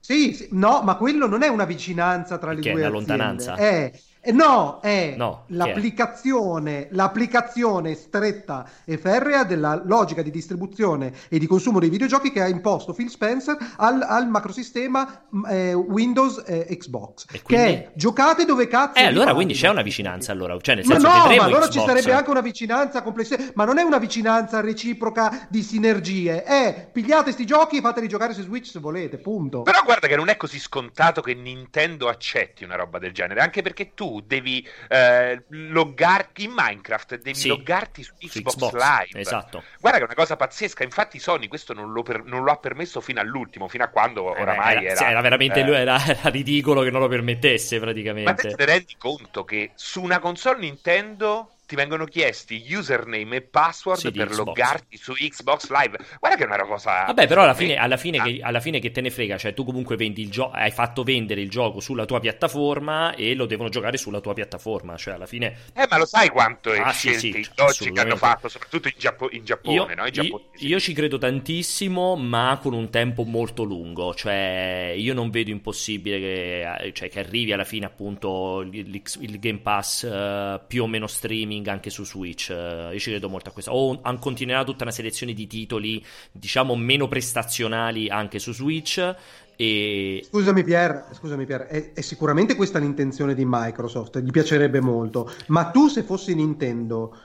Sì, 0.00 0.34
sì, 0.34 0.48
no, 0.52 0.82
ma 0.82 0.96
quello 0.96 1.26
non 1.26 1.42
è 1.42 1.48
una 1.48 1.64
vicinanza 1.64 2.38
tra 2.38 2.52
le 2.52 2.60
due 2.60 2.70
aziende. 2.70 2.82
È 2.82 2.88
una 2.88 2.96
lontananza. 2.96 3.54
È 3.54 3.92
eh, 3.92 4.00
no, 4.32 4.80
è 4.80 5.14
no, 5.16 5.44
l'applicazione, 5.48 6.86
è? 6.86 6.88
l'applicazione 6.92 7.94
stretta 7.94 8.68
e 8.84 8.98
ferrea 8.98 9.44
della 9.44 9.80
logica 9.84 10.22
di 10.22 10.30
distribuzione 10.30 11.12
e 11.28 11.38
di 11.38 11.46
consumo 11.46 11.78
dei 11.78 11.88
videogiochi 11.88 12.30
che 12.30 12.42
ha 12.42 12.48
imposto 12.48 12.92
Phil 12.92 13.08
Spencer 13.08 13.56
al, 13.76 14.02
al 14.02 14.28
macrosistema 14.28 15.26
mm, 15.34 15.44
eh, 15.46 15.72
Windows 15.74 16.42
e 16.46 16.76
Xbox. 16.76 17.26
E 17.30 17.42
quindi... 17.42 17.64
Che 17.64 17.70
è 17.70 17.90
giocate 17.94 18.44
dove 18.44 18.66
cazzo. 18.66 18.98
Eh, 18.98 19.04
allora 19.04 19.34
quindi 19.34 19.54
c'è 19.54 19.68
una 19.68 19.82
vicinanza. 19.82 20.32
Allora, 20.32 20.58
cioè, 20.60 20.74
nel 20.74 20.84
senso 20.84 21.08
ma 21.08 21.26
no, 21.26 21.34
ma 21.36 21.44
allora 21.44 21.66
Xbox... 21.66 21.72
ci 21.72 21.86
sarebbe 21.86 22.12
anche 22.12 22.30
una 22.30 22.40
vicinanza 22.40 23.02
complessa, 23.02 23.36
ma 23.54 23.64
non 23.64 23.78
è 23.78 23.82
una 23.82 23.98
vicinanza 23.98 24.60
reciproca 24.60 25.46
di 25.48 25.62
sinergie. 25.62 26.42
È 26.42 26.88
pigliate 26.92 27.32
sti 27.32 27.46
giochi 27.46 27.78
e 27.78 27.80
fateli 27.80 28.08
giocare 28.08 28.34
su 28.34 28.42
Switch 28.42 28.66
se 28.66 28.78
volete, 28.80 29.18
punto. 29.18 29.62
Però 29.62 29.80
guarda 29.84 30.06
che 30.06 30.16
non 30.16 30.28
è 30.28 30.36
così 30.36 30.58
scontato 30.58 31.20
che 31.20 31.34
Nintendo 31.34 32.08
accetti 32.08 32.64
una 32.64 32.76
roba 32.76 32.98
del 32.98 33.12
genere, 33.12 33.40
anche 33.40 33.62
perché 33.62 33.94
tu 33.94 34.07
devi 34.24 34.66
eh, 34.88 35.42
loggarti 35.48 36.44
in 36.44 36.52
Minecraft, 36.54 37.16
devi 37.16 37.34
sì, 37.34 37.48
loggarti 37.48 38.02
su 38.02 38.12
Xbox, 38.18 38.54
Xbox, 38.54 38.72
Live. 38.72 39.20
Esatto. 39.20 39.62
Guarda 39.80 39.98
che 39.98 40.04
è 40.04 40.06
una 40.06 40.16
cosa 40.16 40.36
pazzesca. 40.36 40.84
Infatti, 40.84 41.18
Sony 41.18 41.48
questo 41.48 41.72
non 41.72 41.92
lo, 41.92 42.02
per, 42.02 42.24
non 42.24 42.42
lo 42.42 42.50
ha 42.50 42.56
permesso 42.56 43.00
fino 43.00 43.20
all'ultimo, 43.20 43.68
fino 43.68 43.84
a 43.84 43.88
quando 43.88 44.34
eh, 44.34 44.40
oramai 44.40 44.84
era, 44.84 44.94
era, 44.94 45.10
era 45.10 45.20
veramente 45.20 45.60
eh, 45.60 45.72
era, 45.72 46.04
era, 46.04 46.28
ridicolo 46.30 46.82
che 46.82 46.90
non 46.90 47.00
lo 47.00 47.08
permettesse 47.08 47.78
praticamente. 47.78 48.30
Ma 48.30 48.36
te 48.36 48.54
ti 48.54 48.64
rendi 48.64 48.96
conto 48.98 49.44
che 49.44 49.72
su 49.74 50.02
una 50.02 50.18
console 50.18 50.58
Nintendo 50.58 51.57
ti 51.68 51.76
vengono 51.76 52.06
chiesti 52.06 52.64
username 52.70 53.36
e 53.36 53.42
password 53.42 53.98
sì, 53.98 54.10
per 54.10 54.28
Xbox. 54.28 54.38
loggarti 54.38 54.96
su 54.96 55.12
Xbox 55.12 55.68
Live. 55.68 55.98
Guarda 56.18 56.38
che 56.38 56.44
è 56.44 56.46
una 56.46 56.64
cosa. 56.64 57.04
Vabbè, 57.04 57.26
però 57.26 57.42
alla 57.42 57.52
fine, 57.52 57.76
alla 57.76 57.98
fine, 57.98 58.22
che, 58.22 58.40
alla 58.40 58.60
fine 58.60 58.80
che 58.80 58.90
te 58.90 59.02
ne 59.02 59.10
frega, 59.10 59.36
cioè 59.36 59.52
tu 59.52 59.66
comunque 59.66 59.96
vendi 59.96 60.22
il 60.22 60.30
gioco, 60.30 60.52
hai 60.54 60.70
fatto 60.70 61.02
vendere 61.02 61.42
il 61.42 61.50
gioco 61.50 61.80
sulla 61.80 62.06
tua 62.06 62.20
piattaforma 62.20 63.14
e 63.14 63.34
lo 63.34 63.44
devono 63.44 63.68
giocare 63.68 63.98
sulla 63.98 64.20
tua 64.20 64.32
piattaforma. 64.32 64.96
Cioè, 64.96 65.12
alla 65.12 65.26
fine. 65.26 65.56
Eh, 65.74 65.86
ma 65.90 65.98
lo 65.98 66.06
sai 66.06 66.30
quanto 66.30 66.72
è 66.72 66.78
ah, 66.78 66.90
sì, 66.94 67.12
sì, 67.12 67.32
che 67.32 68.00
hanno 68.00 68.16
fatto, 68.16 68.48
soprattutto 68.48 68.88
in, 68.88 68.94
Giappo- 68.96 69.30
in 69.30 69.44
Giappone, 69.44 69.74
io, 69.74 69.94
no? 69.94 70.06
io, 70.06 70.50
io, 70.56 70.80
ci 70.80 70.94
credo 70.94 71.18
tantissimo, 71.18 72.16
ma 72.16 72.58
con 72.62 72.72
un 72.72 72.88
tempo 72.88 73.24
molto 73.24 73.62
lungo. 73.62 74.14
Cioè, 74.14 74.94
io 74.96 75.12
non 75.12 75.28
vedo 75.28 75.50
impossibile 75.50 76.18
che, 76.18 76.92
cioè, 76.94 77.10
che 77.10 77.18
arrivi 77.18 77.52
alla 77.52 77.64
fine, 77.64 77.84
appunto, 77.84 78.62
il, 78.62 79.02
il 79.20 79.38
Game 79.38 79.58
Pass 79.58 80.04
uh, 80.04 80.66
più 80.66 80.84
o 80.84 80.86
meno 80.86 81.06
streaming 81.06 81.56
anche 81.66 81.90
su 81.90 82.04
Switch. 82.04 82.50
Eh, 82.50 82.90
io 82.92 82.98
ci 82.98 83.10
credo 83.10 83.28
molto 83.28 83.50
a 83.50 83.52
questo. 83.52 83.70
O 83.72 84.00
continuerà 84.18 84.64
tutta 84.64 84.84
una 84.84 84.92
selezione 84.92 85.32
di 85.32 85.46
titoli, 85.46 86.04
diciamo, 86.32 86.76
meno 86.76 87.08
prestazionali 87.08 88.08
anche 88.08 88.38
su 88.38 88.52
Switch. 88.52 89.16
E... 89.56 90.24
Scusami 90.24 90.62
Pier, 90.62 91.08
scusami 91.12 91.44
Pier 91.44 91.62
è, 91.62 91.92
è, 91.92 92.00
sicuramente 92.00 92.54
questa 92.54 92.78
l'intenzione 92.78 93.34
di 93.34 93.44
Microsoft, 93.44 94.20
gli 94.20 94.30
piacerebbe 94.30 94.80
molto, 94.80 95.28
ma 95.48 95.70
tu 95.70 95.88
se 95.88 96.04
fossi 96.04 96.32
Nintendo, 96.32 97.16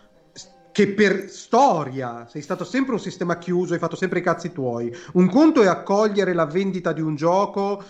che 0.72 0.88
per 0.94 1.30
storia 1.30 2.26
sei 2.28 2.42
stato 2.42 2.64
sempre 2.64 2.94
un 2.94 3.00
sistema 3.00 3.38
chiuso, 3.38 3.74
hai 3.74 3.80
fatto 3.80 3.96
sempre 3.96 4.18
i 4.18 4.24
cazzi 4.24 4.52
tuoi, 4.52 4.92
un 5.14 5.30
conto 5.30 5.62
è 5.62 5.68
accogliere 5.68 6.34
la 6.34 6.48
vendita 6.48 6.92
di 6.92 7.02
un 7.02 7.16
gioco 7.16 7.84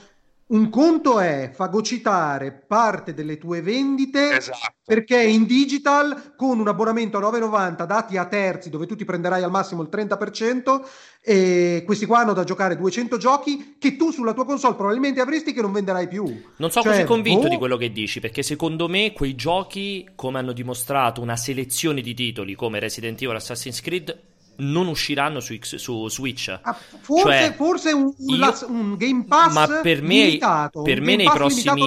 un 0.45 0.70
conto 0.70 1.20
è 1.20 1.52
fagocitare 1.53 2.52
parte 2.52 3.14
delle 3.14 3.38
tue 3.38 3.61
vendite 3.61 4.36
esatto. 4.36 4.74
perché 4.86 5.22
in 5.22 5.45
digital 5.45 6.34
con 6.36 6.60
un 6.60 6.68
abbonamento 6.68 7.18
a 7.18 7.22
9,90 7.22 7.86
dati 7.86 8.18
a 8.18 8.26
terzi 8.26 8.70
dove 8.70 8.86
tu 8.86 8.95
ti 8.95 9.06
prenderai 9.06 9.41
al 9.41 9.52
massimo 9.52 9.82
il 9.82 9.90
30% 9.90 10.82
e 11.22 11.84
questi 11.86 12.06
qua 12.06 12.20
hanno 12.20 12.34
da 12.34 12.44
giocare 12.44 12.76
200 12.76 13.18
giochi 13.18 13.78
che 13.80 13.95
tu 13.95 14.11
sulla 14.11 14.34
tua 14.34 14.45
console 14.45 14.76
probabilmente 14.76 15.22
avresti 15.22 15.53
che 15.53 15.61
non 15.61 15.72
venderai 15.72 16.10
più. 16.10 16.26
Non 16.57 16.72
sono 16.72 16.84
cioè, 16.84 16.94
così 16.94 17.03
convinto 17.06 17.48
oh... 17.48 17.49
di 17.49 17.57
quello 17.57 17.78
che 17.78 17.91
dici 17.91 18.20
perché 18.20 18.44
secondo 18.44 18.90
me 18.90 19.14
quei 19.14 19.36
giochi 19.36 20.10
come 20.15 20.40
hanno 20.40 20.52
dimostrato 20.52 21.22
una 21.22 21.38
selezione 21.38 22.02
di 22.02 22.14
titoli 22.14 22.56
come 22.56 22.80
Resident 22.80 23.22
Evil 23.22 23.38
Assassin's 23.38 23.80
Creed 23.80 24.32
non 24.58 24.88
usciranno 24.88 25.40
su, 25.40 25.56
X, 25.56 25.76
su 25.76 26.08
Switch. 26.10 26.60
Ah, 26.62 26.74
forse, 26.74 27.24
cioè, 27.24 27.54
forse 27.56 27.92
un, 27.92 28.14
io, 28.18 28.54
un, 28.68 28.96
Game 28.98 29.26
Pass 29.26 29.54
ma 29.54 29.68
per 29.82 30.02
me, 30.02 30.26
limitato, 30.26 30.82
per 30.82 31.02
me 31.02 31.16
nei 31.16 31.30
prossimi, 31.30 31.86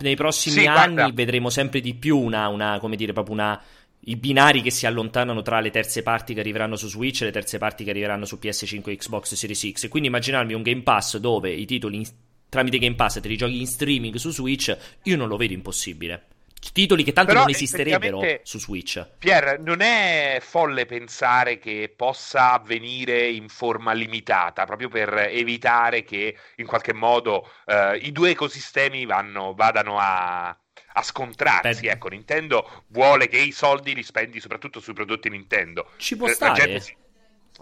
nei 0.00 0.16
prossimi, 0.16 0.60
sì, 0.60 0.66
anni 0.66 0.94
guarda. 0.94 1.12
vedremo 1.14 1.50
sempre 1.50 1.80
di 1.80 1.94
più 1.94 2.18
una, 2.18 2.48
una, 2.48 2.78
come 2.80 2.96
dire, 2.96 3.12
proprio 3.12 3.34
una 3.34 3.60
i 4.00 4.16
binari 4.16 4.62
che 4.62 4.70
si 4.70 4.86
allontanano 4.86 5.42
tra 5.42 5.60
le 5.60 5.70
terze 5.70 6.02
parti 6.02 6.32
che 6.32 6.40
arriveranno 6.40 6.76
su 6.76 6.88
Switch 6.88 7.22
e 7.22 7.26
le 7.26 7.32
terze 7.32 7.58
parti 7.58 7.84
che 7.84 7.90
arriveranno 7.90 8.24
su 8.24 8.38
PS5 8.40 8.90
e 8.90 8.96
Xbox 8.96 9.34
Series 9.34 9.70
X. 9.72 9.88
Quindi 9.88 10.08
immaginarmi 10.08 10.54
un 10.54 10.62
Game 10.62 10.82
Pass 10.82 11.18
dove 11.18 11.50
i 11.50 11.66
titoli 11.66 11.96
in, 11.96 12.04
tramite 12.48 12.78
Game 12.78 12.94
Pass 12.94 13.20
te 13.20 13.28
li 13.28 13.36
giochi 13.36 13.60
in 13.60 13.66
streaming 13.66 14.14
su 14.16 14.30
Switch, 14.30 14.76
io 15.02 15.16
non 15.16 15.28
lo 15.28 15.36
vedo 15.36 15.52
impossibile. 15.52 16.26
Titoli 16.72 17.02
che 17.02 17.12
tanto 17.12 17.32
Però 17.32 17.44
non 17.44 17.50
esisterebbero 17.50 18.20
su 18.42 18.58
Switch. 18.58 19.04
Pier, 19.18 19.60
non 19.60 19.80
è 19.80 20.38
folle 20.40 20.86
pensare 20.86 21.58
che 21.58 21.92
possa 21.94 22.52
avvenire 22.52 23.28
in 23.28 23.48
forma 23.48 23.92
limitata, 23.92 24.64
proprio 24.64 24.88
per 24.88 25.12
evitare 25.30 26.04
che 26.04 26.36
in 26.56 26.66
qualche 26.66 26.92
modo 26.92 27.50
eh, 27.66 27.96
i 27.96 28.12
due 28.12 28.30
ecosistemi 28.30 29.06
vanno, 29.06 29.54
vadano 29.54 29.98
a, 29.98 30.48
a 30.48 31.02
scontrarsi. 31.02 31.82
Beh. 31.82 31.90
Ecco, 31.90 32.08
Nintendo 32.08 32.84
vuole 32.88 33.28
che 33.28 33.38
i 33.38 33.52
soldi 33.52 33.94
li 33.94 34.02
spendi 34.02 34.40
soprattutto 34.40 34.80
sui 34.80 34.94
prodotti 34.94 35.28
Nintendo. 35.28 35.90
Ci 35.96 36.16
può 36.16 36.28
stare. 36.28 36.80
Si... 36.80 36.96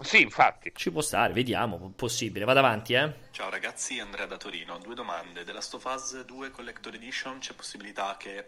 Sì, 0.01 0.21
infatti. 0.21 0.71
Ci 0.75 0.91
può 0.91 1.01
stare, 1.01 1.33
vediamo, 1.33 1.91
possibile. 1.95 2.45
Vado 2.45 2.59
avanti, 2.59 2.93
eh. 2.93 3.13
Ciao 3.31 3.49
ragazzi, 3.49 3.99
Andrea 3.99 4.27
da 4.27 4.37
Torino. 4.37 4.77
Due 4.77 4.93
domande. 4.93 5.43
Della 5.43 5.57
Last 5.57 5.73
of 5.73 5.85
Us 5.85 6.23
2 6.23 6.51
Collector 6.51 6.93
Edition 6.93 7.39
c'è 7.39 7.53
possibilità 7.53 8.15
che 8.19 8.45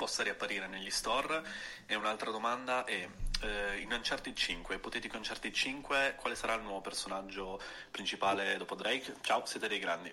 possa 0.00 0.22
riapparire 0.22 0.66
negli 0.66 0.88
store. 0.88 1.42
E 1.84 1.94
un'altra 1.94 2.30
domanda 2.30 2.84
è, 2.84 3.06
eh, 3.42 3.80
in 3.80 3.92
Uncharted 3.92 4.34
5, 4.34 4.76
ipotetico 4.76 5.18
Uncharted 5.18 5.52
5, 5.52 6.14
quale 6.18 6.34
sarà 6.34 6.54
il 6.54 6.62
nuovo 6.62 6.80
personaggio 6.80 7.60
principale 7.90 8.56
dopo 8.56 8.74
Drake? 8.74 9.16
Ciao, 9.20 9.44
siete 9.44 9.68
dei 9.68 9.78
grandi. 9.78 10.10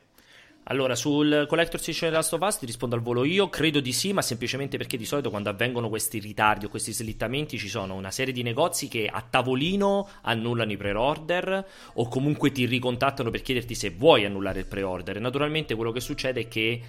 Allora, 0.69 0.95
sul 0.95 1.45
Collector's 1.47 1.84
Edition 1.84 2.09
di 2.09 2.15
Last 2.15 2.34
of 2.34 2.41
Us 2.41 2.57
ti 2.57 2.65
rispondo 2.65 2.95
al 2.95 3.01
volo 3.01 3.23
io, 3.23 3.47
credo 3.47 3.80
di 3.80 3.93
sì, 3.93 4.11
ma 4.11 4.22
semplicemente 4.22 4.76
perché 4.76 4.97
di 4.97 5.05
solito 5.05 5.30
quando 5.30 5.47
avvengono 5.47 5.88
questi 5.88 6.19
ritardi 6.19 6.65
o 6.65 6.69
questi 6.69 6.91
slittamenti 6.91 7.57
ci 7.57 7.69
sono 7.69 7.93
una 7.95 8.11
serie 8.11 8.34
di 8.34 8.43
negozi 8.43 8.89
che 8.89 9.07
a 9.07 9.22
tavolino 9.22 10.09
annullano 10.23 10.73
i 10.73 10.76
pre-order 10.76 11.65
o 11.93 12.09
comunque 12.09 12.51
ti 12.51 12.65
ricontattano 12.65 13.30
per 13.30 13.43
chiederti 13.43 13.76
se 13.76 13.91
vuoi 13.91 14.26
annullare 14.26 14.59
il 14.59 14.65
pre-order. 14.65 15.22
Naturalmente 15.22 15.73
quello 15.73 15.93
che 15.93 16.01
succede 16.01 16.41
è 16.41 16.47
che 16.49 16.81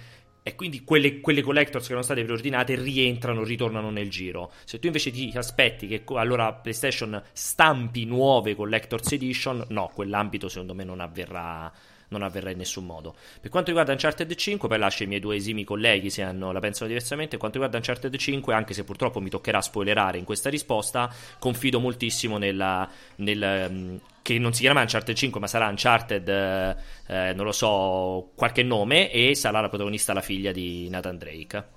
e 0.43 0.55
quindi 0.55 0.83
quelle, 0.83 1.19
quelle, 1.19 1.41
collectors 1.41 1.83
che 1.85 1.91
erano 1.91 2.05
state 2.05 2.23
preordinate 2.23 2.75
rientrano, 2.75 3.43
ritornano 3.43 3.89
nel 3.89 4.09
giro. 4.09 4.51
Se 4.65 4.79
tu 4.79 4.87
invece 4.87 5.11
ti 5.11 5.31
aspetti 5.35 5.87
che 5.87 6.03
allora 6.15 6.53
PlayStation 6.53 7.21
stampi 7.31 8.05
nuove 8.05 8.55
collectors 8.55 9.11
edition, 9.11 9.65
no, 9.69 9.91
quell'ambito 9.93 10.47
secondo 10.47 10.73
me 10.73 10.83
non 10.83 10.99
avverrà 10.99 11.71
non 12.09 12.23
avverrà 12.23 12.51
in 12.51 12.57
nessun 12.57 12.85
modo. 12.85 13.15
Per 13.39 13.49
quanto 13.49 13.69
riguarda 13.69 13.91
Uncharted 13.91 14.33
5, 14.33 14.67
poi 14.67 14.77
lascio 14.77 15.03
i 15.03 15.07
miei 15.07 15.19
due 15.19 15.35
esimi 15.35 15.63
colleghi 15.63 16.09
se 16.09 16.21
hanno, 16.21 16.51
la 16.51 16.59
pensano 16.59 16.87
diversamente. 16.87 17.31
Per 17.31 17.39
quanto 17.39 17.57
riguarda 17.59 17.77
Uncharted 17.77 18.15
5, 18.15 18.53
anche 18.53 18.73
se 18.73 18.83
purtroppo 18.83 19.19
mi 19.19 19.29
toccherà 19.29 19.61
spoilerare 19.61 20.17
in 20.17 20.25
questa 20.25 20.49
risposta, 20.49 21.13
confido 21.39 21.79
moltissimo 21.79 22.37
nella, 22.37 22.89
nel. 23.15 23.67
Um, 23.69 23.99
che 24.21 24.37
non 24.37 24.53
si 24.53 24.61
chiamerà 24.61 24.83
Uncharted 24.83 25.15
5 25.15 25.39
ma 25.39 25.47
sarà 25.47 25.67
Uncharted, 25.69 26.27
eh, 26.27 26.75
eh, 27.07 27.33
non 27.33 27.45
lo 27.45 27.51
so, 27.51 28.29
qualche 28.35 28.61
nome 28.61 29.09
e 29.09 29.33
sarà 29.33 29.59
la 29.59 29.69
protagonista 29.69 30.13
la 30.13 30.21
figlia 30.21 30.51
di 30.51 30.87
Nathan 30.87 31.17
Drake. 31.17 31.67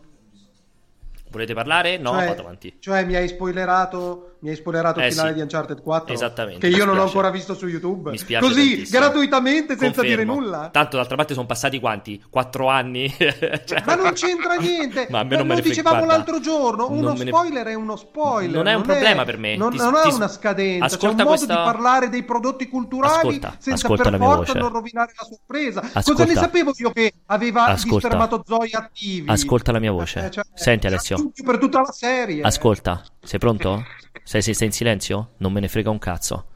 Volete 1.31 1.55
parlare? 1.55 1.97
No, 1.97 2.11
cioè, 2.11 2.27
vado 2.27 2.43
avanti. 2.43 2.77
Cioè 2.79 3.07
mi 3.07 3.15
hai 3.15 3.27
spoilerato, 3.27 4.32
mi 4.43 4.51
hai 4.51 4.57
spoilerato 4.57 4.99
eh, 4.99 5.07
il 5.07 5.13
finale 5.13 5.29
sì. 5.29 5.35
di 5.37 5.41
Uncharted 5.43 5.83
4? 5.83 6.15
Esattamente. 6.15 6.69
Che 6.69 6.77
io 6.77 6.85
non 6.85 6.99
ho 6.99 7.03
ancora 7.03 7.31
visto 7.31 7.55
su 7.55 7.69
YouTube. 7.69 8.11
Mi 8.11 8.19
spiace 8.19 8.45
Così, 8.45 8.69
tantissimo. 8.71 8.99
gratuitamente, 8.99 9.77
senza 9.77 10.03
Confermo. 10.03 10.09
dire 10.09 10.25
nulla. 10.25 10.69
Tanto 10.73 10.97
d'altra 10.97 11.15
parte 11.15 11.35
sono 11.35 11.47
passati 11.47 11.79
quanti? 11.79 12.21
Quattro 12.29 12.67
anni? 12.67 13.09
cioè... 13.17 13.85
Ma 13.87 13.95
non 13.95 14.13
c'entra 14.15 14.55
niente. 14.55 15.07
Ma 15.11 15.21
a 15.21 15.23
me 15.23 15.37
non 15.37 15.47
me 15.47 15.55
lo 15.55 15.61
dicevamo 15.61 15.99
guarda, 15.99 16.17
l'altro 16.17 16.41
giorno, 16.41 16.91
uno 16.91 17.15
spoiler 17.15 17.67
ne... 17.67 17.71
è 17.71 17.75
uno 17.75 17.95
spoiler. 17.95 18.51
Non 18.51 18.67
è 18.67 18.75
un 18.75 18.83
non 18.85 18.87
problema 18.89 19.23
è... 19.23 19.25
per 19.25 19.39
me. 19.39 19.57
Non, 19.57 19.71
ti, 19.71 19.77
non 19.77 19.93
ti... 19.93 20.09
ha 20.09 20.15
una 20.15 20.29
scadenza, 20.29 20.87
ascolta 20.87 21.07
c'è 21.07 21.13
un 21.13 21.17
modo 21.17 21.29
questa... 21.29 21.55
di 21.55 21.63
parlare 21.63 22.09
dei 22.09 22.23
prodotti 22.25 22.69
culturali 22.69 23.15
ascolta, 23.15 23.57
senza 23.59 23.87
ascolta 23.87 24.11
per 24.11 24.19
forza 24.19 24.53
non 24.55 24.73
rovinare 24.73 25.13
la 25.17 25.25
sorpresa. 25.25 25.81
Ascolta. 25.81 26.25
Cosa 26.25 26.25
ne 26.25 26.35
sapevo 26.35 26.73
io 26.75 26.91
che 26.91 27.13
aveva 27.27 27.67
ascolta. 27.67 28.09
gli 28.09 28.11
spermatozoi 28.11 28.71
attivi? 28.73 29.31
Ascolta 29.31 29.71
la 29.71 29.79
mia 29.79 29.93
voce. 29.93 30.27
Eh, 30.27 30.31
cioè, 30.33 30.43
Senti 30.53 30.89
Alessio. 30.89 31.31
Per 31.45 31.59
tutta 31.59 31.81
la 31.81 31.93
serie. 31.93 32.43
Ascolta, 32.43 33.05
sei 33.23 33.39
pronto? 33.39 33.85
Sei, 34.25 34.43
sei, 34.43 34.55
sei 34.55 34.67
in 34.69 34.73
silenzio? 34.73 35.31
Non 35.39 35.53
me 35.53 35.61
ne 35.61 35.69
frega 35.69 35.91
un 35.91 35.99
cazzo. 35.99 36.47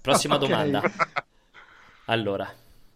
Prossima 0.00 0.36
okay. 0.36 0.48
domanda. 0.48 0.82
Allora. 2.06 2.52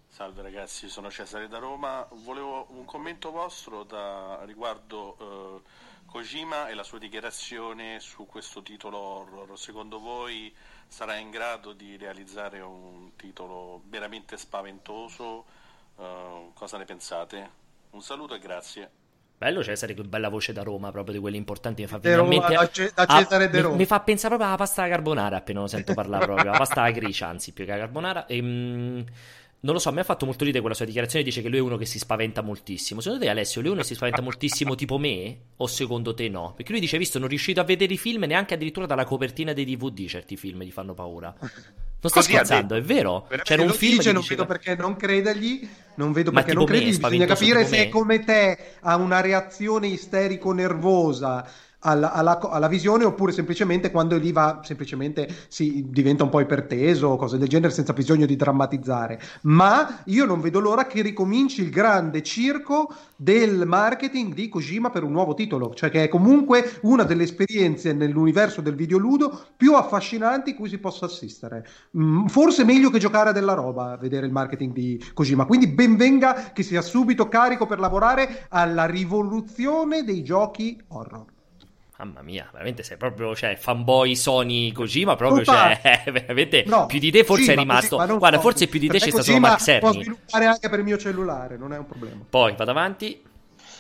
Salve 0.08 0.42
ragazzi, 0.42 0.88
sono 0.88 1.08
Cesare 1.08 1.46
da 1.46 1.58
Roma. 1.58 2.04
Volevo 2.24 2.66
un 2.70 2.84
commento 2.84 3.30
vostro 3.30 3.84
da, 3.84 4.40
riguardo 4.44 5.16
uh, 5.22 5.62
Kojima 6.10 6.66
e 6.68 6.74
la 6.74 6.82
sua 6.82 6.98
dichiarazione 6.98 8.00
su 8.00 8.26
questo 8.26 8.62
titolo 8.62 8.98
horror. 8.98 9.56
Secondo 9.56 10.00
voi 10.00 10.52
sarà 10.88 11.16
in 11.16 11.30
grado 11.30 11.72
di 11.72 11.96
realizzare 11.96 12.60
un 12.60 13.14
titolo 13.14 13.82
veramente 13.86 14.36
spaventoso? 14.36 15.44
Uh, 15.94 16.52
cosa 16.54 16.76
ne 16.76 16.84
pensate? 16.84 17.50
Un 17.90 18.02
saluto 18.02 18.34
e 18.34 18.40
grazie. 18.40 18.90
Bello 19.44 19.62
Cesare, 19.62 19.92
che 19.92 20.02
bella 20.04 20.30
voce 20.30 20.54
da 20.54 20.62
Roma, 20.62 20.90
proprio 20.90 21.16
di 21.16 21.20
quelli 21.20 21.36
importanti. 21.36 21.82
Mi 21.82 21.86
fa 21.88 21.98
venire 21.98 22.22
in 22.22 22.28
mente. 22.28 22.54
Da, 22.54 22.66
C- 22.66 22.94
da 22.94 23.04
Cesare 23.04 23.44
ah, 23.44 23.48
De 23.48 23.60
Roma. 23.60 23.74
Mi, 23.74 23.80
mi, 23.80 23.84
fa 23.84 24.00
pensare 24.00 24.28
proprio 24.28 24.48
alla 24.48 24.56
pasta 24.56 24.80
alla 24.80 24.94
carbonara 24.94 25.36
appena 25.36 25.60
lo 25.60 25.66
sento 25.66 25.92
parlare 25.92 26.24
proprio. 26.24 26.50
La 26.50 26.56
pasta 26.56 26.80
alla 26.80 26.90
gricia, 26.92 27.26
anzi, 27.26 27.52
più 27.52 27.66
che 27.66 27.72
la 27.72 27.76
carbonara. 27.76 28.24
E, 28.24 28.40
mm, 28.40 29.00
non 29.64 29.72
lo 29.72 29.80
so, 29.80 29.90
mi 29.92 30.00
ha 30.00 30.04
fatto 30.04 30.26
molto 30.26 30.44
ridere 30.44 30.60
quella 30.60 30.76
sua 30.76 30.84
dichiarazione. 30.84 31.24
Dice 31.24 31.40
che 31.40 31.48
lui 31.48 31.56
è 31.56 31.62
uno 31.62 31.78
che 31.78 31.86
si 31.86 31.98
spaventa 31.98 32.42
moltissimo. 32.42 33.00
Secondo 33.00 33.24
te, 33.24 33.30
Alessio, 33.30 33.62
lui 33.62 33.70
è 33.70 33.72
uno 33.72 33.80
che 33.80 33.86
si 33.86 33.94
spaventa 33.94 34.20
moltissimo 34.20 34.74
tipo 34.74 34.98
me? 34.98 35.38
O 35.56 35.66
secondo 35.66 36.12
te 36.12 36.28
no? 36.28 36.52
Perché 36.54 36.72
lui 36.72 36.80
dice: 36.80 36.98
Visto, 36.98 37.18
non 37.18 37.28
riuscito 37.28 37.60
a 37.60 37.64
vedere 37.64 37.94
i 37.94 37.98
film 37.98 38.24
neanche 38.24 38.54
addirittura 38.54 38.84
dalla 38.84 39.04
copertina 39.04 39.54
dei 39.54 39.64
DVD. 39.64 40.06
Certi 40.06 40.36
film 40.36 40.62
gli 40.62 40.70
fanno 40.70 40.92
paura. 40.92 41.34
Non 41.40 41.48
sto 42.12 42.20
Così 42.20 42.32
scherzando, 42.32 42.74
è 42.74 42.82
vero. 42.82 43.26
C'era 43.42 43.62
un 43.62 43.70
film 43.70 43.96
dice, 43.96 44.12
non 44.12 44.20
diceva... 44.20 44.42
vedo 44.42 44.52
perché 44.52 44.76
non 44.76 44.96
credergli, 44.96 45.66
non 45.94 46.12
vedo 46.12 46.30
perché 46.30 46.52
non 46.52 46.66
credergli, 46.66 46.98
bisogna 46.98 47.24
capire 47.24 47.64
se 47.64 47.84
è 47.84 47.88
come 47.88 48.22
te 48.22 48.58
ha 48.80 48.96
una 48.96 49.22
reazione 49.22 49.86
isterico 49.86 50.52
nervosa 50.52 51.48
alla, 51.84 52.12
alla, 52.12 52.38
alla, 52.40 52.68
visione 52.68 53.04
oppure 53.04 53.32
semplicemente 53.32 53.90
quando 53.90 54.16
lì 54.16 54.32
va 54.32 54.60
semplicemente 54.62 55.28
si 55.48 55.86
diventa 55.88 56.24
un 56.24 56.30
po' 56.30 56.40
iperteso 56.40 57.08
o 57.08 57.16
cose 57.16 57.38
del 57.38 57.48
genere 57.48 57.72
senza 57.72 57.92
bisogno 57.92 58.26
di 58.26 58.36
drammatizzare. 58.36 59.20
Ma 59.42 60.00
io 60.06 60.24
non 60.24 60.40
vedo 60.40 60.60
l'ora 60.60 60.86
che 60.86 61.02
ricominci 61.02 61.62
il 61.62 61.70
grande 61.70 62.22
circo 62.22 62.92
del 63.16 63.66
marketing 63.66 64.34
di 64.34 64.48
Kojima 64.48 64.90
per 64.90 65.04
un 65.04 65.12
nuovo 65.12 65.34
titolo 65.34 65.72
cioè 65.74 65.90
che 65.90 66.04
è 66.04 66.08
comunque 66.08 66.78
una 66.82 67.04
delle 67.04 67.22
esperienze 67.22 67.92
nell'universo 67.92 68.60
del 68.60 68.74
videoludo 68.74 69.46
più 69.56 69.74
affascinanti 69.74 70.54
cui 70.54 70.68
si 70.68 70.78
possa 70.78 71.04
assistere. 71.04 71.66
Mm, 71.96 72.26
forse 72.26 72.64
meglio 72.64 72.90
che 72.90 72.98
giocare 72.98 73.30
a 73.30 73.32
della 73.32 73.54
roba 73.54 73.96
vedere 73.96 74.26
il 74.26 74.32
marketing 74.32 74.72
di 74.72 75.04
Kojima. 75.12 75.44
Quindi 75.44 75.68
benvenga 75.68 76.52
che 76.52 76.62
sia 76.62 76.82
subito 76.82 77.28
carico 77.28 77.66
per 77.66 77.78
lavorare 77.78 78.46
alla 78.48 78.86
rivoluzione 78.86 80.04
dei 80.04 80.22
giochi 80.22 80.80
horror 80.88 81.33
Mamma 81.96 82.22
mia, 82.22 82.48
veramente 82.50 82.82
sei 82.82 82.96
proprio 82.96 83.36
cioè, 83.36 83.54
fanboy 83.54 84.16
Sony 84.16 84.72
Kojima, 84.72 85.14
proprio 85.14 85.44
cioè, 85.44 86.02
veramente 86.10 86.64
no, 86.66 86.86
più 86.86 86.98
di 86.98 87.12
te 87.12 87.22
forse 87.22 87.44
Kojima, 87.44 87.60
è 87.60 87.64
rimasto. 87.64 87.96
Kojima, 87.96 88.18
Guarda, 88.18 88.36
so. 88.36 88.42
forse 88.42 88.66
più 88.66 88.80
di 88.80 88.88
te 88.88 88.98
c'è 88.98 89.08
stato 89.10 89.22
solo 89.22 89.38
Mark 89.38 89.60
Cerny. 89.60 89.80
Può 89.80 89.92
sviluppare 89.92 90.44
anche 90.46 90.68
per 90.68 90.78
il 90.80 90.84
mio 90.84 90.98
cellulare, 90.98 91.56
non 91.56 91.72
è 91.72 91.78
un 91.78 91.86
problema. 91.86 92.24
Poi 92.28 92.54
vado 92.56 92.70
avanti. 92.72 93.22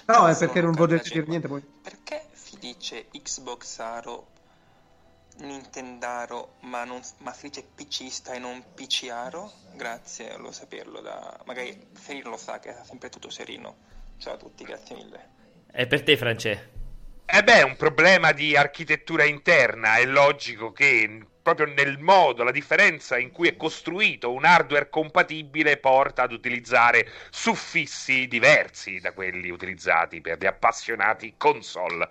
No, 0.06 0.28
è 0.28 0.36
perché 0.36 0.60
non 0.60 0.72
volete 0.72 1.08
dire 1.10 1.24
niente 1.26 1.48
poi. 1.48 1.62
Perché 1.82 2.26
si 2.32 2.56
dice 2.58 3.06
Xbox 3.10 3.78
Aro, 3.80 4.26
Nintendaro, 5.38 6.54
ma, 6.60 6.84
non, 6.84 7.00
ma 7.18 7.32
si 7.32 7.48
dice 7.48 7.64
PCista 7.74 8.32
e 8.34 8.38
non 8.38 8.62
PCaro? 8.74 9.50
Grazie, 9.74 10.36
lo 10.38 10.52
saperlo 10.52 11.00
da... 11.00 11.40
Magari 11.46 11.88
Serino 11.92 12.30
lo 12.30 12.36
sa 12.36 12.60
che 12.60 12.70
è 12.70 12.84
sempre 12.84 13.08
tutto 13.08 13.30
serino. 13.30 13.74
Ciao 14.18 14.34
a 14.34 14.36
tutti, 14.36 14.62
grazie 14.62 14.94
mille. 14.94 15.28
È 15.66 15.86
per 15.88 16.02
te, 16.04 16.16
France. 16.16 16.73
Eh 17.26 17.42
beh, 17.42 17.60
è 17.60 17.62
un 17.62 17.76
problema 17.76 18.32
di 18.32 18.56
architettura 18.56 19.24
interna, 19.24 19.96
è 19.96 20.04
logico 20.04 20.72
che 20.72 21.26
proprio 21.44 21.66
nel 21.66 21.98
modo, 21.98 22.42
la 22.42 22.50
differenza 22.50 23.18
in 23.18 23.30
cui 23.30 23.48
è 23.48 23.56
costruito 23.56 24.32
un 24.32 24.46
hardware 24.46 24.88
compatibile 24.88 25.76
porta 25.76 26.22
ad 26.22 26.32
utilizzare 26.32 27.06
suffissi 27.28 28.26
diversi 28.26 28.98
da 28.98 29.12
quelli 29.12 29.50
utilizzati 29.50 30.22
per 30.22 30.38
gli 30.38 30.46
appassionati 30.46 31.34
console. 31.36 32.08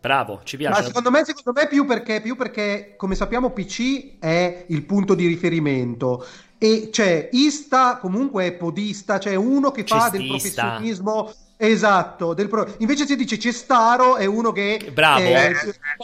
Bravo, 0.00 0.40
ci 0.42 0.56
piace. 0.56 0.80
Ma 0.80 0.86
secondo 0.86 1.10
me, 1.10 1.24
secondo 1.24 1.60
me 1.60 1.68
più, 1.68 1.86
perché, 1.86 2.20
più 2.20 2.34
perché, 2.34 2.94
come 2.96 3.14
sappiamo, 3.14 3.50
PC 3.52 4.18
è 4.18 4.64
il 4.66 4.82
punto 4.82 5.14
di 5.14 5.28
riferimento. 5.28 6.26
E 6.58 6.88
c'è 6.90 7.28
Ista, 7.32 7.98
comunque 7.98 8.46
è 8.46 8.52
podista, 8.52 9.18
c'è 9.18 9.36
uno 9.36 9.70
che 9.70 9.84
fa 9.86 10.10
Cestista. 10.10 10.16
del 10.18 10.26
professionismo 10.26 11.32
Esatto, 11.62 12.34
pro... 12.48 12.74
invece 12.78 13.04
si 13.04 13.16
dice 13.16 13.38
Cestaro 13.38 14.16
è 14.16 14.24
uno 14.24 14.50
che... 14.50 14.90
Bravo, 14.94 15.20
eh, 15.20 15.50
eh, 15.50 15.54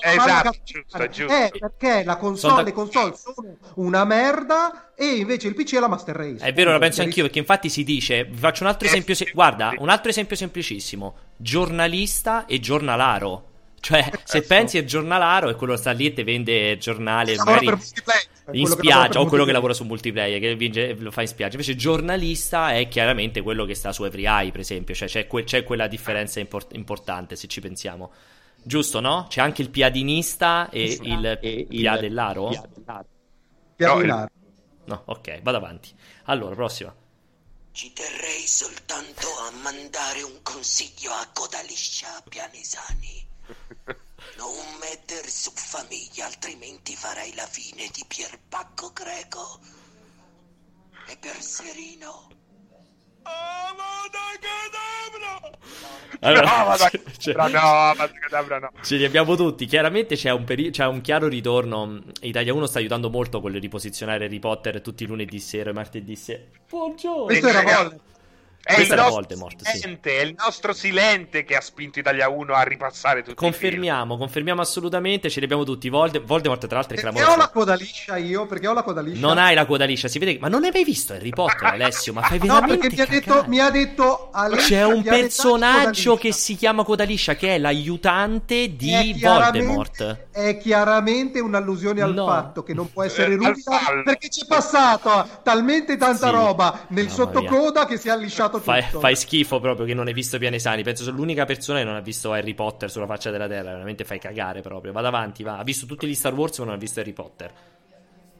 esatto, 0.03 0.55
giusto, 0.62 1.09
giusto. 1.09 1.33
Eh, 1.33 1.51
perché 1.59 2.05
la 2.05 2.16
console, 2.16 2.62
le 2.62 2.73
console 2.73 3.15
sono 3.16 3.57
una 3.77 4.05
merda 4.05 4.93
e 4.95 5.16
invece 5.16 5.49
il 5.49 5.55
PC 5.55 5.77
è 5.77 5.78
la 5.78 5.89
Master 5.89 6.15
Race. 6.15 6.45
È 6.45 6.53
vero, 6.53 6.73
lo 6.73 6.78
penso 6.78 7.01
anch'io, 7.01 7.23
perché 7.23 7.39
infatti 7.39 7.70
si 7.70 7.85
dice, 7.85 8.24
vi 8.24 8.37
faccio 8.37 8.65
un 8.65 8.69
altro 8.69 8.87
esempio, 8.87 9.15
se... 9.15 9.31
guarda, 9.33 9.73
un 9.78 9.89
altro 9.89 10.11
esempio 10.11 10.37
semplicissimo, 10.37 11.15
giornalista 11.39 12.45
e 12.45 12.61
giornalaro. 12.61 13.45
Cioè, 13.81 14.11
se 14.24 14.43
pensi 14.43 14.77
al 14.77 14.85
giornalaro, 14.85 15.49
è 15.49 15.57
quello 15.57 15.73
che 15.73 15.78
sta 15.78 15.93
lì 15.93 16.05
e 16.05 16.12
ti 16.12 16.23
vende 16.23 16.77
giornale, 16.77 17.35
magari 17.37 17.74
in 18.52 18.66
spiaggia, 18.66 19.20
o 19.20 19.27
quello 19.27 19.44
che 19.44 19.52
lavora 19.52 19.74
su 19.74 19.85
multiplayer, 19.85 20.40
che 20.40 20.55
vince, 20.55 20.94
lo 20.94 21.10
fa 21.10 21.23
in 21.23 21.28
spiaggia. 21.28 21.52
Invece 21.52 21.74
giornalista 21.77 22.73
è 22.73 22.89
chiaramente 22.89 23.43
quello 23.43 23.64
che 23.64 23.74
sta 23.74 23.93
su 23.93 24.05
Every 24.05 24.27
Eye, 24.27 24.51
per 24.51 24.60
esempio, 24.60 24.94
cioè 24.94 25.09
c'è, 25.09 25.27
que- 25.27 25.44
c'è 25.44 25.64
quella 25.64 25.86
differenza 25.86 26.40
import- 26.40 26.74
importante 26.74 27.36
se 27.36 27.48
ci 27.48 27.60
pensiamo. 27.60 28.12
Giusto, 28.62 29.01
no? 29.01 29.27
C'è 29.28 29.40
anche 29.40 29.62
il 29.62 29.70
piadinista 29.70 30.68
e 30.70 30.90
sì, 30.90 31.09
il, 31.09 31.39
il 31.43 31.66
piadellaro? 31.66 32.51
Piadellaro. 33.77 34.31
No, 34.86 35.02
ok, 35.06 35.43
vado 35.43 35.56
avanti. 35.56 35.90
Allora, 36.24 36.55
prossima. 36.55 36.94
Ci 37.73 37.93
terrei 37.93 38.47
soltanto 38.47 39.27
a 39.27 39.51
mandare 39.62 40.23
un 40.23 40.40
consiglio 40.43 41.10
a 41.12 41.28
Codaliscia 41.32 42.23
Pianesani. 42.28 43.27
Non 44.36 44.55
metter 44.80 45.28
su 45.28 45.51
famiglia, 45.55 46.26
altrimenti 46.26 46.97
farai 46.97 47.34
la 47.34 47.47
fine 47.47 47.88
di 47.93 48.05
Pierpacco 48.06 48.93
Greco. 48.93 49.60
E 51.09 51.16
per 51.18 51.40
Serino. 51.40 52.28
Allora, 56.20 56.64
no, 56.64 56.76
cioè, 57.18 57.34
no, 57.34 57.48
no. 58.59 58.70
Ce 58.82 58.97
li 58.97 59.05
abbiamo 59.05 59.36
tutti. 59.36 59.66
Chiaramente 59.66 60.16
c'è 60.16 60.30
un, 60.30 60.44
peri- 60.44 60.70
c'è 60.70 60.86
un, 60.86 61.01
chiaro 61.01 61.28
ritorno. 61.28 62.02
Italia 62.20 62.55
1 62.55 62.66
sta 62.66 62.78
aiutando 62.78 63.10
molto 63.10 63.40
quello 63.40 63.59
di 63.59 63.68
posizionare 63.68 64.24
Harry 64.24 64.38
Potter 64.38 64.80
tutti 64.80 65.05
i 65.05 65.06
lunedì 65.06 65.38
sera 65.40 65.70
e 65.70 65.72
martedì 65.72 66.16
sera. 66.16 66.43
Buongiorno. 66.68 67.24
Questo 67.26 67.48
era 67.48 67.62
Voldemort. 67.62 68.14
È 68.66 68.80
il, 68.80 68.88
Voldemort, 68.88 69.62
silente, 69.62 70.10
sì. 70.10 70.16
è 70.16 70.22
il 70.22 70.34
nostro 70.36 70.72
silente 70.72 71.44
che 71.44 71.55
ha 71.55 71.60
spinto 71.60 72.01
Italia 72.01 72.28
1 72.28 72.52
a 72.52 72.62
ripassare 72.62 73.22
tutti 73.22 73.36
Confermiamo, 73.36 74.16
confermiamo 74.16 74.60
assolutamente, 74.60 75.30
ce 75.30 75.38
li 75.38 75.44
abbiamo 75.44 75.62
tutti. 75.62 75.88
Vold- 75.88 76.20
Voldemort, 76.20 76.66
tra 76.66 76.78
l'altro, 76.78 76.97
è 76.97 76.98
clamoroso. 76.98 77.26
Perché 77.28 77.40
ho 77.40 77.44
la 77.44 77.51
coda 77.52 77.74
liscia 77.76 78.16
io? 78.16 78.47
Perché 78.47 78.66
ho 78.66 78.72
la 78.72 78.82
coda 78.82 79.02
liscia. 79.02 79.20
Non 79.24 79.38
hai 79.38 79.55
la 79.55 79.66
coda 79.66 79.84
liscia, 79.84 80.09
si 80.09 80.18
vede. 80.18 80.38
Ma 80.40 80.48
non 80.48 80.64
hai 80.64 80.72
mai 80.72 80.82
visto 80.82 81.12
Harry 81.12 81.28
Potter, 81.28 81.62
Alessio? 81.74 82.12
Ma 82.12 82.22
fai 82.22 82.40
veramente. 82.40 82.72
No, 82.72 82.80
perché 82.80 82.97
mi 82.97 83.01
ha 83.01 83.06
detto. 83.06 83.44
Mi 83.47 83.60
ha 83.60 83.70
detto 83.70 84.28
Alessio, 84.32 84.66
C'è 84.66 84.84
un 84.84 85.02
personaggio 85.05 86.16
che 86.16 86.32
si 86.32 86.56
chiama 86.56 86.82
coda 86.82 87.05
liscia, 87.05 87.36
che 87.36 87.55
è 87.55 87.59
l'aiutante 87.59 88.74
di 88.74 88.93
è 88.93 89.14
Voldemort. 89.16 90.26
È 90.32 90.59
chiaramente 90.59 91.38
un'allusione 91.38 92.01
al 92.01 92.14
no. 92.14 92.26
fatto 92.26 92.64
che 92.64 92.74
non 92.74 92.90
può 92.90 93.05
essere 93.05 93.34
eh, 93.34 93.36
rubita 93.36 93.78
perché 94.05 94.26
c'è 94.28 94.44
passato 94.44 95.24
talmente 95.44 95.97
tanta 95.97 96.28
sì. 96.28 96.34
roba 96.34 96.86
nel 96.88 97.10
sottocoda 97.10 97.86
che 97.86 97.97
si 97.97 98.09
è 98.09 98.16
lisciato 98.16 98.56
tutto. 98.59 98.70
Fai, 98.70 98.83
fai, 98.83 99.16
schifo 99.16 99.61
proprio 99.61 99.87
che 99.87 99.95
non 99.95 100.07
hai 100.07 100.12
visto 100.12 100.39
Pianesani. 100.39 100.83
Penso 100.83 101.03
sia 101.03 101.12
l'unica 101.12 101.45
persona 101.45 101.78
che 101.78 101.85
non 101.85 101.95
ha 101.95 102.01
visto 102.01 102.33
Harry 102.33 102.55
Potter 102.55 102.91
sulla 102.91 103.07
faccia 103.07 103.31
della 103.31 103.49
terra. 103.49 103.73
Veramente 103.73 104.05
fai 104.05 104.19
cagare 104.19 104.61
proprio. 104.61 104.93
Vado 104.93 105.07
avanti, 105.07 105.43
va. 105.43 105.59
Ha 105.59 105.62
visto 105.65 105.87
tutti 105.87 106.07
gli 106.07 106.15
Star 106.15 106.35
Wars, 106.35 106.59
ma 106.59 106.66
non 106.66 106.74
ha 106.74 106.78
visto 106.78 107.01
Harry 107.01 107.12
Potter. 107.12 107.53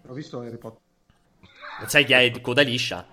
Ho 0.07 0.13
visto 0.13 0.41
Harry 0.41 0.59
Potter. 0.59 0.81
Non 1.79 1.89
sai 1.89 2.05
chi 2.07 2.15
è 2.15 2.41
coda 2.41 2.63
liscia? 2.63 3.07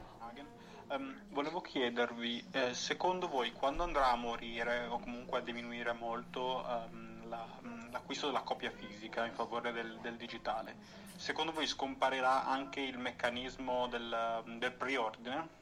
Um, 0.87 1.19
volevo 1.31 1.59
chiedervi, 1.59 2.45
eh, 2.51 2.73
secondo 2.73 3.27
voi 3.27 3.51
quando 3.51 3.83
andrà 3.83 4.11
a 4.11 4.15
morire 4.15 4.85
o 4.87 4.99
comunque 4.99 5.39
a 5.39 5.41
diminuire 5.41 5.91
molto 5.91 6.63
um, 6.65 7.27
la, 7.27 7.45
um, 7.61 7.91
l'acquisto 7.91 8.27
della 8.27 8.41
copia 8.41 8.71
fisica 8.71 9.25
in 9.25 9.33
favore 9.33 9.73
del, 9.73 9.97
del, 10.01 10.15
digitale, 10.15 10.75
secondo 11.17 11.51
voi 11.51 11.67
scomparirà 11.67 12.45
anche 12.45 12.79
il 12.79 12.97
meccanismo 12.97 13.87
del, 13.87 14.43
del 14.57 14.71
preordine? 14.71 15.61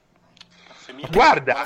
Guarda, 1.09 1.63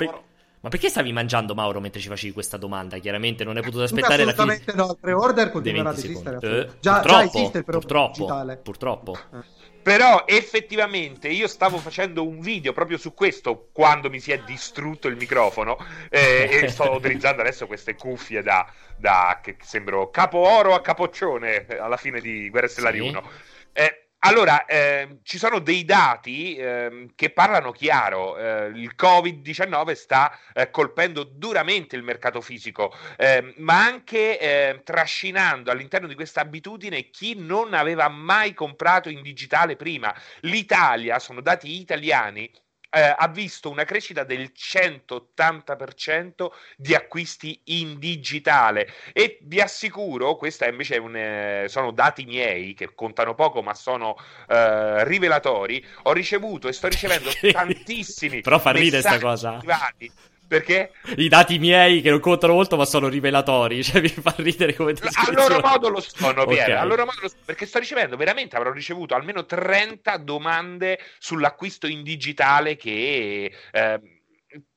ma 0.66 0.72
perché 0.72 0.88
stavi 0.88 1.12
mangiando 1.12 1.54
Mauro 1.54 1.80
mentre 1.80 2.00
ci 2.00 2.08
facevi 2.08 2.32
questa 2.32 2.56
domanda? 2.56 2.98
Chiaramente 2.98 3.44
non 3.44 3.56
hai 3.56 3.62
potuto 3.62 3.84
aspettare 3.84 4.24
la 4.24 4.32
fine. 4.32 4.54
Assolutamente 4.54 4.72
no, 4.74 4.90
il 4.90 4.98
pre-order 5.00 5.50
continuerà 5.52 5.90
ad 5.90 5.98
esistere. 5.98 6.38
Eh, 6.40 6.68
già, 6.80 7.00
già, 7.02 7.22
esiste 7.22 7.64
digitale. 7.64 8.56
Purtroppo. 8.56 9.16
Eh. 9.32 9.54
Però 9.80 10.24
effettivamente 10.26 11.28
io 11.28 11.46
stavo 11.46 11.78
facendo 11.78 12.26
un 12.26 12.40
video 12.40 12.72
proprio 12.72 12.98
su 12.98 13.14
questo 13.14 13.68
quando 13.72 14.10
mi 14.10 14.18
si 14.18 14.32
è 14.32 14.40
distrutto 14.40 15.06
il 15.06 15.14
microfono 15.14 15.78
eh, 16.10 16.48
e 16.50 16.66
sto 16.70 16.90
utilizzando 16.90 17.42
adesso 17.42 17.68
queste 17.68 17.94
cuffie 17.94 18.42
da, 18.42 18.68
da 18.96 19.38
che 19.40 19.56
sembro 19.60 20.10
capo 20.10 20.38
oro 20.38 20.74
a 20.74 20.80
capoccione 20.80 21.66
alla 21.78 21.96
fine 21.96 22.20
di 22.20 22.50
Guerre 22.50 22.66
Stellari 22.66 22.98
sì. 22.98 23.06
1. 23.06 23.30
Eh, 23.72 24.05
allora, 24.20 24.64
eh, 24.64 25.18
ci 25.22 25.38
sono 25.38 25.60
dei 25.60 25.84
dati 25.84 26.56
eh, 26.56 27.10
che 27.14 27.30
parlano 27.30 27.70
chiaro. 27.70 28.36
Eh, 28.36 28.66
il 28.74 28.94
Covid-19 28.96 29.92
sta 29.92 30.36
eh, 30.52 30.70
colpendo 30.70 31.22
duramente 31.22 31.94
il 31.96 32.02
mercato 32.02 32.40
fisico, 32.40 32.92
ehm, 33.16 33.54
ma 33.58 33.84
anche 33.84 34.38
ehm, 34.38 34.82
trascinando 34.82 35.70
all'interno 35.70 36.08
di 36.08 36.14
questa 36.14 36.40
abitudine 36.40 37.10
chi 37.10 37.34
non 37.36 37.74
aveva 37.74 38.08
mai 38.08 38.52
comprato 38.54 39.08
in 39.10 39.22
digitale 39.22 39.76
prima. 39.76 40.12
L'Italia, 40.40 41.18
sono 41.18 41.40
dati 41.40 41.78
italiani, 41.78 42.50
eh, 42.96 43.14
ha 43.14 43.28
visto 43.28 43.68
una 43.68 43.84
crescita 43.84 44.24
del 44.24 44.52
180% 44.56 46.46
di 46.76 46.94
acquisti 46.94 47.60
in 47.64 47.98
digitale. 47.98 48.88
E 49.12 49.38
vi 49.42 49.60
assicuro, 49.60 50.36
questi 50.36 50.64
invece 50.66 50.96
un, 50.96 51.14
eh, 51.14 51.66
sono 51.68 51.90
dati 51.90 52.24
miei 52.24 52.72
che 52.72 52.94
contano 52.94 53.34
poco 53.34 53.60
ma 53.62 53.74
sono 53.74 54.16
eh, 54.48 55.04
rivelatori, 55.04 55.84
ho 56.04 56.12
ricevuto 56.12 56.68
e 56.68 56.72
sto 56.72 56.88
ricevendo 56.88 57.28
tantissimi 57.52 58.40
Però 58.40 58.58
fa 58.58 58.70
ridere 58.70 59.02
questa 59.02 59.20
cosa. 59.20 59.58
Privati 59.58 60.10
perché? 60.46 60.92
I 61.16 61.28
dati 61.28 61.58
miei 61.58 62.00
che 62.00 62.10
non 62.10 62.20
contano 62.20 62.54
molto 62.54 62.76
ma 62.76 62.84
sono 62.84 63.08
rivelatori, 63.08 63.82
cioè 63.84 64.00
mi 64.00 64.08
fa 64.08 64.34
ridere 64.38 64.74
come 64.74 64.92
descrizione. 64.92 65.40
A 65.40 65.48
loro 65.48 65.60
modo 65.66 65.88
lo 65.88 66.00
sono, 66.00 66.46
Piero, 66.46 66.62
okay. 66.62 66.72
a 66.72 66.84
loro 66.84 67.04
modo 67.04 67.18
lo 67.22 67.28
sono, 67.28 67.40
perché 67.44 67.66
sto 67.66 67.78
ricevendo, 67.78 68.16
veramente 68.16 68.56
avrò 68.56 68.70
ricevuto 68.72 69.14
almeno 69.14 69.44
30 69.44 70.16
domande 70.18 70.98
sull'acquisto 71.18 71.86
in 71.86 72.02
digitale 72.02 72.76
che... 72.76 73.52
Eh, 73.72 74.00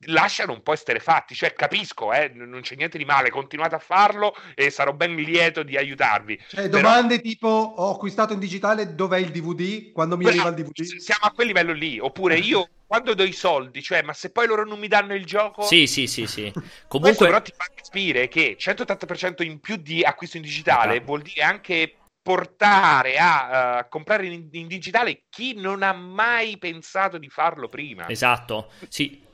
lasciano 0.06 0.52
un 0.52 0.62
po' 0.62 0.72
esterefatti, 0.72 1.34
cioè 1.34 1.52
capisco, 1.52 2.12
eh, 2.12 2.30
non 2.34 2.60
c'è 2.60 2.74
niente 2.74 2.98
di 2.98 3.04
male, 3.04 3.30
continuate 3.30 3.74
a 3.76 3.78
farlo 3.78 4.34
e 4.54 4.70
sarò 4.70 4.92
ben 4.92 5.14
lieto 5.14 5.62
di 5.62 5.76
aiutarvi. 5.76 6.40
Cioè, 6.48 6.68
Però... 6.68 6.82
domande 6.82 7.20
tipo 7.20 7.48
ho 7.48 7.94
acquistato 7.94 8.32
in 8.32 8.38
digitale, 8.38 8.94
dov'è 8.94 9.18
il 9.18 9.30
DVD? 9.30 9.92
Quando 9.92 10.16
mi 10.16 10.26
arriva 10.26 10.48
il 10.48 10.54
DVD? 10.54 10.82
Siamo 10.82 11.24
a 11.24 11.30
quel 11.30 11.46
livello 11.46 11.72
lì, 11.72 11.98
oppure 11.98 12.36
io 12.36 12.68
quando 12.86 13.14
do 13.14 13.22
i 13.22 13.32
soldi, 13.32 13.82
cioè 13.82 14.02
ma 14.02 14.12
se 14.12 14.30
poi 14.30 14.48
loro 14.48 14.66
non 14.66 14.78
mi 14.78 14.88
danno 14.88 15.14
il 15.14 15.24
gioco... 15.24 15.62
Sì, 15.62 15.86
sì, 15.86 16.06
sì, 16.06 16.26
sì. 16.26 16.50
Comunque... 16.88 17.00
Questo 17.00 17.24
però 17.24 17.40
ti 17.40 17.52
fa 17.56 17.66
capire 17.72 18.28
che 18.28 18.56
180% 18.58 19.44
in 19.44 19.60
più 19.60 19.76
di 19.76 20.02
acquisto 20.02 20.36
in 20.36 20.42
digitale 20.42 20.96
ah. 20.96 21.00
vuol 21.00 21.22
dire 21.22 21.42
anche 21.42 21.94
portare 22.22 23.16
a 23.16 23.78
uh, 23.80 23.88
comprare 23.88 24.26
in, 24.26 24.48
in, 24.50 24.66
digitale 24.66 25.22
chi 25.30 25.54
non 25.54 25.82
ha 25.82 25.92
mai 25.92 26.58
pensato 26.58 27.16
di 27.16 27.28
farlo 27.28 27.68
prima. 27.68 28.08
Esatto, 28.08 28.70
sì 28.88 29.28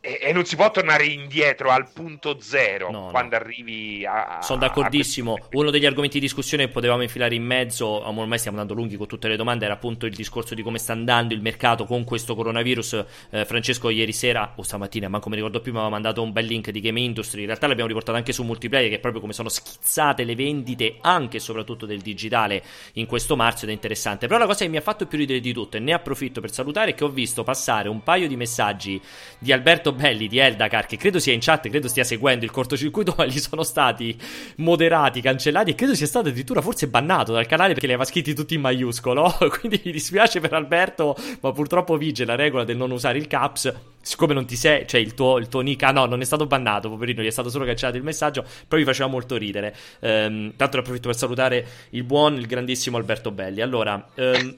e, 0.00 0.18
e, 0.22 0.32
non 0.32 0.46
si 0.46 0.56
può 0.56 0.70
tornare 0.70 1.04
indietro 1.04 1.70
al 1.70 1.90
punto 1.92 2.38
zero 2.40 2.90
no, 2.90 3.08
quando 3.10 3.36
no. 3.36 3.42
arrivi 3.42 4.06
a. 4.06 4.38
Sono 4.40 4.60
d'accordissimo. 4.60 5.34
A 5.34 5.46
Uno 5.52 5.70
degli 5.70 5.84
argomenti 5.84 6.18
di 6.18 6.24
discussione 6.24 6.64
che 6.64 6.72
potevamo 6.72 7.02
infilare 7.02 7.34
in 7.34 7.44
mezzo, 7.44 7.86
ormai 7.86 8.38
stiamo 8.38 8.58
andando 8.58 8.80
lunghi 8.80 8.96
con 8.96 9.06
tutte 9.06 9.28
le 9.28 9.36
domande, 9.36 9.66
era 9.66 9.74
appunto 9.74 10.06
il 10.06 10.14
discorso 10.14 10.54
di 10.54 10.62
come 10.62 10.78
sta 10.78 10.94
andando 10.94 11.34
il 11.34 11.42
mercato 11.42 11.84
con 11.84 12.04
questo 12.04 12.34
coronavirus. 12.34 13.04
Eh, 13.30 13.44
Francesco, 13.44 13.90
ieri 13.90 14.12
sera 14.12 14.54
o 14.56 14.62
stamattina, 14.62 15.08
ma 15.08 15.18
come 15.18 15.36
ricordo 15.36 15.60
più, 15.60 15.72
mi 15.72 15.78
aveva 15.78 15.92
mandato 15.92 16.22
un 16.22 16.32
bel 16.32 16.46
link 16.46 16.70
di 16.70 16.80
Game 16.80 16.98
Industry. 16.98 17.40
In 17.40 17.46
realtà 17.46 17.66
l'abbiamo 17.66 17.88
riportato 17.88 18.16
anche 18.16 18.32
su 18.32 18.42
multiplayer, 18.42 18.88
che 18.88 18.96
è 18.96 19.00
proprio 19.00 19.20
come 19.20 19.34
sono 19.34 19.50
schizzate 19.50 20.24
le 20.24 20.34
vendite 20.34 20.96
anche 21.02 21.36
e 21.36 21.40
soprattutto 21.40 21.84
del 21.84 22.00
digitale 22.00 22.62
in 22.94 23.04
questo 23.04 23.36
marzo 23.36 23.64
ed 23.64 23.70
è 23.70 23.74
interessante. 23.74 24.26
Però 24.26 24.38
la 24.38 24.46
cosa 24.46 24.64
che 24.64 24.70
mi 24.70 24.78
ha 24.78 24.82
fatto 24.82 25.04
più 25.04 25.18
ridere 25.18 25.40
di 25.40 25.52
tutto, 25.52 25.76
e 25.76 25.80
ne 25.80 25.92
approfitto 25.92 26.40
per 26.40 26.50
salutare, 26.50 26.92
è 26.92 26.94
che 26.94 27.04
ho 27.04 27.10
visto 27.10 27.42
passare 27.42 27.90
un 27.90 28.02
paio 28.02 28.26
di 28.26 28.36
messaggi 28.36 28.98
di 29.38 29.52
Alberto 29.52 29.89
molto 29.90 29.92
belli 29.92 30.28
di 30.28 30.38
Eldacar, 30.38 30.86
che 30.86 30.96
credo 30.96 31.18
sia 31.18 31.32
in 31.32 31.40
chat, 31.40 31.68
credo 31.68 31.88
stia 31.88 32.04
seguendo 32.04 32.44
il 32.44 32.50
cortocircuito, 32.50 33.14
ma 33.18 33.26
gli 33.26 33.38
sono 33.38 33.62
stati 33.62 34.16
moderati, 34.56 35.20
cancellati 35.20 35.70
e 35.70 35.74
credo 35.74 35.94
sia 35.94 36.06
stato 36.06 36.28
addirittura 36.28 36.60
forse 36.60 36.88
bannato 36.88 37.32
dal 37.32 37.46
canale 37.46 37.72
perché 37.72 37.86
li 37.86 37.92
aveva 37.92 38.08
scritti 38.08 38.34
tutti 38.34 38.54
in 38.54 38.60
maiuscolo. 38.60 39.36
Quindi 39.58 39.80
mi 39.84 39.92
dispiace 39.92 40.40
per 40.40 40.52
Alberto, 40.52 41.16
ma 41.40 41.52
purtroppo 41.52 41.96
vige 41.96 42.24
la 42.24 42.36
regola 42.36 42.64
del 42.64 42.76
non 42.76 42.90
usare 42.90 43.18
il 43.18 43.26
caps. 43.26 43.72
Siccome 44.02 44.32
non 44.32 44.46
ti 44.46 44.56
sei, 44.56 44.86
cioè 44.86 45.00
il 45.00 45.12
tuo, 45.12 45.36
il 45.36 45.48
tuo 45.48 45.60
nick, 45.60 45.82
ah 45.82 45.90
no, 45.90 46.06
non 46.06 46.22
è 46.22 46.24
stato 46.24 46.46
bannato, 46.46 46.88
poverino, 46.88 47.22
gli 47.22 47.26
è 47.26 47.30
stato 47.30 47.50
solo 47.50 47.66
cancellato 47.66 47.98
il 47.98 48.02
messaggio, 48.02 48.44
però 48.66 48.80
mi 48.80 48.86
faceva 48.86 49.10
molto 49.10 49.36
ridere. 49.36 49.76
Ehm, 50.00 50.54
tanto 50.56 50.76
ne 50.76 50.82
approfitto 50.82 51.08
per 51.08 51.16
salutare 51.16 51.66
il 51.90 52.04
buon, 52.04 52.36
il 52.36 52.46
grandissimo 52.46 52.96
Alberto 52.96 53.30
Belli. 53.30 53.60
Allora, 53.60 54.08
ehm, 54.14 54.56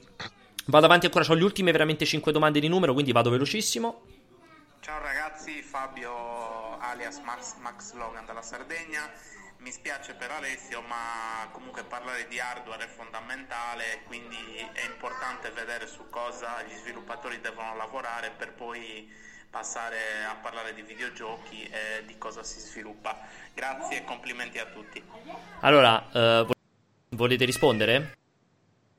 vado 0.67 0.85
avanti 0.85 1.07
ancora, 1.07 1.25
ho 1.27 1.33
le 1.33 1.43
ultime 1.43 1.73
veramente 1.73 2.05
5 2.05 2.31
domande 2.31 2.61
di 2.61 2.69
numero, 2.69 2.93
quindi 2.93 3.11
vado 3.11 3.29
velocissimo. 3.29 4.03
Ciao 4.83 4.99
ragazzi, 4.99 5.61
Fabio 5.61 6.77
alias 6.77 7.19
Max, 7.19 7.55
Max 7.59 7.93
Logan 7.93 8.25
dalla 8.25 8.41
Sardegna. 8.41 9.09
Mi 9.59 9.71
spiace 9.71 10.13
per 10.13 10.29
Alessio, 10.29 10.81
ma 10.81 11.47
comunque 11.51 11.85
parlare 11.85 12.27
di 12.27 12.37
hardware 12.37 12.83
è 12.83 12.87
fondamentale, 12.87 14.01
quindi 14.07 14.35
è 14.73 14.83
importante 14.83 15.51
vedere 15.51 15.87
su 15.87 16.09
cosa 16.09 16.61
gli 16.63 16.75
sviluppatori 16.75 17.39
devono 17.39 17.77
lavorare 17.77 18.31
per 18.31 18.51
poi 18.51 19.09
passare 19.49 20.25
a 20.29 20.35
parlare 20.35 20.73
di 20.73 20.81
videogiochi 20.81 21.63
e 21.63 22.03
di 22.05 22.17
cosa 22.17 22.43
si 22.43 22.59
sviluppa. 22.59 23.17
Grazie 23.53 23.99
e 23.99 24.03
complimenti 24.03 24.59
a 24.59 24.65
tutti. 24.65 25.01
Allora, 25.61 26.41
uh, 26.41 26.51
volete 27.11 27.45
rispondere? 27.45 28.17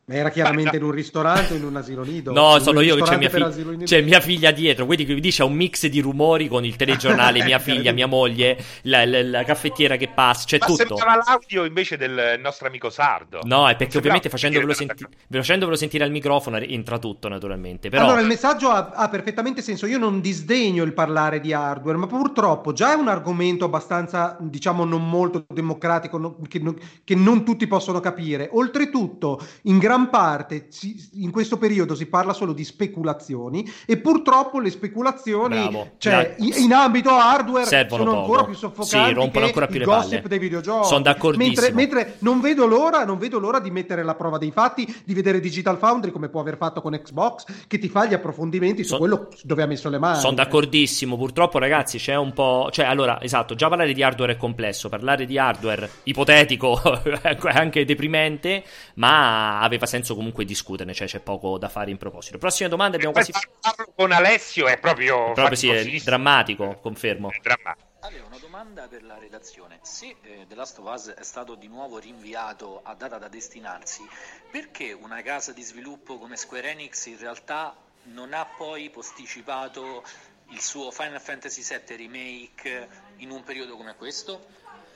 Ma 0.06 0.16
era 0.16 0.28
chiaramente 0.28 0.76
in 0.76 0.82
un 0.82 0.90
ristorante 0.90 1.54
o 1.54 1.56
in 1.56 1.64
un 1.64 1.76
asilo 1.76 2.04
nido? 2.04 2.30
No, 2.30 2.58
sono 2.58 2.82
io 2.82 2.94
che 2.96 3.02
c'è 3.02 3.16
mia, 3.16 3.30
fi- 3.30 3.84
c'è 3.84 4.02
mia, 4.02 4.20
figlia 4.20 4.50
dietro. 4.50 4.84
Quindi 4.84 5.06
qui 5.06 5.18
dice 5.18 5.42
un 5.44 5.54
mix 5.54 5.86
di 5.86 6.00
rumori 6.00 6.46
con 6.46 6.62
il 6.62 6.76
telegiornale, 6.76 7.42
mia 7.44 7.58
figlia, 7.58 7.90
mia 7.92 8.06
moglie, 8.06 8.62
la, 8.82 9.06
la, 9.06 9.22
la 9.22 9.44
caffettiera 9.44 9.96
che 9.96 10.08
passa, 10.08 10.44
c'è 10.44 10.58
Ma 10.60 10.66
tutto. 10.66 10.96
Ma 10.96 11.16
l'audio 11.16 11.64
invece 11.64 11.96
del 11.96 12.38
nostro 12.38 12.66
amico 12.66 12.90
sardo. 12.90 13.40
No, 13.44 13.66
è 13.66 13.76
perché 13.76 13.96
ovviamente 13.96 14.28
facendovelo, 14.28 14.74
senti- 14.74 15.06
facendovelo, 15.30 15.74
sentire 15.74 16.04
al 16.04 16.10
microfono 16.10 16.58
entra 16.58 16.98
tutto 16.98 17.28
naturalmente. 17.28 17.88
Però... 17.88 18.04
Allora 18.04 18.20
il 18.20 18.26
messaggio 18.26 18.68
ha, 18.68 18.90
ha, 18.94 19.08
perfettamente 19.08 19.62
senso. 19.62 19.86
Io 19.86 19.96
non 19.96 20.20
disdegno 20.20 20.84
il 20.84 20.92
parlare 20.92 21.40
di 21.40 21.54
hardware, 21.54 21.96
ma 21.96 22.06
purtroppo 22.06 22.74
già 22.74 22.92
è 22.92 22.94
un 22.94 23.08
argomento 23.08 23.64
abbastanza, 23.64 24.36
diciamo, 24.38 24.84
non 24.84 25.08
molto 25.08 25.46
democratico, 25.48 26.18
no, 26.18 26.36
che, 26.46 26.58
no, 26.58 26.74
che 27.02 27.14
non 27.14 27.42
tutti 27.42 27.66
possono 27.66 28.00
capire. 28.00 28.50
Oltretutto, 28.52 29.40
in 29.62 29.78
gran 29.78 29.92
gran 29.94 30.10
parte 30.10 30.68
in 31.12 31.30
questo 31.30 31.56
periodo 31.56 31.94
si 31.94 32.06
parla 32.06 32.32
solo 32.32 32.52
di 32.52 32.64
speculazioni 32.64 33.64
e 33.86 33.96
purtroppo 33.98 34.58
le 34.58 34.70
speculazioni 34.70 35.54
Bravo. 35.54 35.92
cioè, 35.98 36.34
in, 36.38 36.52
in, 36.56 36.72
ambito 36.72 37.10
hardware 37.10 37.66
Servono 37.66 38.02
sono 38.02 38.14
poco. 38.14 38.24
ancora 38.24 38.44
più 38.44 38.54
soffocanti 38.54 39.08
sì, 39.08 39.14
rompono 39.14 39.44
ancora 39.46 39.66
più 39.66 39.78
le 39.78 39.84
gossip 39.84 40.10
palle. 40.16 40.28
dei 40.28 40.38
videogiochi. 40.38 40.86
Sono 40.86 41.02
d'accordissimo. 41.02 41.46
Mentre, 41.46 41.72
mentre 41.72 42.16
non, 42.20 42.40
vedo 42.40 42.66
l'ora, 42.66 43.04
non 43.04 43.18
vedo 43.18 43.38
l'ora 43.38 43.60
di 43.60 43.70
mettere 43.70 44.02
la 44.02 44.14
prova 44.14 44.38
dei 44.38 44.50
fatti, 44.50 45.02
di 45.04 45.14
vedere 45.14 45.38
Digital 45.38 45.78
Foundry 45.78 46.10
come 46.10 46.28
può 46.28 46.40
aver 46.40 46.56
fatto 46.56 46.80
con 46.80 46.98
Xbox, 47.00 47.44
che 47.68 47.78
ti 47.78 47.88
fa 47.88 48.06
gli 48.06 48.14
approfondimenti 48.14 48.82
su 48.82 48.96
quello 48.96 49.28
dove 49.42 49.62
ha 49.62 49.66
messo 49.66 49.88
le 49.88 49.98
mani. 49.98 50.18
Sono 50.18 50.34
d'accordissimo. 50.34 51.16
Purtroppo, 51.16 51.58
ragazzi, 51.58 51.98
c'è 51.98 52.16
un 52.16 52.32
po'. 52.32 52.68
Cioè, 52.72 52.86
allora, 52.86 53.20
esatto, 53.22 53.54
già 53.54 53.68
parlare 53.68 53.92
di 53.92 54.02
hardware 54.02 54.32
è 54.32 54.36
complesso. 54.36 54.88
Parlare 54.88 55.24
di 55.24 55.38
hardware 55.38 55.88
ipotetico 56.04 56.80
è 57.04 57.30
anche 57.54 57.84
deprimente, 57.84 58.64
ma 58.94 59.60
aveva 59.60 59.83
senso 59.86 60.14
comunque 60.14 60.44
discutere 60.44 60.62
discuterne, 60.64 60.94
cioè 60.94 61.06
c'è 61.06 61.20
poco 61.20 61.58
da 61.58 61.68
fare 61.68 61.90
in 61.90 61.98
proposito. 61.98 62.38
Prossima 62.38 62.68
domanda 62.68 62.96
abbiamo 62.96 63.12
quasi... 63.12 63.32
Parlo 63.32 63.92
con 63.94 64.12
Alessio 64.12 64.66
è 64.66 64.78
proprio... 64.78 65.32
Proprio 65.32 65.56
sì, 65.56 65.68
è 65.68 65.84
drammatico, 66.00 66.78
confermo. 66.80 67.30
È 67.30 67.38
drammatico. 67.40 67.92
Allora, 68.00 68.24
una 68.26 68.38
domanda 68.38 68.88
per 68.88 69.02
la 69.02 69.18
redazione. 69.18 69.78
Se 69.82 70.16
eh, 70.22 70.46
The 70.48 70.54
Last 70.54 70.78
of 70.78 70.92
Us 70.92 71.08
è 71.10 71.22
stato 71.22 71.54
di 71.54 71.68
nuovo 71.68 71.98
rinviato 71.98 72.80
a 72.82 72.94
data 72.94 73.18
da 73.18 73.28
destinarsi, 73.28 74.02
perché 74.50 74.92
una 74.92 75.22
casa 75.22 75.52
di 75.52 75.62
sviluppo 75.62 76.18
come 76.18 76.36
Square 76.36 76.70
Enix 76.70 77.06
in 77.06 77.18
realtà 77.18 77.76
non 78.04 78.34
ha 78.34 78.44
poi 78.44 78.90
posticipato 78.90 80.02
il 80.50 80.60
suo 80.60 80.90
Final 80.90 81.20
Fantasy 81.20 81.62
VII 81.62 81.96
Remake 81.96 82.88
in 83.16 83.30
un 83.30 83.42
periodo 83.42 83.76
come 83.76 83.94
questo? 83.96 84.46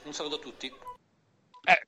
Un 0.04 0.12
saluto 0.12 0.36
a 0.36 0.38
tutti. 0.38 0.72
Eh, 1.64 1.86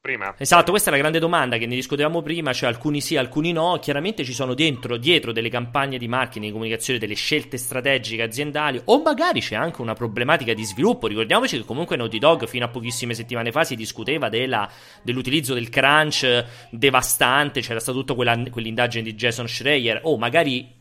prima. 0.00 0.34
Esatto, 0.38 0.70
questa 0.70 0.88
è 0.88 0.92
la 0.92 0.98
grande 0.98 1.18
domanda 1.18 1.58
che 1.58 1.66
ne 1.66 1.74
discutevamo 1.74 2.22
prima, 2.22 2.52
cioè 2.52 2.68
alcuni 2.68 3.00
sì, 3.00 3.16
alcuni 3.16 3.52
no. 3.52 3.78
Chiaramente 3.80 4.24
ci 4.24 4.32
sono 4.32 4.54
dentro, 4.54 4.96
dietro 4.96 5.32
delle 5.32 5.48
campagne 5.48 5.98
di 5.98 6.08
marketing, 6.08 6.46
di 6.46 6.52
comunicazione, 6.52 6.98
delle 6.98 7.14
scelte 7.14 7.58
strategiche 7.58 8.22
aziendali 8.22 8.80
o 8.84 9.02
magari 9.02 9.40
c'è 9.40 9.56
anche 9.56 9.82
una 9.82 9.94
problematica 9.94 10.54
di 10.54 10.64
sviluppo. 10.64 11.06
Ricordiamoci 11.06 11.58
che 11.58 11.64
comunque 11.64 11.96
Naughty 11.96 12.18
Dog 12.18 12.46
fino 12.46 12.64
a 12.64 12.68
pochissime 12.68 13.14
settimane 13.14 13.52
fa 13.52 13.64
si 13.64 13.76
discuteva 13.76 14.28
della, 14.28 14.70
dell'utilizzo 15.02 15.54
del 15.54 15.68
crunch 15.68 16.44
devastante, 16.70 17.60
c'era 17.60 17.80
stata 17.80 17.98
tutta 17.98 18.14
quella, 18.14 18.40
quell'indagine 18.50 19.02
di 19.02 19.14
Jason 19.14 19.48
Schreier 19.48 20.00
o 20.04 20.16
magari 20.16 20.76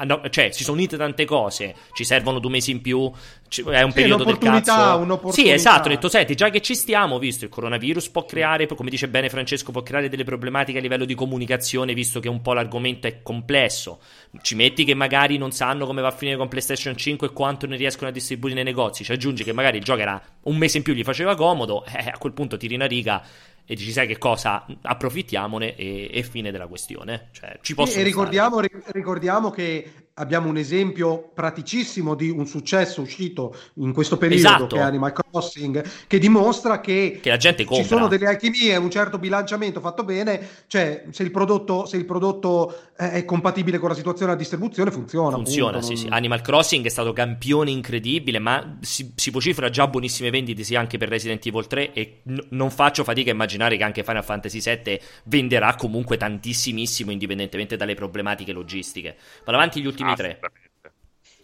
Ah, 0.00 0.04
no, 0.04 0.22
cioè, 0.30 0.50
si 0.50 0.64
sono 0.64 0.78
unite 0.78 0.96
tante 0.96 1.26
cose. 1.26 1.74
Ci 1.92 2.04
servono 2.04 2.38
due 2.38 2.50
mesi 2.50 2.70
in 2.70 2.80
più. 2.80 3.00
È 3.00 3.82
un 3.82 3.90
sì, 3.90 3.94
periodo 3.94 4.24
del 4.24 4.38
cazzo. 4.38 5.30
Sì, 5.30 5.50
esatto. 5.50 5.88
Ho 5.88 5.90
detto, 5.90 6.08
senti, 6.08 6.34
già 6.34 6.48
che 6.48 6.62
ci 6.62 6.74
stiamo, 6.74 7.18
visto 7.18 7.44
il 7.44 7.50
coronavirus 7.50 8.08
può 8.08 8.24
creare, 8.24 8.66
come 8.66 8.88
dice 8.88 9.08
bene 9.08 9.28
Francesco, 9.28 9.72
può 9.72 9.82
creare 9.82 10.08
delle 10.08 10.24
problematiche 10.24 10.78
a 10.78 10.80
livello 10.80 11.04
di 11.04 11.14
comunicazione, 11.14 11.92
visto 11.92 12.18
che 12.18 12.30
un 12.30 12.40
po' 12.40 12.54
l'argomento 12.54 13.08
è 13.08 13.20
complesso. 13.22 14.00
Ci 14.40 14.54
metti 14.54 14.84
che 14.84 14.94
magari 14.94 15.36
non 15.36 15.52
sanno 15.52 15.84
come 15.84 16.00
va 16.00 16.08
a 16.08 16.12
finire 16.12 16.38
con 16.38 16.48
PlayStation 16.48 16.96
5 16.96 17.26
e 17.26 17.32
quanto 17.32 17.66
ne 17.66 17.76
riescono 17.76 18.08
a 18.08 18.12
distribuire 18.12 18.54
nei 18.54 18.64
negozi. 18.64 19.04
Ci 19.04 19.12
aggiungi 19.12 19.44
che 19.44 19.52
magari 19.52 19.76
il 19.76 19.84
gioco 19.84 20.00
era 20.00 20.18
un 20.44 20.56
mese 20.56 20.78
in 20.78 20.82
più, 20.82 20.94
gli 20.94 21.04
faceva 21.04 21.34
comodo. 21.34 21.84
Eh, 22.00 22.08
a 22.08 22.18
quel 22.18 22.32
punto 22.32 22.56
tiri 22.56 22.76
una 22.76 22.86
riga 22.86 23.22
e 23.64 23.74
dici 23.74 23.92
sai 23.92 24.06
che 24.06 24.18
cosa? 24.18 24.66
Approfittiamone 24.82 25.76
e, 25.76 26.10
e 26.12 26.22
fine 26.22 26.50
della 26.50 26.66
questione. 26.66 27.28
Cioè, 27.32 27.58
ci 27.62 27.74
e 27.74 28.02
ricordiamo, 28.02 28.60
ricordiamo, 28.60 29.50
che 29.50 30.09
abbiamo 30.20 30.48
un 30.48 30.56
esempio 30.56 31.30
praticissimo 31.34 32.14
di 32.14 32.28
un 32.28 32.46
successo 32.46 33.00
uscito 33.00 33.56
in 33.74 33.92
questo 33.92 34.18
periodo 34.18 34.46
esatto. 34.46 34.66
che 34.66 34.76
è 34.76 34.80
Animal 34.80 35.12
Crossing 35.12 35.84
che 36.06 36.18
dimostra 36.18 36.80
che, 36.80 37.18
che 37.22 37.30
la 37.30 37.36
gente 37.36 37.64
compra. 37.64 37.82
ci 37.82 37.88
sono 37.88 38.06
delle 38.06 38.26
alchimie 38.26 38.76
un 38.76 38.90
certo 38.90 39.18
bilanciamento 39.18 39.80
fatto 39.80 40.04
bene 40.04 40.46
cioè 40.66 41.04
se 41.10 41.22
il 41.22 41.30
prodotto, 41.30 41.86
se 41.86 41.96
il 41.96 42.04
prodotto 42.04 42.90
è 42.94 43.24
compatibile 43.24 43.78
con 43.78 43.88
la 43.88 43.94
situazione 43.94 44.32
della 44.32 44.42
distribuzione 44.42 44.90
funziona 44.90 45.36
funziona 45.36 45.78
appunto, 45.78 45.86
sì 45.86 45.94
non... 45.94 46.02
sì 46.02 46.06
Animal 46.10 46.42
Crossing 46.42 46.84
è 46.84 46.90
stato 46.90 47.12
campione 47.12 47.70
incredibile 47.70 48.38
ma 48.38 48.78
si, 48.80 49.12
si 49.14 49.30
vocifera 49.30 49.70
già 49.70 49.86
buonissime 49.86 50.30
vendite 50.30 50.62
sia 50.62 50.78
anche 50.78 50.98
per 50.98 51.08
Resident 51.08 51.44
Evil 51.46 51.66
3 51.66 51.92
e 51.92 52.20
n- 52.24 52.46
non 52.50 52.70
faccio 52.70 53.04
fatica 53.04 53.30
a 53.30 53.34
immaginare 53.34 53.76
che 53.76 53.84
anche 53.84 54.04
Final 54.04 54.24
Fantasy 54.24 54.60
VII 54.60 55.00
venderà 55.24 55.74
comunque 55.74 56.16
tantissimissimo 56.16 57.10
indipendentemente 57.10 57.76
dalle 57.76 57.94
problematiche 57.94 58.52
logistiche. 58.52 59.16
Vado 59.44 59.58
avanti 59.58 59.80
gli 59.80 59.86
ultimi 59.86 60.09
tre. 60.14 60.40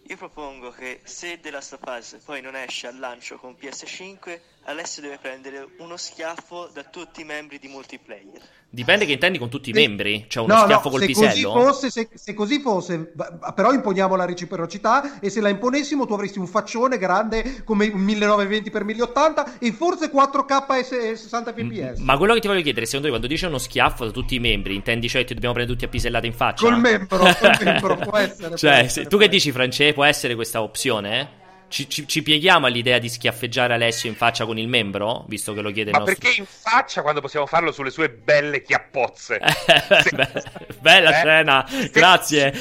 Io 0.09 0.15
propongo 0.15 0.71
che 0.71 1.01
se 1.03 1.39
The 1.39 1.51
Last 1.51 1.73
of 1.73 1.81
Us 1.85 2.21
poi 2.23 2.41
non 2.41 2.55
esce 2.55 2.87
al 2.87 2.97
lancio 2.97 3.37
con 3.37 3.57
PS5, 3.59 4.39
Alessio 4.67 5.01
deve 5.01 5.17
prendere 5.21 5.65
uno 5.77 5.95
schiaffo 5.95 6.69
da 6.73 6.83
tutti 6.83 7.21
i 7.21 7.23
membri 7.23 7.57
di 7.57 7.69
multiplayer. 7.69 8.41
Dipende 8.69 9.05
che 9.05 9.13
intendi 9.13 9.37
con 9.37 9.47
tutti 9.47 9.69
i 9.69 9.73
membri, 9.73 10.25
cioè 10.27 10.43
uno 10.43 10.55
no, 10.55 10.63
schiaffo 10.63 10.83
no, 10.83 10.89
col 10.89 10.99
se 10.99 11.05
pisello. 11.05 11.51
Così 11.51 11.65
fosse, 11.65 11.89
se, 11.89 12.09
se, 12.13 12.33
così 12.33 12.59
fosse, 12.59 13.13
però 13.55 13.71
imponiamo 13.71 14.17
la 14.17 14.25
reciprocità 14.25 15.21
e 15.21 15.29
se 15.29 15.39
la 15.39 15.47
imponessimo 15.47 16.05
tu 16.05 16.11
avresti 16.11 16.37
un 16.37 16.47
faccione 16.47 16.97
grande 16.97 17.63
come 17.63 17.87
un 17.87 18.05
1920x1080 18.05 19.53
e 19.59 19.71
forse 19.71 20.11
4K 20.11 20.79
e 20.79 21.15
60 21.15 21.53
fps. 21.53 21.99
Ma 21.99 22.17
quello 22.17 22.33
che 22.33 22.41
ti 22.41 22.47
voglio 22.47 22.61
chiedere, 22.61 22.85
secondo 22.85 23.05
te 23.05 23.11
quando 23.11 23.27
dice 23.27 23.45
uno 23.45 23.59
schiaffo 23.59 24.03
da 24.03 24.11
tutti 24.11 24.35
i 24.35 24.39
membri, 24.39 24.75
intendi 24.75 25.07
cioè 25.07 25.23
ti 25.23 25.33
dobbiamo 25.33 25.53
prendere 25.53 25.77
tutti 25.79 25.89
a 25.89 25.91
pisellate 25.91 26.27
in 26.27 26.33
faccia? 26.33 26.65
Col 26.65 26.77
membro, 26.77 27.19
col 27.19 27.57
membro 27.63 27.95
può 27.95 28.17
essere. 28.19 28.57
cioè, 28.57 28.71
può 28.71 28.79
essere, 28.85 29.07
tu 29.07 29.17
che 29.17 29.29
dici 29.29 29.53
France, 29.53 29.93
può 29.93 30.03
essere 30.03 30.35
questa 30.35 30.61
opzione? 30.61 31.19
Eh? 31.21 31.36
Ci, 31.69 31.89
ci, 31.89 32.07
ci, 32.07 32.23
pieghiamo 32.23 32.65
all'idea 32.65 32.97
di 32.97 33.09
schiaffeggiare 33.09 33.73
Alessio 33.73 34.09
in 34.09 34.15
faccia 34.15 34.45
con 34.45 34.57
il 34.57 34.67
membro? 34.67 35.25
Visto 35.27 35.53
che 35.53 35.61
lo 35.61 35.71
chiede 35.71 35.91
Ma 35.91 35.97
il 35.97 36.03
nostro... 36.03 36.21
perché 36.21 36.39
in 36.39 36.45
faccia 36.47 37.01
quando 37.01 37.19
possiamo 37.19 37.45
farlo 37.45 37.71
sulle 37.71 37.89
sue 37.89 38.09
belle 38.09 38.61
chiappozze? 38.61 39.39
Se... 39.43 40.43
Bella 40.79 41.09
eh? 41.09 41.13
scena, 41.13 41.67
grazie. 41.91 42.53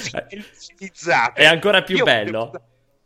È 1.34 1.44
ancora 1.44 1.82
più 1.82 1.96
Io 1.96 2.04
bello. 2.04 2.50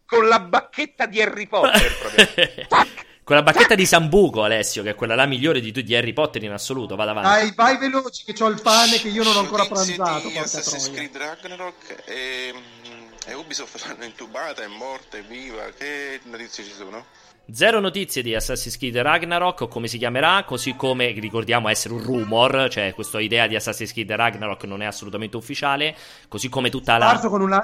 Con 0.06 0.27
la 0.27 0.40
bacchetta 0.40 1.06
di 1.06 1.20
Harry 1.20 1.47
Potter, 1.47 2.89
Con 3.31 3.36
la 3.39 3.44
bacchetta 3.44 3.77
di 3.77 3.86
Sambuco, 3.86 4.43
Alessio, 4.43 4.82
che 4.82 4.90
è 4.90 4.94
quella 4.97 5.14
la 5.14 5.24
migliore 5.27 5.60
di, 5.60 5.70
di 5.70 5.94
Harry 5.94 6.12
Potter 6.12 6.43
in 6.43 6.51
assoluto. 6.51 6.97
Vada 6.97 7.12
avanti. 7.12 7.28
Dai, 7.28 7.52
vai 7.55 7.78
veloci, 7.78 8.24
che 8.24 8.43
ho 8.43 8.48
il 8.48 8.60
pane 8.60 8.98
che 8.98 9.06
io 9.06 9.22
non 9.22 9.36
ho 9.36 9.39
ancora 9.39 9.66
pranzato. 9.66 10.27
Assassin's 10.36 10.90
Creed 10.90 11.16
Ragnarok 11.16 12.02
e 12.06 12.52
e 13.27 13.35
Ubisoft 13.35 13.87
l'hanno 13.87 14.05
intubata, 14.05 14.63
è 14.63 14.67
morta, 14.67 15.17
è 15.19 15.23
viva. 15.23 15.63
Che 15.77 16.21
notizie 16.25 16.65
ci 16.65 16.73
sono? 16.73 17.05
Zero 17.53 17.81
notizie 17.81 18.23
di 18.23 18.35
Assassin's 18.35 18.77
Creed 18.77 18.97
Ragnarok 18.97 19.63
o 19.63 19.69
come 19.69 19.89
si 19.89 19.99
chiamerà, 19.99 20.45
così 20.45 20.77
come 20.77 21.11
ricordiamo 21.11 21.69
essere 21.69 21.95
un 21.95 22.03
rumor, 22.03 22.69
cioè 22.71 22.95
questa 22.95 23.21
idea 23.21 23.47
di 23.49 23.57
Assassin's 23.57 23.93
Creed 23.93 24.13
Ragnarok 24.13 24.65
non 24.65 24.83
è 24.83 24.87
assolutamente 24.87 25.37
ufficiale, 25.37 25.97
così 26.29 26.49
come 26.49 26.71
tutta 26.71 26.97
la... 26.97 27.07
Parso 27.07 27.29
con 27.29 27.41
un 27.41 27.61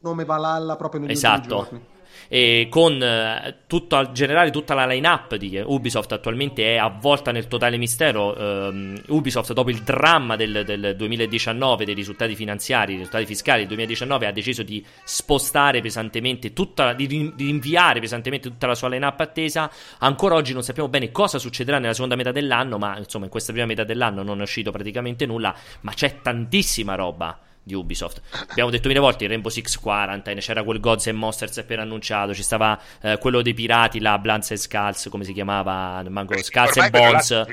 nome 0.00 0.24
Valhalla 0.24 0.76
proprio 0.76 1.00
negli 1.00 1.10
esatto 1.10 1.96
e 2.28 2.66
con 2.70 3.02
eh, 3.02 3.56
tutto, 3.66 4.12
generale 4.12 4.50
tutta 4.50 4.74
la 4.74 4.86
line-up 4.86 5.36
di 5.36 5.62
Ubisoft 5.64 6.12
attualmente 6.12 6.74
è 6.74 6.76
avvolta 6.76 7.30
nel 7.32 7.46
totale 7.48 7.76
mistero. 7.76 8.34
Um, 8.38 9.00
Ubisoft, 9.08 9.52
dopo 9.52 9.70
il 9.70 9.82
dramma 9.82 10.36
del, 10.36 10.64
del, 10.64 10.94
2019, 10.96 11.84
dei 11.84 11.94
risultati 11.94 12.34
finanziari, 12.34 12.86
dei 12.86 12.96
risultati 12.96 13.26
fiscali 13.26 13.60
del 13.60 13.68
2019, 13.68 14.26
ha 14.26 14.32
deciso 14.32 14.62
di 14.62 14.84
spostare 15.04 15.80
pesantemente 15.80 16.52
tutta, 16.52 16.92
di, 16.92 17.32
rinviare 17.36 18.00
pesantemente 18.00 18.48
tutta 18.48 18.66
la 18.66 18.74
sua 18.74 18.88
line-up 18.88 19.20
attesa. 19.20 19.70
Ancora 19.98 20.34
oggi 20.34 20.52
non 20.52 20.62
sappiamo 20.62 20.88
bene 20.88 21.10
cosa 21.10 21.38
succederà 21.38 21.78
nella 21.78 21.94
seconda 21.94 22.16
metà 22.16 22.32
dell'anno, 22.32 22.78
ma 22.78 22.98
insomma 22.98 23.24
in 23.24 23.30
questa 23.30 23.52
prima 23.52 23.66
metà 23.66 23.84
dell'anno 23.84 24.22
non 24.22 24.40
è 24.40 24.42
uscito 24.42 24.70
praticamente 24.70 25.26
nulla, 25.26 25.54
ma 25.82 25.92
c'è 25.92 26.20
tantissima 26.20 26.94
roba 26.94 27.38
di 27.68 27.74
Ubisoft. 27.74 28.22
Abbiamo 28.48 28.70
detto 28.70 28.88
mille 28.88 28.98
volte 28.98 29.26
Rainbow 29.26 29.50
Six 29.50 29.78
Quarantine, 29.78 30.40
c'era 30.40 30.64
quel 30.64 30.80
Gods 30.80 31.06
and 31.06 31.18
Monsters 31.18 31.58
appena 31.58 31.82
annunciato, 31.82 32.34
ci 32.34 32.42
stava 32.42 32.80
eh, 33.02 33.18
quello 33.18 33.42
dei 33.42 33.52
pirati, 33.52 34.00
la 34.00 34.18
Blance 34.18 34.54
and 34.54 34.62
Skulls, 34.62 35.08
come 35.10 35.24
si 35.24 35.34
chiamava, 35.34 36.02
manco, 36.08 36.32
eh, 36.32 36.42
Skulls 36.42 36.76
and 36.78 36.90
Bones, 36.90 37.46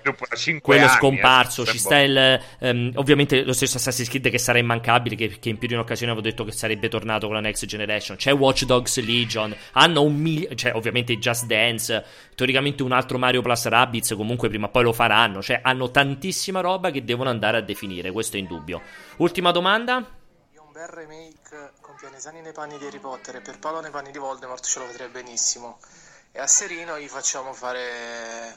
quello 0.62 0.86
anni, 0.86 0.96
scomparso, 0.98 1.64
eh, 1.64 1.66
ci 1.66 1.78
sta 1.78 2.00
il, 2.00 2.42
um, 2.60 2.92
ovviamente 2.96 3.44
lo 3.44 3.54
stesso 3.54 3.78
Assassin's 3.78 4.10
Creed 4.10 4.30
che 4.30 4.38
sarà 4.38 4.58
immancabile, 4.58 5.16
che, 5.16 5.38
che 5.40 5.50
in 5.50 5.58
più 5.58 5.68
di 5.68 5.74
un'occasione 5.74 6.14
avevo 6.14 6.26
detto 6.26 6.46
che 6.46 6.54
sarebbe 6.54 6.88
tornato 6.88 7.26
con 7.26 7.36
la 7.36 7.42
Next 7.42 7.66
Generation, 7.66 8.16
c'è 8.16 8.34
Watch 8.34 8.64
Dogs 8.64 9.04
Legion, 9.06 9.54
hanno 9.74 10.02
un 10.02 10.16
milione, 10.16 10.56
cioè 10.56 10.74
ovviamente 10.74 11.18
Just 11.18 11.46
Dance, 11.46 12.04
teoricamente 12.36 12.84
un 12.84 12.94
altro 12.94 13.18
Mario 13.18 13.42
Plus 13.42 13.68
Rabbids, 13.68 14.14
comunque 14.16 14.48
prima 14.48 14.68
o 14.68 14.70
poi 14.70 14.84
lo 14.84 14.94
faranno, 14.94 15.42
cioè 15.42 15.60
hanno 15.62 15.92
tantissima 15.92 16.62
roba 16.62 16.90
che 16.90 17.04
devono 17.04 17.30
andare 17.30 17.58
a 17.58 17.62
definire, 17.62 18.12
questo 18.12 18.38
è 18.38 18.40
indubbio. 18.40 18.82
Ultima 19.18 19.52
domanda? 19.52 19.96
un 19.96 20.72
bel 20.74 20.88
remake 20.88 21.72
con 21.80 21.96
Pianesani 21.96 22.42
nei 22.42 22.52
panni 22.52 22.78
di 22.78 22.86
Harry 22.86 23.00
Potter 23.00 23.38
e 23.38 23.42
per 23.42 23.60
Paolo 23.60 23.80
nei 23.80 23.92
panni 23.92 24.12
di 24.12 24.18
Voldemort 24.18 24.66
ce 24.66 24.80
lo 24.80 24.88
vedrei 24.88 25.08
benissimo. 25.08 25.80
E 26.34 26.40
a 26.40 26.48
Serino 26.48 27.00
gli 27.00 27.08
facciamo 27.08 27.54
fare 27.54 28.54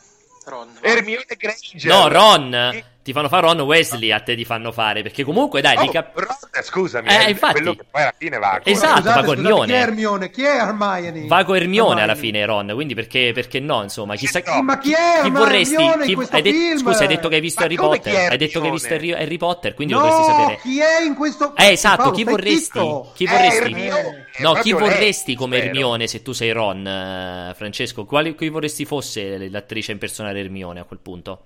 Ron. 0.46 0.78
Hermione 0.80 1.36
Granger. 1.36 1.84
No, 1.84 2.08
Ron. 2.08 2.84
Ti 3.08 3.14
fanno 3.14 3.28
fare 3.28 3.46
Ron 3.46 3.60
Wesley, 3.60 4.10
a 4.10 4.20
te 4.20 4.36
ti 4.36 4.44
fanno 4.44 4.70
fare. 4.70 5.00
Perché 5.00 5.24
comunque, 5.24 5.62
dai, 5.62 5.78
oh, 5.78 5.90
cap- 5.90 6.14
Ron, 6.14 6.62
scusami, 6.62 7.08
eh, 7.08 7.24
è 7.24 7.28
infatti, 7.30 7.54
quello 7.54 7.74
che 7.74 7.86
poi 7.90 8.02
alla 8.02 8.14
fine 8.14 8.38
va. 8.38 8.60
Esatto, 8.62 9.00
scusate, 9.00 9.20
va 9.20 9.24
con 9.24 9.38
Hermione. 9.38 9.66
Chi 9.66 9.72
è 9.72 9.80
Hermione? 9.80 10.30
Chi 10.30 10.42
è 10.42 10.56
Hermione? 10.56 11.26
Va 11.26 11.44
con 11.44 11.56
Hermione 11.56 12.02
alla 12.02 12.14
fine, 12.14 12.44
Ron. 12.44 12.70
Quindi 12.74 12.94
perché, 12.94 13.30
perché 13.32 13.60
no? 13.60 13.82
Insomma, 13.82 14.14
chissà 14.14 14.42
no. 14.44 14.60
Ma 14.62 14.76
chi 14.76 14.92
è 14.92 15.22
chi 15.22 15.30
vorresti? 15.30 15.74
Chi, 16.04 16.18
hai 16.30 16.42
de- 16.42 16.74
scusa, 16.76 17.00
hai 17.04 17.06
detto 17.06 17.28
che 17.30 17.36
hai 17.36 17.40
visto 17.40 17.60
Ma 17.60 17.64
Harry 17.66 17.76
Potter. 17.76 18.30
Hai 18.30 18.36
detto 18.36 18.60
che 18.60 18.66
hai 18.66 18.72
visto 18.72 18.92
Harry, 18.94 19.12
Harry 19.12 19.36
Potter, 19.38 19.72
quindi 19.72 19.94
no, 19.94 20.00
lo 20.00 20.06
dovresti 20.06 20.30
sapere. 20.30 20.58
Chi 20.60 20.80
è 20.80 21.00
in 21.00 21.14
questo 21.14 21.56
Eh, 21.56 21.70
esatto, 21.70 22.02
Paolo, 22.02 22.12
chi 22.12 22.24
vorresti? 22.24 22.60
Zitto. 22.60 23.12
Chi 23.14 23.24
vorresti? 23.24 23.62
Hermione. 23.62 24.26
No, 24.40 24.52
chi 24.52 24.72
vorresti 24.72 25.28
lei, 25.28 25.36
come 25.36 25.56
spero. 25.56 25.70
Hermione 25.70 26.06
se 26.08 26.20
tu 26.20 26.32
sei 26.32 26.52
Ron, 26.52 26.86
eh, 26.86 27.54
Francesco? 27.56 28.04
Quali, 28.04 28.34
chi 28.34 28.50
vorresti 28.50 28.84
fosse 28.84 29.48
l'attrice 29.48 29.92
a 29.92 29.94
impersonare 29.94 30.40
Hermione 30.40 30.80
a 30.80 30.84
quel 30.84 30.98
punto? 31.00 31.44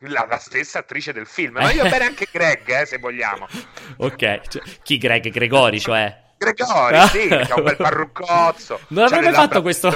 La, 0.00 0.26
la 0.28 0.38
stessa 0.38 0.80
attrice 0.80 1.12
del 1.12 1.26
film. 1.26 1.54
Ma 1.60 1.72
io 1.72 1.82
bene 1.84 2.04
anche 2.04 2.28
Greg, 2.30 2.68
eh, 2.68 2.86
se 2.86 2.98
vogliamo. 2.98 3.46
Ok, 3.98 4.16
cioè, 4.48 4.62
chi 4.82 4.98
Greg? 4.98 5.30
Gregori, 5.30 5.80
cioè? 5.80 6.24
Gregori, 6.38 6.98
sì, 7.08 7.28
che 7.28 7.34
ha 7.50 7.54
un 7.56 7.64
bel 7.64 7.76
parruccozzo. 7.76 8.80
Non 8.88 9.04
avrei 9.04 9.22
mai 9.22 9.32
fatto 9.32 9.62
questo, 9.62 9.90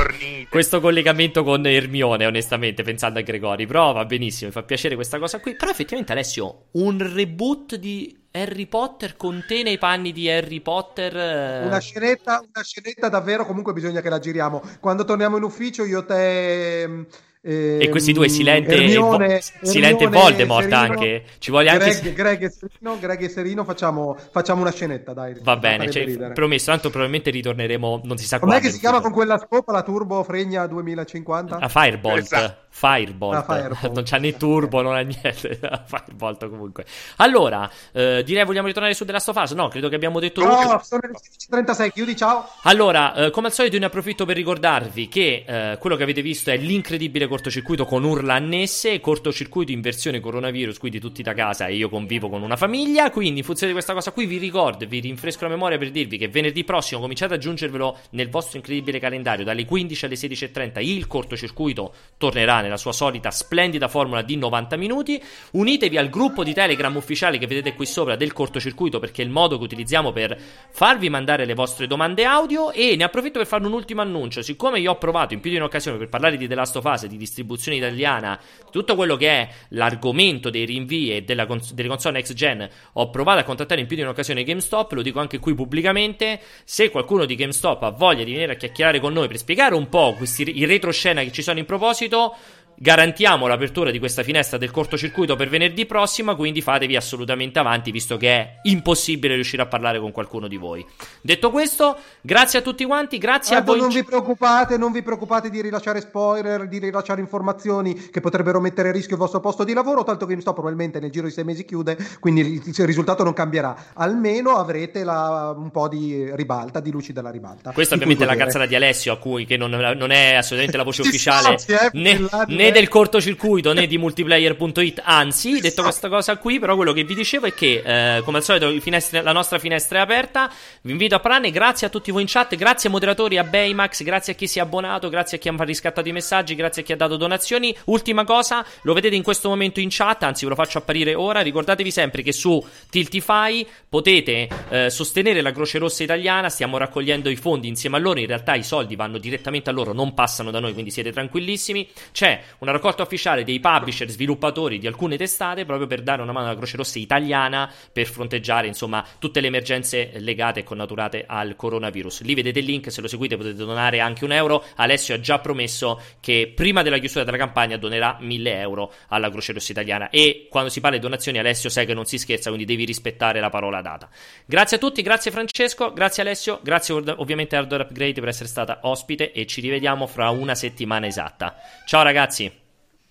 questo 0.48 0.80
collegamento 0.80 1.42
con 1.44 1.66
Ermione, 1.66 2.24
onestamente, 2.24 2.82
pensando 2.82 3.18
a 3.18 3.22
Gregori. 3.22 3.66
Però 3.66 3.92
va 3.92 4.06
benissimo, 4.06 4.46
mi 4.46 4.52
fa 4.54 4.62
piacere 4.62 4.94
questa 4.94 5.18
cosa 5.18 5.38
qui. 5.38 5.54
Però 5.54 5.70
effettivamente, 5.70 6.12
Alessio, 6.12 6.68
un 6.72 7.12
reboot 7.12 7.74
di 7.74 8.16
Harry 8.32 8.66
Potter 8.66 9.16
con 9.18 9.44
te 9.46 9.62
nei 9.62 9.76
panni 9.76 10.12
di 10.12 10.30
Harry 10.30 10.60
Potter. 10.60 11.14
eh, 11.14 11.66
Una 11.66 11.78
scenetta, 11.80 12.38
una 12.40 12.64
scenetta 12.64 13.10
davvero, 13.10 13.44
comunque 13.44 13.74
bisogna 13.74 14.00
che 14.00 14.08
la 14.08 14.18
giriamo. 14.18 14.62
Quando 14.80 15.04
torniamo 15.04 15.36
in 15.36 15.42
ufficio 15.42 15.84
io 15.84 16.06
te... 16.06 17.06
ehm, 17.42 17.80
E 17.80 17.88
questi 17.88 18.12
due, 18.12 18.28
Silente, 18.28 18.74
Hermione, 18.74 19.26
e, 19.38 19.42
Vo- 19.60 19.66
Silente 19.66 20.02
e 20.02 20.06
Hermione, 20.06 20.22
Voldemort 20.24 20.68
Serino, 20.68 20.80
anche. 20.80 21.24
Ci 21.38 21.50
vuole 21.50 21.68
anche. 21.68 21.84
Greg, 22.00 22.12
Greg 22.14 22.42
e 22.42 22.50
Serino, 22.50 22.98
Greg 22.98 23.22
e 23.22 23.28
Serino 23.28 23.64
facciamo, 23.64 24.16
facciamo 24.30 24.60
una 24.60 24.72
scenetta, 24.72 25.12
dai. 25.12 25.34
Va 25.42 25.56
bene, 25.56 25.90
cioè, 25.90 26.32
promesso. 26.32 26.70
Tanto 26.70 26.88
probabilmente 26.88 27.30
ritorneremo. 27.30 28.00
Non 28.04 28.16
si 28.18 28.26
sa 28.26 28.38
Com'è 28.38 28.50
quando. 28.52 28.66
che 28.68 28.72
si 28.74 28.80
chiama 28.80 29.00
con 29.00 29.12
quella 29.12 29.38
scopa 29.38 29.72
la 29.72 29.82
Turbo 29.82 30.22
Fregna 30.24 30.66
2050? 30.66 31.56
A 31.58 31.68
Firebolt. 31.68 32.18
Esatto. 32.22 32.56
Firebolt. 32.72 33.36
Ah, 33.36 33.42
Firebolt. 33.42 33.92
non 33.92 34.04
c'ha 34.04 34.16
né 34.16 34.36
turbo, 34.36 34.80
non 34.80 34.94
ha 34.94 35.00
niente. 35.00 35.58
Firebolt 35.86 36.48
comunque. 36.48 36.86
Allora, 37.16 37.68
eh, 37.92 38.22
direi 38.24 38.44
vogliamo 38.44 38.68
ritornare 38.68 38.94
su 38.94 39.04
The 39.04 39.12
Last 39.12 39.28
of 39.28 39.36
Us? 39.36 39.52
No, 39.52 39.68
credo 39.68 39.88
che 39.88 39.96
abbiamo 39.96 40.20
detto 40.20 40.40
tutto. 40.40 40.62
No, 40.62 40.80
sono 40.82 41.00
le 41.02 41.64
16.36, 41.64 41.90
chiudi, 41.90 42.16
ciao. 42.16 42.48
Allora, 42.62 43.14
eh, 43.14 43.30
come 43.30 43.48
al 43.48 43.52
solito, 43.52 43.76
ne 43.76 43.86
approfitto 43.86 44.24
per 44.24 44.36
ricordarvi 44.36 45.08
che 45.08 45.44
eh, 45.46 45.78
quello 45.78 45.96
che 45.96 46.04
avete 46.04 46.22
visto 46.22 46.50
è 46.50 46.56
l'incredibile 46.56 47.26
cortocircuito 47.26 47.84
con 47.84 48.04
urla 48.04 48.34
annesse, 48.34 49.00
cortocircuito 49.00 49.72
in 49.72 49.80
versione 49.80 50.20
coronavirus, 50.20 50.78
quindi 50.78 51.00
tutti 51.00 51.22
da 51.22 51.34
casa 51.34 51.66
e 51.66 51.74
io 51.74 51.88
convivo 51.88 52.28
con 52.28 52.42
una 52.42 52.56
famiglia. 52.56 53.10
Quindi, 53.10 53.40
in 53.40 53.44
funzione 53.44 53.72
di 53.72 53.78
questa 53.78 53.94
cosa 53.94 54.12
qui, 54.12 54.26
vi 54.26 54.38
ricordo, 54.38 54.86
vi 54.86 55.00
rinfresco 55.00 55.44
la 55.44 55.50
memoria 55.50 55.76
per 55.76 55.90
dirvi 55.90 56.16
che 56.16 56.28
venerdì 56.28 56.62
prossimo 56.62 57.00
cominciate 57.00 57.34
ad 57.34 57.40
aggiungervelo 57.40 57.98
nel 58.10 58.30
vostro 58.30 58.58
incredibile 58.58 59.00
calendario 59.00 59.44
dalle 59.44 59.64
15 59.64 60.04
alle 60.04 60.14
16.30. 60.14 60.84
Il 60.84 61.06
cortocircuito 61.08 61.92
tornerà 62.16 62.59
nella 62.60 62.76
sua 62.76 62.92
solita 62.92 63.30
splendida 63.30 63.88
formula 63.88 64.22
di 64.22 64.36
90 64.36 64.76
minuti. 64.76 65.22
Unitevi 65.52 65.96
al 65.96 66.08
gruppo 66.08 66.44
di 66.44 66.52
Telegram 66.52 66.94
ufficiale 66.94 67.38
che 67.38 67.46
vedete 67.46 67.74
qui 67.74 67.86
sopra 67.86 68.16
del 68.16 68.32
cortocircuito 68.32 68.98
perché 68.98 69.22
è 69.22 69.24
il 69.24 69.30
modo 69.30 69.58
che 69.58 69.64
utilizziamo 69.64 70.12
per 70.12 70.38
farvi 70.70 71.08
mandare 71.10 71.44
le 71.44 71.54
vostre 71.54 71.86
domande 71.86 72.24
audio 72.24 72.70
e 72.72 72.96
ne 72.96 73.04
approfitto 73.04 73.38
per 73.38 73.46
fare 73.46 73.66
un 73.66 73.72
ultimo 73.72 74.00
annuncio. 74.00 74.42
Siccome 74.42 74.80
io 74.80 74.92
ho 74.92 74.98
provato 74.98 75.34
in 75.34 75.40
più 75.40 75.50
di 75.50 75.56
un'occasione 75.56 75.98
per 75.98 76.08
parlare 76.08 76.36
di 76.36 76.46
The 76.46 76.54
Last 76.54 76.76
of 76.76 76.84
Us, 76.84 77.06
di 77.06 77.16
distribuzione 77.16 77.78
italiana, 77.78 78.38
tutto 78.70 78.94
quello 78.94 79.16
che 79.16 79.28
è 79.28 79.48
l'argomento 79.68 80.50
dei 80.50 80.64
rinvii 80.64 81.16
e 81.16 81.22
della 81.22 81.46
cons- 81.46 81.72
delle 81.72 81.88
console 81.88 82.16
next 82.16 82.34
gen, 82.34 82.68
ho 82.94 83.10
provato 83.10 83.40
a 83.40 83.44
contattare 83.44 83.80
in 83.80 83.86
più 83.86 83.96
di 83.96 84.02
un'occasione 84.02 84.44
GameStop, 84.44 84.92
lo 84.92 85.02
dico 85.02 85.20
anche 85.20 85.38
qui 85.38 85.54
pubblicamente, 85.54 86.40
se 86.64 86.90
qualcuno 86.90 87.24
di 87.24 87.34
GameStop 87.34 87.82
ha 87.82 87.90
voglia 87.90 88.24
di 88.24 88.32
venire 88.32 88.52
a 88.52 88.56
chiacchierare 88.56 89.00
con 89.00 89.12
noi 89.12 89.28
per 89.28 89.38
spiegare 89.38 89.74
un 89.74 89.88
po' 89.88 90.14
questi, 90.16 90.58
i 90.58 90.64
retroscena 90.64 91.22
che 91.22 91.32
ci 91.32 91.42
sono 91.42 91.58
in 91.58 91.64
proposito, 91.64 92.34
garantiamo 92.82 93.46
l'apertura 93.46 93.90
di 93.90 93.98
questa 93.98 94.22
finestra 94.22 94.56
del 94.56 94.70
cortocircuito 94.70 95.36
per 95.36 95.50
venerdì 95.50 95.84
prossima, 95.84 96.34
quindi 96.34 96.62
fatevi 96.62 96.96
assolutamente 96.96 97.58
avanti, 97.58 97.90
visto 97.90 98.16
che 98.16 98.30
è 98.30 98.58
impossibile 98.62 99.34
riuscire 99.34 99.60
a 99.60 99.66
parlare 99.66 100.00
con 100.00 100.12
qualcuno 100.12 100.48
di 100.48 100.56
voi. 100.56 100.86
Detto 101.20 101.50
questo, 101.50 101.98
grazie 102.22 102.60
a 102.60 102.62
tutti 102.62 102.86
quanti, 102.86 103.18
grazie 103.18 103.54
Tanto 103.54 103.72
a 103.72 103.74
voi. 103.74 103.82
Non 103.82 103.92
vi 103.92 104.02
preoccupate, 104.02 104.78
non 104.78 104.92
vi 104.92 105.02
preoccupate 105.02 105.50
di 105.50 105.60
rilasciare 105.60 106.00
spoiler, 106.00 106.68
di 106.68 106.78
rilasciare 106.78 107.20
informazioni 107.20 108.08
che 108.08 108.20
potrebbero 108.20 108.60
mettere 108.60 108.88
a 108.88 108.92
rischio 108.92 109.16
il 109.16 109.20
vostro 109.20 109.40
posto 109.40 109.62
di 109.62 109.74
lavoro, 109.74 110.02
tanto 110.02 110.24
che 110.24 110.40
sto 110.40 110.54
probabilmente 110.54 111.00
nel 111.00 111.10
giro 111.10 111.26
di 111.26 111.32
sei 111.32 111.44
mesi 111.44 111.66
chiude, 111.66 111.98
quindi 112.18 112.62
il, 112.64 112.86
risultato 112.86 113.22
non 113.22 113.34
cambierà. 113.34 113.76
Almeno 113.92 114.56
avrete 114.56 115.04
la, 115.04 115.54
un 115.54 115.70
po' 115.70 115.86
di 115.86 116.34
ribalta, 116.34 116.80
di 116.80 116.90
luci 116.90 117.12
della 117.12 117.30
ribalta. 117.30 117.72
Questa 117.72 117.94
ovviamente 117.94 118.24
è 118.24 118.26
la 118.26 118.36
cazzata 118.36 118.64
di 118.64 118.74
Alessio, 118.74 119.12
a 119.12 119.18
cui 119.18 119.44
che 119.44 119.58
non, 119.58 119.70
non 119.70 120.10
è 120.10 120.36
assolutamente 120.36 120.78
la 120.78 120.84
voce 120.84 121.02
ufficiale 121.10 121.58
eh, 121.66 121.90
né, 121.92 122.18
né, 122.46 122.69
del 122.70 122.88
cortocircuito 122.88 123.72
né 123.72 123.86
di 123.86 123.98
multiplayer.it. 123.98 125.02
Anzi, 125.04 125.60
detto 125.60 125.82
questa 125.82 126.08
cosa 126.08 126.36
qui, 126.36 126.58
però 126.58 126.76
quello 126.76 126.92
che 126.92 127.04
vi 127.04 127.14
dicevo 127.14 127.46
è 127.46 127.54
che, 127.54 127.82
eh, 127.84 128.22
come 128.22 128.38
al 128.38 128.44
solito, 128.44 128.70
finestre, 128.80 129.22
la 129.22 129.32
nostra 129.32 129.58
finestra 129.58 129.98
è 129.98 130.02
aperta. 130.02 130.50
Vi 130.82 130.90
invito 130.90 131.14
a 131.14 131.20
parlarne. 131.20 131.50
Grazie 131.50 131.86
a 131.86 131.90
tutti 131.90 132.10
voi 132.10 132.22
in 132.22 132.28
chat, 132.28 132.54
grazie 132.56 132.88
ai 132.88 132.94
moderatori, 132.94 133.38
a 133.38 133.44
Baymax, 133.44 134.02
grazie 134.02 134.32
a 134.32 134.36
chi 134.36 134.46
si 134.46 134.58
è 134.58 134.62
abbonato, 134.62 135.08
grazie 135.08 135.36
a 135.38 135.40
chi 135.40 135.48
ha 135.48 135.54
riscattato 135.58 136.08
i 136.08 136.12
messaggi, 136.12 136.54
grazie 136.54 136.82
a 136.82 136.84
chi 136.84 136.92
ha 136.92 136.96
dato 136.96 137.16
donazioni. 137.16 137.74
Ultima 137.86 138.24
cosa, 138.24 138.64
lo 138.82 138.92
vedete 138.92 139.14
in 139.14 139.22
questo 139.22 139.48
momento 139.48 139.80
in 139.80 139.88
chat, 139.90 140.22
anzi 140.22 140.44
ve 140.44 140.50
lo 140.50 140.56
faccio 140.56 140.78
apparire 140.78 141.14
ora. 141.14 141.40
Ricordatevi 141.40 141.90
sempre 141.90 142.22
che 142.22 142.32
su 142.32 142.64
Tiltify 142.90 143.66
potete 143.88 144.48
eh, 144.68 144.90
sostenere 144.90 145.40
la 145.40 145.52
Croce 145.52 145.78
Rossa 145.78 146.02
italiana. 146.02 146.48
Stiamo 146.48 146.76
raccogliendo 146.78 147.28
i 147.28 147.36
fondi 147.36 147.68
insieme 147.68 147.96
a 147.96 148.00
loro. 148.00 148.20
In 148.20 148.26
realtà 148.26 148.54
i 148.54 148.62
soldi 148.62 148.96
vanno 148.96 149.18
direttamente 149.18 149.70
a 149.70 149.72
loro, 149.72 149.92
non 149.92 150.14
passano 150.14 150.50
da 150.50 150.60
noi, 150.60 150.72
quindi 150.72 150.90
siete 150.90 151.12
tranquillissimi. 151.12 151.88
C'è 152.12 152.42
una 152.60 152.72
raccolta 152.72 153.02
ufficiale 153.02 153.44
dei 153.44 153.60
publisher, 153.60 154.08
sviluppatori 154.08 154.78
di 154.78 154.86
alcune 154.86 155.16
testate 155.16 155.64
proprio 155.64 155.86
per 155.86 156.02
dare 156.02 156.22
una 156.22 156.32
mano 156.32 156.46
alla 156.46 156.56
Croce 156.56 156.76
Rossa 156.76 156.98
italiana 156.98 157.70
per 157.92 158.06
fronteggiare 158.06 158.66
insomma 158.66 159.04
tutte 159.18 159.40
le 159.40 159.48
emergenze 159.48 160.12
legate 160.16 160.60
e 160.60 160.64
connaturate 160.64 161.24
al 161.26 161.56
coronavirus. 161.56 162.22
Lì 162.22 162.34
vedete 162.34 162.58
il 162.58 162.66
link, 162.66 162.90
se 162.92 163.00
lo 163.00 163.08
seguite 163.08 163.36
potete 163.36 163.56
donare 163.56 164.00
anche 164.00 164.24
un 164.24 164.32
euro. 164.32 164.64
Alessio 164.76 165.14
ha 165.14 165.20
già 165.20 165.38
promesso 165.38 166.00
che 166.20 166.52
prima 166.54 166.82
della 166.82 166.98
chiusura 166.98 167.24
della 167.24 167.36
campagna 167.36 167.76
donerà 167.76 168.16
1000 168.20 168.58
euro 168.60 168.92
alla 169.08 169.30
Croce 169.30 169.52
Rossa 169.52 169.72
italiana 169.72 170.10
e 170.10 170.46
quando 170.50 170.70
si 170.70 170.80
parla 170.80 170.96
di 170.96 171.02
donazioni 171.02 171.38
Alessio 171.38 171.70
sai 171.70 171.86
che 171.86 171.94
non 171.94 172.04
si 172.04 172.18
scherza, 172.18 172.50
quindi 172.50 172.66
devi 172.66 172.84
rispettare 172.84 173.40
la 173.40 173.50
parola 173.50 173.80
data. 173.80 174.08
Grazie 174.44 174.76
a 174.76 174.80
tutti, 174.80 175.02
grazie 175.02 175.30
Francesco, 175.30 175.92
grazie 175.92 176.22
Alessio, 176.22 176.60
grazie 176.62 176.94
ovviamente 176.94 177.56
a 177.56 177.60
Hardware 177.60 177.84
Upgrade 177.84 178.20
per 178.20 178.28
essere 178.28 178.48
stata 178.48 178.80
ospite 178.82 179.32
e 179.32 179.46
ci 179.46 179.60
rivediamo 179.60 180.06
fra 180.06 180.28
una 180.30 180.54
settimana 180.54 181.06
esatta. 181.06 181.56
Ciao 181.86 182.02
ragazzi. 182.02 182.49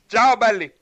Ciao 0.10 0.36
belli. 0.38 0.78